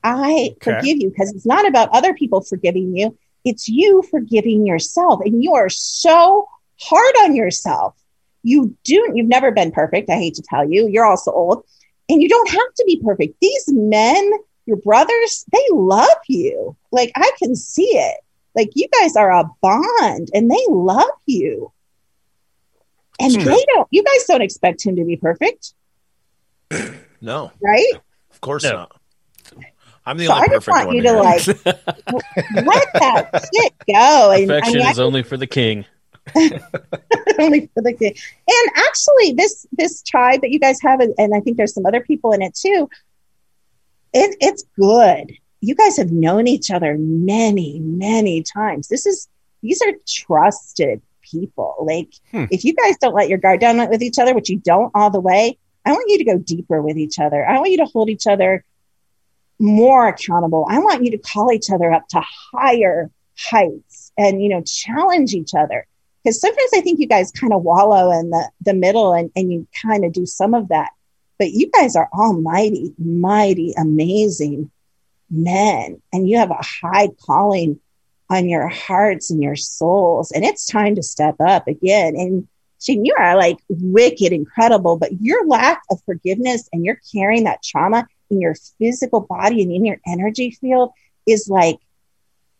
I 0.03 0.51
okay. 0.51 0.75
forgive 0.75 0.97
you 0.97 1.09
because 1.09 1.33
it's 1.33 1.45
not 1.45 1.67
about 1.67 1.89
other 1.89 2.13
people 2.13 2.41
forgiving 2.41 2.95
you. 2.95 3.17
It's 3.43 3.67
you 3.67 4.03
forgiving 4.09 4.65
yourself. 4.65 5.21
And 5.23 5.43
you 5.43 5.53
are 5.53 5.69
so 5.69 6.47
hard 6.79 7.15
on 7.23 7.35
yourself. 7.35 7.95
You 8.43 8.75
do, 8.83 9.11
you've 9.13 9.27
never 9.27 9.51
been 9.51 9.71
perfect. 9.71 10.09
I 10.09 10.15
hate 10.15 10.35
to 10.35 10.43
tell 10.43 10.69
you, 10.69 10.87
you're 10.87 11.05
also 11.05 11.31
old 11.31 11.63
and 12.09 12.21
you 12.21 12.29
don't 12.29 12.49
have 12.49 12.73
to 12.75 12.83
be 12.85 13.01
perfect. 13.03 13.35
These 13.41 13.65
men, 13.69 14.31
your 14.65 14.77
brothers, 14.77 15.45
they 15.51 15.65
love 15.71 16.07
you. 16.27 16.75
Like 16.91 17.11
I 17.15 17.31
can 17.39 17.55
see 17.55 17.87
it. 17.87 18.17
Like 18.55 18.71
you 18.75 18.87
guys 18.99 19.15
are 19.15 19.31
a 19.31 19.49
bond 19.61 20.29
and 20.33 20.51
they 20.51 20.65
love 20.69 21.09
you. 21.25 21.71
And 23.19 23.33
they 23.33 23.65
don't, 23.73 23.87
you 23.91 24.03
guys 24.03 24.25
don't 24.25 24.41
expect 24.41 24.85
him 24.85 24.95
to 24.95 25.05
be 25.05 25.17
perfect. 25.17 25.73
No. 27.23 27.53
Right? 27.61 27.93
Of 28.31 28.41
course 28.41 28.63
no. 28.65 28.71
not. 28.73 28.99
I'm 30.05 30.17
the 30.17 30.25
so 30.25 30.33
only 30.33 30.47
I 30.47 30.51
just 30.51 30.67
want 30.67 30.91
you 30.91 31.01
to 31.03 31.13
like 31.13 31.47
let 31.65 32.93
that 32.93 33.49
shit 33.53 33.73
go. 33.87 34.31
And, 34.31 34.51
Affection 34.51 34.75
I 34.75 34.79
mean, 34.79 34.91
is 34.91 34.99
I, 34.99 35.03
only 35.03 35.23
for 35.23 35.37
the 35.37 35.47
king. 35.47 35.85
only 37.39 37.69
for 37.73 37.81
the 37.81 37.93
king. 37.97 38.15
And 38.47 38.71
actually, 38.75 39.33
this 39.33 39.65
this 39.71 40.01
tribe 40.03 40.41
that 40.41 40.51
you 40.51 40.59
guys 40.59 40.79
have, 40.81 40.99
and 40.99 41.33
I 41.33 41.39
think 41.39 41.57
there's 41.57 41.73
some 41.73 41.85
other 41.85 42.01
people 42.01 42.33
in 42.33 42.41
it 42.41 42.53
too. 42.53 42.89
It, 44.13 44.35
it's 44.41 44.63
good. 44.77 45.33
You 45.61 45.75
guys 45.75 45.97
have 45.97 46.11
known 46.11 46.47
each 46.47 46.69
other 46.69 46.97
many, 46.97 47.79
many 47.79 48.43
times. 48.43 48.89
This 48.89 49.05
is 49.05 49.27
these 49.61 49.81
are 49.81 49.93
trusted 50.07 51.01
people. 51.21 51.75
Like 51.81 52.13
hmm. 52.31 52.45
if 52.51 52.65
you 52.65 52.73
guys 52.73 52.97
don't 52.97 53.15
let 53.15 53.29
your 53.29 53.37
guard 53.37 53.61
down 53.61 53.77
with 53.89 54.01
each 54.01 54.19
other, 54.19 54.33
which 54.33 54.49
you 54.49 54.59
don't 54.59 54.91
all 54.93 55.09
the 55.09 55.21
way, 55.21 55.57
I 55.85 55.91
want 55.91 56.09
you 56.09 56.17
to 56.17 56.25
go 56.25 56.37
deeper 56.37 56.81
with 56.81 56.97
each 56.97 57.19
other. 57.19 57.45
I 57.45 57.57
want 57.57 57.71
you 57.71 57.77
to 57.77 57.85
hold 57.85 58.09
each 58.09 58.27
other 58.27 58.65
more 59.59 60.07
accountable. 60.07 60.65
I 60.69 60.79
want 60.79 61.03
you 61.03 61.11
to 61.11 61.17
call 61.17 61.51
each 61.51 61.69
other 61.71 61.91
up 61.91 62.07
to 62.09 62.21
higher 62.51 63.09
heights 63.37 64.11
and, 64.17 64.41
you 64.41 64.49
know, 64.49 64.61
challenge 64.61 65.33
each 65.33 65.53
other. 65.53 65.87
Because 66.23 66.39
sometimes 66.39 66.71
I 66.73 66.81
think 66.81 66.99
you 66.99 67.07
guys 67.07 67.31
kind 67.31 67.53
of 67.53 67.63
wallow 67.63 68.11
in 68.17 68.29
the, 68.29 68.49
the 68.61 68.73
middle 68.73 69.13
and, 69.13 69.31
and 69.35 69.51
you 69.51 69.67
kind 69.81 70.05
of 70.05 70.13
do 70.13 70.25
some 70.25 70.53
of 70.53 70.69
that. 70.69 70.91
But 71.37 71.51
you 71.51 71.69
guys 71.69 71.95
are 71.95 72.09
almighty, 72.13 72.93
mighty, 72.97 73.73
amazing 73.77 74.71
men. 75.29 76.01
And 76.13 76.29
you 76.29 76.37
have 76.37 76.51
a 76.51 76.61
high 76.61 77.09
calling 77.25 77.79
on 78.29 78.47
your 78.47 78.67
hearts 78.67 79.31
and 79.31 79.41
your 79.41 79.55
souls. 79.55 80.31
And 80.31 80.45
it's 80.45 80.65
time 80.65 80.95
to 80.95 81.03
step 81.03 81.35
up 81.39 81.67
again. 81.67 82.15
And 82.15 82.47
Shane, 82.81 83.05
you 83.05 83.15
are 83.17 83.35
like 83.37 83.57
wicked 83.69 84.31
incredible, 84.31 84.97
but 84.97 85.21
your 85.21 85.45
lack 85.47 85.81
of 85.89 86.01
forgiveness 86.05 86.69
and 86.71 86.85
you're 86.85 86.99
carrying 87.13 87.45
that 87.45 87.63
trauma 87.63 88.07
in 88.33 88.41
your 88.41 88.55
physical 88.79 89.21
body 89.21 89.61
and 89.61 89.71
in 89.71 89.85
your 89.85 89.99
energy 90.05 90.51
field 90.51 90.91
is 91.25 91.47
like 91.49 91.77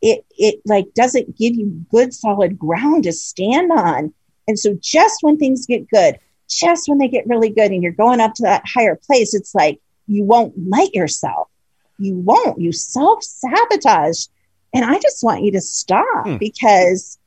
it 0.01 0.25
it 0.37 0.61
like 0.65 0.93
doesn't 0.93 1.37
give 1.37 1.55
you 1.55 1.85
good 1.91 2.13
solid 2.13 2.57
ground 2.57 3.03
to 3.03 3.11
stand 3.11 3.71
on. 3.71 4.13
And 4.47 4.59
so 4.59 4.77
just 4.81 5.19
when 5.21 5.37
things 5.37 5.65
get 5.65 5.89
good 5.89 6.19
just 6.49 6.87
when 6.87 6.97
they 6.97 7.07
get 7.07 7.27
really 7.27 7.49
good 7.49 7.71
and 7.71 7.81
you're 7.81 7.91
going 7.91 8.19
up 8.19 8.33
to 8.35 8.43
that 8.43 8.63
higher 8.65 8.95
place 8.95 9.33
it's 9.33 9.55
like 9.55 9.79
you 10.07 10.23
won't 10.23 10.53
light 10.69 10.93
yourself 10.93 11.47
you 11.99 12.15
won't 12.15 12.59
you 12.59 12.71
self 12.71 13.23
sabotage 13.23 14.25
and 14.73 14.85
i 14.85 14.99
just 14.99 15.23
want 15.23 15.43
you 15.43 15.51
to 15.51 15.61
stop 15.61 16.25
hmm. 16.25 16.37
because 16.37 17.17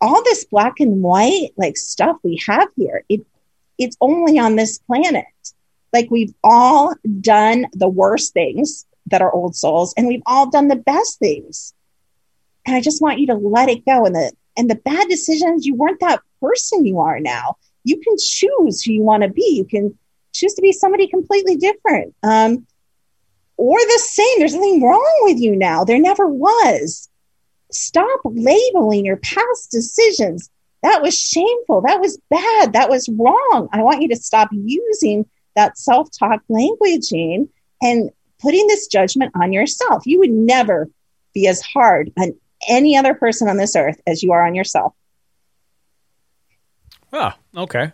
all 0.00 0.22
this 0.24 0.44
black 0.44 0.80
and 0.80 1.02
white 1.02 1.50
like 1.56 1.76
stuff 1.76 2.16
we 2.22 2.40
have 2.46 2.68
here 2.76 3.04
it 3.08 3.24
it's 3.78 3.96
only 4.00 4.38
on 4.38 4.56
this 4.56 4.78
planet 4.78 5.24
like 5.92 6.10
we've 6.10 6.34
all 6.42 6.94
done 7.20 7.66
the 7.72 7.88
worst 7.88 8.32
things 8.32 8.86
that 9.06 9.22
are 9.22 9.32
old 9.32 9.54
souls 9.56 9.94
and 9.96 10.06
we've 10.06 10.22
all 10.26 10.50
done 10.50 10.68
the 10.68 10.76
best 10.76 11.18
things. 11.18 11.74
And 12.66 12.76
I 12.76 12.80
just 12.80 13.02
want 13.02 13.18
you 13.18 13.26
to 13.28 13.34
let 13.34 13.68
it 13.68 13.84
go. 13.84 14.06
And 14.06 14.14
the 14.14 14.32
and 14.56 14.68
the 14.68 14.76
bad 14.76 15.08
decisions, 15.08 15.66
you 15.66 15.74
weren't 15.74 16.00
that 16.00 16.20
person 16.40 16.84
you 16.84 17.00
are 17.00 17.20
now. 17.20 17.56
You 17.84 17.98
can 18.00 18.16
choose 18.18 18.82
who 18.82 18.92
you 18.92 19.02
want 19.02 19.22
to 19.22 19.28
be. 19.28 19.54
You 19.56 19.64
can 19.64 19.98
choose 20.32 20.54
to 20.54 20.62
be 20.62 20.72
somebody 20.72 21.06
completely 21.08 21.56
different. 21.56 22.14
Um, 22.22 22.66
or 23.56 23.78
the 23.78 24.02
same. 24.04 24.38
There's 24.38 24.54
nothing 24.54 24.82
wrong 24.82 25.18
with 25.22 25.38
you 25.38 25.56
now. 25.56 25.84
There 25.84 25.98
never 25.98 26.26
was. 26.26 27.08
Stop 27.70 28.20
labeling 28.24 29.04
your 29.04 29.16
past 29.16 29.70
decisions. 29.70 30.50
That 30.82 31.00
was 31.02 31.18
shameful. 31.18 31.82
That 31.82 32.00
was 32.00 32.18
bad. 32.28 32.72
That 32.72 32.90
was 32.90 33.08
wrong. 33.08 33.68
I 33.72 33.82
want 33.82 34.02
you 34.02 34.08
to 34.08 34.16
stop 34.16 34.50
using 34.52 35.26
that 35.54 35.78
self 35.78 36.08
talk 36.18 36.42
languaging 36.50 37.48
and 37.80 38.10
putting 38.40 38.66
this 38.66 38.86
judgment 38.86 39.32
on 39.40 39.52
yourself. 39.52 40.02
You 40.06 40.18
would 40.20 40.30
never 40.30 40.88
be 41.34 41.46
as 41.46 41.60
hard 41.60 42.12
on 42.18 42.34
any 42.68 42.96
other 42.96 43.14
person 43.14 43.48
on 43.48 43.56
this 43.56 43.76
earth 43.76 44.00
as 44.06 44.22
you 44.22 44.32
are 44.32 44.46
on 44.46 44.54
yourself. 44.54 44.94
Oh, 47.12 47.32
okay. 47.56 47.92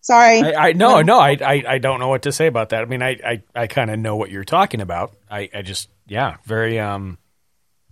Sorry. 0.00 0.40
I, 0.40 0.68
I 0.68 0.72
no, 0.72 1.02
no, 1.02 1.18
I, 1.18 1.36
I, 1.40 1.64
I 1.66 1.78
don't 1.78 2.00
know 2.00 2.08
what 2.08 2.22
to 2.22 2.32
say 2.32 2.46
about 2.46 2.68
that. 2.68 2.82
I 2.82 2.84
mean, 2.84 3.02
I, 3.02 3.18
I, 3.24 3.42
I 3.54 3.66
kind 3.66 3.90
of 3.90 3.98
know 3.98 4.16
what 4.16 4.30
you're 4.30 4.44
talking 4.44 4.80
about. 4.80 5.16
I, 5.30 5.50
I 5.52 5.62
just, 5.62 5.88
yeah, 6.06 6.36
very, 6.44 6.78
um, 6.78 7.18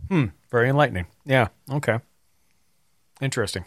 hmm, 0.09 0.27
very 0.51 0.69
enlightening. 0.69 1.07
Yeah. 1.25 1.49
Okay. 1.71 1.99
Interesting. 3.21 3.65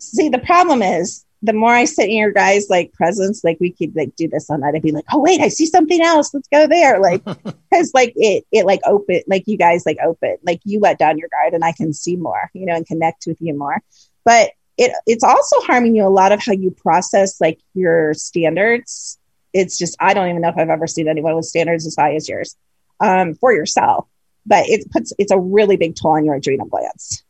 See, 0.00 0.28
the 0.28 0.38
problem 0.38 0.80
is 0.80 1.24
the 1.42 1.52
more 1.52 1.72
I 1.72 1.84
sit 1.84 2.08
in 2.08 2.16
your 2.16 2.32
guys' 2.32 2.68
like 2.68 2.92
presence, 2.92 3.44
like 3.44 3.58
we 3.60 3.70
could 3.70 3.94
like 3.94 4.16
do 4.16 4.28
this 4.28 4.50
on 4.50 4.60
that. 4.60 4.74
I'd 4.74 4.82
be 4.82 4.92
like, 4.92 5.04
oh 5.12 5.20
wait, 5.20 5.40
I 5.40 5.48
see 5.48 5.66
something 5.66 6.00
else. 6.02 6.34
Let's 6.34 6.48
go 6.48 6.66
there. 6.66 7.00
Like, 7.00 7.24
because 7.70 7.92
like 7.94 8.12
it 8.16 8.44
it 8.50 8.66
like 8.66 8.80
open 8.84 9.22
like 9.28 9.44
you 9.46 9.56
guys 9.56 9.86
like 9.86 9.98
open 10.04 10.36
like 10.44 10.60
you 10.64 10.80
let 10.80 10.98
down 10.98 11.18
your 11.18 11.28
guard 11.28 11.54
and 11.54 11.64
I 11.64 11.72
can 11.72 11.92
see 11.92 12.16
more, 12.16 12.50
you 12.54 12.66
know, 12.66 12.74
and 12.74 12.86
connect 12.86 13.26
with 13.26 13.40
you 13.40 13.56
more. 13.56 13.80
But 14.24 14.50
it 14.76 14.92
it's 15.06 15.24
also 15.24 15.60
harming 15.60 15.94
you 15.94 16.06
a 16.06 16.08
lot 16.08 16.32
of 16.32 16.42
how 16.44 16.52
you 16.52 16.72
process 16.72 17.40
like 17.40 17.60
your 17.74 18.14
standards. 18.14 19.18
It's 19.52 19.78
just 19.78 19.96
I 20.00 20.14
don't 20.14 20.28
even 20.28 20.42
know 20.42 20.48
if 20.48 20.58
I've 20.58 20.68
ever 20.68 20.86
seen 20.86 21.08
anyone 21.08 21.36
with 21.36 21.44
standards 21.44 21.86
as 21.86 21.96
high 21.96 22.14
as 22.14 22.28
yours 22.28 22.56
um, 23.00 23.34
for 23.34 23.52
yourself. 23.52 24.08
But 24.44 24.68
it 24.68 24.90
puts 24.90 25.12
it's 25.18 25.32
a 25.32 25.38
really 25.38 25.76
big 25.76 25.94
toll 25.94 26.12
on 26.12 26.24
your 26.24 26.34
adrenal 26.34 26.66
glands 26.66 27.22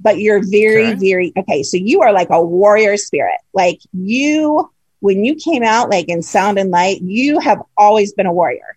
but 0.00 0.18
you're 0.18 0.42
very, 0.42 0.88
okay. 0.88 0.94
very 0.94 1.32
okay. 1.36 1.62
So 1.62 1.76
you 1.76 2.02
are 2.02 2.12
like 2.12 2.28
a 2.30 2.42
warrior 2.42 2.96
spirit. 2.96 3.38
Like 3.54 3.80
you, 3.92 4.70
when 5.00 5.24
you 5.24 5.34
came 5.34 5.62
out, 5.62 5.90
like 5.90 6.08
in 6.08 6.22
Sound 6.22 6.58
and 6.58 6.70
Light, 6.70 7.00
you 7.02 7.38
have 7.40 7.62
always 7.76 8.12
been 8.12 8.26
a 8.26 8.32
warrior. 8.32 8.76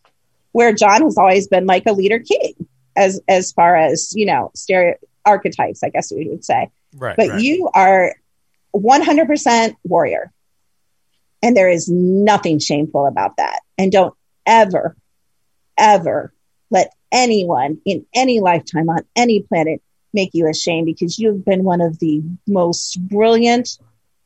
Where 0.52 0.74
John 0.74 1.04
has 1.04 1.18
always 1.18 1.48
been 1.48 1.68
like 1.68 1.84
a 1.86 1.94
leader 1.94 2.20
king, 2.20 2.54
as 2.96 3.22
as 3.28 3.52
far 3.52 3.76
as 3.76 4.14
you 4.16 4.26
know, 4.26 4.52
stereo 4.56 4.96
archetypes, 5.26 5.84
I 5.84 5.90
guess 5.90 6.12
we 6.12 6.28
would 6.28 6.44
say. 6.44 6.70
Right. 6.96 7.16
But 7.16 7.30
right. 7.30 7.42
you 7.42 7.70
are 7.74 8.16
100% 8.76 9.76
warrior, 9.84 10.32
and 11.44 11.56
there 11.56 11.70
is 11.70 11.88
nothing 11.88 12.60
shameful 12.60 13.06
about 13.06 13.38
that. 13.38 13.60
And 13.78 13.92
don't 13.92 14.16
ever, 14.46 14.96
ever 15.78 16.34
let 16.72 16.94
anyone 17.12 17.80
in 17.86 18.06
any 18.14 18.40
lifetime 18.40 18.90
on 18.90 19.06
any 19.16 19.42
planet 19.42 19.82
make 20.14 20.32
you 20.34 20.48
ashamed 20.48 20.86
because 20.86 21.20
you've 21.20 21.46
been 21.46 21.64
one 21.64 21.82
of 21.82 22.00
the 22.00 22.22
most 22.48 23.00
brilliant, 23.08 23.78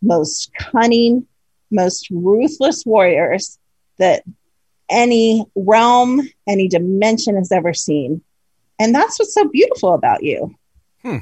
most 0.02 0.52
cunning, 0.58 1.28
most 1.72 2.08
ruthless 2.12 2.86
warriors 2.86 3.58
that 3.98 4.24
any 4.90 5.46
realm, 5.56 6.22
any 6.48 6.68
dimension 6.68 7.36
has 7.36 7.52
ever 7.52 7.74
seen. 7.74 8.22
And 8.80 8.94
that's 8.94 9.20
what's 9.20 9.34
so 9.34 9.46
beautiful 9.46 9.94
about 9.94 10.24
you. 10.24 10.56
Hmm. 11.02 11.18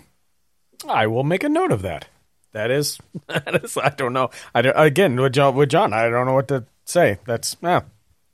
I 0.87 1.07
will 1.07 1.23
make 1.23 1.43
a 1.43 1.49
note 1.49 1.71
of 1.71 1.81
that. 1.83 2.07
that 2.53 2.71
is, 2.71 2.99
that 3.27 3.63
is 3.63 3.77
I 3.77 3.89
don't 3.89 4.13
know. 4.13 4.29
I 4.53 4.61
don't, 4.61 4.77
again 4.77 5.19
with 5.19 5.33
John, 5.33 5.55
with 5.55 5.69
John, 5.69 5.93
I 5.93 6.09
don't 6.09 6.25
know 6.25 6.33
what 6.33 6.47
to 6.49 6.65
say. 6.85 7.19
That's 7.25 7.55
yeah, 7.61 7.81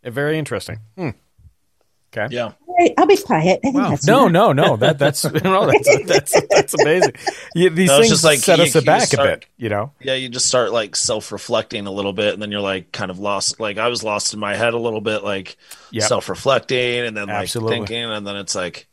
very 0.03 0.37
interesting. 0.37 0.79
Hmm. 0.97 1.09
Okay. 2.13 2.33
Yeah. 2.33 2.53
Right, 2.79 2.93
I'll 2.97 3.07
be 3.07 3.17
quiet. 3.17 3.59
I 3.63 3.71
think 3.71 3.75
Wow. 3.75 3.89
that's 3.89 4.05
No, 4.05 4.27
no, 4.27 4.53
no. 4.53 4.75
That 4.75 4.99
that's 4.99 5.23
no, 5.43 5.65
that's 5.71 6.03
that's, 6.05 6.41
that's 6.49 6.73
amazing. 6.79 7.13
You, 7.55 7.69
these 7.71 7.89
No, 7.89 7.97
things 7.97 8.09
just 8.09 8.23
like 8.23 8.39
set 8.39 8.59
you- 8.59 8.65
us 8.65 8.75
you 8.75 8.81
aback 8.81 9.01
start- 9.07 9.27
a 9.27 9.31
bit. 9.37 9.45
You 9.57 9.69
know. 9.69 9.91
Yeah, 9.99 10.13
you 10.13 10.29
just 10.29 10.45
start 10.45 10.71
like 10.71 10.95
self-reflecting 10.95 11.87
a 11.87 11.91
little 11.91 12.13
bit, 12.13 12.33
and 12.33 12.41
then 12.41 12.51
you're 12.51 12.61
like 12.61 12.91
kind 12.91 13.09
of 13.09 13.17
lost. 13.19 13.59
Like 13.59 13.77
I 13.79 13.87
was 13.87 14.03
lost 14.03 14.33
in 14.35 14.39
my 14.39 14.55
head 14.55 14.73
a 14.75 14.79
little 14.79 15.01
bit, 15.01 15.23
like 15.23 15.57
Yep. 15.91 16.03
self-reflecting, 16.07 17.05
and 17.05 17.17
then 17.17 17.27
like 17.27 17.43
Absolutely. 17.43 17.77
thinking, 17.77 18.03
and 18.11 18.27
then 18.27 18.35
it's 18.35 18.53
like, 18.53 18.87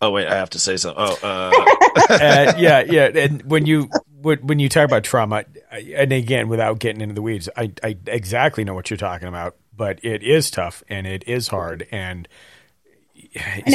oh 0.00 0.10
wait, 0.10 0.26
I 0.26 0.34
have 0.34 0.50
to 0.50 0.58
say 0.58 0.76
something. 0.76 1.04
Oh, 1.06 1.18
uh, 1.22 1.52
uh, 2.10 2.54
yeah, 2.58 2.80
yeah. 2.82 3.06
And 3.14 3.42
when 3.44 3.64
you 3.66 3.88
when 4.20 4.38
when 4.40 4.58
you 4.58 4.68
talk 4.68 4.84
about 4.86 5.04
trauma, 5.04 5.44
and 5.70 6.12
again, 6.12 6.48
without 6.48 6.80
getting 6.80 7.00
into 7.00 7.14
the 7.14 7.22
weeds, 7.22 7.48
I 7.56 7.70
I 7.84 7.96
exactly 8.08 8.64
know 8.64 8.74
what 8.74 8.90
you're 8.90 8.96
talking 8.96 9.28
about. 9.28 9.54
But 9.74 10.04
it 10.04 10.22
is 10.22 10.50
tough 10.50 10.82
and 10.88 11.06
it 11.06 11.24
is 11.26 11.48
hard, 11.48 11.86
and 11.90 12.22
know. 12.24 12.36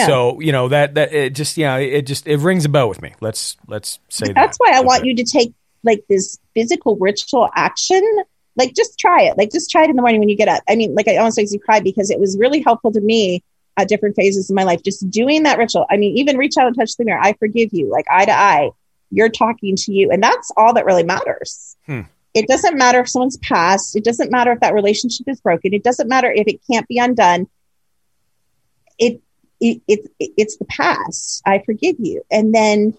So 0.06 0.40
you 0.40 0.52
know 0.52 0.68
that 0.70 0.96
that 0.96 1.14
it 1.14 1.36
just 1.36 1.58
yeah, 1.58 1.78
it 1.78 2.04
just 2.04 2.28
it 2.28 2.38
rings 2.38 2.66
a 2.66 2.70
bell 2.70 2.90
with 2.90 3.02
me. 3.02 3.14
Let's 3.20 3.58
let's 3.68 4.00
say 4.10 4.32
That's 4.34 4.58
that. 4.58 4.64
why 4.64 4.78
I 4.78 4.82
want 4.82 5.06
you 5.06 5.16
to 5.16 5.24
take 5.24 5.54
like 5.84 6.04
this 6.10 6.38
physical 6.54 6.96
ritual 6.98 7.50
action. 7.56 8.04
Like 8.56 8.74
just 8.76 8.98
try 8.98 9.24
it. 9.24 9.38
Like 9.38 9.52
just 9.52 9.70
try 9.70 9.84
it 9.84 9.90
in 9.90 9.96
the 9.96 10.02
morning 10.02 10.20
when 10.20 10.30
you 10.30 10.36
get 10.36 10.48
up. 10.48 10.64
I 10.68 10.76
mean, 10.76 10.96
like 10.96 11.08
I 11.08 11.18
almost 11.18 11.38
makes 11.38 11.54
you 11.54 11.60
cry 11.60 11.80
because 11.80 12.10
it 12.10 12.20
was 12.20 12.38
really 12.38 12.62
helpful 12.62 12.92
to 12.92 13.02
me 13.02 13.44
at 13.78 13.88
different 13.88 14.16
phases 14.16 14.50
of 14.50 14.56
my 14.56 14.64
life. 14.64 14.82
Just 14.84 15.10
doing 15.10 15.44
that 15.44 15.58
ritual. 15.58 15.86
I 15.90 15.98
mean, 15.98 16.18
even 16.18 16.38
reach 16.38 16.58
out 16.58 16.68
and 16.68 16.76
touch 16.76 16.98
the 16.98 17.06
mirror. 17.06 17.20
I 17.22 17.34
forgive 17.34 17.70
you, 17.72 17.90
like 17.90 18.06
eye 18.10 18.26
to 18.26 18.32
eye. 18.32 18.72
You're 19.12 19.30
talking 19.30 19.76
to 19.76 19.94
you, 19.94 20.12
and 20.12 20.22
that's 20.22 20.52
all 20.58 20.74
that 20.74 20.86
really 20.86 21.04
matters. 21.04 21.78
Hmm. 21.86 22.02
It 22.34 22.48
doesn't 22.48 22.78
matter 22.78 23.00
if 23.00 23.10
someone's 23.10 23.38
passed. 23.38 23.96
It 23.96 24.04
doesn't 24.04 24.32
matter 24.32 24.52
if 24.52 24.60
that 24.60 24.74
relationship 24.74 25.28
is 25.28 25.40
broken. 25.40 25.74
It 25.74 25.84
doesn't 25.84 26.10
matter 26.10 26.32
if 26.32 26.48
it 26.48 26.60
can't 26.70 26.88
be 26.88 27.00
undone. 27.00 27.48
It, 29.00 29.22
it, 29.60 29.82
it 29.88 30.12
it's 30.20 30.58
the 30.58 30.66
past. 30.66 31.42
I 31.46 31.60
forgive 31.66 31.96
you, 32.00 32.22
and 32.32 32.54
then 32.54 32.98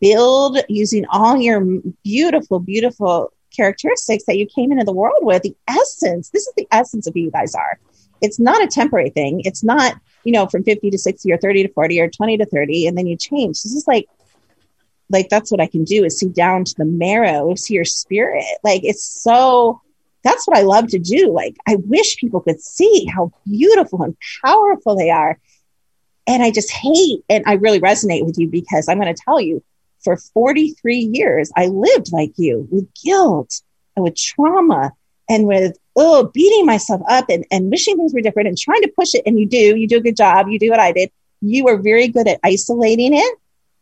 build 0.00 0.58
using 0.68 1.06
all 1.10 1.36
your 1.36 1.64
beautiful, 2.04 2.60
beautiful 2.60 3.32
characteristics 3.54 4.24
that 4.26 4.36
you 4.36 4.46
came 4.46 4.72
into 4.72 4.84
the 4.84 4.92
world 4.92 5.20
with. 5.22 5.42
The 5.42 5.56
essence. 5.68 6.30
This 6.30 6.46
is 6.46 6.54
the 6.56 6.68
essence 6.70 7.06
of 7.06 7.14
who 7.14 7.20
you 7.20 7.30
guys 7.30 7.54
are. 7.54 7.78
It's 8.20 8.38
not 8.38 8.62
a 8.62 8.66
temporary 8.66 9.10
thing. 9.10 9.42
It's 9.44 9.64
not 9.64 9.94
you 10.24 10.32
know 10.32 10.46
from 10.46 10.64
fifty 10.64 10.90
to 10.90 10.98
sixty 10.98 11.32
or 11.32 11.38
thirty 11.38 11.62
to 11.62 11.72
forty 11.72 12.00
or 12.00 12.08
twenty 12.08 12.36
to 12.38 12.46
thirty, 12.46 12.86
and 12.86 12.96
then 12.96 13.06
you 13.06 13.16
change. 13.16 13.62
This 13.62 13.72
is 13.72 13.86
like 13.86 14.08
like 15.10 15.28
that's 15.28 15.50
what 15.50 15.60
I 15.60 15.66
can 15.66 15.84
do 15.84 16.04
is 16.04 16.18
see 16.18 16.28
down 16.28 16.64
to 16.64 16.74
the 16.76 16.84
marrow, 16.84 17.54
see 17.54 17.74
your 17.74 17.84
spirit. 17.84 18.44
Like 18.62 18.82
it's 18.84 19.04
so 19.04 19.80
that's 20.22 20.46
what 20.46 20.56
I 20.56 20.62
love 20.62 20.88
to 20.88 20.98
do. 20.98 21.32
Like 21.32 21.56
I 21.66 21.76
wish 21.76 22.16
people 22.16 22.40
could 22.40 22.60
see 22.60 23.06
how 23.06 23.32
beautiful 23.44 24.02
and 24.02 24.16
powerful 24.44 24.96
they 24.96 25.10
are. 25.10 25.38
And 26.30 26.44
I 26.44 26.52
just 26.52 26.70
hate 26.70 27.24
and 27.28 27.42
I 27.44 27.54
really 27.54 27.80
resonate 27.80 28.24
with 28.24 28.38
you 28.38 28.46
because 28.46 28.88
I'm 28.88 29.00
going 29.00 29.12
to 29.12 29.20
tell 29.20 29.40
you 29.40 29.64
for 29.98 30.16
43 30.16 30.96
years 30.96 31.50
I 31.56 31.66
lived 31.66 32.12
like 32.12 32.34
you 32.36 32.68
with 32.70 32.86
guilt 33.02 33.60
and 33.96 34.04
with 34.04 34.14
trauma 34.14 34.92
and 35.28 35.48
with 35.48 35.76
oh 35.96 36.30
beating 36.32 36.66
myself 36.66 37.02
up 37.10 37.24
and, 37.30 37.44
and 37.50 37.68
wishing 37.68 37.96
things 37.96 38.14
were 38.14 38.20
different 38.20 38.46
and 38.46 38.56
trying 38.56 38.82
to 38.82 38.92
push 38.96 39.12
it 39.14 39.24
and 39.26 39.40
you 39.40 39.46
do 39.46 39.76
you 39.76 39.88
do 39.88 39.96
a 39.96 40.00
good 40.00 40.16
job 40.16 40.46
you 40.48 40.60
do 40.60 40.70
what 40.70 40.78
I 40.78 40.92
did. 40.92 41.10
You 41.40 41.66
are 41.66 41.76
very 41.76 42.06
good 42.06 42.28
at 42.28 42.38
isolating 42.44 43.12
it 43.12 43.38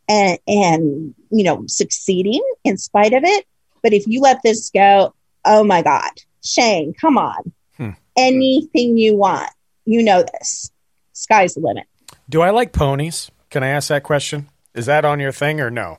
and 0.09 0.39
and 0.49 1.15
you 1.31 1.45
know 1.45 1.65
succeeding 1.66 2.43
in 2.65 2.79
spite 2.79 3.12
of 3.12 3.25
it. 3.25 3.45
But 3.83 3.93
if 3.93 4.07
you 4.07 4.23
let 4.23 4.43
this 4.43 4.70
go 4.70 5.12
oh 5.45 5.65
my 5.65 5.83
god 5.83 6.12
shane 6.43 6.95
come 6.95 7.19
on. 7.19 7.53
Hmm. 7.77 7.91
anything 8.16 8.97
you 8.97 9.16
want 9.16 9.51
you 9.85 10.03
know 10.03 10.23
this. 10.23 10.70
Sky's 11.12 11.53
the 11.53 11.61
limit 11.61 11.85
Do 12.29 12.43
I 12.43 12.51
like 12.51 12.73
ponies? 12.73 13.31
Can 13.51 13.63
I 13.63 13.69
ask 13.69 13.89
that 13.89 14.03
question? 14.03 14.49
Is 14.75 14.87
that 14.87 15.05
on 15.05 15.21
your 15.21 15.33
thing 15.33 15.61
or 15.61 15.71
no? 15.71 15.99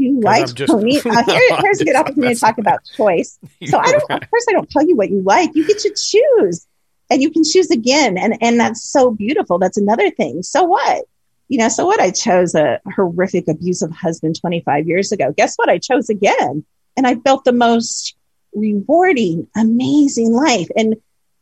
you 0.00 0.20
like 0.20 0.52
just- 0.54 0.72
pony 0.72 0.98
uh, 1.04 1.22
here, 1.24 1.56
here's 1.60 1.80
a 1.80 1.84
good 1.84 1.96
opportunity 1.96 2.34
to 2.34 2.40
talk 2.40 2.58
about 2.58 2.80
choice. 2.96 3.38
so 3.66 3.78
i 3.78 3.92
don't 3.92 4.02
of 4.10 4.30
course 4.30 4.46
i 4.48 4.52
don't 4.52 4.70
tell 4.70 4.86
you 4.86 4.96
what 4.96 5.10
you 5.10 5.22
like. 5.22 5.50
You 5.54 5.66
get 5.66 5.78
to 5.80 5.94
choose 5.94 6.66
and 7.10 7.22
you 7.22 7.30
can 7.30 7.44
choose 7.44 7.70
again 7.70 8.16
and 8.16 8.36
and 8.40 8.58
that's 8.58 8.82
so 8.82 9.10
beautiful. 9.10 9.58
That's 9.58 9.76
another 9.76 10.10
thing. 10.10 10.42
So 10.42 10.64
what? 10.64 11.04
You 11.48 11.58
know 11.58 11.68
so 11.68 11.84
what? 11.86 12.00
I 12.00 12.10
chose 12.10 12.54
a 12.54 12.80
horrific 12.94 13.48
abusive 13.48 13.90
husband 13.90 14.40
25 14.40 14.86
years 14.86 15.12
ago. 15.12 15.32
Guess 15.36 15.56
what? 15.56 15.68
I 15.68 15.78
chose 15.78 16.08
again 16.08 16.64
and 16.96 17.06
i 17.06 17.14
built 17.14 17.44
the 17.44 17.52
most 17.52 18.16
rewarding 18.54 19.46
amazing 19.56 20.32
life. 20.32 20.68
And 20.76 20.96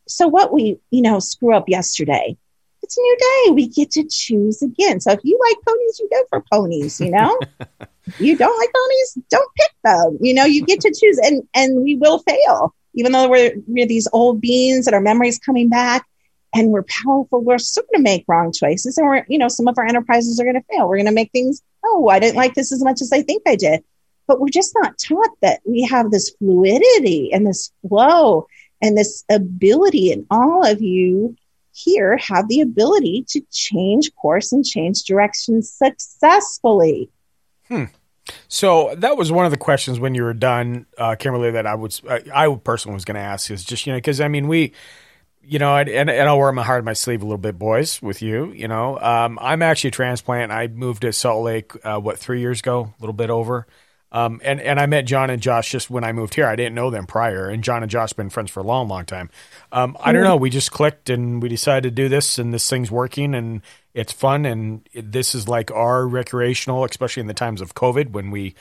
so 0.07 0.27
what 0.27 0.51
we 0.53 0.79
you 0.91 1.01
know 1.01 1.19
screw 1.19 1.55
up 1.55 1.69
yesterday 1.69 2.37
it's 2.89 2.97
a 2.97 3.01
new 3.01 3.17
day. 3.19 3.51
We 3.53 3.67
get 3.67 3.91
to 3.91 4.07
choose 4.09 4.63
again. 4.63 4.99
So 4.99 5.11
if 5.11 5.19
you 5.23 5.39
like 5.47 5.57
ponies 5.65 5.99
you 5.99 6.09
go 6.09 6.23
for 6.29 6.43
ponies 6.51 6.99
you 6.99 7.11
know? 7.11 7.39
You 8.17 8.35
don't 8.35 8.57
like 8.57 8.73
ponies 8.73 9.19
don't 9.29 9.53
pick 9.53 9.71
them. 9.83 10.17
You 10.19 10.33
know 10.33 10.45
you 10.45 10.65
get 10.65 10.81
to 10.81 10.91
choose 10.91 11.19
and 11.19 11.47
and 11.53 11.83
we 11.83 11.95
will 11.95 12.17
fail. 12.17 12.73
Even 12.95 13.11
though 13.11 13.29
we're 13.29 13.53
we're 13.67 13.85
these 13.85 14.07
old 14.13 14.41
beings 14.41 14.87
and 14.87 14.95
our 14.95 15.01
memories 15.01 15.37
coming 15.37 15.69
back 15.69 16.07
and 16.55 16.69
we're 16.69 16.85
powerful 17.03 17.43
we're 17.43 17.59
still 17.59 17.83
going 17.83 18.03
to 18.03 18.09
make 18.09 18.25
wrong 18.27 18.51
choices 18.51 18.97
and 18.97 19.05
we're 19.05 19.23
you 19.29 19.37
know 19.37 19.47
some 19.47 19.67
of 19.67 19.77
our 19.77 19.85
enterprises 19.85 20.39
are 20.39 20.43
going 20.43 20.55
to 20.55 20.75
fail. 20.75 20.89
We're 20.89 20.97
going 20.97 21.05
to 21.05 21.11
make 21.11 21.31
things 21.31 21.61
oh 21.85 22.07
i 22.07 22.17
didn't 22.17 22.35
like 22.35 22.55
this 22.55 22.71
as 22.71 22.83
much 22.83 22.99
as 22.99 23.11
i 23.13 23.21
think 23.21 23.43
i 23.45 23.55
did. 23.55 23.83
But 24.25 24.39
we're 24.39 24.49
just 24.49 24.73
not 24.81 24.97
taught 24.97 25.39
that 25.41 25.59
we 25.63 25.83
have 25.83 26.09
this 26.09 26.31
fluidity 26.39 27.31
and 27.31 27.45
this 27.45 27.71
flow 27.87 28.47
and 28.81 28.97
this 28.97 29.23
ability 29.29 30.11
and 30.11 30.25
all 30.31 30.65
of 30.65 30.81
you 30.81 31.35
here 31.83 32.17
have 32.17 32.47
the 32.47 32.61
ability 32.61 33.25
to 33.29 33.41
change 33.51 34.13
course 34.15 34.51
and 34.51 34.65
change 34.65 35.03
direction 35.03 35.61
successfully 35.61 37.09
So 38.47 38.93
that 38.97 39.17
was 39.17 39.31
one 39.31 39.45
of 39.45 39.51
the 39.51 39.57
questions 39.57 39.99
when 39.99 40.15
you 40.15 40.23
were 40.23 40.33
done, 40.33 40.85
uh, 40.97 41.15
Kimberly, 41.15 41.51
that 41.51 41.65
I 41.65 41.75
I, 42.09 42.21
I 42.33 42.55
personally 42.55 42.93
was 42.93 43.05
going 43.05 43.15
to 43.15 43.21
ask 43.21 43.49
is 43.51 43.63
just, 43.63 43.85
you 43.85 43.93
know, 43.93 43.97
because 43.97 44.21
I 44.21 44.27
mean, 44.27 44.47
we, 44.47 44.73
you 45.41 45.59
know, 45.59 45.75
and, 45.75 45.89
and, 45.89 46.09
and 46.09 46.29
I'll 46.29 46.37
wear 46.37 46.51
my 46.51 46.63
heart 46.63 46.79
on 46.79 46.85
my 46.85 46.93
sleeve 46.93 47.21
a 47.21 47.25
little 47.25 47.37
bit, 47.37 47.57
boys, 47.57 48.01
with 48.01 48.21
you, 48.21 48.51
you 48.51 48.67
know. 48.67 48.99
Um, 48.99 49.39
I'm 49.41 49.61
actually 49.61 49.89
a 49.89 49.91
transplant. 49.91 50.51
I 50.51 50.67
moved 50.67 51.01
to 51.01 51.13
Salt 51.13 51.43
Lake, 51.43 51.71
uh, 51.83 51.99
what, 51.99 52.19
three 52.19 52.39
years 52.39 52.59
ago, 52.59 52.93
a 52.97 53.01
little 53.01 53.13
bit 53.13 53.29
over. 53.29 53.65
Um, 54.11 54.41
and, 54.43 54.59
and 54.59 54.79
I 54.79 54.85
met 54.87 55.05
John 55.05 55.29
and 55.29 55.41
Josh 55.41 55.71
just 55.71 55.89
when 55.89 56.03
I 56.03 56.11
moved 56.13 56.33
here. 56.33 56.47
I 56.47 56.55
didn't 56.55 56.75
know 56.75 56.89
them 56.89 57.05
prior, 57.05 57.49
and 57.49 57.63
John 57.63 57.83
and 57.83 57.91
Josh 57.91 58.09
have 58.09 58.17
been 58.17 58.29
friends 58.29 58.49
for 58.51 58.59
a 58.59 58.63
long, 58.63 58.87
long 58.87 59.05
time. 59.05 59.29
Um, 59.71 59.95
I 59.99 60.11
don't 60.11 60.23
know. 60.23 60.35
We 60.35 60.49
just 60.49 60.71
clicked 60.71 61.09
and 61.09 61.41
we 61.41 61.49
decided 61.49 61.83
to 61.83 61.91
do 61.91 62.09
this, 62.09 62.39
and 62.39 62.53
this 62.53 62.67
thing's 62.69 62.89
working, 62.89 63.35
and 63.35 63.61
it's 63.93 64.11
fun, 64.11 64.45
and 64.45 64.87
it, 64.93 65.11
this 65.11 65.35
is 65.35 65.47
like 65.47 65.71
our 65.71 66.07
recreational, 66.07 66.83
especially 66.85 67.21
in 67.21 67.27
the 67.27 67.33
times 67.33 67.61
of 67.61 67.75
COVID 67.75 68.11
when 68.11 68.31
we 68.31 68.55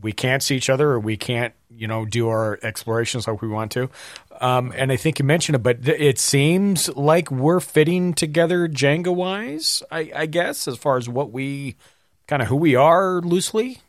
we 0.00 0.12
can't 0.12 0.42
see 0.42 0.56
each 0.56 0.70
other 0.70 0.90
or 0.90 1.00
we 1.00 1.16
can't, 1.16 1.54
you 1.74 1.86
know, 1.86 2.04
do 2.04 2.28
our 2.28 2.58
explorations 2.62 3.26
like 3.26 3.42
we 3.42 3.48
want 3.48 3.72
to. 3.72 3.90
Um, 4.40 4.72
and 4.76 4.92
I 4.92 4.96
think 4.96 5.18
you 5.18 5.24
mentioned 5.24 5.56
it, 5.56 5.62
but 5.62 5.84
th- 5.84 6.00
it 6.00 6.18
seems 6.18 6.88
like 6.90 7.30
we're 7.30 7.60
fitting 7.60 8.14
together 8.14 8.68
Jenga 8.68 9.14
wise, 9.14 9.82
I, 9.90 10.12
I 10.14 10.26
guess, 10.26 10.68
as 10.68 10.76
far 10.76 10.96
as 10.96 11.08
what 11.08 11.32
we 11.32 11.76
kind 12.26 12.42
of 12.42 12.48
who 12.48 12.56
we 12.56 12.76
are 12.76 13.20
loosely. 13.20 13.80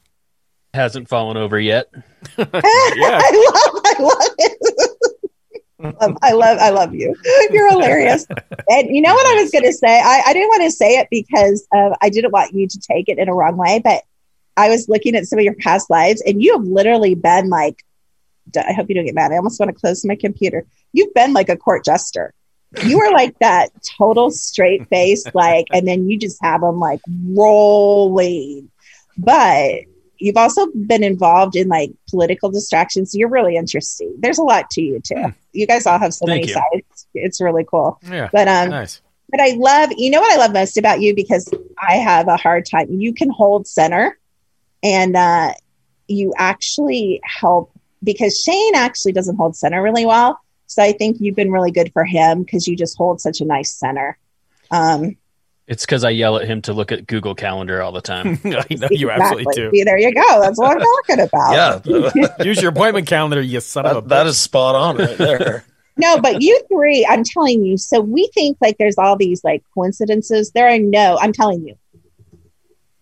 Hasn't 0.73 1.09
fallen 1.09 1.37
over 1.37 1.59
yet. 1.59 1.87
Yeah. 2.37 3.19
I 3.21 3.51
love, 3.53 3.81
I 3.85 3.95
love 4.03 4.35
it. 4.37 6.17
I 6.21 6.31
love, 6.33 6.57
I 6.59 6.69
love 6.69 6.93
you. 6.93 7.15
You're 7.51 7.69
hilarious. 7.69 8.25
And 8.69 8.93
you 8.93 9.01
know 9.01 9.13
what 9.13 9.25
I 9.25 9.41
was 9.41 9.51
going 9.51 9.63
to 9.63 9.73
say? 9.73 9.99
I, 9.99 10.23
I 10.27 10.33
didn't 10.33 10.49
want 10.49 10.63
to 10.63 10.71
say 10.71 10.99
it 10.99 11.07
because 11.09 11.65
uh, 11.73 11.91
I 12.01 12.09
didn't 12.09 12.31
want 12.31 12.53
you 12.53 12.67
to 12.67 12.79
take 12.79 13.07
it 13.07 13.17
in 13.17 13.29
a 13.29 13.33
wrong 13.33 13.55
way, 13.55 13.81
but 13.83 14.03
I 14.57 14.69
was 14.69 14.89
looking 14.89 15.15
at 15.15 15.25
some 15.25 15.39
of 15.39 15.45
your 15.45 15.55
past 15.55 15.89
lives 15.89 16.21
and 16.25 16.43
you 16.43 16.57
have 16.57 16.65
literally 16.65 17.15
been 17.15 17.49
like, 17.49 17.83
I 18.57 18.73
hope 18.73 18.89
you 18.89 18.95
don't 18.95 19.05
get 19.05 19.15
mad. 19.15 19.31
I 19.31 19.37
almost 19.37 19.59
want 19.59 19.69
to 19.69 19.79
close 19.79 20.03
my 20.03 20.15
computer. 20.15 20.65
You've 20.91 21.13
been 21.13 21.33
like 21.33 21.49
a 21.49 21.55
court 21.55 21.85
jester. 21.85 22.33
You 22.83 22.99
were 22.99 23.11
like 23.11 23.37
that 23.39 23.69
total 23.97 24.31
straight 24.31 24.87
face, 24.89 25.25
like, 25.33 25.65
and 25.71 25.87
then 25.87 26.09
you 26.09 26.19
just 26.19 26.37
have 26.43 26.61
them 26.61 26.79
like 26.79 27.01
rolling. 27.07 28.69
But 29.17 29.81
you've 30.19 30.37
also 30.37 30.67
been 30.67 31.03
involved 31.03 31.55
in 31.55 31.67
like 31.67 31.91
political 32.09 32.51
distractions. 32.51 33.15
You're 33.15 33.29
really 33.29 33.55
interesting. 33.55 34.15
There's 34.19 34.37
a 34.37 34.43
lot 34.43 34.69
to 34.71 34.81
you 34.81 34.99
too. 34.99 35.33
You 35.53 35.65
guys 35.65 35.85
all 35.85 35.97
have 35.97 36.13
so 36.13 36.25
Thank 36.25 36.41
many 36.41 36.47
you. 36.47 36.53
sides. 36.53 37.07
It's 37.13 37.41
really 37.41 37.63
cool. 37.63 37.99
Yeah. 38.03 38.29
But 38.31 38.47
um, 38.47 38.69
nice. 38.69 39.01
but 39.29 39.39
I 39.39 39.55
love, 39.57 39.91
you 39.97 40.11
know 40.11 40.19
what 40.19 40.31
I 40.31 40.37
love 40.37 40.53
most 40.53 40.77
about 40.77 41.01
you 41.01 41.15
because 41.15 41.51
I 41.77 41.95
have 41.95 42.27
a 42.27 42.37
hard 42.37 42.65
time. 42.69 42.91
You 42.91 43.13
can 43.13 43.29
hold 43.29 43.67
center 43.67 44.19
and 44.83 45.15
uh, 45.15 45.53
you 46.07 46.33
actually 46.37 47.21
help 47.23 47.71
because 48.03 48.39
Shane 48.39 48.75
actually 48.75 49.13
doesn't 49.13 49.37
hold 49.37 49.55
center 49.55 49.81
really 49.81 50.05
well. 50.05 50.39
So 50.67 50.83
I 50.83 50.91
think 50.91 51.17
you've 51.19 51.35
been 51.35 51.51
really 51.51 51.71
good 51.71 51.91
for 51.93 52.05
him 52.05 52.43
because 52.43 52.67
you 52.67 52.75
just 52.75 52.97
hold 52.97 53.19
such 53.21 53.41
a 53.41 53.45
nice 53.45 53.71
center. 53.71 54.17
Um, 54.69 55.17
It's 55.69 55.85
because 55.85 56.03
I 56.03 56.09
yell 56.09 56.37
at 56.37 56.47
him 56.47 56.63
to 56.63 56.73
look 56.73 56.91
at 56.91 57.05
Google 57.05 57.35
Calendar 57.35 57.83
all 57.83 57.91
the 57.91 58.01
time. 58.01 58.39
I 58.45 58.65
know 58.71 58.87
you 58.89 59.11
absolutely 59.11 59.53
do. 59.53 59.69
See, 59.71 59.83
there 59.83 59.99
you 59.99 60.11
go. 60.11 60.41
That's 60.41 60.57
what 60.57 60.75
I'm 60.75 60.79
talking 60.79 61.19
about. 61.19 61.85
Yeah, 61.85 62.35
Use 62.43 62.59
your 62.59 62.71
appointment 62.71 63.05
calendar, 63.05 63.39
you 63.39 63.59
son 63.59 63.85
of 63.85 63.91
a 63.97 64.01
that, 64.01 64.09
that 64.09 64.25
bitch. 64.25 64.29
is 64.29 64.37
spot 64.39 64.73
on 64.73 64.97
right 64.97 65.17
there. 65.17 65.63
No, 65.95 66.19
but 66.19 66.41
you 66.41 66.59
three, 66.73 67.05
I'm 67.07 67.23
telling 67.23 67.63
you. 67.63 67.77
So 67.77 68.01
we 68.01 68.31
think 68.33 68.57
like 68.59 68.77
there's 68.79 68.97
all 68.97 69.15
these 69.15 69.43
like 69.43 69.63
coincidences. 69.75 70.49
There 70.51 70.67
are 70.67 70.79
no, 70.79 71.19
I'm 71.21 71.33
telling 71.33 71.67
you. 71.67 71.75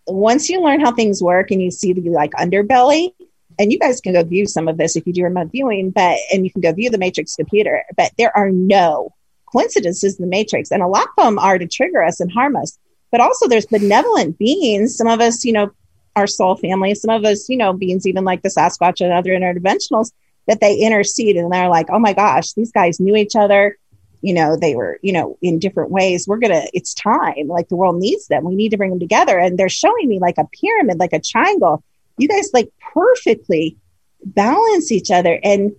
Once 0.06 0.50
you 0.50 0.62
learn 0.62 0.82
how 0.82 0.92
things 0.92 1.24
work 1.24 1.52
and 1.52 1.62
you 1.62 1.72
see 1.72 1.94
the 1.94 2.10
like 2.10 2.32
underbelly, 2.32 3.14
and 3.58 3.72
you 3.72 3.80
guys 3.80 4.02
can 4.02 4.12
go 4.12 4.24
view 4.24 4.46
some 4.46 4.68
of 4.68 4.78
this 4.78 4.98
if 4.98 5.08
you 5.08 5.14
do 5.14 5.24
remote 5.24 5.52
viewing, 5.54 5.92
but 5.92 6.18
and 6.34 6.44
you 6.44 6.52
can 6.52 6.62
go 6.62 6.74
view 6.74 6.90
the 6.90 6.98
Matrix 6.98 7.36
computer, 7.36 7.86
but 7.96 8.12
there 8.18 8.36
are 8.36 8.52
no 8.52 9.14
coincidences 9.52 10.18
in 10.18 10.26
the 10.26 10.30
Matrix. 10.30 10.72
And 10.72 10.84
a 10.84 10.88
lot 10.88 11.08
of 11.18 11.24
them 11.24 11.40
are 11.40 11.58
to 11.58 11.68
trigger 11.68 12.04
us 12.04 12.20
and 12.20 12.32
harm 12.32 12.56
us. 12.56 12.78
But 13.12 13.22
also 13.22 13.48
there's 13.48 13.66
benevolent 13.66 14.38
beings. 14.38 14.96
Some 14.96 15.08
of 15.08 15.22
us, 15.22 15.46
you 15.46 15.54
know, 15.54 15.72
our 16.16 16.28
soul 16.28 16.56
family, 16.56 16.96
some 16.96 17.12
of 17.16 17.24
us, 17.26 17.48
you 17.48 17.58
know, 17.58 17.74
beings 17.74 18.06
even 18.08 18.26
like 18.26 18.42
the 18.42 18.50
Sasquatch 18.50 19.02
and 19.02 19.14
other 19.14 19.32
interdimensionals 19.32 20.12
that 20.48 20.62
they 20.62 20.78
intercede 20.78 21.38
and 21.38 21.52
they're 21.52 21.70
like, 21.70 21.88
oh 21.90 22.00
my 22.00 22.14
gosh, 22.14 22.54
these 22.54 22.72
guys 22.72 23.00
knew 23.00 23.16
each 23.16 23.36
other. 23.36 23.78
You 24.22 24.34
know, 24.34 24.58
they 24.58 24.76
were, 24.76 24.98
you 25.04 25.14
know, 25.14 25.38
in 25.42 25.60
different 25.60 25.92
ways. 25.92 26.28
We're 26.28 26.40
going 26.40 26.54
to, 26.54 26.68
it's 26.74 26.94
time. 26.94 27.48
Like 27.48 27.70
the 27.70 27.76
world 27.76 27.98
needs 27.98 28.28
them. 28.28 28.46
We 28.46 28.56
need 28.56 28.70
to 28.70 28.78
bring 28.78 28.90
them 28.90 29.00
together. 29.00 29.38
And 29.38 29.58
they're 29.58 29.70
showing 29.70 30.08
me 30.08 30.20
like 30.20 30.40
a 30.40 30.48
pyramid, 30.60 30.98
like 31.00 31.14
a 31.14 31.20
triangle. 31.20 31.84
You 32.18 32.28
guys 32.28 32.50
like 32.52 32.72
perfectly 32.94 33.78
balance 34.26 34.92
each 34.92 35.12
other. 35.12 35.40
And, 35.44 35.74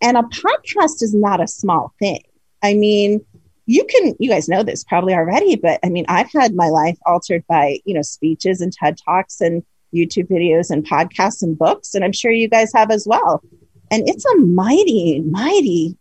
and 0.00 0.16
a 0.16 0.22
podcast 0.22 1.02
is 1.02 1.12
not 1.12 1.42
a 1.42 1.48
small 1.48 1.92
thing. 1.98 2.22
I 2.62 2.74
mean, 2.74 3.24
you 3.66 3.84
can, 3.84 4.14
you 4.18 4.28
guys 4.28 4.48
know 4.48 4.62
this 4.62 4.84
probably 4.84 5.14
already, 5.14 5.56
but 5.56 5.80
I 5.84 5.88
mean, 5.88 6.04
I've 6.08 6.30
had 6.32 6.54
my 6.54 6.68
life 6.68 6.98
altered 7.06 7.44
by, 7.48 7.80
you 7.84 7.94
know, 7.94 8.02
speeches 8.02 8.60
and 8.60 8.72
TED 8.72 8.98
Talks 9.04 9.40
and 9.40 9.62
YouTube 9.94 10.28
videos 10.28 10.70
and 10.70 10.86
podcasts 10.86 11.42
and 11.42 11.56
books. 11.58 11.94
And 11.94 12.04
I'm 12.04 12.12
sure 12.12 12.30
you 12.30 12.48
guys 12.48 12.72
have 12.74 12.90
as 12.90 13.06
well. 13.06 13.42
And 13.90 14.08
it's 14.08 14.24
a 14.24 14.36
mighty, 14.38 15.20
mighty 15.20 15.96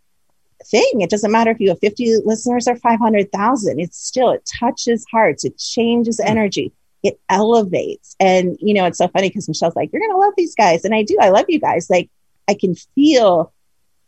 thing. 0.66 1.02
It 1.02 1.10
doesn't 1.10 1.32
matter 1.32 1.52
if 1.52 1.60
you 1.60 1.70
have 1.70 1.80
50 1.80 2.20
listeners 2.26 2.68
or 2.68 2.76
500,000. 2.76 3.80
It's 3.80 3.98
still, 3.98 4.32
it 4.32 4.50
touches 4.60 5.06
hearts. 5.12 5.44
It 5.44 5.58
changes 5.58 6.20
hmm. 6.22 6.28
energy. 6.28 6.74
It 7.04 7.20
elevates. 7.30 8.16
And, 8.20 8.58
you 8.60 8.74
know, 8.74 8.86
it's 8.86 9.00
so 9.00 9.08
funny 9.08 9.30
because 9.30 9.48
Michelle's 9.48 9.76
like, 9.76 9.92
you're 9.92 10.02
going 10.02 10.12
to 10.12 10.18
love 10.18 10.34
these 10.38 10.56
guys. 10.56 10.86
And 10.86 10.94
I 10.94 11.04
do. 11.04 11.18
I 11.20 11.30
love 11.30 11.46
you 11.48 11.60
guys. 11.60 11.90
Like, 11.90 12.10
I 12.48 12.54
can 12.54 12.76
feel 12.76 13.52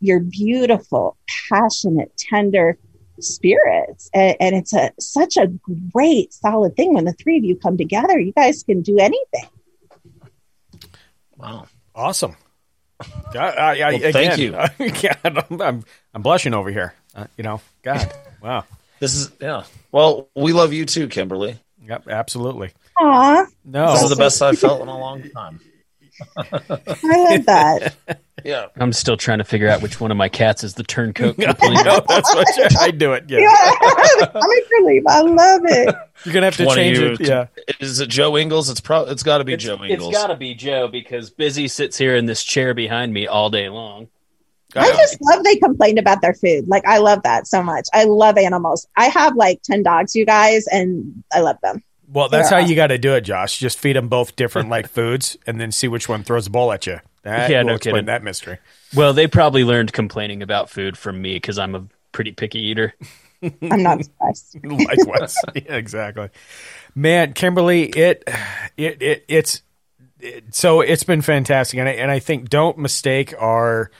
your 0.04 0.20
beautiful, 0.20 1.16
passionate, 1.48 2.12
tender 2.16 2.78
spirits. 3.20 4.10
And, 4.12 4.36
and 4.40 4.56
it's 4.56 4.72
a 4.72 4.92
such 5.00 5.36
a 5.36 5.48
great, 5.92 6.32
solid 6.32 6.76
thing 6.76 6.94
when 6.94 7.04
the 7.04 7.12
three 7.12 7.38
of 7.38 7.44
you 7.44 7.56
come 7.56 7.76
together. 7.76 8.18
You 8.18 8.32
guys 8.32 8.62
can 8.62 8.82
do 8.82 8.98
anything. 8.98 9.48
Wow. 11.36 11.66
Awesome. 11.94 12.36
I, 13.00 13.38
I, 13.38 13.72
I, 13.72 13.92
Well, 13.92 14.12
thank 14.12 14.38
you. 14.38 14.52
God, 14.78 15.44
I'm, 15.50 15.60
I'm, 15.60 15.84
I'm 16.14 16.22
blushing 16.22 16.54
over 16.54 16.70
here. 16.70 16.94
Uh, 17.14 17.26
you 17.36 17.44
know, 17.44 17.60
God, 17.82 18.12
wow. 18.42 18.64
This 19.00 19.14
is 19.14 19.30
yeah. 19.40 19.64
Well, 19.92 20.28
we 20.34 20.52
love 20.52 20.72
you 20.72 20.86
too, 20.86 21.08
Kimberly. 21.08 21.58
Yep, 21.86 22.08
absolutely. 22.08 22.70
Aw, 23.00 23.46
No, 23.64 23.92
This 23.92 24.04
is 24.04 24.10
the 24.10 24.16
best 24.16 24.40
I've 24.40 24.58
felt 24.58 24.80
in 24.80 24.88
a 24.88 24.98
long 24.98 25.28
time. 25.30 25.60
I 26.36 27.28
love 27.36 27.46
that. 27.46 27.94
Yeah. 28.44 28.66
I'm 28.76 28.92
still 28.92 29.16
trying 29.16 29.38
to 29.38 29.44
figure 29.44 29.70
out 29.70 29.80
which 29.80 30.00
one 30.00 30.10
of 30.10 30.18
my 30.18 30.28
cats 30.28 30.64
is 30.64 30.74
the 30.74 30.82
turncoat 30.82 31.36
I 31.38 31.44
complete. 31.54 31.82
know, 31.82 32.02
that's 32.06 32.34
what 32.34 32.46
you, 32.58 32.66
I 32.78 32.90
do 32.90 33.14
it. 33.14 33.24
Yeah, 33.26 33.38
I'm 33.38 34.34
a 34.34 34.60
relief. 34.82 35.02
I 35.08 35.20
love 35.22 35.62
it. 35.64 35.94
you're 36.24 36.34
gonna 36.34 36.44
have 36.46 36.56
to 36.58 36.66
One 36.66 36.76
change 36.76 36.98
you- 36.98 37.12
it. 37.12 37.20
Yeah, 37.20 37.46
Is 37.80 38.00
it 38.00 38.10
Joe 38.10 38.36
Ingles? 38.36 38.68
It's 38.68 38.80
pro. 38.82 39.04
It's 39.04 39.22
got 39.22 39.38
to 39.38 39.44
be 39.44 39.56
Joe 39.56 39.82
Ingles. 39.82 40.10
It's 40.10 40.18
got 40.18 40.26
to 40.26 40.36
be 40.36 40.52
Joe 40.54 40.88
because 40.88 41.30
Busy 41.30 41.68
sits 41.68 41.96
here 41.96 42.16
in 42.16 42.26
this 42.26 42.44
chair 42.44 42.74
behind 42.74 43.14
me 43.14 43.26
all 43.26 43.48
day 43.48 43.70
long. 43.70 44.08
I 44.76 44.90
just 44.90 45.16
love 45.22 45.42
they 45.42 45.56
complained 45.56 45.98
about 45.98 46.20
their 46.20 46.34
food. 46.34 46.68
Like 46.68 46.84
I 46.86 46.98
love 46.98 47.22
that 47.22 47.46
so 47.46 47.62
much. 47.62 47.86
I 47.94 48.04
love 48.04 48.36
animals. 48.36 48.86
I 48.94 49.06
have 49.06 49.36
like 49.36 49.62
10 49.62 49.84
dogs, 49.84 50.14
you 50.14 50.26
guys, 50.26 50.66
and 50.66 51.24
I 51.32 51.40
love 51.40 51.56
them. 51.62 51.82
Well, 52.08 52.28
that's 52.28 52.48
They're 52.48 52.58
how 52.58 52.58
you 52.58 52.74
got 52.76 52.88
to 52.88 52.98
do 52.98 53.14
it, 53.14 53.22
Josh. 53.22 53.58
Just 53.58 53.78
feed 53.78 53.96
them 53.96 54.08
both 54.08 54.36
different 54.36 54.68
like 54.68 54.88
foods, 54.90 55.36
and 55.46 55.60
then 55.60 55.72
see 55.72 55.88
which 55.88 56.08
one 56.08 56.22
throws 56.24 56.46
a 56.46 56.50
ball 56.50 56.72
at 56.72 56.86
you. 56.86 57.00
That 57.22 57.48
Yeah, 57.48 57.62
will 57.62 57.72
no 57.72 57.76
explain 57.76 57.78
kidding. 57.78 58.06
that 58.06 58.22
mystery. 58.22 58.58
Well, 58.94 59.12
they 59.12 59.26
probably 59.26 59.64
learned 59.64 59.92
complaining 59.92 60.42
about 60.42 60.70
food 60.70 60.96
from 60.96 61.20
me 61.20 61.34
because 61.34 61.58
I'm 61.58 61.74
a 61.74 61.86
pretty 62.12 62.32
picky 62.32 62.60
eater. 62.60 62.94
I'm 63.70 63.82
not 63.82 64.04
surprised. 64.04 64.56
Likewise, 64.64 65.44
yeah, 65.54 65.76
exactly. 65.76 66.30
Man, 66.94 67.32
Kimberly, 67.32 67.84
it, 67.86 68.24
it, 68.76 69.02
it 69.02 69.24
it's 69.28 69.62
it, 70.20 70.54
so 70.54 70.80
it's 70.80 71.04
been 71.04 71.22
fantastic, 71.22 71.78
and 71.78 71.88
I, 71.88 71.92
and 71.92 72.10
I 72.10 72.18
think 72.20 72.48
don't 72.48 72.78
mistake 72.78 73.34
our 73.38 73.90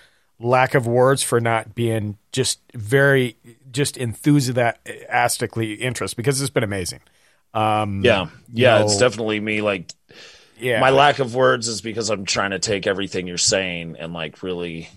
lack 0.40 0.74
of 0.74 0.86
words 0.86 1.22
for 1.22 1.40
not 1.40 1.74
being 1.74 2.18
just 2.32 2.60
very 2.74 3.36
just 3.70 3.96
enthusiastically 3.96 5.74
interest 5.74 6.16
because 6.16 6.40
it's 6.40 6.50
been 6.50 6.64
amazing. 6.64 7.00
Um, 7.54 8.04
Yeah, 8.04 8.24
you 8.24 8.64
yeah. 8.64 8.78
know, 8.78 8.84
it's 8.84 8.98
definitely 8.98 9.40
me. 9.40 9.62
Like 9.62 9.90
yeah. 10.58 10.80
my 10.80 10.90
lack 10.90 11.20
of 11.20 11.34
words 11.34 11.68
is 11.68 11.80
because 11.80 12.10
I'm 12.10 12.24
trying 12.24 12.50
to 12.50 12.58
take 12.58 12.86
everything 12.86 13.26
you're 13.26 13.38
saying 13.38 13.96
and 13.98 14.12
like 14.12 14.42
really 14.42 14.88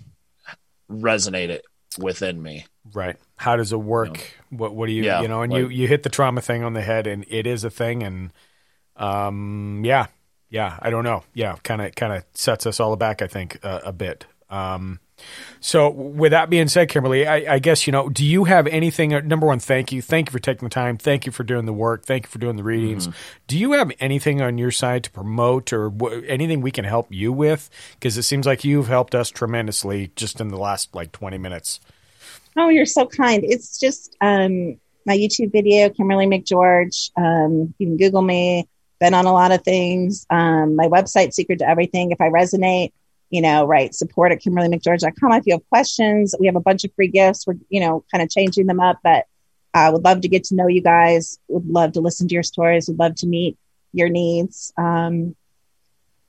resonate 0.90 1.48
it 1.48 1.64
within 1.98 2.42
me. 2.42 2.66
Right. 2.92 3.16
How 3.36 3.56
does 3.56 3.72
it 3.72 3.78
work? 3.80 4.18
What 4.50 4.74
what 4.74 4.86
do 4.86 4.92
you 4.92 5.04
Yeah, 5.04 5.20
you 5.22 5.28
know? 5.28 5.42
And 5.42 5.52
you 5.52 5.64
like- 5.68 5.76
you 5.76 5.88
hit 5.88 6.02
the 6.02 6.08
trauma 6.10 6.40
thing 6.40 6.64
on 6.64 6.72
the 6.72 6.82
head, 6.82 7.06
and 7.06 7.24
it 7.28 7.46
is 7.46 7.64
a 7.64 7.70
thing. 7.70 8.02
And 8.02 8.32
um, 8.96 9.82
yeah, 9.84 10.06
yeah. 10.50 10.78
I 10.80 10.90
don't 10.90 11.04
know. 11.04 11.22
Yeah, 11.34 11.56
kind 11.62 11.80
of 11.82 11.94
kind 11.94 12.12
of 12.12 12.24
sets 12.34 12.66
us 12.66 12.80
all 12.80 12.96
back. 12.96 13.22
I 13.22 13.26
think 13.26 13.58
uh, 13.62 13.80
a 13.84 13.92
bit. 13.92 14.26
Um, 14.50 14.98
so 15.60 15.88
with 15.90 16.32
that 16.32 16.50
being 16.50 16.68
said, 16.68 16.88
Kimberly, 16.88 17.26
I, 17.26 17.54
I 17.54 17.58
guess 17.58 17.86
you 17.86 17.92
know. 17.92 18.08
Do 18.08 18.24
you 18.24 18.44
have 18.44 18.66
anything? 18.66 19.12
uh, 19.14 19.20
Number 19.20 19.46
one, 19.46 19.58
thank 19.58 19.92
you, 19.92 20.00
thank 20.02 20.28
you 20.28 20.32
for 20.32 20.38
taking 20.38 20.66
the 20.68 20.72
time, 20.72 20.96
thank 20.96 21.26
you 21.26 21.32
for 21.32 21.44
doing 21.44 21.66
the 21.66 21.72
work, 21.72 22.04
thank 22.04 22.24
you 22.26 22.28
for 22.30 22.38
doing 22.38 22.56
the 22.56 22.62
readings. 22.62 23.08
Do 23.46 23.58
you 23.58 23.72
have 23.72 23.90
anything 24.00 24.40
on 24.40 24.58
your 24.58 24.70
side 24.70 25.04
to 25.04 25.10
promote 25.10 25.72
or 25.72 25.90
wh- 25.90 26.22
anything 26.26 26.60
we 26.60 26.70
can 26.70 26.84
help 26.84 27.06
you 27.10 27.32
with? 27.32 27.68
Because 27.94 28.16
it 28.16 28.22
seems 28.22 28.46
like 28.46 28.64
you've 28.64 28.88
helped 28.88 29.14
us 29.14 29.30
tremendously 29.30 30.10
just 30.16 30.40
in 30.40 30.48
the 30.48 30.56
last 30.58 30.94
like 30.94 31.12
twenty 31.12 31.38
minutes. 31.38 31.80
Oh, 32.56 32.68
you're 32.68 32.86
so 32.86 33.06
kind. 33.06 33.44
It's 33.44 33.78
just 33.78 34.16
um, 34.20 34.78
my 35.06 35.16
YouTube 35.16 35.52
video, 35.52 35.90
Kimberly 35.90 36.26
McGeorge. 36.26 37.10
Um, 37.16 37.72
you 37.78 37.86
can 37.86 37.96
Google 37.96 38.22
me. 38.22 38.68
Been 39.00 39.14
on 39.14 39.26
a 39.26 39.32
lot 39.32 39.52
of 39.52 39.62
things. 39.62 40.26
Um, 40.28 40.74
my 40.74 40.88
website, 40.88 41.32
Secret 41.32 41.60
to 41.60 41.68
Everything. 41.68 42.10
If 42.10 42.20
I 42.20 42.30
resonate, 42.30 42.90
you 43.30 43.42
know, 43.42 43.66
right, 43.66 43.94
support 43.94 44.32
at 44.32 44.40
KimberlyMcGeorge.com. 44.42 45.32
If 45.32 45.46
you 45.46 45.54
have 45.54 45.68
questions, 45.68 46.34
we 46.38 46.46
have 46.46 46.56
a 46.56 46.60
bunch 46.60 46.84
of 46.84 46.92
free 46.94 47.08
gifts. 47.08 47.46
We're, 47.46 47.56
you 47.68 47.80
know, 47.80 48.04
kind 48.10 48.22
of 48.22 48.30
changing 48.30 48.66
them 48.66 48.80
up, 48.80 48.98
but 49.02 49.26
I 49.74 49.90
would 49.90 50.04
love 50.04 50.22
to 50.22 50.28
get 50.28 50.44
to 50.44 50.54
know 50.54 50.66
you 50.66 50.82
guys. 50.82 51.38
Would 51.48 51.66
love 51.66 51.92
to 51.92 52.00
listen 52.00 52.28
to 52.28 52.34
your 52.34 52.42
stories. 52.42 52.88
Would 52.88 52.98
love 52.98 53.14
to 53.16 53.26
meet 53.26 53.58
your 53.92 54.08
needs. 54.08 54.72
Um, 54.76 55.36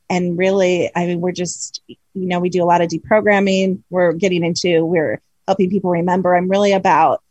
and 0.09 0.37
really, 0.37 0.91
I 0.95 1.05
mean, 1.05 1.21
we're 1.21 1.31
just, 1.31 1.81
you 1.87 1.97
know, 2.13 2.39
we 2.39 2.49
do 2.49 2.63
a 2.63 2.65
lot 2.65 2.81
of 2.81 2.89
deprogramming. 2.89 3.83
We're 3.89 4.13
getting 4.13 4.43
into, 4.43 4.83
we're 4.83 5.21
helping 5.47 5.69
people 5.69 5.91
remember. 5.91 6.35
I'm 6.35 6.49
really 6.49 6.73
about 6.73 7.21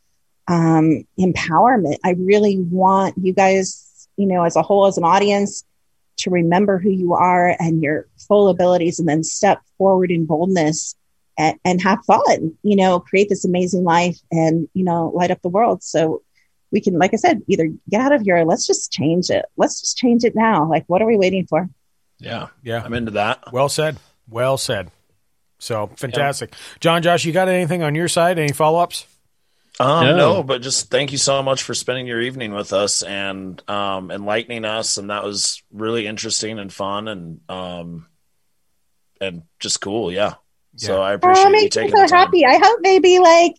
um, 0.46 1.04
empowerment. 1.18 1.96
I 2.04 2.12
really 2.12 2.58
want 2.58 3.16
you 3.18 3.32
guys, 3.32 4.08
you 4.16 4.26
know, 4.26 4.44
as 4.44 4.56
a 4.56 4.62
whole, 4.62 4.86
as 4.86 4.96
an 4.96 5.04
audience, 5.04 5.64
to 6.18 6.30
remember 6.30 6.78
who 6.78 6.90
you 6.90 7.14
are 7.14 7.56
and 7.58 7.82
your 7.82 8.06
full 8.16 8.48
abilities 8.48 8.98
and 8.98 9.08
then 9.08 9.24
step 9.24 9.60
forward 9.76 10.10
in 10.10 10.26
boldness 10.26 10.94
and, 11.38 11.58
and 11.64 11.80
have 11.82 12.04
fun, 12.04 12.54
you 12.62 12.76
know, 12.76 13.00
create 13.00 13.28
this 13.28 13.44
amazing 13.44 13.84
life 13.84 14.18
and, 14.30 14.68
you 14.74 14.84
know, 14.84 15.12
light 15.14 15.30
up 15.30 15.40
the 15.42 15.48
world. 15.48 15.82
So 15.82 16.22
we 16.70 16.80
can, 16.80 16.98
like 16.98 17.14
I 17.14 17.16
said, 17.16 17.42
either 17.46 17.68
get 17.88 18.00
out 18.00 18.12
of 18.12 18.22
here 18.22 18.38
or 18.38 18.44
let's 18.44 18.66
just 18.66 18.92
change 18.92 19.30
it. 19.30 19.44
Let's 19.56 19.80
just 19.80 19.96
change 19.96 20.24
it 20.24 20.34
now. 20.34 20.68
Like, 20.68 20.84
what 20.86 21.00
are 21.00 21.06
we 21.06 21.16
waiting 21.16 21.46
for? 21.46 21.68
Yeah, 22.18 22.48
Yeah. 22.62 22.82
I'm 22.84 22.94
into 22.94 23.12
that. 23.12 23.52
Well 23.52 23.68
said. 23.68 23.96
Well 24.28 24.58
said. 24.58 24.90
So 25.60 25.88
fantastic. 25.96 26.54
John, 26.80 27.02
Josh, 27.02 27.24
you 27.24 27.32
got 27.32 27.48
anything 27.48 27.82
on 27.82 27.94
your 27.94 28.08
side? 28.08 28.38
Any 28.38 28.52
follow 28.52 28.80
ups? 28.80 29.06
Um, 29.80 30.04
No. 30.06 30.16
no. 30.16 30.42
but 30.42 30.62
just 30.62 30.90
thank 30.90 31.12
you 31.12 31.18
so 31.18 31.42
much 31.42 31.62
for 31.62 31.74
spending 31.74 32.06
your 32.06 32.20
evening 32.20 32.52
with 32.52 32.72
us 32.72 33.02
and 33.02 33.62
um, 33.70 34.10
enlightening 34.10 34.64
us, 34.64 34.96
and 34.98 35.10
that 35.10 35.22
was 35.24 35.62
really 35.72 36.06
interesting 36.06 36.58
and 36.58 36.72
fun 36.72 37.06
and 37.08 37.40
um, 37.48 38.06
and 39.20 39.42
just 39.60 39.80
cool. 39.80 40.10
Yeah. 40.12 40.34
So 40.76 40.96
Yeah. 40.96 41.00
I 41.02 41.12
Oh, 41.12 41.14
appreciate 41.14 41.42
it 41.42 41.46
you 41.46 41.52
makes 41.52 41.76
me 41.76 41.82
taking 41.82 41.96
so 41.96 42.02
the 42.02 42.08
time. 42.08 42.18
happy. 42.26 42.44
I 42.46 42.56
hope 42.58 42.78
maybe 42.82 43.18
like 43.18 43.54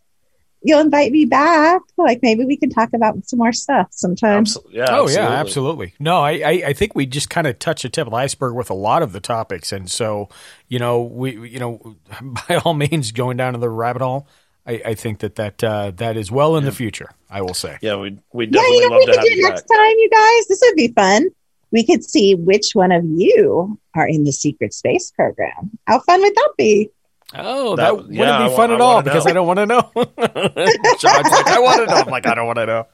you'll 0.62 0.82
invite 0.82 1.12
me 1.14 1.24
back. 1.26 1.82
Like 1.98 2.20
maybe 2.22 2.44
we 2.46 2.58
can 2.58 2.70
talk 2.70 2.90
about 2.94 3.26
some 3.26 3.40
more 3.40 3.54
stuff 3.54 3.88
sometime. 3.92 4.44
Absol- 4.46 4.66
yeah. 4.72 4.88
oh 4.90 5.04
absolutely. 5.04 5.14
yeah, 5.14 5.30
absolutely. 5.40 5.94
No, 6.00 6.18
I, 6.22 6.32
I, 6.32 6.52
I 6.68 6.74
think 6.74 6.96
we 6.96 7.06
just 7.06 7.30
kind 7.30 7.48
of 7.48 7.60
touched 7.60 7.84
the 7.84 7.90
tip 7.90 8.08
of 8.08 8.12
the 8.12 8.18
iceberg 8.18 8.56
with 8.56 8.70
a 8.70 8.74
lot 8.74 9.04
of 9.04 9.12
the 9.14 9.20
topics, 9.22 9.72
and 9.72 9.90
so 9.90 10.28
you 10.68 10.80
know 10.80 11.02
we 11.02 11.50
you 11.50 11.60
know 11.60 11.96
by 12.22 12.56
all 12.66 12.74
means 12.74 13.12
going 13.14 13.38
down 13.38 13.54
to 13.54 13.60
the 13.60 13.70
rabbit 13.70 14.02
hole. 14.02 14.28
I, 14.70 14.82
I 14.92 14.94
think 14.94 15.20
that 15.20 15.36
that 15.36 15.64
uh, 15.64 15.92
that 15.98 16.16
is 16.18 16.32
well 16.32 16.56
in 16.58 16.64
the 16.64 16.72
future. 16.72 17.10
I 17.30 17.42
will 17.42 17.54
say. 17.56 17.78
Yeah, 17.82 17.96
we 17.96 18.18
we 18.34 18.46
Yeah, 18.46 18.52
definitely 18.52 18.78
you 18.78 18.90
know 18.90 18.96
love 18.96 19.00
we 19.00 19.06
to 19.06 19.12
could 19.12 19.20
have 19.20 19.26
do 19.26 19.34
you 19.36 19.44
next 19.50 19.68
back. 19.68 19.78
time, 19.78 19.96
you 19.98 20.10
guys? 20.10 20.48
This 20.48 20.62
would 20.66 20.76
be 20.76 20.88
fun. 20.90 21.28
We 21.72 21.86
could 21.86 22.04
see 22.04 22.36
which 22.36 22.72
one 22.74 22.92
of 22.92 23.04
you 23.06 23.80
are 23.96 24.08
in 24.08 24.24
the 24.24 24.32
secret 24.32 24.74
space 24.74 25.12
program. 25.12 25.72
How 25.88 26.00
fun 26.00 26.22
would 26.22 26.34
that 26.36 26.52
be? 26.58 26.90
Oh, 27.36 27.76
That- 27.76 27.84
that, 27.84 27.96
wouldn't 27.96 28.14
yeah, 28.14 28.48
be 28.48 28.56
fun 28.56 28.72
I 28.72 28.76
at 28.76 28.82
all 28.82 29.02
because 29.04 29.26
know. 29.26 29.32
I 29.32 29.34
don't 29.34 29.48
want 29.48 29.60
to 29.60 29.66
know. 29.68 29.82
John's 31.00 31.30
like, 31.32 31.48
I 31.48 31.60
want 31.60 31.80
to 31.82 31.86
know. 31.86 32.02
I'm 32.02 32.08
like, 32.08 32.26
I 32.28 32.34
don't 32.36 32.48
want 32.48 32.58
to 32.58 32.66
know. 32.66 32.88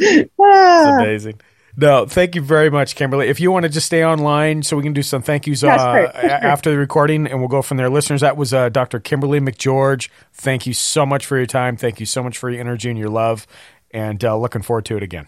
It's 0.00 0.32
Ah, 0.40 0.98
amazing. 0.98 1.40
No, 1.76 2.04
thank 2.06 2.34
you 2.34 2.42
very 2.42 2.68
much, 2.70 2.94
Kimberly. 2.96 3.28
If 3.28 3.40
you 3.40 3.50
want 3.52 3.62
to 3.62 3.68
just 3.68 3.86
stay 3.86 4.04
online 4.04 4.62
so 4.62 4.76
we 4.76 4.82
can 4.82 4.92
do 4.92 5.02
some 5.02 5.22
thank 5.22 5.46
yous 5.46 5.62
uh, 5.62 5.68
Yes, 5.68 5.80
sure. 5.80 6.20
Sure. 6.20 6.30
after 6.30 6.70
the 6.70 6.76
recording 6.78 7.26
and 7.26 7.38
we'll 7.38 7.48
go 7.48 7.62
from 7.62 7.76
there. 7.76 7.88
Listeners, 7.88 8.20
that 8.22 8.36
was 8.36 8.52
uh, 8.52 8.68
Dr. 8.70 8.98
Kimberly 9.00 9.40
McGeorge. 9.40 10.08
Thank 10.32 10.66
you 10.66 10.74
so 10.74 11.06
much 11.06 11.24
for 11.26 11.36
your 11.36 11.46
time. 11.46 11.76
Thank 11.76 12.00
you 12.00 12.06
so 12.06 12.22
much 12.22 12.38
for 12.38 12.50
your 12.50 12.60
energy 12.60 12.90
and 12.90 12.98
your 12.98 13.08
love. 13.08 13.46
And 13.92 14.22
uh, 14.24 14.36
looking 14.36 14.62
forward 14.62 14.84
to 14.86 14.96
it 14.96 15.02
again. 15.02 15.26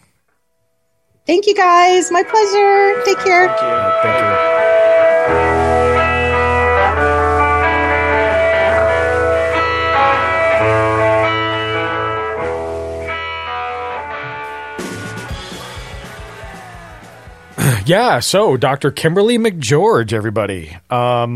Thank 1.25 1.47
you, 1.47 1.55
guys. 1.55 2.11
My 2.11 2.23
pleasure. 2.23 3.03
Take 3.05 3.19
care. 3.19 3.47
Thank 4.03 5.67
you. 5.67 5.72
Yeah, 17.85 18.19
so 18.21 18.55
Dr. 18.55 18.91
Kimberly 18.91 19.37
McGeorge, 19.37 20.13
everybody. 20.13 20.69
Um, 20.89 21.29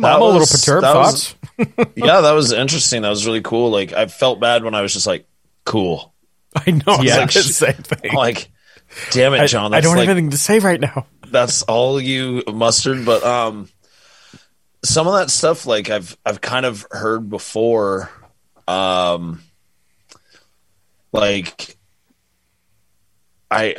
That 0.00 0.16
I'm 0.16 0.22
a 0.22 0.24
little 0.24 0.40
perturbed. 0.46 0.84
that 0.84 0.94
was- 0.96 1.34
yeah, 1.94 2.20
that 2.20 2.32
was 2.32 2.50
interesting. 2.52 3.02
That 3.02 3.10
was 3.10 3.26
really 3.26 3.42
cool. 3.42 3.70
Like 3.70 3.92
I 3.92 4.06
felt 4.06 4.40
bad 4.40 4.64
when 4.64 4.74
I 4.74 4.80
was 4.82 4.92
just 4.92 5.06
like, 5.06 5.26
cool. 5.64 6.12
I 6.56 6.70
know. 6.72 7.00
Yeah. 7.02 7.26
The 7.26 7.32
same 7.42 7.74
thing. 7.74 8.10
I'm 8.10 8.16
like, 8.16 8.50
damn 9.12 9.34
it, 9.34 9.40
I, 9.40 9.46
John. 9.46 9.72
I 9.72 9.76
That's 9.76 9.86
don't 9.86 9.96
like, 9.96 10.08
have 10.08 10.16
anything 10.16 10.30
to 10.30 10.36
say 10.38 10.58
right 10.58 10.80
now. 10.80 11.06
that's 11.30 11.62
all 11.62 12.00
you 12.00 12.42
mustered. 12.52 13.04
But 13.04 13.22
um, 13.22 13.68
some 14.84 15.06
of 15.06 15.14
that 15.14 15.30
stuff, 15.30 15.64
like 15.66 15.90
I've 15.90 16.16
I've 16.26 16.40
kind 16.40 16.66
of 16.66 16.84
heard 16.90 17.30
before. 17.30 18.10
Um, 18.66 19.42
like 21.12 21.76
I. 23.50 23.76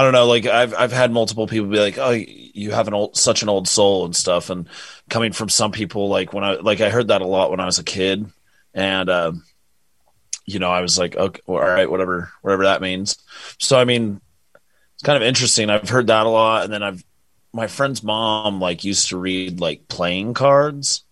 I 0.00 0.02
don't 0.02 0.12
know. 0.12 0.26
Like 0.26 0.46
I've 0.46 0.74
I've 0.74 0.92
had 0.92 1.12
multiple 1.12 1.46
people 1.46 1.68
be 1.68 1.78
like, 1.78 1.98
"Oh, 1.98 2.10
you 2.10 2.70
have 2.72 2.88
an 2.88 2.94
old, 2.94 3.16
such 3.16 3.42
an 3.42 3.48
old 3.48 3.68
soul 3.68 4.04
and 4.04 4.14
stuff." 4.16 4.50
And 4.50 4.68
coming 5.10 5.32
from 5.32 5.48
some 5.48 5.72
people, 5.72 6.08
like 6.08 6.32
when 6.32 6.44
I 6.44 6.54
like 6.54 6.80
I 6.80 6.90
heard 6.90 7.08
that 7.08 7.22
a 7.22 7.26
lot 7.26 7.50
when 7.50 7.60
I 7.60 7.66
was 7.66 7.78
a 7.78 7.84
kid, 7.84 8.26
and 8.74 9.10
um, 9.10 9.44
you 10.46 10.58
know, 10.58 10.70
I 10.70 10.80
was 10.80 10.98
like, 10.98 11.16
"Okay, 11.16 11.40
well, 11.46 11.62
all 11.62 11.68
right, 11.68 11.90
whatever, 11.90 12.32
whatever 12.42 12.64
that 12.64 12.82
means." 12.82 13.16
So 13.58 13.78
I 13.78 13.84
mean, 13.84 14.20
it's 14.94 15.04
kind 15.04 15.16
of 15.16 15.28
interesting. 15.28 15.70
I've 15.70 15.88
heard 15.88 16.08
that 16.08 16.26
a 16.26 16.30
lot, 16.30 16.64
and 16.64 16.72
then 16.72 16.82
I've 16.82 17.04
my 17.52 17.68
friend's 17.68 18.02
mom 18.02 18.60
like 18.60 18.84
used 18.84 19.08
to 19.10 19.18
read 19.18 19.60
like 19.60 19.88
playing 19.88 20.34
cards. 20.34 21.04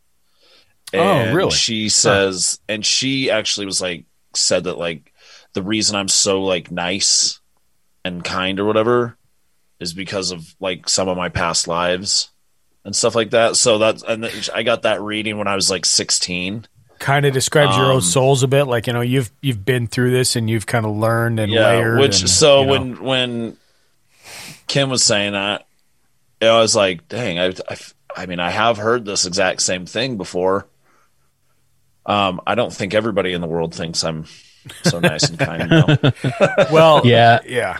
Oh, 0.96 1.24
And 1.24 1.30
really? 1.30 1.60
She 1.60 1.88
says, 1.88 2.60
and 2.68 2.84
she 2.84 3.30
actually 3.30 3.66
was 3.66 3.80
like 3.80 4.06
said 4.34 4.64
that 4.64 4.78
like 4.78 5.12
the 5.52 5.62
reason 5.62 5.96
I'm 5.96 6.08
so 6.08 6.42
like 6.42 6.70
nice 6.70 7.40
and 8.04 8.24
kind 8.24 8.58
or 8.60 8.64
whatever 8.64 9.16
is 9.80 9.92
because 9.92 10.30
of 10.30 10.54
like 10.60 10.88
some 10.88 11.08
of 11.08 11.16
my 11.16 11.28
past 11.28 11.68
lives 11.68 12.30
and 12.84 12.94
stuff 12.94 13.14
like 13.14 13.30
that. 13.30 13.56
So 13.56 13.78
that's 13.78 14.02
and 14.02 14.28
I 14.54 14.62
got 14.62 14.82
that 14.82 15.00
reading 15.00 15.38
when 15.38 15.46
I 15.48 15.54
was 15.54 15.70
like 15.70 15.84
16. 15.84 16.66
Kind 16.98 17.26
of 17.26 17.32
describes 17.32 17.76
your 17.76 17.86
own 17.86 17.96
Um, 17.96 18.00
souls 18.00 18.42
a 18.42 18.48
bit, 18.48 18.64
like 18.64 18.88
you 18.88 18.92
know 18.92 19.02
you've 19.02 19.30
you've 19.40 19.64
been 19.64 19.86
through 19.86 20.10
this 20.10 20.34
and 20.34 20.50
you've 20.50 20.66
kind 20.66 20.84
of 20.84 20.96
learned 20.96 21.38
and 21.38 21.52
yeah, 21.52 21.68
layered. 21.68 22.00
which 22.00 22.20
and, 22.22 22.30
so 22.30 22.60
you 22.60 22.66
know. 22.66 22.72
when 22.72 23.02
when 23.02 23.56
Kim 24.66 24.90
was 24.90 25.04
saying 25.04 25.32
that, 25.32 25.66
I 26.42 26.60
was 26.60 26.74
like, 26.74 27.06
dang, 27.08 27.38
I, 27.38 27.54
I 27.68 27.76
I 28.16 28.26
mean, 28.26 28.40
I 28.40 28.50
have 28.50 28.78
heard 28.78 29.04
this 29.04 29.26
exact 29.26 29.62
same 29.62 29.86
thing 29.86 30.16
before. 30.16 30.66
Um, 32.04 32.40
I 32.46 32.56
don't 32.56 32.72
think 32.72 32.94
everybody 32.94 33.32
in 33.32 33.40
the 33.42 33.46
world 33.46 33.74
thinks 33.74 34.02
I'm 34.02 34.24
so 34.84 35.00
nice 35.00 35.28
and 35.28 35.38
kind. 35.38 35.70
You 35.70 35.78
know? 35.78 35.96
well, 36.72 37.02
Yeah. 37.04 37.40
yeah, 37.46 37.78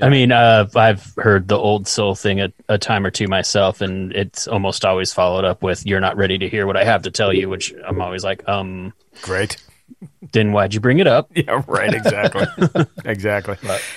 I 0.00 0.08
mean, 0.10 0.30
uh, 0.32 0.68
I've 0.76 1.12
heard 1.16 1.48
the 1.48 1.56
old 1.58 1.88
soul 1.88 2.14
thing 2.14 2.40
a, 2.40 2.52
a 2.68 2.78
time 2.78 3.04
or 3.04 3.10
two 3.10 3.26
myself, 3.26 3.80
and 3.80 4.12
it's 4.12 4.46
almost 4.46 4.84
always 4.84 5.12
followed 5.12 5.44
up 5.44 5.62
with 5.62 5.84
"You're 5.86 6.00
not 6.00 6.16
ready 6.16 6.38
to 6.38 6.48
hear 6.48 6.66
what 6.66 6.76
I 6.76 6.84
have 6.84 7.02
to 7.02 7.10
tell 7.10 7.32
you," 7.32 7.48
which 7.48 7.74
I'm 7.86 8.00
always 8.00 8.22
like, 8.22 8.46
um, 8.48 8.92
great. 9.22 9.56
then 10.32 10.52
why'd 10.52 10.72
you 10.74 10.80
bring 10.80 11.00
it 11.00 11.06
up? 11.08 11.30
Yeah, 11.34 11.62
right. 11.66 11.92
Exactly. 11.92 12.46
exactly. 13.04 13.56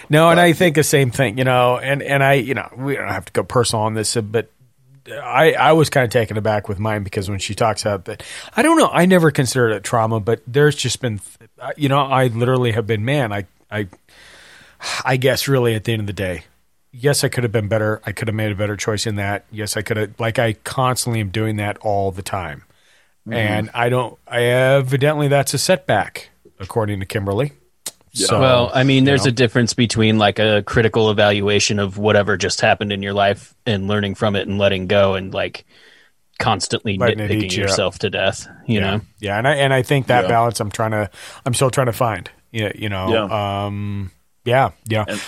no, 0.09 0.29
and 0.29 0.39
I 0.39 0.53
think 0.53 0.75
the 0.75 0.83
same 0.83 1.11
thing. 1.11 1.37
You 1.37 1.43
know, 1.43 1.77
and 1.77 2.01
and 2.01 2.23
I, 2.23 2.33
you 2.33 2.55
know, 2.55 2.67
we 2.75 2.95
don't 2.95 3.07
have 3.07 3.25
to 3.25 3.31
go 3.33 3.43
personal 3.43 3.83
on 3.85 3.93
this, 3.93 4.15
but 4.15 4.49
I 5.11 5.53
I 5.53 5.71
was 5.73 5.89
kind 5.89 6.03
of 6.03 6.11
taken 6.11 6.37
aback 6.37 6.69
with 6.69 6.79
mine 6.79 7.03
because 7.03 7.29
when 7.29 7.39
she 7.39 7.55
talks 7.55 7.83
about 7.83 8.05
that, 8.05 8.23
I 8.55 8.61
don't 8.61 8.77
know. 8.77 8.89
I 8.89 9.05
never 9.05 9.31
considered 9.31 9.71
it 9.71 9.83
trauma, 9.83 10.19
but 10.19 10.41
there's 10.47 10.75
just 10.75 11.01
been, 11.01 11.19
uh, 11.59 11.71
you 11.77 11.89
know, 11.89 11.99
I 11.99 12.27
literally 12.27 12.71
have 12.71 12.87
been 12.87 13.05
man. 13.05 13.31
I 13.31 13.45
I 13.69 13.87
I 15.03 15.17
guess 15.17 15.47
really 15.47 15.75
at 15.75 15.83
the 15.83 15.93
end 15.93 16.01
of 16.01 16.07
the 16.07 16.13
day. 16.13 16.43
Yes, 16.93 17.23
I 17.23 17.29
could 17.29 17.43
have 17.43 17.53
been 17.53 17.69
better. 17.69 18.01
I 18.05 18.11
could 18.11 18.27
have 18.27 18.35
made 18.35 18.51
a 18.51 18.55
better 18.55 18.75
choice 18.75 19.07
in 19.07 19.15
that. 19.15 19.45
Yes, 19.49 19.77
I 19.77 19.81
could 19.81 19.97
have. 19.97 20.19
Like 20.19 20.39
I 20.39 20.53
constantly 20.53 21.21
am 21.21 21.29
doing 21.29 21.55
that 21.57 21.77
all 21.79 22.11
the 22.11 22.21
time, 22.21 22.63
mm-hmm. 23.25 23.33
and 23.33 23.69
I 23.73 23.89
don't. 23.89 24.17
I 24.27 24.43
evidently 24.43 25.29
that's 25.29 25.53
a 25.53 25.57
setback, 25.57 26.29
according 26.59 26.99
to 26.99 27.05
Kimberly. 27.05 27.53
So, 28.13 28.41
well, 28.41 28.71
I 28.73 28.83
mean, 28.83 29.03
you 29.03 29.05
there's 29.05 29.23
know. 29.25 29.29
a 29.29 29.31
difference 29.31 29.73
between 29.73 30.17
like 30.17 30.37
a 30.39 30.63
critical 30.63 31.09
evaluation 31.11 31.79
of 31.79 31.97
whatever 31.97 32.35
just 32.35 32.59
happened 32.59 32.91
in 32.91 33.01
your 33.01 33.13
life 33.13 33.55
and 33.65 33.87
learning 33.87 34.15
from 34.15 34.35
it 34.35 34.47
and 34.47 34.57
letting 34.57 34.87
go 34.87 35.15
and 35.15 35.33
like 35.33 35.65
constantly 36.39 36.97
Letting 36.97 37.19
nitpicking 37.19 37.41
you 37.43 37.63
up. 37.63 37.69
yourself 37.69 37.99
to 37.99 38.09
death, 38.09 38.47
you 38.67 38.79
yeah. 38.79 38.91
know? 38.97 39.01
Yeah, 39.19 39.37
and 39.37 39.47
I 39.47 39.55
and 39.55 39.73
I 39.73 39.81
think 39.83 40.07
that 40.07 40.23
Yeah. 40.23 40.27
balance 40.29 40.59
I'm 40.59 40.71
trying 40.71 40.91
to 40.91 41.09
I'm 41.45 41.53
still 41.53 41.69
trying 41.69 41.85
to 41.87 41.93
find. 41.93 42.29
Yeah, 42.51 42.71
you 42.75 42.89
know. 42.89 43.09
Yeah. 43.13 43.65
Um 43.65 44.11
yeah, 44.43 44.71
yeah. 44.87 45.05
And- 45.07 45.21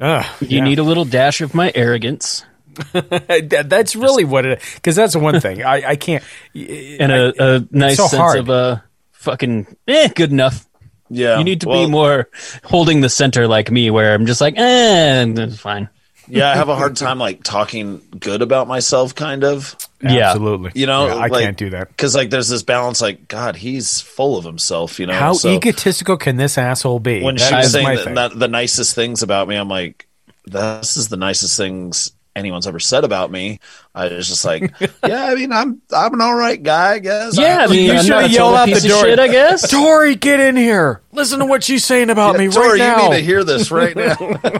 Ugh, 0.00 0.24
You 0.40 0.58
yeah. 0.58 0.64
need 0.64 0.80
a 0.80 0.82
little 0.82 1.04
dash 1.04 1.40
of 1.40 1.54
my 1.54 1.70
arrogance 1.76 2.44
That- 2.92 3.66
that's 3.68 3.94
really 3.94 4.24
what 4.24 4.44
it 4.46 4.60
because 4.74 4.96
that's 4.96 5.12
the 5.12 5.20
one 5.20 5.38
thing 5.40 5.62
I 5.62 5.90
I 5.90 5.96
can't 5.96 6.24
and 6.54 7.12
a, 7.12 7.56
a 7.56 7.68
nice 7.70 7.98
so 7.98 8.08
sense 8.08 8.20
hard. 8.20 8.38
of 8.40 8.50
uh, 8.50 8.76
fucking 9.12 9.76
eh, 9.86 10.08
good 10.08 10.32
enough. 10.32 10.66
Yeah, 11.10 11.38
You 11.38 11.44
need 11.44 11.60
to 11.62 11.68
well, 11.68 11.84
be 11.84 11.90
more 11.90 12.28
holding 12.64 13.00
the 13.00 13.08
center 13.08 13.46
like 13.46 13.70
me, 13.70 13.90
where 13.90 14.14
I'm 14.14 14.26
just 14.26 14.40
like, 14.40 14.54
eh, 14.56 15.24
that's 15.32 15.58
fine. 15.58 15.88
Yeah, 16.26 16.50
I 16.50 16.54
have 16.56 16.70
a 16.70 16.74
hard 16.76 16.96
time 16.96 17.18
like 17.18 17.42
talking 17.42 18.00
good 18.18 18.40
about 18.40 18.66
myself, 18.66 19.14
kind 19.14 19.44
of. 19.44 19.76
Yeah. 20.02 20.30
absolutely. 20.30 20.72
You 20.74 20.86
know, 20.86 21.06
Yeah, 21.06 21.14
I 21.16 21.26
like- 21.26 21.44
can't 21.44 21.56
do 21.58 21.70
that. 21.70 21.88
Because 21.88 22.14
like, 22.14 22.30
there's 22.30 22.48
this 22.48 22.62
balance. 22.62 23.00
Like, 23.02 23.28
God, 23.28 23.56
he's 23.56 24.00
full 24.00 24.38
of 24.38 24.44
himself. 24.44 24.98
You 24.98 25.06
know, 25.06 25.12
How 25.14 25.34
So 25.34 25.50
egotistical 25.50 26.16
can 26.16 26.36
this 26.36 26.56
asshole 26.56 27.00
be? 27.00 27.22
when 27.22 27.36
That 27.36 27.48
she 27.48 27.54
was 27.54 27.72
saying 27.72 27.98
thing. 27.98 28.14
that, 28.14 28.30
that 28.32 28.38
the 28.38 28.48
nicest 28.48 28.94
things 28.94 29.22
about 29.22 29.46
me, 29.48 29.56
I'm 29.56 29.68
like, 29.68 30.06
this 30.46 30.96
is 30.96 31.08
the 31.08 31.16
nicest 31.18 31.56
things 31.56 32.10
anyone's 32.36 32.66
ever 32.66 32.80
said 32.80 33.04
about 33.04 33.30
me. 33.30 33.60
I 33.94 34.08
was 34.08 34.28
just 34.28 34.44
like, 34.44 34.72
yeah, 35.06 35.24
I 35.26 35.34
mean, 35.34 35.52
I'm 35.52 35.80
I'm 35.94 36.14
an 36.14 36.20
all 36.20 36.34
right 36.34 36.62
guy, 36.62 36.94
I 36.94 36.98
guess. 36.98 37.36
Yeah, 37.38 37.58
I 37.58 37.66
mean, 37.68 37.90
You 37.90 38.00
should 38.02 38.08
not 38.10 38.18
a 38.18 38.22
have 38.22 38.30
yelled 38.32 38.54
out 38.56 38.68
the 38.68 38.88
door. 38.88 39.04
shit, 39.04 39.18
I 39.18 39.28
guess. 39.28 39.70
Tori, 39.70 40.14
get 40.16 40.40
in 40.40 40.56
here. 40.56 41.02
Listen 41.12 41.38
to 41.40 41.46
what 41.46 41.62
she's 41.62 41.84
saying 41.84 42.10
about 42.10 42.36
me 42.36 42.48
Tori, 42.48 42.70
right 42.70 42.78
now. 42.78 42.94
Tori, 42.96 43.04
you 43.04 43.10
need 43.12 43.16
to 43.18 43.24
hear 43.24 43.44
this 43.44 43.70
right 43.70 43.94
now. 43.96 44.16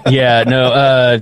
yeah, 0.09 0.45
no, 0.47 0.67
uh, 0.73 1.21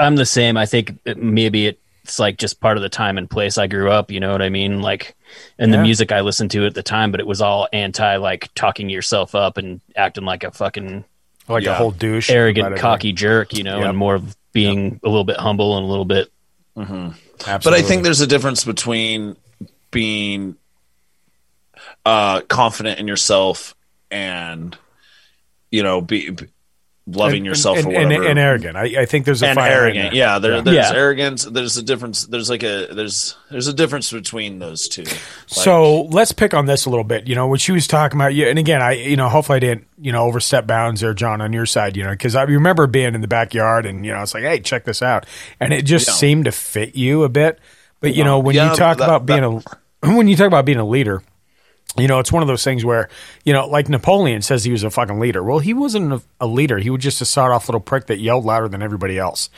I'm 0.00 0.16
the 0.16 0.26
same. 0.26 0.56
I 0.56 0.66
think 0.66 0.98
maybe 1.16 1.76
it's 2.04 2.18
like 2.18 2.36
just 2.36 2.60
part 2.60 2.76
of 2.76 2.82
the 2.82 2.88
time 2.88 3.16
and 3.18 3.30
place 3.30 3.58
I 3.58 3.68
grew 3.68 3.90
up. 3.90 4.10
You 4.10 4.18
know 4.20 4.32
what 4.32 4.42
I 4.42 4.48
mean? 4.48 4.82
Like, 4.82 5.14
and 5.58 5.70
Yeah. 5.70 5.76
the 5.78 5.82
music 5.84 6.10
I 6.10 6.20
listened 6.22 6.50
to 6.50 6.66
at 6.66 6.74
the 6.74 6.82
time, 6.82 7.12
but 7.12 7.20
it 7.20 7.26
was 7.26 7.40
all 7.40 7.68
anti, 7.72 8.16
like 8.16 8.50
talking 8.54 8.88
yourself 8.88 9.34
up 9.36 9.56
and 9.56 9.80
acting 9.96 10.24
like 10.24 10.42
a 10.42 10.50
fucking 10.50 11.04
like 11.48 11.64
a 11.66 11.74
whole 11.74 11.90
douche. 11.92 12.28
arrogant, 12.30 12.76
cocky 12.76 13.12
jerk. 13.12 13.52
You 13.52 13.62
know, 13.62 13.78
Yep. 13.78 13.88
and 13.90 13.98
more 13.98 14.14
of 14.16 14.36
being 14.52 15.00
a 15.02 15.08
little 15.08 15.24
bit 15.24 15.38
humble 15.38 15.76
and 15.76 15.84
a 15.84 15.88
little 15.88 16.04
bit. 16.04 16.30
everything. 17.46 17.70
But 17.70 17.74
I 17.74 17.82
think 17.82 18.02
there's 18.02 18.20
a 18.20 18.26
difference 18.26 18.64
between 18.64 19.36
being 19.90 20.56
uh, 22.04 22.40
confident 22.42 22.98
in 22.98 23.06
yourself 23.08 23.74
and 24.10 24.76
you 25.70 25.82
know 25.82 26.00
be, 26.00 26.30
be- 26.30 26.48
loving 27.06 27.38
And- 27.38 27.46
yourself 27.46 27.78
and, 27.78 27.86
or 27.88 27.94
and, 27.96 28.08
whatever. 28.10 28.28
and 28.28 28.38
arrant. 28.38 28.76
I, 28.76 29.02
I 29.02 29.06
think 29.06 29.24
there's 29.24 29.42
a 29.42 29.48
and 29.48 29.58
arrogant. 29.58 30.12
there. 30.12 30.14
Yeah, 30.14 30.38
there, 30.38 30.62
there's 30.62 30.76
Yeah. 30.76 30.92
arrogance. 30.94 31.44
There's 31.44 31.76
a 31.76 31.82
difference. 31.82 32.26
There's 32.26 32.48
like 32.48 32.62
a 32.62 32.86
there's 32.92 33.34
there's 33.50 33.66
a 33.66 33.72
difference 33.72 34.12
between 34.12 34.60
those 34.60 34.86
two. 34.88 35.02
Like, 35.02 35.18
So 35.46 36.02
let's 36.02 36.30
pick 36.30 36.54
on 36.54 36.66
this 36.66 36.86
a 36.86 36.90
little 36.90 37.04
bit. 37.04 37.26
You 37.28 37.34
know, 37.34 37.48
when 37.48 37.58
she 37.58 37.72
was 37.72 37.86
talking 37.88 38.18
about 38.20 38.34
you, 38.34 38.46
and 38.46 38.58
again, 38.58 38.80
I, 38.82 38.92
you 38.92 39.16
know, 39.16 39.28
hopefully 39.28 39.56
I 39.56 39.60
didn't, 39.60 39.86
you 40.00 40.12
know, 40.12 40.22
overstep 40.24 40.66
bounds 40.66 41.00
there, 41.00 41.12
John, 41.12 41.40
on 41.40 41.52
your 41.52 41.66
side, 41.66 41.96
you 41.96 42.04
know, 42.04 42.10
because 42.12 42.36
I 42.36 42.42
remember 42.44 42.86
being 42.86 43.14
in 43.16 43.20
the 43.20 43.28
backyard 43.28 43.84
and, 43.84 44.06
you 44.06 44.12
know, 44.12 44.22
it's 44.22 44.32
like, 44.34 44.44
hey, 44.44 44.60
check 44.60 44.84
this 44.84 45.02
out. 45.02 45.26
And 45.58 45.72
it 45.72 45.82
just 45.82 46.06
Yeah. 46.06 46.14
seemed 46.14 46.44
to 46.44 46.52
fit 46.52 46.94
you 46.94 47.24
a 47.24 47.28
bit. 47.28 47.58
But, 48.00 48.14
you 48.14 48.22
know, 48.24 48.38
when 48.38 48.54
Yeah, 48.54 48.70
you 48.70 48.76
talk 48.76 48.98
that- 48.98 49.04
about 49.04 49.26
being 49.26 49.42
a, 49.44 49.60
when 50.14 50.28
you 50.28 50.36
talk 50.36 50.46
about 50.46 50.64
being 50.64 50.78
a 50.78 50.86
leader, 50.86 51.22
you 51.98 52.08
know, 52.08 52.18
it's 52.20 52.32
one 52.32 52.42
of 52.42 52.48
those 52.48 52.64
things 52.64 52.84
where, 52.84 53.10
you 53.44 53.52
know, 53.52 53.66
like 53.66 53.88
Napoleon 53.88 54.40
says 54.40 54.64
he 54.64 54.72
was 54.72 54.82
a 54.82 54.90
fucking 54.90 55.20
leader. 55.20 55.42
Well, 55.42 55.58
he 55.58 55.74
wasn't 55.74 56.12
a, 56.14 56.22
a 56.40 56.46
leader. 56.46 56.78
He 56.78 56.88
was 56.88 57.02
just 57.02 57.20
a 57.20 57.26
sawed 57.26 57.50
off 57.50 57.68
little 57.68 57.80
prick 57.80 58.06
that 58.06 58.18
yelled 58.18 58.46
louder 58.46 58.68
than 58.68 58.82
everybody 58.82 59.18
else. 59.18 59.50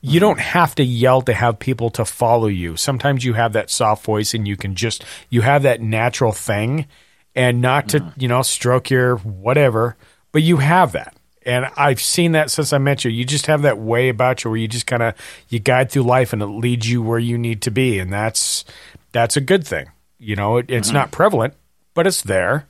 You 0.00 0.12
mm-hmm. 0.12 0.20
don't 0.20 0.40
have 0.40 0.74
to 0.76 0.84
yell 0.84 1.20
to 1.22 1.34
have 1.34 1.58
people 1.58 1.90
to 1.90 2.06
follow 2.06 2.46
you. 2.46 2.76
Sometimes 2.76 3.24
you 3.24 3.34
have 3.34 3.52
that 3.52 3.68
soft 3.68 4.06
voice 4.06 4.32
and 4.32 4.48
you 4.48 4.56
can 4.56 4.74
just, 4.74 5.04
you 5.28 5.42
have 5.42 5.64
that 5.64 5.82
natural 5.82 6.32
thing 6.32 6.86
and 7.34 7.60
not 7.60 7.90
to, 7.90 8.00
mm-hmm. 8.00 8.20
you 8.20 8.28
know, 8.28 8.40
stroke 8.40 8.88
your 8.88 9.16
whatever, 9.16 9.96
but 10.32 10.42
you 10.42 10.56
have 10.58 10.92
that. 10.92 11.14
And 11.44 11.66
I've 11.76 12.00
seen 12.00 12.32
that 12.32 12.50
since 12.50 12.72
I 12.72 12.78
met 12.78 13.04
you. 13.04 13.10
You 13.10 13.24
just 13.24 13.46
have 13.46 13.62
that 13.62 13.76
way 13.76 14.08
about 14.08 14.44
you 14.44 14.50
where 14.50 14.58
you 14.58 14.68
just 14.68 14.86
kind 14.86 15.02
of, 15.02 15.14
you 15.48 15.58
guide 15.58 15.90
through 15.90 16.04
life 16.04 16.32
and 16.32 16.40
it 16.40 16.46
leads 16.46 16.88
you 16.88 17.02
where 17.02 17.18
you 17.18 17.36
need 17.36 17.62
to 17.62 17.70
be. 17.70 17.98
And 17.98 18.12
that's, 18.12 18.64
that's 19.10 19.36
a 19.36 19.40
good 19.40 19.66
thing. 19.66 19.90
You 20.18 20.36
know, 20.36 20.58
it, 20.58 20.66
it's 20.68 20.88
mm-hmm. 20.88 20.98
not 20.98 21.10
prevalent, 21.10 21.54
but 21.94 22.06
it's 22.06 22.22
there. 22.22 22.66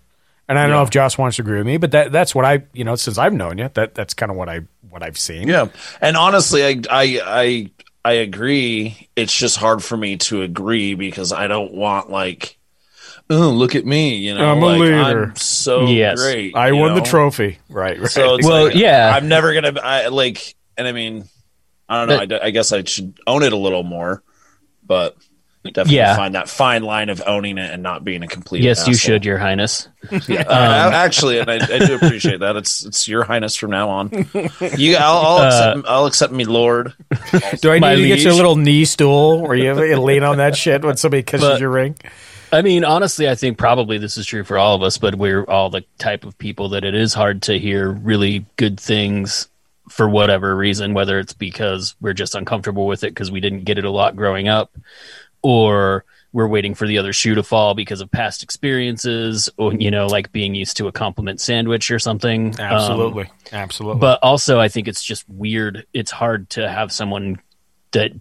And 0.48 0.58
I 0.58 0.62
don't 0.62 0.72
know 0.72 0.82
if 0.82 0.90
Josh 0.90 1.16
wants 1.16 1.36
to 1.36 1.42
agree 1.42 1.58
with 1.58 1.66
me, 1.66 1.76
but 1.78 1.92
that 1.92 2.12
that's 2.12 2.34
what 2.34 2.44
I 2.44 2.64
you 2.72 2.84
know 2.84 2.94
since 2.96 3.16
I've 3.16 3.32
known 3.32 3.58
you 3.58 3.70
that 3.74 3.94
that's 3.94 4.12
kind 4.12 4.30
of 4.30 4.36
what 4.36 4.48
I 4.48 4.62
what 4.90 5.02
I've 5.02 5.18
seen. 5.18 5.48
Yeah, 5.48 5.68
and 6.00 6.16
honestly, 6.16 6.62
I 6.64 6.80
I 6.90 7.20
I 7.24 7.70
I 8.04 8.12
agree. 8.14 9.08
It's 9.16 9.34
just 9.34 9.56
hard 9.56 9.82
for 9.82 9.96
me 9.96 10.16
to 10.18 10.42
agree 10.42 10.94
because 10.94 11.32
I 11.32 11.46
don't 11.46 11.72
want 11.72 12.10
like, 12.10 12.58
oh, 13.30 13.48
look 13.50 13.74
at 13.76 13.86
me, 13.86 14.16
you 14.16 14.34
know, 14.34 14.50
I'm 14.50 14.62
a 14.62 14.66
like, 14.66 14.80
leader. 14.80 15.24
I'm 15.24 15.36
so 15.36 15.86
Yes. 15.86 16.20
great. 16.20 16.54
I 16.56 16.68
you 16.68 16.76
won 16.76 16.94
the 16.96 17.00
trophy. 17.00 17.58
Right. 17.70 17.98
right. 17.98 18.10
So 18.10 18.34
it's 18.34 18.46
Well, 18.46 18.64
like, 18.64 18.74
yeah. 18.74 19.12
I'm 19.14 19.28
never 19.28 19.54
gonna. 19.54 19.80
I 19.80 20.08
like, 20.08 20.54
and 20.76 20.86
I 20.86 20.92
mean, 20.92 21.24
I 21.88 22.04
don't 22.04 22.30
know. 22.30 22.38
I 22.42 22.50
guess 22.50 22.72
I 22.72 22.82
should 22.84 23.18
own 23.26 23.42
it 23.42 23.52
a 23.52 23.56
little 23.56 23.84
more, 23.84 24.22
but 24.84 25.16
definitely 25.70 25.96
Yeah. 25.96 26.16
find 26.16 26.34
that 26.34 26.48
fine 26.48 26.82
line 26.82 27.08
of 27.08 27.22
owning 27.26 27.56
it 27.58 27.70
and 27.70 27.82
not 27.82 28.04
being 28.04 28.22
a 28.22 28.26
complete. 28.26 28.62
Yes, 28.62 28.88
you 28.88 28.94
should, 28.94 29.24
Your 29.24 29.38
Highness. 29.38 29.88
Yeah, 30.28 30.44
I- 30.48 30.88
I- 30.88 31.04
actually, 31.04 31.38
and 31.38 31.48
I, 31.48 31.54
I 31.56 31.78
do 31.86 31.94
appreciate 31.94 32.40
that. 32.40 32.56
It's 32.56 32.84
it's 32.84 33.06
your 33.06 33.22
highness 33.22 33.54
from 33.54 33.70
now 33.70 33.88
on. 33.88 34.10
You, 34.76 34.96
I'll, 34.96 35.16
I'll, 35.18 35.36
Uh, 35.38 35.46
accept, 35.46 35.88
I'll 35.88 36.06
accept 36.06 36.32
me, 36.32 36.44
Lord. 36.44 36.92
Do 37.60 37.70
I 37.70 37.74
need 37.74 37.80
my 37.80 37.94
to 37.94 38.06
get 38.08 38.18
you 38.20 38.26
a 38.26 38.30
liege. 38.30 38.36
little 38.36 38.56
knee 38.56 38.84
stool 38.84 39.42
where 39.42 39.54
you 39.54 39.80
you 39.84 40.00
lean 40.00 40.24
on 40.24 40.38
that 40.38 40.56
shit 40.56 40.84
when 40.84 40.96
somebody 40.96 41.22
kisses 41.24 41.46
But- 41.46 41.60
your 41.60 41.70
ring? 41.70 41.94
I 42.54 42.60
mean, 42.60 42.84
honestly, 42.84 43.30
I 43.30 43.34
think 43.34 43.56
probably 43.56 43.96
this 43.96 44.18
is 44.18 44.26
true 44.26 44.44
for 44.44 44.58
all 44.58 44.74
of 44.74 44.82
us, 44.82 44.98
but 44.98 45.14
we're 45.14 45.44
all 45.44 45.70
the 45.70 45.84
type 45.98 46.24
of 46.26 46.36
people 46.36 46.68
that 46.70 46.84
it 46.84 46.94
is 46.94 47.14
hard 47.14 47.40
to 47.44 47.58
hear 47.58 47.90
really 47.90 48.44
good 48.56 48.78
things 48.78 49.48
for 49.88 50.06
whatever 50.06 50.54
reason, 50.54 50.92
whether 50.92 51.18
it's 51.18 51.32
because 51.32 51.94
we're 52.00 52.12
just 52.12 52.34
uncomfortable 52.34 52.86
with 52.86 53.04
it 53.04 53.08
because 53.14 53.30
we 53.30 53.40
didn't 53.40 53.64
get 53.64 53.78
it 53.78 53.84
a 53.86 53.90
lot 53.90 54.16
growing 54.16 54.48
up, 54.48 54.70
or 55.42 56.04
we're 56.32 56.48
waiting 56.48 56.74
for 56.74 56.86
the 56.86 56.96
other 56.96 57.12
shoe 57.12 57.34
to 57.34 57.42
fall 57.42 57.74
because 57.74 58.00
of 58.00 58.10
past 58.10 58.42
experiences, 58.42 59.50
or, 59.58 59.74
you 59.74 59.90
know, 59.90 60.06
like 60.06 60.32
being 60.32 60.54
used 60.54 60.78
to 60.78 60.88
a 60.88 60.92
compliment 60.92 61.40
sandwich 61.40 61.90
or 61.90 61.98
something. 61.98 62.58
Um, 62.58 62.66
Absolutely. 62.66 63.30
Absolutely. 63.52 64.00
but 64.00 64.18
also, 64.22 64.58
I 64.58 64.68
think 64.68 64.88
it's 64.88 65.04
just 65.04 65.28
weird. 65.28 65.86
It's 65.92 66.10
hard 66.10 66.48
to 66.50 66.68
have 66.68 66.90
someone 66.90 67.38
that 67.90 68.12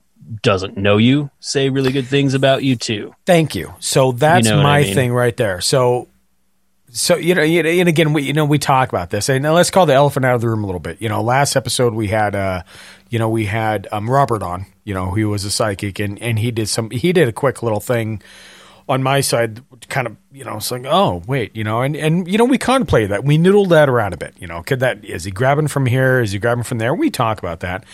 doesn't 0.44 0.78
know 0.78 0.98
you 0.98 1.30
say 1.40 1.70
really 1.70 1.92
good 1.92 2.06
things 2.06 2.34
about 2.34 2.64
you, 2.64 2.76
too. 2.76 3.16
Thank 3.26 3.56
you. 3.56 3.74
So 3.80 4.12
that's 4.12 4.48
know 4.48 4.62
my 4.62 4.80
I 4.80 4.84
mean? 4.84 4.94
thing 4.94 5.14
right 5.14 5.36
there. 5.36 5.62
So, 5.62 6.10
so 6.92 7.16
you 7.16 7.36
know, 7.36 7.42
and 7.42 7.90
again, 7.90 8.14
we 8.14 8.24
you 8.24 8.34
know 8.34 8.46
we 8.46 8.60
talk 8.60 8.90
about 8.90 9.10
this, 9.10 9.30
and 9.30 9.44
let's 9.44 9.72
call 9.72 9.86
the 9.86 9.94
elephant 9.94 10.26
out 10.26 10.36
of 10.36 10.42
the 10.42 10.50
room 10.50 10.64
a 10.64 10.68
little 10.68 10.80
bit. 10.80 11.02
You 11.02 11.10
know, 11.10 11.22
last 11.22 11.56
episode 11.56 11.94
we 11.94 12.08
had, 12.08 12.36
uh, 12.36 12.64
you 13.10 13.18
know, 13.18 13.30
we 13.30 13.46
had 13.46 13.88
um, 13.92 14.10
Robert 14.10 14.44
on. 14.44 14.66
You 14.84 14.94
know, 14.94 15.12
he 15.12 15.24
was 15.24 15.46
a 15.46 15.52
psychic, 15.52 16.00
and 16.00 16.22
and 16.22 16.38
he 16.38 16.52
did 16.52 16.68
some, 16.68 16.90
he 16.90 17.14
did 17.14 17.28
a 17.28 17.32
quick 17.32 17.64
little 17.64 17.80
thing 17.80 18.22
on 18.90 19.02
my 19.02 19.22
side, 19.22 19.62
kind 19.88 20.06
of, 20.06 20.18
you 20.34 20.44
know, 20.44 20.58
it's 20.58 20.70
like, 20.70 20.84
oh 20.86 21.24
wait, 21.26 21.56
you 21.56 21.64
know, 21.64 21.82
and 21.82 21.96
and 21.96 22.28
you 22.28 22.38
know, 22.38 22.46
we 22.46 22.58
contemplated 22.58 23.12
that, 23.12 23.24
we 23.24 23.38
noodled 23.38 23.70
that 23.70 23.88
around 23.88 24.14
a 24.14 24.18
bit. 24.18 24.34
You 24.38 24.48
know, 24.48 24.62
could 24.62 24.82
that 24.82 25.06
is 25.06 25.24
he 25.24 25.32
grabbing 25.32 25.68
from 25.68 25.86
here? 25.86 26.20
Is 26.20 26.34
he 26.34 26.40
grabbing 26.40 26.66
from 26.66 26.78
there? 26.78 26.94
We 26.94 27.10
talk 27.10 27.40
about 27.40 27.62
that, 27.62 27.86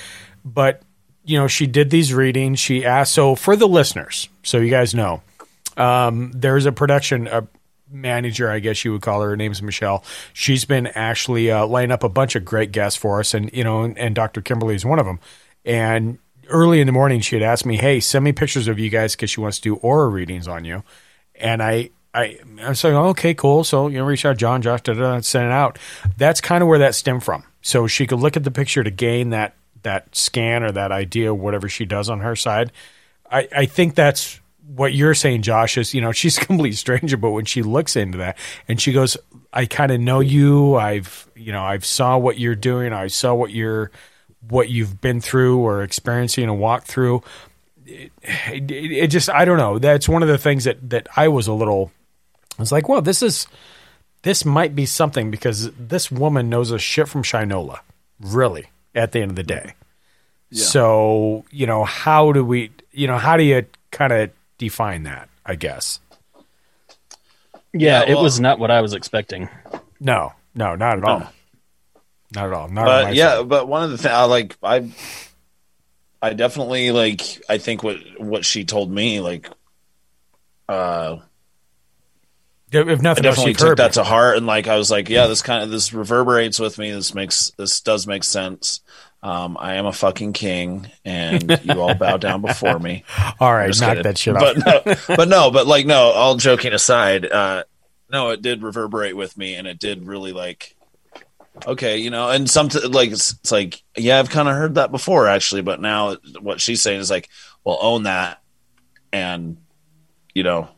but 0.43 0.81
you 1.23 1.37
know, 1.37 1.47
she 1.47 1.67
did 1.67 1.91
these 1.91 2.13
readings. 2.13 2.59
She 2.59 2.83
asked. 2.83 3.13
So 3.13 3.35
for 3.35 3.55
the 3.55 3.67
listeners, 3.67 4.29
so 4.41 4.57
you 4.57 4.71
guys 4.71 4.95
know, 4.95 5.21
um, 5.75 6.31
there's 6.33 6.65
a 6.65 6.71
production 6.71 7.27
uh 7.27 7.41
manager, 7.91 8.49
I 8.49 8.59
guess 8.59 8.83
you 8.83 8.91
would 8.93 9.01
call 9.01 9.21
her. 9.21 9.29
Her 9.29 9.37
name's 9.37 9.61
Michelle. 9.61 10.03
She's 10.33 10.65
been 10.65 10.87
actually 10.87 11.51
uh, 11.51 11.65
lining 11.65 11.91
up 11.91 12.03
a 12.03 12.09
bunch 12.09 12.35
of 12.35 12.45
great 12.45 12.71
guests 12.71 12.97
for 12.99 13.19
us, 13.19 13.33
and 13.33 13.51
you 13.53 13.63
know, 13.63 13.83
and, 13.83 13.97
and 13.97 14.15
Dr. 14.15 14.41
Kimberly 14.41 14.75
is 14.75 14.85
one 14.85 14.99
of 14.99 15.05
them. 15.05 15.19
And 15.65 16.19
early 16.49 16.79
in 16.79 16.87
the 16.87 16.93
morning, 16.93 17.21
she 17.21 17.35
had 17.35 17.43
asked 17.43 17.65
me, 17.65 17.77
"Hey, 17.77 17.99
send 17.99 18.25
me 18.25 18.31
pictures 18.31 18.67
of 18.67 18.79
you 18.79 18.89
guys 18.89 19.15
because 19.15 19.29
she 19.29 19.39
wants 19.39 19.57
to 19.57 19.63
do 19.63 19.75
aura 19.75 20.07
readings 20.07 20.47
on 20.47 20.65
you." 20.65 20.83
And 21.35 21.61
I, 21.61 21.91
I, 22.13 22.39
I 22.61 22.69
was 22.69 22.83
like, 22.83 22.93
oh, 22.93 23.09
"Okay, 23.09 23.33
cool." 23.33 23.63
So 23.63 23.87
you 23.87 23.97
know, 23.97 24.05
reach 24.05 24.25
out, 24.25 24.37
John, 24.37 24.61
Josh, 24.61 24.81
da, 24.81 24.93
da, 24.93 25.19
send 25.21 25.45
it 25.45 25.51
out. 25.51 25.79
That's 26.17 26.41
kind 26.41 26.61
of 26.61 26.67
where 26.67 26.79
that 26.79 26.95
stemmed 26.95 27.23
from. 27.23 27.43
So 27.61 27.87
she 27.87 28.07
could 28.07 28.19
look 28.19 28.37
at 28.37 28.43
the 28.43 28.51
picture 28.51 28.83
to 28.83 28.91
gain 28.91 29.31
that 29.31 29.55
that 29.83 30.15
scan 30.15 30.63
or 30.63 30.71
that 30.71 30.91
idea, 30.91 31.33
whatever 31.33 31.69
she 31.69 31.85
does 31.85 32.09
on 32.09 32.19
her 32.19 32.35
side. 32.35 32.71
I, 33.29 33.47
I 33.55 33.65
think 33.65 33.95
that's 33.95 34.39
what 34.75 34.93
you're 34.93 35.13
saying, 35.13 35.43
Josh, 35.43 35.77
is, 35.77 35.93
you 35.93 36.01
know, 36.01 36.11
she's 36.11 36.37
a 36.37 36.45
complete 36.45 36.73
stranger, 36.73 37.17
but 37.17 37.31
when 37.31 37.45
she 37.45 37.63
looks 37.63 37.95
into 37.95 38.17
that 38.19 38.37
and 38.67 38.81
she 38.81 38.91
goes, 38.91 39.17
I 39.53 39.65
kind 39.65 39.91
of 39.91 39.99
know 39.99 40.19
you. 40.19 40.75
I've, 40.75 41.29
you 41.35 41.51
know, 41.51 41.63
I've 41.63 41.85
saw 41.85 42.17
what 42.17 42.37
you're 42.37 42.55
doing. 42.55 42.93
I 42.93 43.07
saw 43.07 43.33
what 43.33 43.51
you're, 43.51 43.91
what 44.49 44.69
you've 44.69 44.99
been 45.01 45.21
through 45.21 45.59
or 45.59 45.83
experiencing 45.83 46.43
and 46.43 46.59
walked 46.59 46.87
through. 46.87 47.23
It, 47.85 48.11
it, 48.23 48.71
it 48.71 49.07
just, 49.07 49.29
I 49.29 49.45
don't 49.45 49.57
know. 49.57 49.79
That's 49.79 50.09
one 50.09 50.21
of 50.21 50.27
the 50.27 50.37
things 50.37 50.65
that, 50.65 50.89
that 50.89 51.07
I 51.15 51.29
was 51.29 51.47
a 51.47 51.53
little, 51.53 51.91
I 52.59 52.61
was 52.61 52.71
like, 52.71 52.89
well, 52.89 53.01
this 53.01 53.21
is, 53.21 53.47
this 54.23 54.43
might 54.43 54.75
be 54.75 54.85
something 54.85 55.31
because 55.31 55.71
this 55.73 56.11
woman 56.11 56.49
knows 56.49 56.71
a 56.71 56.79
shit 56.79 57.07
from 57.07 57.23
Shinola, 57.23 57.79
really, 58.19 58.67
at 58.93 59.13
the 59.13 59.21
end 59.21 59.31
of 59.31 59.35
the 59.37 59.43
day. 59.43 59.73
So, 60.51 61.45
you 61.51 61.67
know, 61.67 61.83
how 61.83 62.31
do 62.31 62.43
we, 62.43 62.71
you 62.91 63.07
know, 63.07 63.17
how 63.17 63.37
do 63.37 63.43
you 63.43 63.65
kind 63.91 64.11
of 64.11 64.31
define 64.57 65.03
that, 65.03 65.29
I 65.45 65.55
guess? 65.55 65.99
Yeah, 67.73 68.03
Yeah, 68.05 68.11
it 68.11 68.17
was 68.17 68.39
not 68.39 68.59
what 68.59 68.71
I 68.71 68.81
was 68.81 68.93
expecting. 68.93 69.49
No, 69.99 70.33
no, 70.55 70.75
not 70.75 70.97
at 70.97 71.03
all. 71.03 71.27
Not 72.33 72.47
at 72.47 72.53
all. 72.53 72.67
Not 72.67 72.85
but 72.85 73.15
yeah, 73.15 73.37
side. 73.37 73.49
but 73.49 73.67
one 73.67 73.83
of 73.83 73.91
the 73.91 73.97
things 73.97 74.13
I 74.13 74.23
like, 74.25 74.57
I, 74.61 74.91
I 76.21 76.33
definitely 76.33 76.91
like. 76.91 77.41
I 77.47 77.57
think 77.57 77.83
what 77.83 77.97
what 78.17 78.43
she 78.45 78.65
told 78.65 78.91
me, 78.91 79.21
like, 79.21 79.49
uh, 80.67 81.17
If 82.71 82.99
I 82.99 83.01
nothing 83.01 83.05
else, 83.05 83.35
definitely 83.35 83.51
you've 83.51 83.57
took 83.57 83.67
heard 83.69 83.77
that 83.77 83.93
to 83.93 84.03
heart, 84.03 84.37
and 84.37 84.45
like 84.45 84.67
I 84.67 84.77
was 84.77 84.91
like, 84.91 85.09
yeah, 85.09 85.27
this 85.27 85.41
kind 85.41 85.63
of 85.63 85.69
this 85.69 85.93
reverberates 85.93 86.59
with 86.59 86.77
me. 86.77 86.91
This 86.91 87.13
makes 87.13 87.51
this 87.57 87.79
does 87.81 88.07
make 88.07 88.23
sense. 88.23 88.81
Um, 89.23 89.57
I 89.59 89.75
am 89.75 89.85
a 89.85 89.93
fucking 89.93 90.33
king, 90.33 90.89
and 91.03 91.59
you 91.63 91.81
all 91.81 91.95
bow 91.95 92.17
down 92.17 92.41
before 92.41 92.77
me. 92.79 93.03
All 93.39 93.51
right, 93.51 93.73
knock 93.79 93.89
kidding. 93.89 94.03
that 94.03 94.17
shit 94.17 94.35
off. 94.35 94.41
but 94.41 94.57
no, 94.85 94.95
but 95.15 95.27
no, 95.27 95.51
but 95.51 95.65
like 95.67 95.85
no. 95.85 96.11
All 96.11 96.35
joking 96.35 96.71
aside, 96.71 97.25
uh, 97.25 97.63
no, 98.11 98.29
it 98.29 98.41
did 98.41 98.61
reverberate 98.61 99.17
with 99.17 99.35
me, 99.35 99.55
and 99.55 99.67
it 99.67 99.79
did 99.79 100.05
really 100.05 100.33
like. 100.33 100.75
Okay, 101.65 101.97
you 101.97 102.11
know, 102.11 102.29
and 102.29 102.47
some 102.47 102.69
like 102.89 103.09
it's, 103.09 103.33
it's 103.33 103.51
like 103.51 103.81
yeah, 103.97 104.19
I've 104.19 104.29
kind 104.29 104.47
of 104.47 104.55
heard 104.55 104.75
that 104.75 104.91
before 104.91 105.27
actually, 105.27 105.63
but 105.63 105.81
now 105.81 106.17
what 106.39 106.61
she's 106.61 106.83
saying 106.83 106.99
is 106.99 107.09
like, 107.09 107.27
well, 107.63 107.79
own 107.81 108.03
that, 108.03 108.39
and 109.11 109.57
you 110.35 110.43
know, 110.43 110.69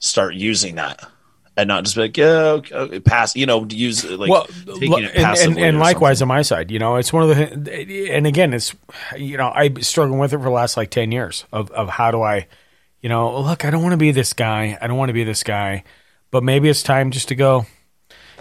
start 0.00 0.34
using 0.34 0.74
that, 0.74 1.08
and 1.56 1.68
not 1.68 1.84
just 1.84 1.96
be 1.96 2.02
like 2.02 2.16
yeah, 2.16 2.60
okay, 2.72 3.00
pass. 3.00 3.36
You 3.36 3.46
know, 3.46 3.66
use 3.68 4.04
like 4.04 4.30
well, 4.30 4.46
taking 4.66 5.04
it 5.04 5.14
and, 5.14 5.24
passively 5.24 5.62
and, 5.62 5.64
and 5.70 5.78
likewise 5.78 6.18
something. 6.18 6.32
on 6.32 6.36
my 6.38 6.42
side, 6.42 6.70
you 6.70 6.78
know, 6.78 6.96
it's 6.96 7.12
one 7.12 7.28
of 7.28 7.36
the, 7.36 8.10
and 8.10 8.26
again, 8.26 8.52
it's, 8.52 8.74
you 9.16 9.36
know, 9.36 9.50
I've 9.54 9.74
been 9.74 9.84
struggling 9.84 10.18
with 10.18 10.32
it 10.32 10.38
for 10.38 10.44
the 10.44 10.50
last 10.50 10.76
like 10.76 10.90
10 10.90 11.12
years 11.12 11.44
of, 11.52 11.70
of 11.70 11.88
how 11.88 12.10
do 12.10 12.22
I, 12.22 12.46
you 13.00 13.08
know, 13.08 13.40
look, 13.40 13.64
I 13.64 13.70
don't 13.70 13.82
want 13.82 13.92
to 13.92 13.98
be 13.98 14.10
this 14.10 14.32
guy. 14.32 14.78
I 14.80 14.86
don't 14.86 14.96
want 14.96 15.10
to 15.10 15.14
be 15.14 15.24
this 15.24 15.42
guy, 15.42 15.84
but 16.30 16.42
maybe 16.42 16.68
it's 16.68 16.82
time 16.82 17.10
just 17.10 17.28
to 17.28 17.34
go, 17.34 17.66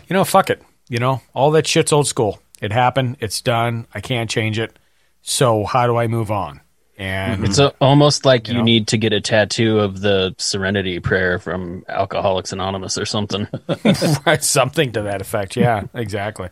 you 0.08 0.14
know, 0.14 0.24
fuck 0.24 0.50
it. 0.50 0.62
You 0.90 1.00
know, 1.00 1.22
all 1.34 1.52
that 1.52 1.68
shit's 1.68 1.94
old 1.94 2.08
school. 2.08 2.40
It 2.62 2.72
happened. 2.72 3.18
It's 3.20 3.42
done. 3.42 3.88
I 3.94 4.02
can't 4.02 4.30
change 4.30 4.60
it. 4.60 4.78
So 5.22 5.64
how 5.64 5.88
do 5.88 5.98
I 5.98 6.08
move 6.08 6.32
on? 6.32 6.62
And 6.98 7.44
It's 7.46 7.58
a, 7.58 7.74
almost 7.82 8.24
like 8.24 8.48
You 8.48 8.54
you, 8.54 8.60
know? 8.60 8.66
need 8.66 8.88
to 8.90 8.98
get 8.98 9.14
a 9.14 9.22
tattoo 9.22 9.80
of 9.80 10.00
the 10.00 10.36
Serenity 10.38 11.00
Prayer 11.00 11.40
from 11.40 11.84
Alcoholics 11.90 12.52
Anonymous 12.54 12.98
or 13.00 13.06
something. 13.06 13.48
right, 14.26 14.44
something 14.44 14.92
to 14.92 15.02
that 15.04 15.20
effect. 15.22 15.56
Yeah, 15.56 15.84
exactly. 15.96 16.50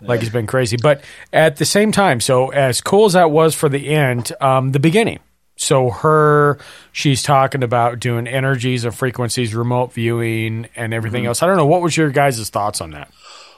Like 0.00 0.20
it's 0.22 0.30
been 0.30 0.46
crazy, 0.46 0.76
but 0.80 1.02
at 1.32 1.56
the 1.56 1.66
same 1.66 1.92
time, 1.92 2.20
so 2.20 2.48
as 2.48 2.80
cool 2.80 3.04
as 3.04 3.12
that 3.12 3.30
was 3.30 3.54
for 3.54 3.68
the 3.68 3.88
end, 3.88 4.32
um, 4.40 4.72
the 4.72 4.80
beginning. 4.80 5.18
So 5.56 5.90
her, 5.90 6.58
she's 6.92 7.22
talking 7.22 7.62
about 7.62 8.00
doing 8.00 8.26
energies 8.26 8.84
and 8.86 8.94
frequencies, 8.94 9.54
remote 9.54 9.92
viewing, 9.92 10.68
and 10.74 10.94
everything 10.94 11.26
else. 11.26 11.42
I 11.42 11.46
don't 11.46 11.58
know. 11.58 11.66
What 11.66 11.82
was 11.82 11.96
your 11.96 12.10
guys' 12.10 12.48
thoughts 12.48 12.80
on 12.80 12.92
that? 12.92 13.12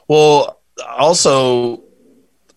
Well, 0.08 0.60
also 0.86 1.83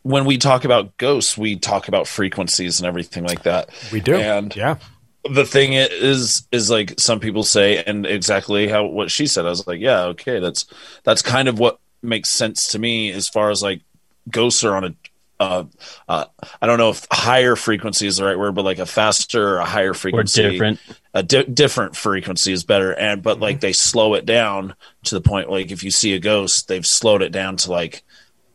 when 0.08 0.26
we 0.26 0.38
talk 0.38 0.64
about 0.64 0.96
ghosts, 0.98 1.38
we 1.38 1.58
talk 1.58 1.88
about 1.88 2.08
frequencies 2.08 2.80
and 2.80 2.88
everything 2.88 3.26
like 3.26 3.44
that. 3.44 3.70
We 3.92 4.00
do. 4.00 4.16
And 4.16 4.56
yeah. 4.56 4.78
the 5.30 5.46
thing 5.46 5.74
is 5.74 6.48
is 6.52 6.70
like 6.70 6.98
some 6.98 7.20
people 7.20 7.44
say 7.44 7.84
and 7.84 8.06
exactly 8.06 8.68
how 8.70 8.86
what 8.86 9.12
she 9.12 9.28
said 9.28 9.46
i 9.46 9.50
was 9.50 9.68
like 9.68 9.82
yeah 9.82 10.04
okay 10.04 10.40
that's 10.40 10.66
that's 11.04 11.22
kind 11.22 11.50
of 11.50 11.60
what 11.60 11.80
makes 12.02 12.30
sense 12.30 12.70
to 12.70 12.80
me 12.80 13.12
as 13.12 13.28
far 13.28 13.50
as 13.50 13.62
like 13.62 13.82
ghosts 14.30 14.64
are 14.64 14.78
on 14.78 14.86
a 14.86 14.96
uh, 15.40 15.66
uh, 16.08 16.26
I 16.62 16.66
don't 16.66 16.80
know 16.80 16.90
if 16.90 17.06
higher 17.12 17.56
frequency 17.56 18.08
is 18.08 18.18
the 18.18 18.26
right 18.26 18.38
word, 18.38 18.56
but 18.56 18.66
like 18.66 18.80
a 18.80 18.86
faster 18.86 19.56
or 19.56 19.58
a 19.58 19.66
higher 19.66 19.94
frequency, 19.94 20.44
or 20.44 20.52
different, 20.52 20.80
a 21.14 21.22
di- 21.22 21.44
different 21.44 21.96
frequency 21.96 22.52
is 22.52 22.64
better. 22.64 22.92
And 22.92 23.22
but 23.22 23.40
like 23.40 23.60
they 23.60 23.74
slow 23.74 24.16
it 24.16 24.26
down 24.26 24.74
to 25.04 25.16
the 25.16 25.22
point 25.22 25.50
like 25.50 25.72
if 25.72 25.84
you 25.84 25.92
see 25.92 26.16
a 26.16 26.20
ghost, 26.20 26.68
they've 26.68 26.86
slowed 26.86 27.22
it 27.22 27.32
down 27.32 27.58
to 27.58 27.72
like 27.72 28.04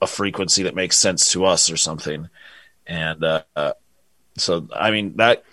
a 0.02 0.06
frequency 0.06 0.64
that 0.64 0.74
makes 0.74 0.98
sense 0.98 1.32
to 1.32 1.46
us 1.46 1.70
or 1.70 1.76
something. 1.76 2.28
And 2.86 3.24
uh, 3.24 3.42
uh 3.56 3.72
so 4.36 4.68
I 4.74 4.90
mean 4.90 5.16
that 5.16 5.44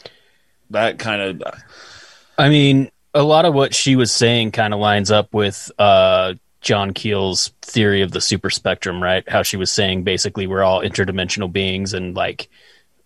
that 0.72 1.00
kind 1.00 1.22
of, 1.22 1.54
I 2.38 2.50
mean, 2.50 2.92
a 3.14 3.24
lot 3.24 3.46
of 3.46 3.54
what 3.54 3.74
she 3.74 3.96
was 3.96 4.12
saying 4.12 4.52
kind 4.52 4.74
of 4.74 4.80
lines 4.80 5.12
up 5.12 5.34
with 5.34 5.72
uh 5.78 6.34
John 6.62 6.94
Keel's 6.94 7.52
theory 7.62 8.02
of 8.02 8.12
the 8.12 8.20
super 8.20 8.50
spectrum, 8.50 9.02
right? 9.02 9.28
How 9.30 9.44
she 9.44 9.56
was 9.56 9.72
saying 9.72 10.04
basically 10.04 10.48
we're 10.48 10.64
all 10.64 10.82
interdimensional 10.82 11.52
beings 11.52 11.94
and 11.94 12.16
like 12.16 12.50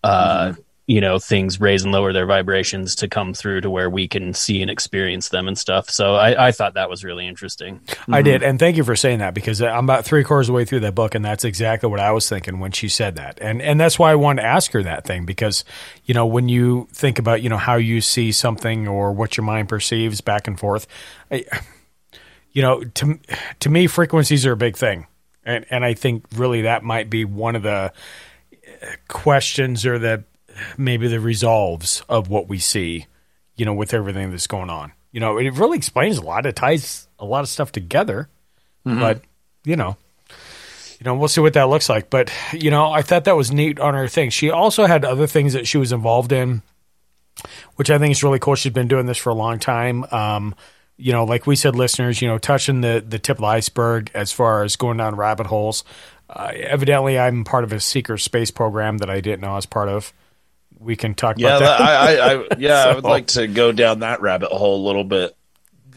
uh 0.02 0.48
mm-hmm. 0.48 0.60
You 0.86 1.00
know, 1.00 1.18
things 1.18 1.60
raise 1.60 1.82
and 1.82 1.92
lower 1.92 2.12
their 2.12 2.26
vibrations 2.26 2.94
to 2.96 3.08
come 3.08 3.32
through 3.32 3.62
to 3.62 3.70
where 3.70 3.88
we 3.88 4.06
can 4.06 4.34
see 4.34 4.60
and 4.60 4.70
experience 4.70 5.30
them 5.30 5.48
and 5.48 5.56
stuff. 5.56 5.88
So 5.88 6.14
I, 6.14 6.48
I 6.48 6.52
thought 6.52 6.74
that 6.74 6.90
was 6.90 7.02
really 7.02 7.26
interesting. 7.26 7.80
I 8.06 8.20
did, 8.20 8.42
and 8.42 8.58
thank 8.58 8.76
you 8.76 8.84
for 8.84 8.94
saying 8.94 9.20
that 9.20 9.32
because 9.32 9.62
I'm 9.62 9.84
about 9.84 10.04
three 10.04 10.24
quarters 10.24 10.48
of 10.48 10.52
the 10.52 10.56
way 10.56 10.66
through 10.66 10.80
that 10.80 10.94
book, 10.94 11.14
and 11.14 11.24
that's 11.24 11.44
exactly 11.44 11.88
what 11.88 12.00
I 12.00 12.12
was 12.12 12.28
thinking 12.28 12.60
when 12.60 12.72
she 12.72 12.88
said 12.88 13.16
that, 13.16 13.38
and 13.40 13.62
and 13.62 13.80
that's 13.80 13.98
why 13.98 14.12
I 14.12 14.14
wanted 14.14 14.42
to 14.42 14.48
ask 14.48 14.72
her 14.72 14.82
that 14.82 15.06
thing 15.06 15.24
because 15.24 15.64
you 16.04 16.12
know 16.12 16.26
when 16.26 16.50
you 16.50 16.86
think 16.92 17.18
about 17.18 17.40
you 17.40 17.48
know 17.48 17.56
how 17.56 17.76
you 17.76 18.02
see 18.02 18.30
something 18.30 18.86
or 18.86 19.12
what 19.12 19.38
your 19.38 19.44
mind 19.44 19.70
perceives 19.70 20.20
back 20.20 20.46
and 20.46 20.58
forth. 20.58 20.86
I, 21.30 21.44
you 22.52 22.62
know, 22.62 22.84
to 22.84 23.18
to 23.60 23.68
me, 23.70 23.86
frequencies 23.86 24.46
are 24.46 24.52
a 24.52 24.56
big 24.56 24.76
thing, 24.76 25.06
and 25.44 25.64
and 25.70 25.84
I 25.84 25.94
think 25.94 26.24
really 26.36 26.62
that 26.62 26.82
might 26.82 27.08
be 27.08 27.24
one 27.24 27.56
of 27.56 27.62
the 27.62 27.92
questions 29.08 29.86
or 29.86 29.98
the 29.98 30.24
maybe 30.76 31.08
the 31.08 31.20
resolves 31.20 32.02
of 32.08 32.28
what 32.28 32.48
we 32.48 32.58
see, 32.58 33.06
you 33.56 33.64
know, 33.64 33.74
with 33.74 33.94
everything 33.94 34.30
that's 34.30 34.46
going 34.46 34.70
on. 34.70 34.92
You 35.12 35.20
know, 35.20 35.38
it 35.38 35.50
really 35.54 35.78
explains 35.78 36.18
a 36.18 36.22
lot. 36.22 36.46
It 36.46 36.56
ties 36.56 37.08
a 37.18 37.24
lot 37.24 37.40
of 37.40 37.48
stuff 37.48 37.70
together, 37.70 38.28
mm-hmm. 38.86 38.98
but 38.98 39.22
you 39.64 39.76
know, 39.76 39.96
you 40.98 41.04
know, 41.04 41.14
we'll 41.14 41.28
see 41.28 41.40
what 41.40 41.54
that 41.54 41.68
looks 41.68 41.88
like. 41.88 42.10
But 42.10 42.32
you 42.52 42.70
know, 42.70 42.90
I 42.90 43.02
thought 43.02 43.24
that 43.24 43.36
was 43.36 43.52
neat 43.52 43.78
on 43.78 43.94
her 43.94 44.08
thing. 44.08 44.30
She 44.30 44.50
also 44.50 44.86
had 44.86 45.04
other 45.04 45.26
things 45.26 45.52
that 45.52 45.66
she 45.66 45.78
was 45.78 45.92
involved 45.92 46.32
in, 46.32 46.62
which 47.76 47.90
I 47.90 47.98
think 47.98 48.12
is 48.12 48.24
really 48.24 48.38
cool. 48.38 48.54
She's 48.54 48.72
been 48.72 48.88
doing 48.88 49.06
this 49.06 49.18
for 49.18 49.30
a 49.30 49.34
long 49.34 49.58
time. 49.58 50.04
Um, 50.10 50.54
you 50.96 51.12
know, 51.12 51.24
like 51.24 51.46
we 51.46 51.56
said, 51.56 51.74
listeners, 51.76 52.22
you 52.22 52.28
know, 52.28 52.38
touching 52.38 52.80
the 52.80 53.04
the 53.06 53.18
tip 53.18 53.38
of 53.38 53.42
the 53.42 53.46
iceberg 53.46 54.10
as 54.14 54.32
far 54.32 54.62
as 54.62 54.76
going 54.76 54.96
down 54.96 55.16
rabbit 55.16 55.46
holes. 55.46 55.84
Uh, 56.28 56.52
evidently, 56.54 57.18
I'm 57.18 57.44
part 57.44 57.64
of 57.64 57.72
a 57.72 57.80
secret 57.80 58.18
space 58.20 58.50
program 58.50 58.98
that 58.98 59.10
I 59.10 59.20
didn't 59.20 59.42
know 59.42 59.52
I 59.52 59.56
was 59.56 59.66
part 59.66 59.88
of. 59.88 60.12
We 60.84 60.96
can 60.96 61.14
talk 61.14 61.38
yeah, 61.38 61.56
about 61.56 61.60
that. 61.60 61.80
I, 61.80 62.16
I, 62.16 62.34
I 62.34 62.46
yeah, 62.58 62.84
so, 62.84 62.90
I 62.90 62.94
would 62.94 63.04
like 63.04 63.26
to 63.28 63.46
go 63.46 63.72
down 63.72 64.00
that 64.00 64.20
rabbit 64.20 64.50
hole 64.50 64.84
a 64.84 64.84
little 64.86 65.04
bit 65.04 65.36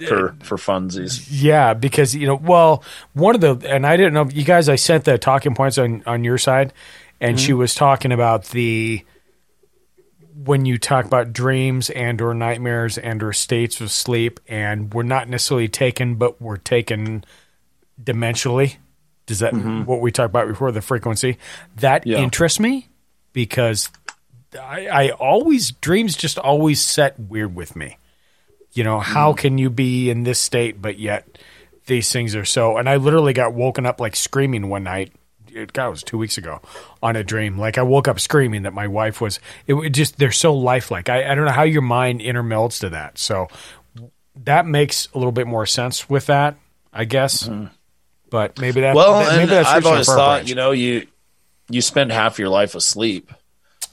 for 0.06 0.36
for 0.44 0.58
funsies. 0.58 1.28
Yeah, 1.30 1.74
because 1.74 2.16
you 2.16 2.28
know, 2.28 2.36
well, 2.36 2.84
one 3.14 3.36
of 3.36 3.42
the 3.42 3.70
and 3.70 3.86
I 3.86 3.98
didn't 3.98 4.14
know 4.14 4.30
you 4.30 4.44
guys. 4.44 4.70
I 4.70 4.76
sent 4.76 5.06
the 5.06 5.18
talking 5.18 5.56
points 5.56 5.78
on 5.78 6.04
on 6.06 6.24
your 6.24 6.38
side, 6.38 6.74
and 7.20 7.38
mm-hmm. 7.38 7.46
she 7.46 7.54
was 7.54 7.76
talking 7.76 8.12
about 8.12 8.46
the 8.46 9.04
when 10.44 10.66
you 10.66 10.78
talk 10.78 11.06
about 11.06 11.34
dreams 11.34 11.90
and 11.90 12.22
or 12.22 12.34
nightmares 12.34 12.98
and 12.98 13.24
or 13.24 13.34
states 13.34 13.82
of 13.82 13.92
sleep 13.92 14.40
and 14.48 14.94
we're 14.94 15.02
not 15.02 15.28
necessarily 15.28 15.68
taken 15.68 16.14
but 16.14 16.40
we're 16.40 16.58
taken 16.58 17.26
dimensionally 18.02 18.76
does 19.26 19.40
that 19.40 19.52
mm-hmm. 19.52 19.84
what 19.86 20.00
we 20.00 20.12
talked 20.12 20.30
about 20.30 20.48
before 20.48 20.72
the 20.72 20.82
frequency 20.82 21.40
that 21.78 22.06
yeah. 22.06 22.20
interests 22.20 22.60
me 22.60 22.88
because 23.34 23.90
I, 24.58 24.88
I 24.88 25.10
always 25.12 25.72
dreams 25.72 26.16
just 26.16 26.38
always 26.38 26.82
set 26.82 27.20
weird 27.20 27.56
with 27.56 27.76
me 27.76 27.98
you 28.74 28.84
know 28.84 29.00
how 29.00 29.34
mm. 29.34 29.38
can 29.38 29.58
you 29.58 29.70
be 29.70 30.10
in 30.10 30.24
this 30.24 30.40
state 30.40 30.82
but 30.82 31.00
yet 31.00 31.38
these 31.86 32.12
things 32.12 32.36
are 32.36 32.46
so 32.46 32.78
and 32.78 32.90
i 32.90 32.98
literally 32.98 33.34
got 33.34 33.54
woken 33.54 33.86
up 33.86 34.00
like 34.00 34.16
screaming 34.16 34.70
one 34.70 34.84
night 34.84 35.14
it, 35.58 35.74
God, 35.74 35.88
it 35.88 35.92
was 35.92 36.04
two 36.04 36.18
weeks 36.18 36.38
ago 36.38 36.62
on 37.02 37.16
a 37.16 37.24
dream. 37.24 37.58
Like 37.58 37.78
I 37.78 37.82
woke 37.82 38.08
up 38.08 38.20
screaming 38.20 38.64
that 38.64 38.74
my 38.74 38.88
wife 38.88 39.20
was. 39.20 39.40
It, 39.66 39.74
it 39.74 39.90
just 39.90 40.18
they're 40.18 40.32
so 40.32 40.54
lifelike. 40.54 41.10
I, 41.10 41.32
I 41.32 41.36
don't 41.36 41.46
know 41.46 41.52
how 41.52 41.64
your 41.64 41.82
mind 41.82 42.22
intermelds 42.22 42.80
to 42.82 42.90
that. 42.90 43.18
So 43.18 43.48
that 44.44 44.66
makes 44.66 45.08
a 45.14 45.18
little 45.18 45.32
bit 45.32 45.48
more 45.48 45.66
sense 45.66 46.10
with 46.10 46.28
that, 46.28 46.58
I 46.94 47.06
guess. 47.06 47.44
Mm-hmm. 47.48 47.68
But 48.30 48.60
maybe 48.60 48.82
that. 48.82 48.96
Well, 48.96 49.20
that, 49.20 49.38
maybe 49.38 49.50
that's 49.50 49.70
I've 49.70 49.86
always 49.86 50.06
thought 50.06 50.38
branch. 50.38 50.50
you 50.50 50.56
know 50.56 50.72
you 50.72 51.08
you 51.70 51.82
spend 51.82 52.12
half 52.12 52.40
your 52.40 52.50
life 52.50 52.76
asleep. 52.76 53.32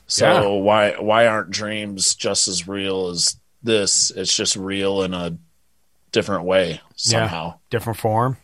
So 0.06 0.26
yeah. 0.26 0.62
why 0.62 0.90
why 0.98 1.26
aren't 1.26 1.51
dreams 1.51 2.14
just 2.14 2.48
as 2.48 2.68
real 2.68 3.09
as 3.09 3.36
this? 3.62 4.10
It's 4.10 4.35
just 4.35 4.56
real 4.56 5.02
in 5.02 5.14
a 5.14 5.36
different 6.12 6.44
way 6.44 6.81
somehow, 6.97 7.47
yeah, 7.47 7.59
different 7.70 7.98
form. 7.98 8.36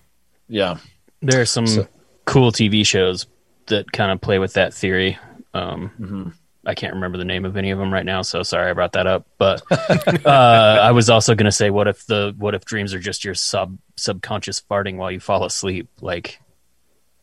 Yeah, 0.49 0.79
there 1.23 1.41
are 1.41 1.47
some 1.47 1.67
so, 1.67 1.89
cool 2.25 2.53
TV 2.53 2.85
shows 2.85 3.27
that 3.67 3.91
kind 3.93 4.11
of 4.11 4.21
play 4.21 4.39
with 4.39 4.55
that 4.55 4.75
theory. 4.75 5.19
Um, 5.55 5.91
mm-hmm. 5.99 6.29
I 6.67 6.75
can't 6.75 6.95
remember 6.95 7.17
the 7.17 7.25
name 7.25 7.45
of 7.45 7.57
any 7.57 7.71
of 7.71 7.79
them 7.79 7.93
right 7.93 8.05
now, 8.05 8.23
so 8.23 8.43
sorry 8.43 8.71
I 8.71 8.75
brought 8.75 8.93
that 8.93 9.07
up. 9.07 9.27
But 9.39 9.63
uh, 10.27 10.79
I 10.83 10.93
was 10.93 11.09
also 11.09 11.35
going 11.35 11.47
to 11.47 11.53
say, 11.53 11.71
what 11.71 11.89
if 11.89 12.07
the 12.07 12.35
what 12.37 12.55
if 12.55 12.65
dreams 12.65 12.93
are 12.93 12.99
just 12.99 13.25
your 13.25 13.35
sub 13.35 13.79
subconscious 13.97 14.61
farting 14.61 14.97
while 14.97 15.11
you 15.11 15.21
fall 15.21 15.45
asleep? 15.45 15.89
Like, 16.01 16.41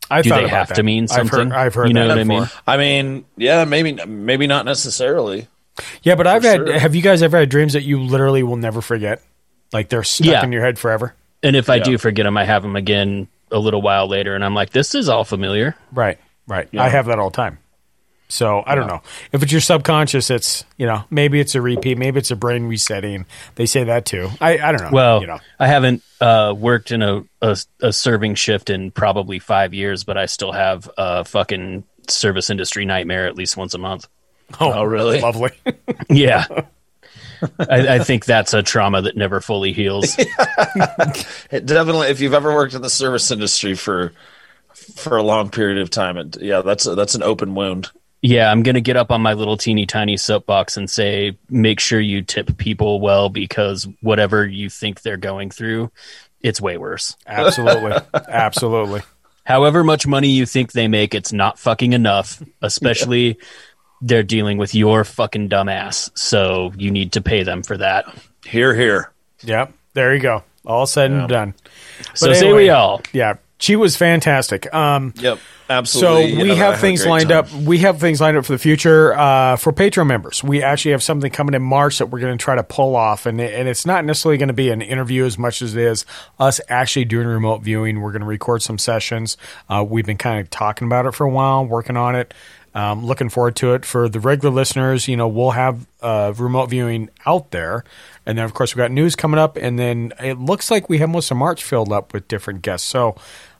I 0.09 0.21
do 0.21 0.29
they 0.29 0.47
have 0.47 0.69
that. 0.69 0.75
to 0.75 0.83
mean 0.83 1.07
something? 1.07 1.39
I've 1.39 1.51
heard, 1.51 1.51
I've 1.53 1.73
heard 1.73 1.87
you 1.87 1.93
know 1.93 2.07
what 2.07 2.19
I 2.19 2.23
mean. 2.23 2.49
I 2.65 2.77
mean, 2.77 3.25
yeah, 3.35 3.65
maybe 3.65 3.93
maybe 4.05 4.47
not 4.47 4.65
necessarily. 4.65 5.47
Yeah, 6.01 6.15
but 6.15 6.27
I've 6.27 6.43
had. 6.43 6.67
Sure. 6.67 6.79
Have 6.79 6.95
you 6.95 7.01
guys 7.01 7.21
ever 7.21 7.37
had 7.37 7.49
dreams 7.49 7.73
that 7.73 7.83
you 7.83 8.01
literally 8.01 8.43
will 8.43 8.55
never 8.55 8.81
forget? 8.81 9.21
Like 9.73 9.89
they're 9.89 10.03
stuck 10.03 10.27
yeah. 10.27 10.43
in 10.43 10.51
your 10.51 10.63
head 10.63 10.79
forever. 10.79 11.13
And 11.43 11.55
if 11.55 11.69
I 11.69 11.75
yeah. 11.75 11.83
do 11.83 11.97
forget 11.97 12.25
them, 12.25 12.37
I 12.37 12.45
have 12.45 12.63
them 12.63 12.75
again 12.75 13.27
a 13.51 13.59
little 13.59 13.81
while 13.81 14.07
later, 14.07 14.35
and 14.35 14.43
I'm 14.43 14.55
like, 14.55 14.71
this 14.71 14.95
is 14.95 15.09
all 15.09 15.23
familiar. 15.23 15.75
Right, 15.91 16.17
right. 16.47 16.67
Yeah. 16.71 16.83
I 16.83 16.89
have 16.89 17.05
that 17.07 17.19
all 17.19 17.29
the 17.29 17.35
time. 17.35 17.59
So 18.29 18.61
I 18.65 18.75
don't 18.75 18.87
know 18.87 19.01
if 19.31 19.41
it's 19.41 19.51
your 19.51 19.61
subconscious. 19.61 20.29
It's 20.29 20.65
you 20.77 20.85
know 20.85 21.03
maybe 21.09 21.39
it's 21.39 21.55
a 21.55 21.61
repeat, 21.61 21.97
maybe 21.97 22.19
it's 22.19 22.31
a 22.31 22.35
brain 22.35 22.65
resetting. 22.65 23.25
They 23.55 23.65
say 23.65 23.85
that 23.85 24.05
too. 24.05 24.29
I, 24.41 24.57
I 24.57 24.71
don't 24.71 24.81
know. 24.81 24.89
Well, 24.91 25.21
you 25.21 25.27
know. 25.27 25.39
I 25.59 25.67
haven't 25.67 26.03
uh, 26.19 26.53
worked 26.57 26.91
in 26.91 27.01
a, 27.01 27.23
a, 27.41 27.57
a 27.81 27.93
serving 27.93 28.35
shift 28.35 28.69
in 28.69 28.91
probably 28.91 29.39
five 29.39 29.73
years, 29.73 30.03
but 30.03 30.17
I 30.17 30.25
still 30.25 30.51
have 30.51 30.89
a 30.97 31.23
fucking 31.23 31.83
service 32.09 32.49
industry 32.49 32.85
nightmare 32.85 33.27
at 33.27 33.35
least 33.35 33.55
once 33.55 33.73
a 33.73 33.77
month. 33.77 34.07
Oh, 34.59 34.73
oh 34.73 34.83
really? 34.83 35.21
Lovely. 35.27 35.51
yeah. 36.09 36.45
I, 37.59 37.95
I, 37.95 37.99
think 37.99 38.25
that's 38.25 38.55
a 38.55 38.63
trauma 38.63 39.03
that 39.03 39.15
never 39.15 39.41
fully 39.41 39.71
heals. 39.71 40.15
Definitely, 41.51 42.07
if 42.07 42.19
you've 42.19 42.33
ever 42.33 42.53
worked 42.53 42.73
in 42.73 42.81
the 42.81 42.89
service 42.89 43.29
industry 43.29 43.75
for 43.75 44.13
for 44.95 45.17
a 45.17 45.23
long 45.23 45.49
period 45.51 45.77
of 45.77 45.91
time, 45.91 46.17
it, 46.17 46.41
yeah, 46.41 46.61
that's 46.61 46.87
a, 46.87 46.95
that's 46.95 47.13
an 47.13 47.21
open 47.21 47.53
wound. 47.53 47.91
Yeah, 48.27 48.51
I'm 48.51 48.61
gonna 48.63 48.81
get 48.81 48.97
up 48.97 49.11
on 49.11 49.21
my 49.21 49.33
little 49.33 49.55
teeny 49.55 49.85
tiny 49.85 50.17
soapbox 50.17 50.75
and 50.75 50.89
say, 50.89 51.37
make 51.49 51.79
sure 51.79 51.99
you 51.99 52.21
tip 52.21 52.57
people 52.57 52.99
well 52.99 53.29
because 53.29 53.87
whatever 54.01 54.45
you 54.45 54.69
think 54.69 55.01
they're 55.01 55.17
going 55.17 55.49
through, 55.49 55.91
it's 56.41 56.59
way 56.59 56.77
worse. 56.77 57.15
Absolutely, 57.25 57.93
absolutely. 58.27 59.01
However 59.45 59.83
much 59.83 60.05
money 60.05 60.27
you 60.29 60.45
think 60.45 60.73
they 60.73 60.89
make, 60.89 61.15
it's 61.15 61.31
not 61.31 61.57
fucking 61.57 61.93
enough, 61.93 62.41
especially. 62.61 63.27
Yeah 63.27 63.43
they're 64.01 64.21
dealing 64.21 64.59
with 64.59 64.75
your 64.75 65.03
fucking 65.03 65.49
dumbass. 65.49 66.15
So 66.15 66.71
you 66.77 66.91
need 66.91 67.13
to 67.13 67.21
pay 67.21 67.41
them 67.41 67.63
for 67.63 67.77
that. 67.77 68.05
Hear, 68.45 68.75
hear. 68.75 69.11
Yep. 69.43 69.73
There 69.93 70.13
you 70.13 70.21
go. 70.21 70.43
All 70.65 70.85
said 70.85 71.11
and 71.11 71.27
done. 71.27 71.53
But 72.09 72.17
so 72.17 72.29
anyway, 72.29 72.39
say 72.39 72.53
we 72.53 72.69
all. 72.69 73.01
Yeah. 73.13 73.37
She 73.59 73.75
was 73.75 73.95
fantastic. 73.95 74.71
Um, 74.73 75.13
yep. 75.17 75.39
Absolutely. 75.69 76.35
So 76.35 76.43
we 76.43 76.55
have 76.55 76.79
things 76.79 77.05
lined 77.05 77.29
time. 77.29 77.39
up. 77.39 77.51
We 77.51 77.79
have 77.79 77.99
things 77.99 78.21
lined 78.21 78.37
up 78.37 78.45
for 78.45 78.53
the 78.53 78.57
future 78.57 79.13
uh, 79.13 79.57
for 79.57 79.73
Patreon 79.73 80.07
members. 80.07 80.43
We 80.43 80.63
actually 80.63 80.91
have 80.91 81.03
something 81.03 81.31
coming 81.31 81.55
in 81.55 81.61
March 81.61 81.97
that 81.97 82.05
we're 82.05 82.19
going 82.19 82.37
to 82.37 82.41
try 82.41 82.55
to 82.55 82.63
pull 82.63 82.95
off, 82.95 83.25
and 83.25 83.41
and 83.41 83.67
it's 83.67 83.85
not 83.85 84.05
necessarily 84.05 84.37
going 84.37 84.47
to 84.47 84.53
be 84.53 84.69
an 84.69 84.81
interview 84.81 85.25
as 85.25 85.37
much 85.37 85.61
as 85.61 85.75
it 85.75 85.83
is 85.83 86.05
us 86.39 86.61
actually 86.69 87.05
doing 87.05 87.27
remote 87.27 87.63
viewing. 87.63 87.99
We're 87.99 88.11
going 88.11 88.21
to 88.21 88.27
record 88.27 88.61
some 88.61 88.77
sessions. 88.77 89.35
Uh, 89.69 89.85
we've 89.87 90.05
been 90.05 90.17
kind 90.17 90.39
of 90.39 90.49
talking 90.49 90.87
about 90.87 91.05
it 91.05 91.13
for 91.13 91.25
a 91.25 91.29
while, 91.29 91.65
working 91.65 91.97
on 91.97 92.15
it. 92.15 92.33
Um, 92.73 93.03
looking 93.03 93.29
forward 93.29 93.55
to 93.55 93.73
it. 93.73 93.85
For 93.85 94.07
the 94.07 94.19
regular 94.19 94.53
listeners, 94.53 95.07
you 95.07 95.17
know, 95.17 95.27
we'll 95.27 95.51
have 95.51 95.87
uh, 95.99 96.33
remote 96.37 96.69
viewing 96.69 97.09
out 97.25 97.49
there. 97.49 97.83
And 98.23 98.37
then, 98.37 98.45
of 98.45 98.53
course, 98.53 98.75
we've 98.75 98.83
got 98.83 98.91
news 98.91 99.15
coming 99.15 99.39
up. 99.39 99.57
And 99.57 99.79
then 99.79 100.13
it 100.19 100.37
looks 100.37 100.69
like 100.69 100.87
we 100.87 100.99
have 100.99 101.09
most 101.09 101.31
of 101.31 101.37
March 101.37 101.63
filled 101.63 101.91
up 101.91 102.13
with 102.13 102.27
different 102.27 102.61
guests. 102.61 102.87
So 102.87 103.15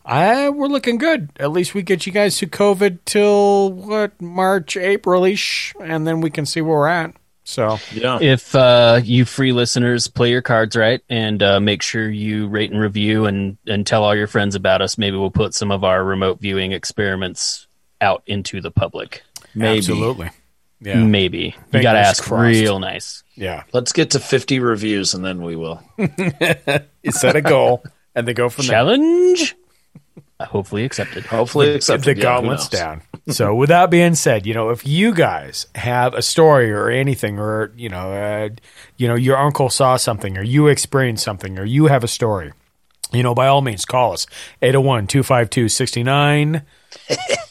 I, 0.08 0.50
we're 0.50 0.68
looking 0.68 0.98
good. 0.98 1.30
At 1.38 1.52
least 1.52 1.74
we 1.74 1.84
get 1.84 2.06
you 2.06 2.14
guys 2.14 2.38
to 2.38 2.48
COVID 2.48 3.00
till 3.04 3.74
what, 3.74 4.20
March, 4.22 4.78
April 4.78 5.26
ish. 5.26 5.74
And 5.82 6.08
then 6.08 6.22
we 6.22 6.30
can 6.30 6.46
see 6.46 6.62
where 6.62 6.78
we're 6.78 6.88
at. 6.88 7.14
So 7.44 7.78
Yeah. 7.94 8.20
If 8.22 8.56
uh, 8.56 9.02
you 9.04 9.26
free 9.26 9.52
listeners 9.52 10.08
play 10.08 10.32
your 10.32 10.42
cards 10.42 10.78
right 10.78 11.02
and 11.10 11.44
uh, 11.44 11.60
make 11.60 11.82
sure 11.82 12.10
you 12.10 12.48
rate 12.48 12.72
and 12.72 12.80
review 12.80 13.26
and, 13.26 13.58
and 13.68 13.86
tell 13.86 14.04
all 14.04 14.16
your 14.16 14.28
friends 14.28 14.56
about 14.56 14.82
us, 14.82 14.98
maybe 14.98 15.18
we'll 15.18 15.30
put 15.30 15.54
some 15.54 15.72
of 15.72 15.84
our 15.84 16.04
remote 16.04 16.40
viewing 16.40 16.72
experiments 16.72 17.68
out 18.00 18.24
into 18.28 18.62
the 18.62 18.72
public. 18.72 19.24
Maybe. 19.54 19.80
absolutely, 19.80 20.30
yeah, 20.80 21.04
Maybe. 21.04 21.56
You 21.74 21.82
got 21.82 21.94
to 21.94 22.00
ask 22.00 22.24
crossed. 22.24 22.44
real 22.44 22.80
nice. 22.80 23.24
yeah. 23.36 23.64
Let's 23.74 23.92
get 23.92 24.12
to 24.12 24.20
50 24.20 24.60
reviews 24.60 25.14
and 25.14 25.26
then 25.26 25.42
we 25.42 25.56
will. 25.56 25.82
Set 27.10 27.36
a 27.36 27.42
goal 27.42 27.84
and 28.14 28.28
they 28.28 28.34
go 28.34 28.50
from 28.50 28.68
there. 28.68 28.76
Challenge? 28.76 29.56
Hopefully 30.40 30.86
accepted. 30.86 31.26
Hopefully 31.26 31.74
accepted. 31.74 32.16
the 32.16 32.20
Yeah, 32.20 32.24
gauntlet's 32.24 32.70
down. 32.70 33.02
so, 33.30 33.56
with 33.56 33.70
that 33.70 33.90
being 33.90 34.14
said, 34.14 34.46
you 34.46 34.54
know, 34.54 34.70
if 34.70 34.86
you 34.86 35.14
guys 35.14 35.66
have 35.74 36.14
a 36.14 36.22
story 36.22 36.72
or 36.72 36.90
anything, 36.90 37.40
or 37.40 37.72
you 37.76 37.90
know, 37.90 38.12
uh, 38.12 38.50
you 38.98 39.08
know, 39.08 39.16
your 39.16 39.36
uncle 39.38 39.70
saw 39.70 39.98
something, 39.98 40.38
or 40.38 40.44
you 40.44 40.68
experienced 40.68 41.24
something, 41.24 41.58
or 41.58 41.66
you 41.66 41.88
have 41.88 42.04
a 42.04 42.08
story, 42.08 42.54
you 43.12 43.24
know, 43.24 43.34
by 43.34 43.48
all 43.48 43.62
means, 43.62 43.84
call 43.84 44.14
us 44.14 44.28
801 44.62 45.08
252 45.08 45.70
69 45.70 46.62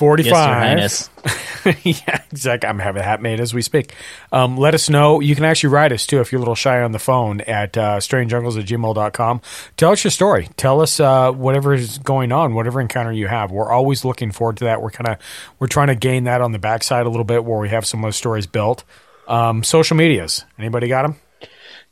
45. 0.00 0.32
Yes, 0.78 1.10
Your 1.22 1.34
Highness. 1.74 1.84
yeah, 2.06 2.22
exactly. 2.32 2.66
I'm 2.66 2.78
having 2.78 3.02
a 3.02 3.04
hat 3.04 3.20
made 3.20 3.38
as 3.38 3.52
we 3.52 3.60
speak. 3.60 3.94
Um, 4.32 4.56
let 4.56 4.74
us 4.74 4.88
know. 4.88 5.20
You 5.20 5.34
can 5.34 5.44
actually 5.44 5.74
write 5.74 5.92
us 5.92 6.06
too 6.06 6.20
if 6.20 6.32
you're 6.32 6.38
a 6.38 6.40
little 6.40 6.54
shy 6.54 6.80
on 6.80 6.92
the 6.92 6.98
phone 6.98 7.42
at 7.42 7.76
uh, 7.76 7.98
strangeuncles 7.98 8.58
at 8.58 8.64
gmail.com. 8.64 9.42
Tell 9.76 9.92
us 9.92 10.02
your 10.02 10.10
story. 10.10 10.48
Tell 10.56 10.80
us 10.80 11.00
uh, 11.00 11.32
whatever 11.32 11.74
is 11.74 11.98
going 11.98 12.32
on, 12.32 12.54
whatever 12.54 12.80
encounter 12.80 13.12
you 13.12 13.26
have. 13.26 13.50
We're 13.50 13.70
always 13.70 14.02
looking 14.02 14.32
forward 14.32 14.56
to 14.56 14.64
that. 14.64 14.80
We're 14.80 14.90
kind 14.90 15.08
of 15.08 15.18
we're 15.58 15.66
trying 15.66 15.88
to 15.88 15.96
gain 15.96 16.24
that 16.24 16.40
on 16.40 16.52
the 16.52 16.58
backside 16.58 17.04
a 17.04 17.10
little 17.10 17.24
bit 17.24 17.44
where 17.44 17.58
we 17.58 17.68
have 17.68 17.86
some 17.86 18.00
of 18.02 18.08
those 18.08 18.16
stories 18.16 18.46
built. 18.46 18.84
Um, 19.28 19.62
social 19.62 19.98
medias. 19.98 20.46
Anybody 20.58 20.88
got 20.88 21.02
them? 21.02 21.16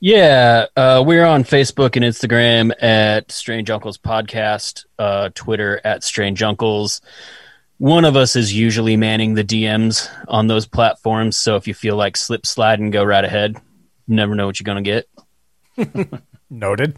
Yeah, 0.01 0.67
uh, 0.77 1.05
we're 1.05 1.27
on 1.27 1.45
Facebook 1.45 1.97
and 1.97 2.05
Instagram 2.07 2.73
at 2.81 3.31
Strange 3.31 3.69
Uncles 3.69 3.99
Podcast, 3.99 4.87
uh, 4.99 5.29
Twitter 5.35 5.79
at 5.85 6.05
Strange 6.05 6.43
Uncles. 6.43 7.03
One 7.79 8.05
of 8.05 8.17
us 8.17 8.35
is 8.35 8.53
usually 8.53 8.97
manning 8.97 9.35
the 9.35 9.45
DMs 9.45 10.09
on 10.27 10.49
those 10.49 10.67
platforms, 10.67 11.37
so 11.37 11.55
if 11.57 11.69
you 11.69 11.75
feel 11.75 11.95
like 11.97 12.17
slip 12.17 12.45
sliding, 12.45 12.91
go 12.91 13.05
right 13.05 13.25
ahead. 13.25 13.57
You 14.07 14.17
never 14.17 14.35
know 14.35 14.47
what 14.47 14.59
you're 14.59 14.65
gonna 14.65 14.83
get. 14.83 15.09
Noted. 16.51 16.97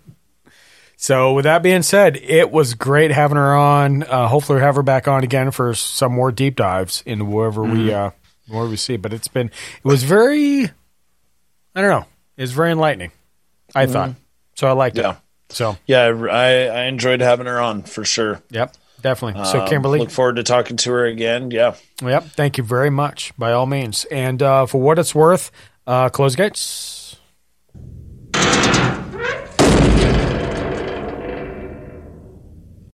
So, 0.96 1.32
with 1.32 1.44
that 1.44 1.62
being 1.62 1.82
said, 1.82 2.16
it 2.16 2.50
was 2.50 2.74
great 2.74 3.10
having 3.10 3.36
her 3.36 3.54
on. 3.54 4.02
Uh, 4.02 4.28
hopefully, 4.28 4.56
we'll 4.56 4.66
have 4.66 4.76
her 4.76 4.82
back 4.82 5.08
on 5.08 5.24
again 5.24 5.50
for 5.50 5.74
some 5.74 6.12
more 6.12 6.30
deep 6.30 6.56
dives 6.56 7.02
into 7.06 7.24
wherever 7.24 7.62
we 7.62 7.92
uh, 7.92 8.10
where 8.48 8.66
we 8.66 8.76
see. 8.76 8.96
But 8.96 9.12
it's 9.12 9.28
been 9.28 9.46
it 9.48 9.84
was 9.84 10.02
very, 10.02 10.64
I 10.64 11.80
don't 11.80 11.90
know, 11.90 12.06
it 12.36 12.42
was 12.42 12.52
very 12.52 12.70
enlightening. 12.70 13.12
I 13.74 13.86
thought 13.86 14.14
so. 14.56 14.66
I 14.68 14.72
liked 14.72 14.96
Yeah. 14.98 15.12
it. 15.12 15.16
So, 15.50 15.76
Yeah, 15.86 16.04
I, 16.30 16.66
I 16.66 16.82
enjoyed 16.84 17.20
having 17.20 17.46
her 17.46 17.60
on 17.60 17.82
for 17.82 18.04
sure. 18.04 18.40
yep, 18.50 18.74
Definitely. 19.02 19.44
So, 19.44 19.60
um, 19.60 19.68
Kimberly. 19.68 19.98
Um, 19.98 20.04
look 20.04 20.10
forward 20.10 20.36
to 20.36 20.42
talking 20.42 20.76
to 20.78 20.90
her 20.90 21.06
again. 21.06 21.50
Yeah. 21.50 21.74
Yep. 22.02 22.24
Thank 22.30 22.58
you 22.58 22.64
very 22.64 22.90
much, 22.90 23.32
by 23.38 23.52
all 23.52 23.66
means. 23.66 24.04
And 24.06 24.42
uh, 24.42 24.66
for 24.66 24.80
what 24.80 24.98
it's 24.98 25.14
worth, 25.14 25.50
uh, 25.86 26.08
close 26.08 26.36
gates. 26.36 27.16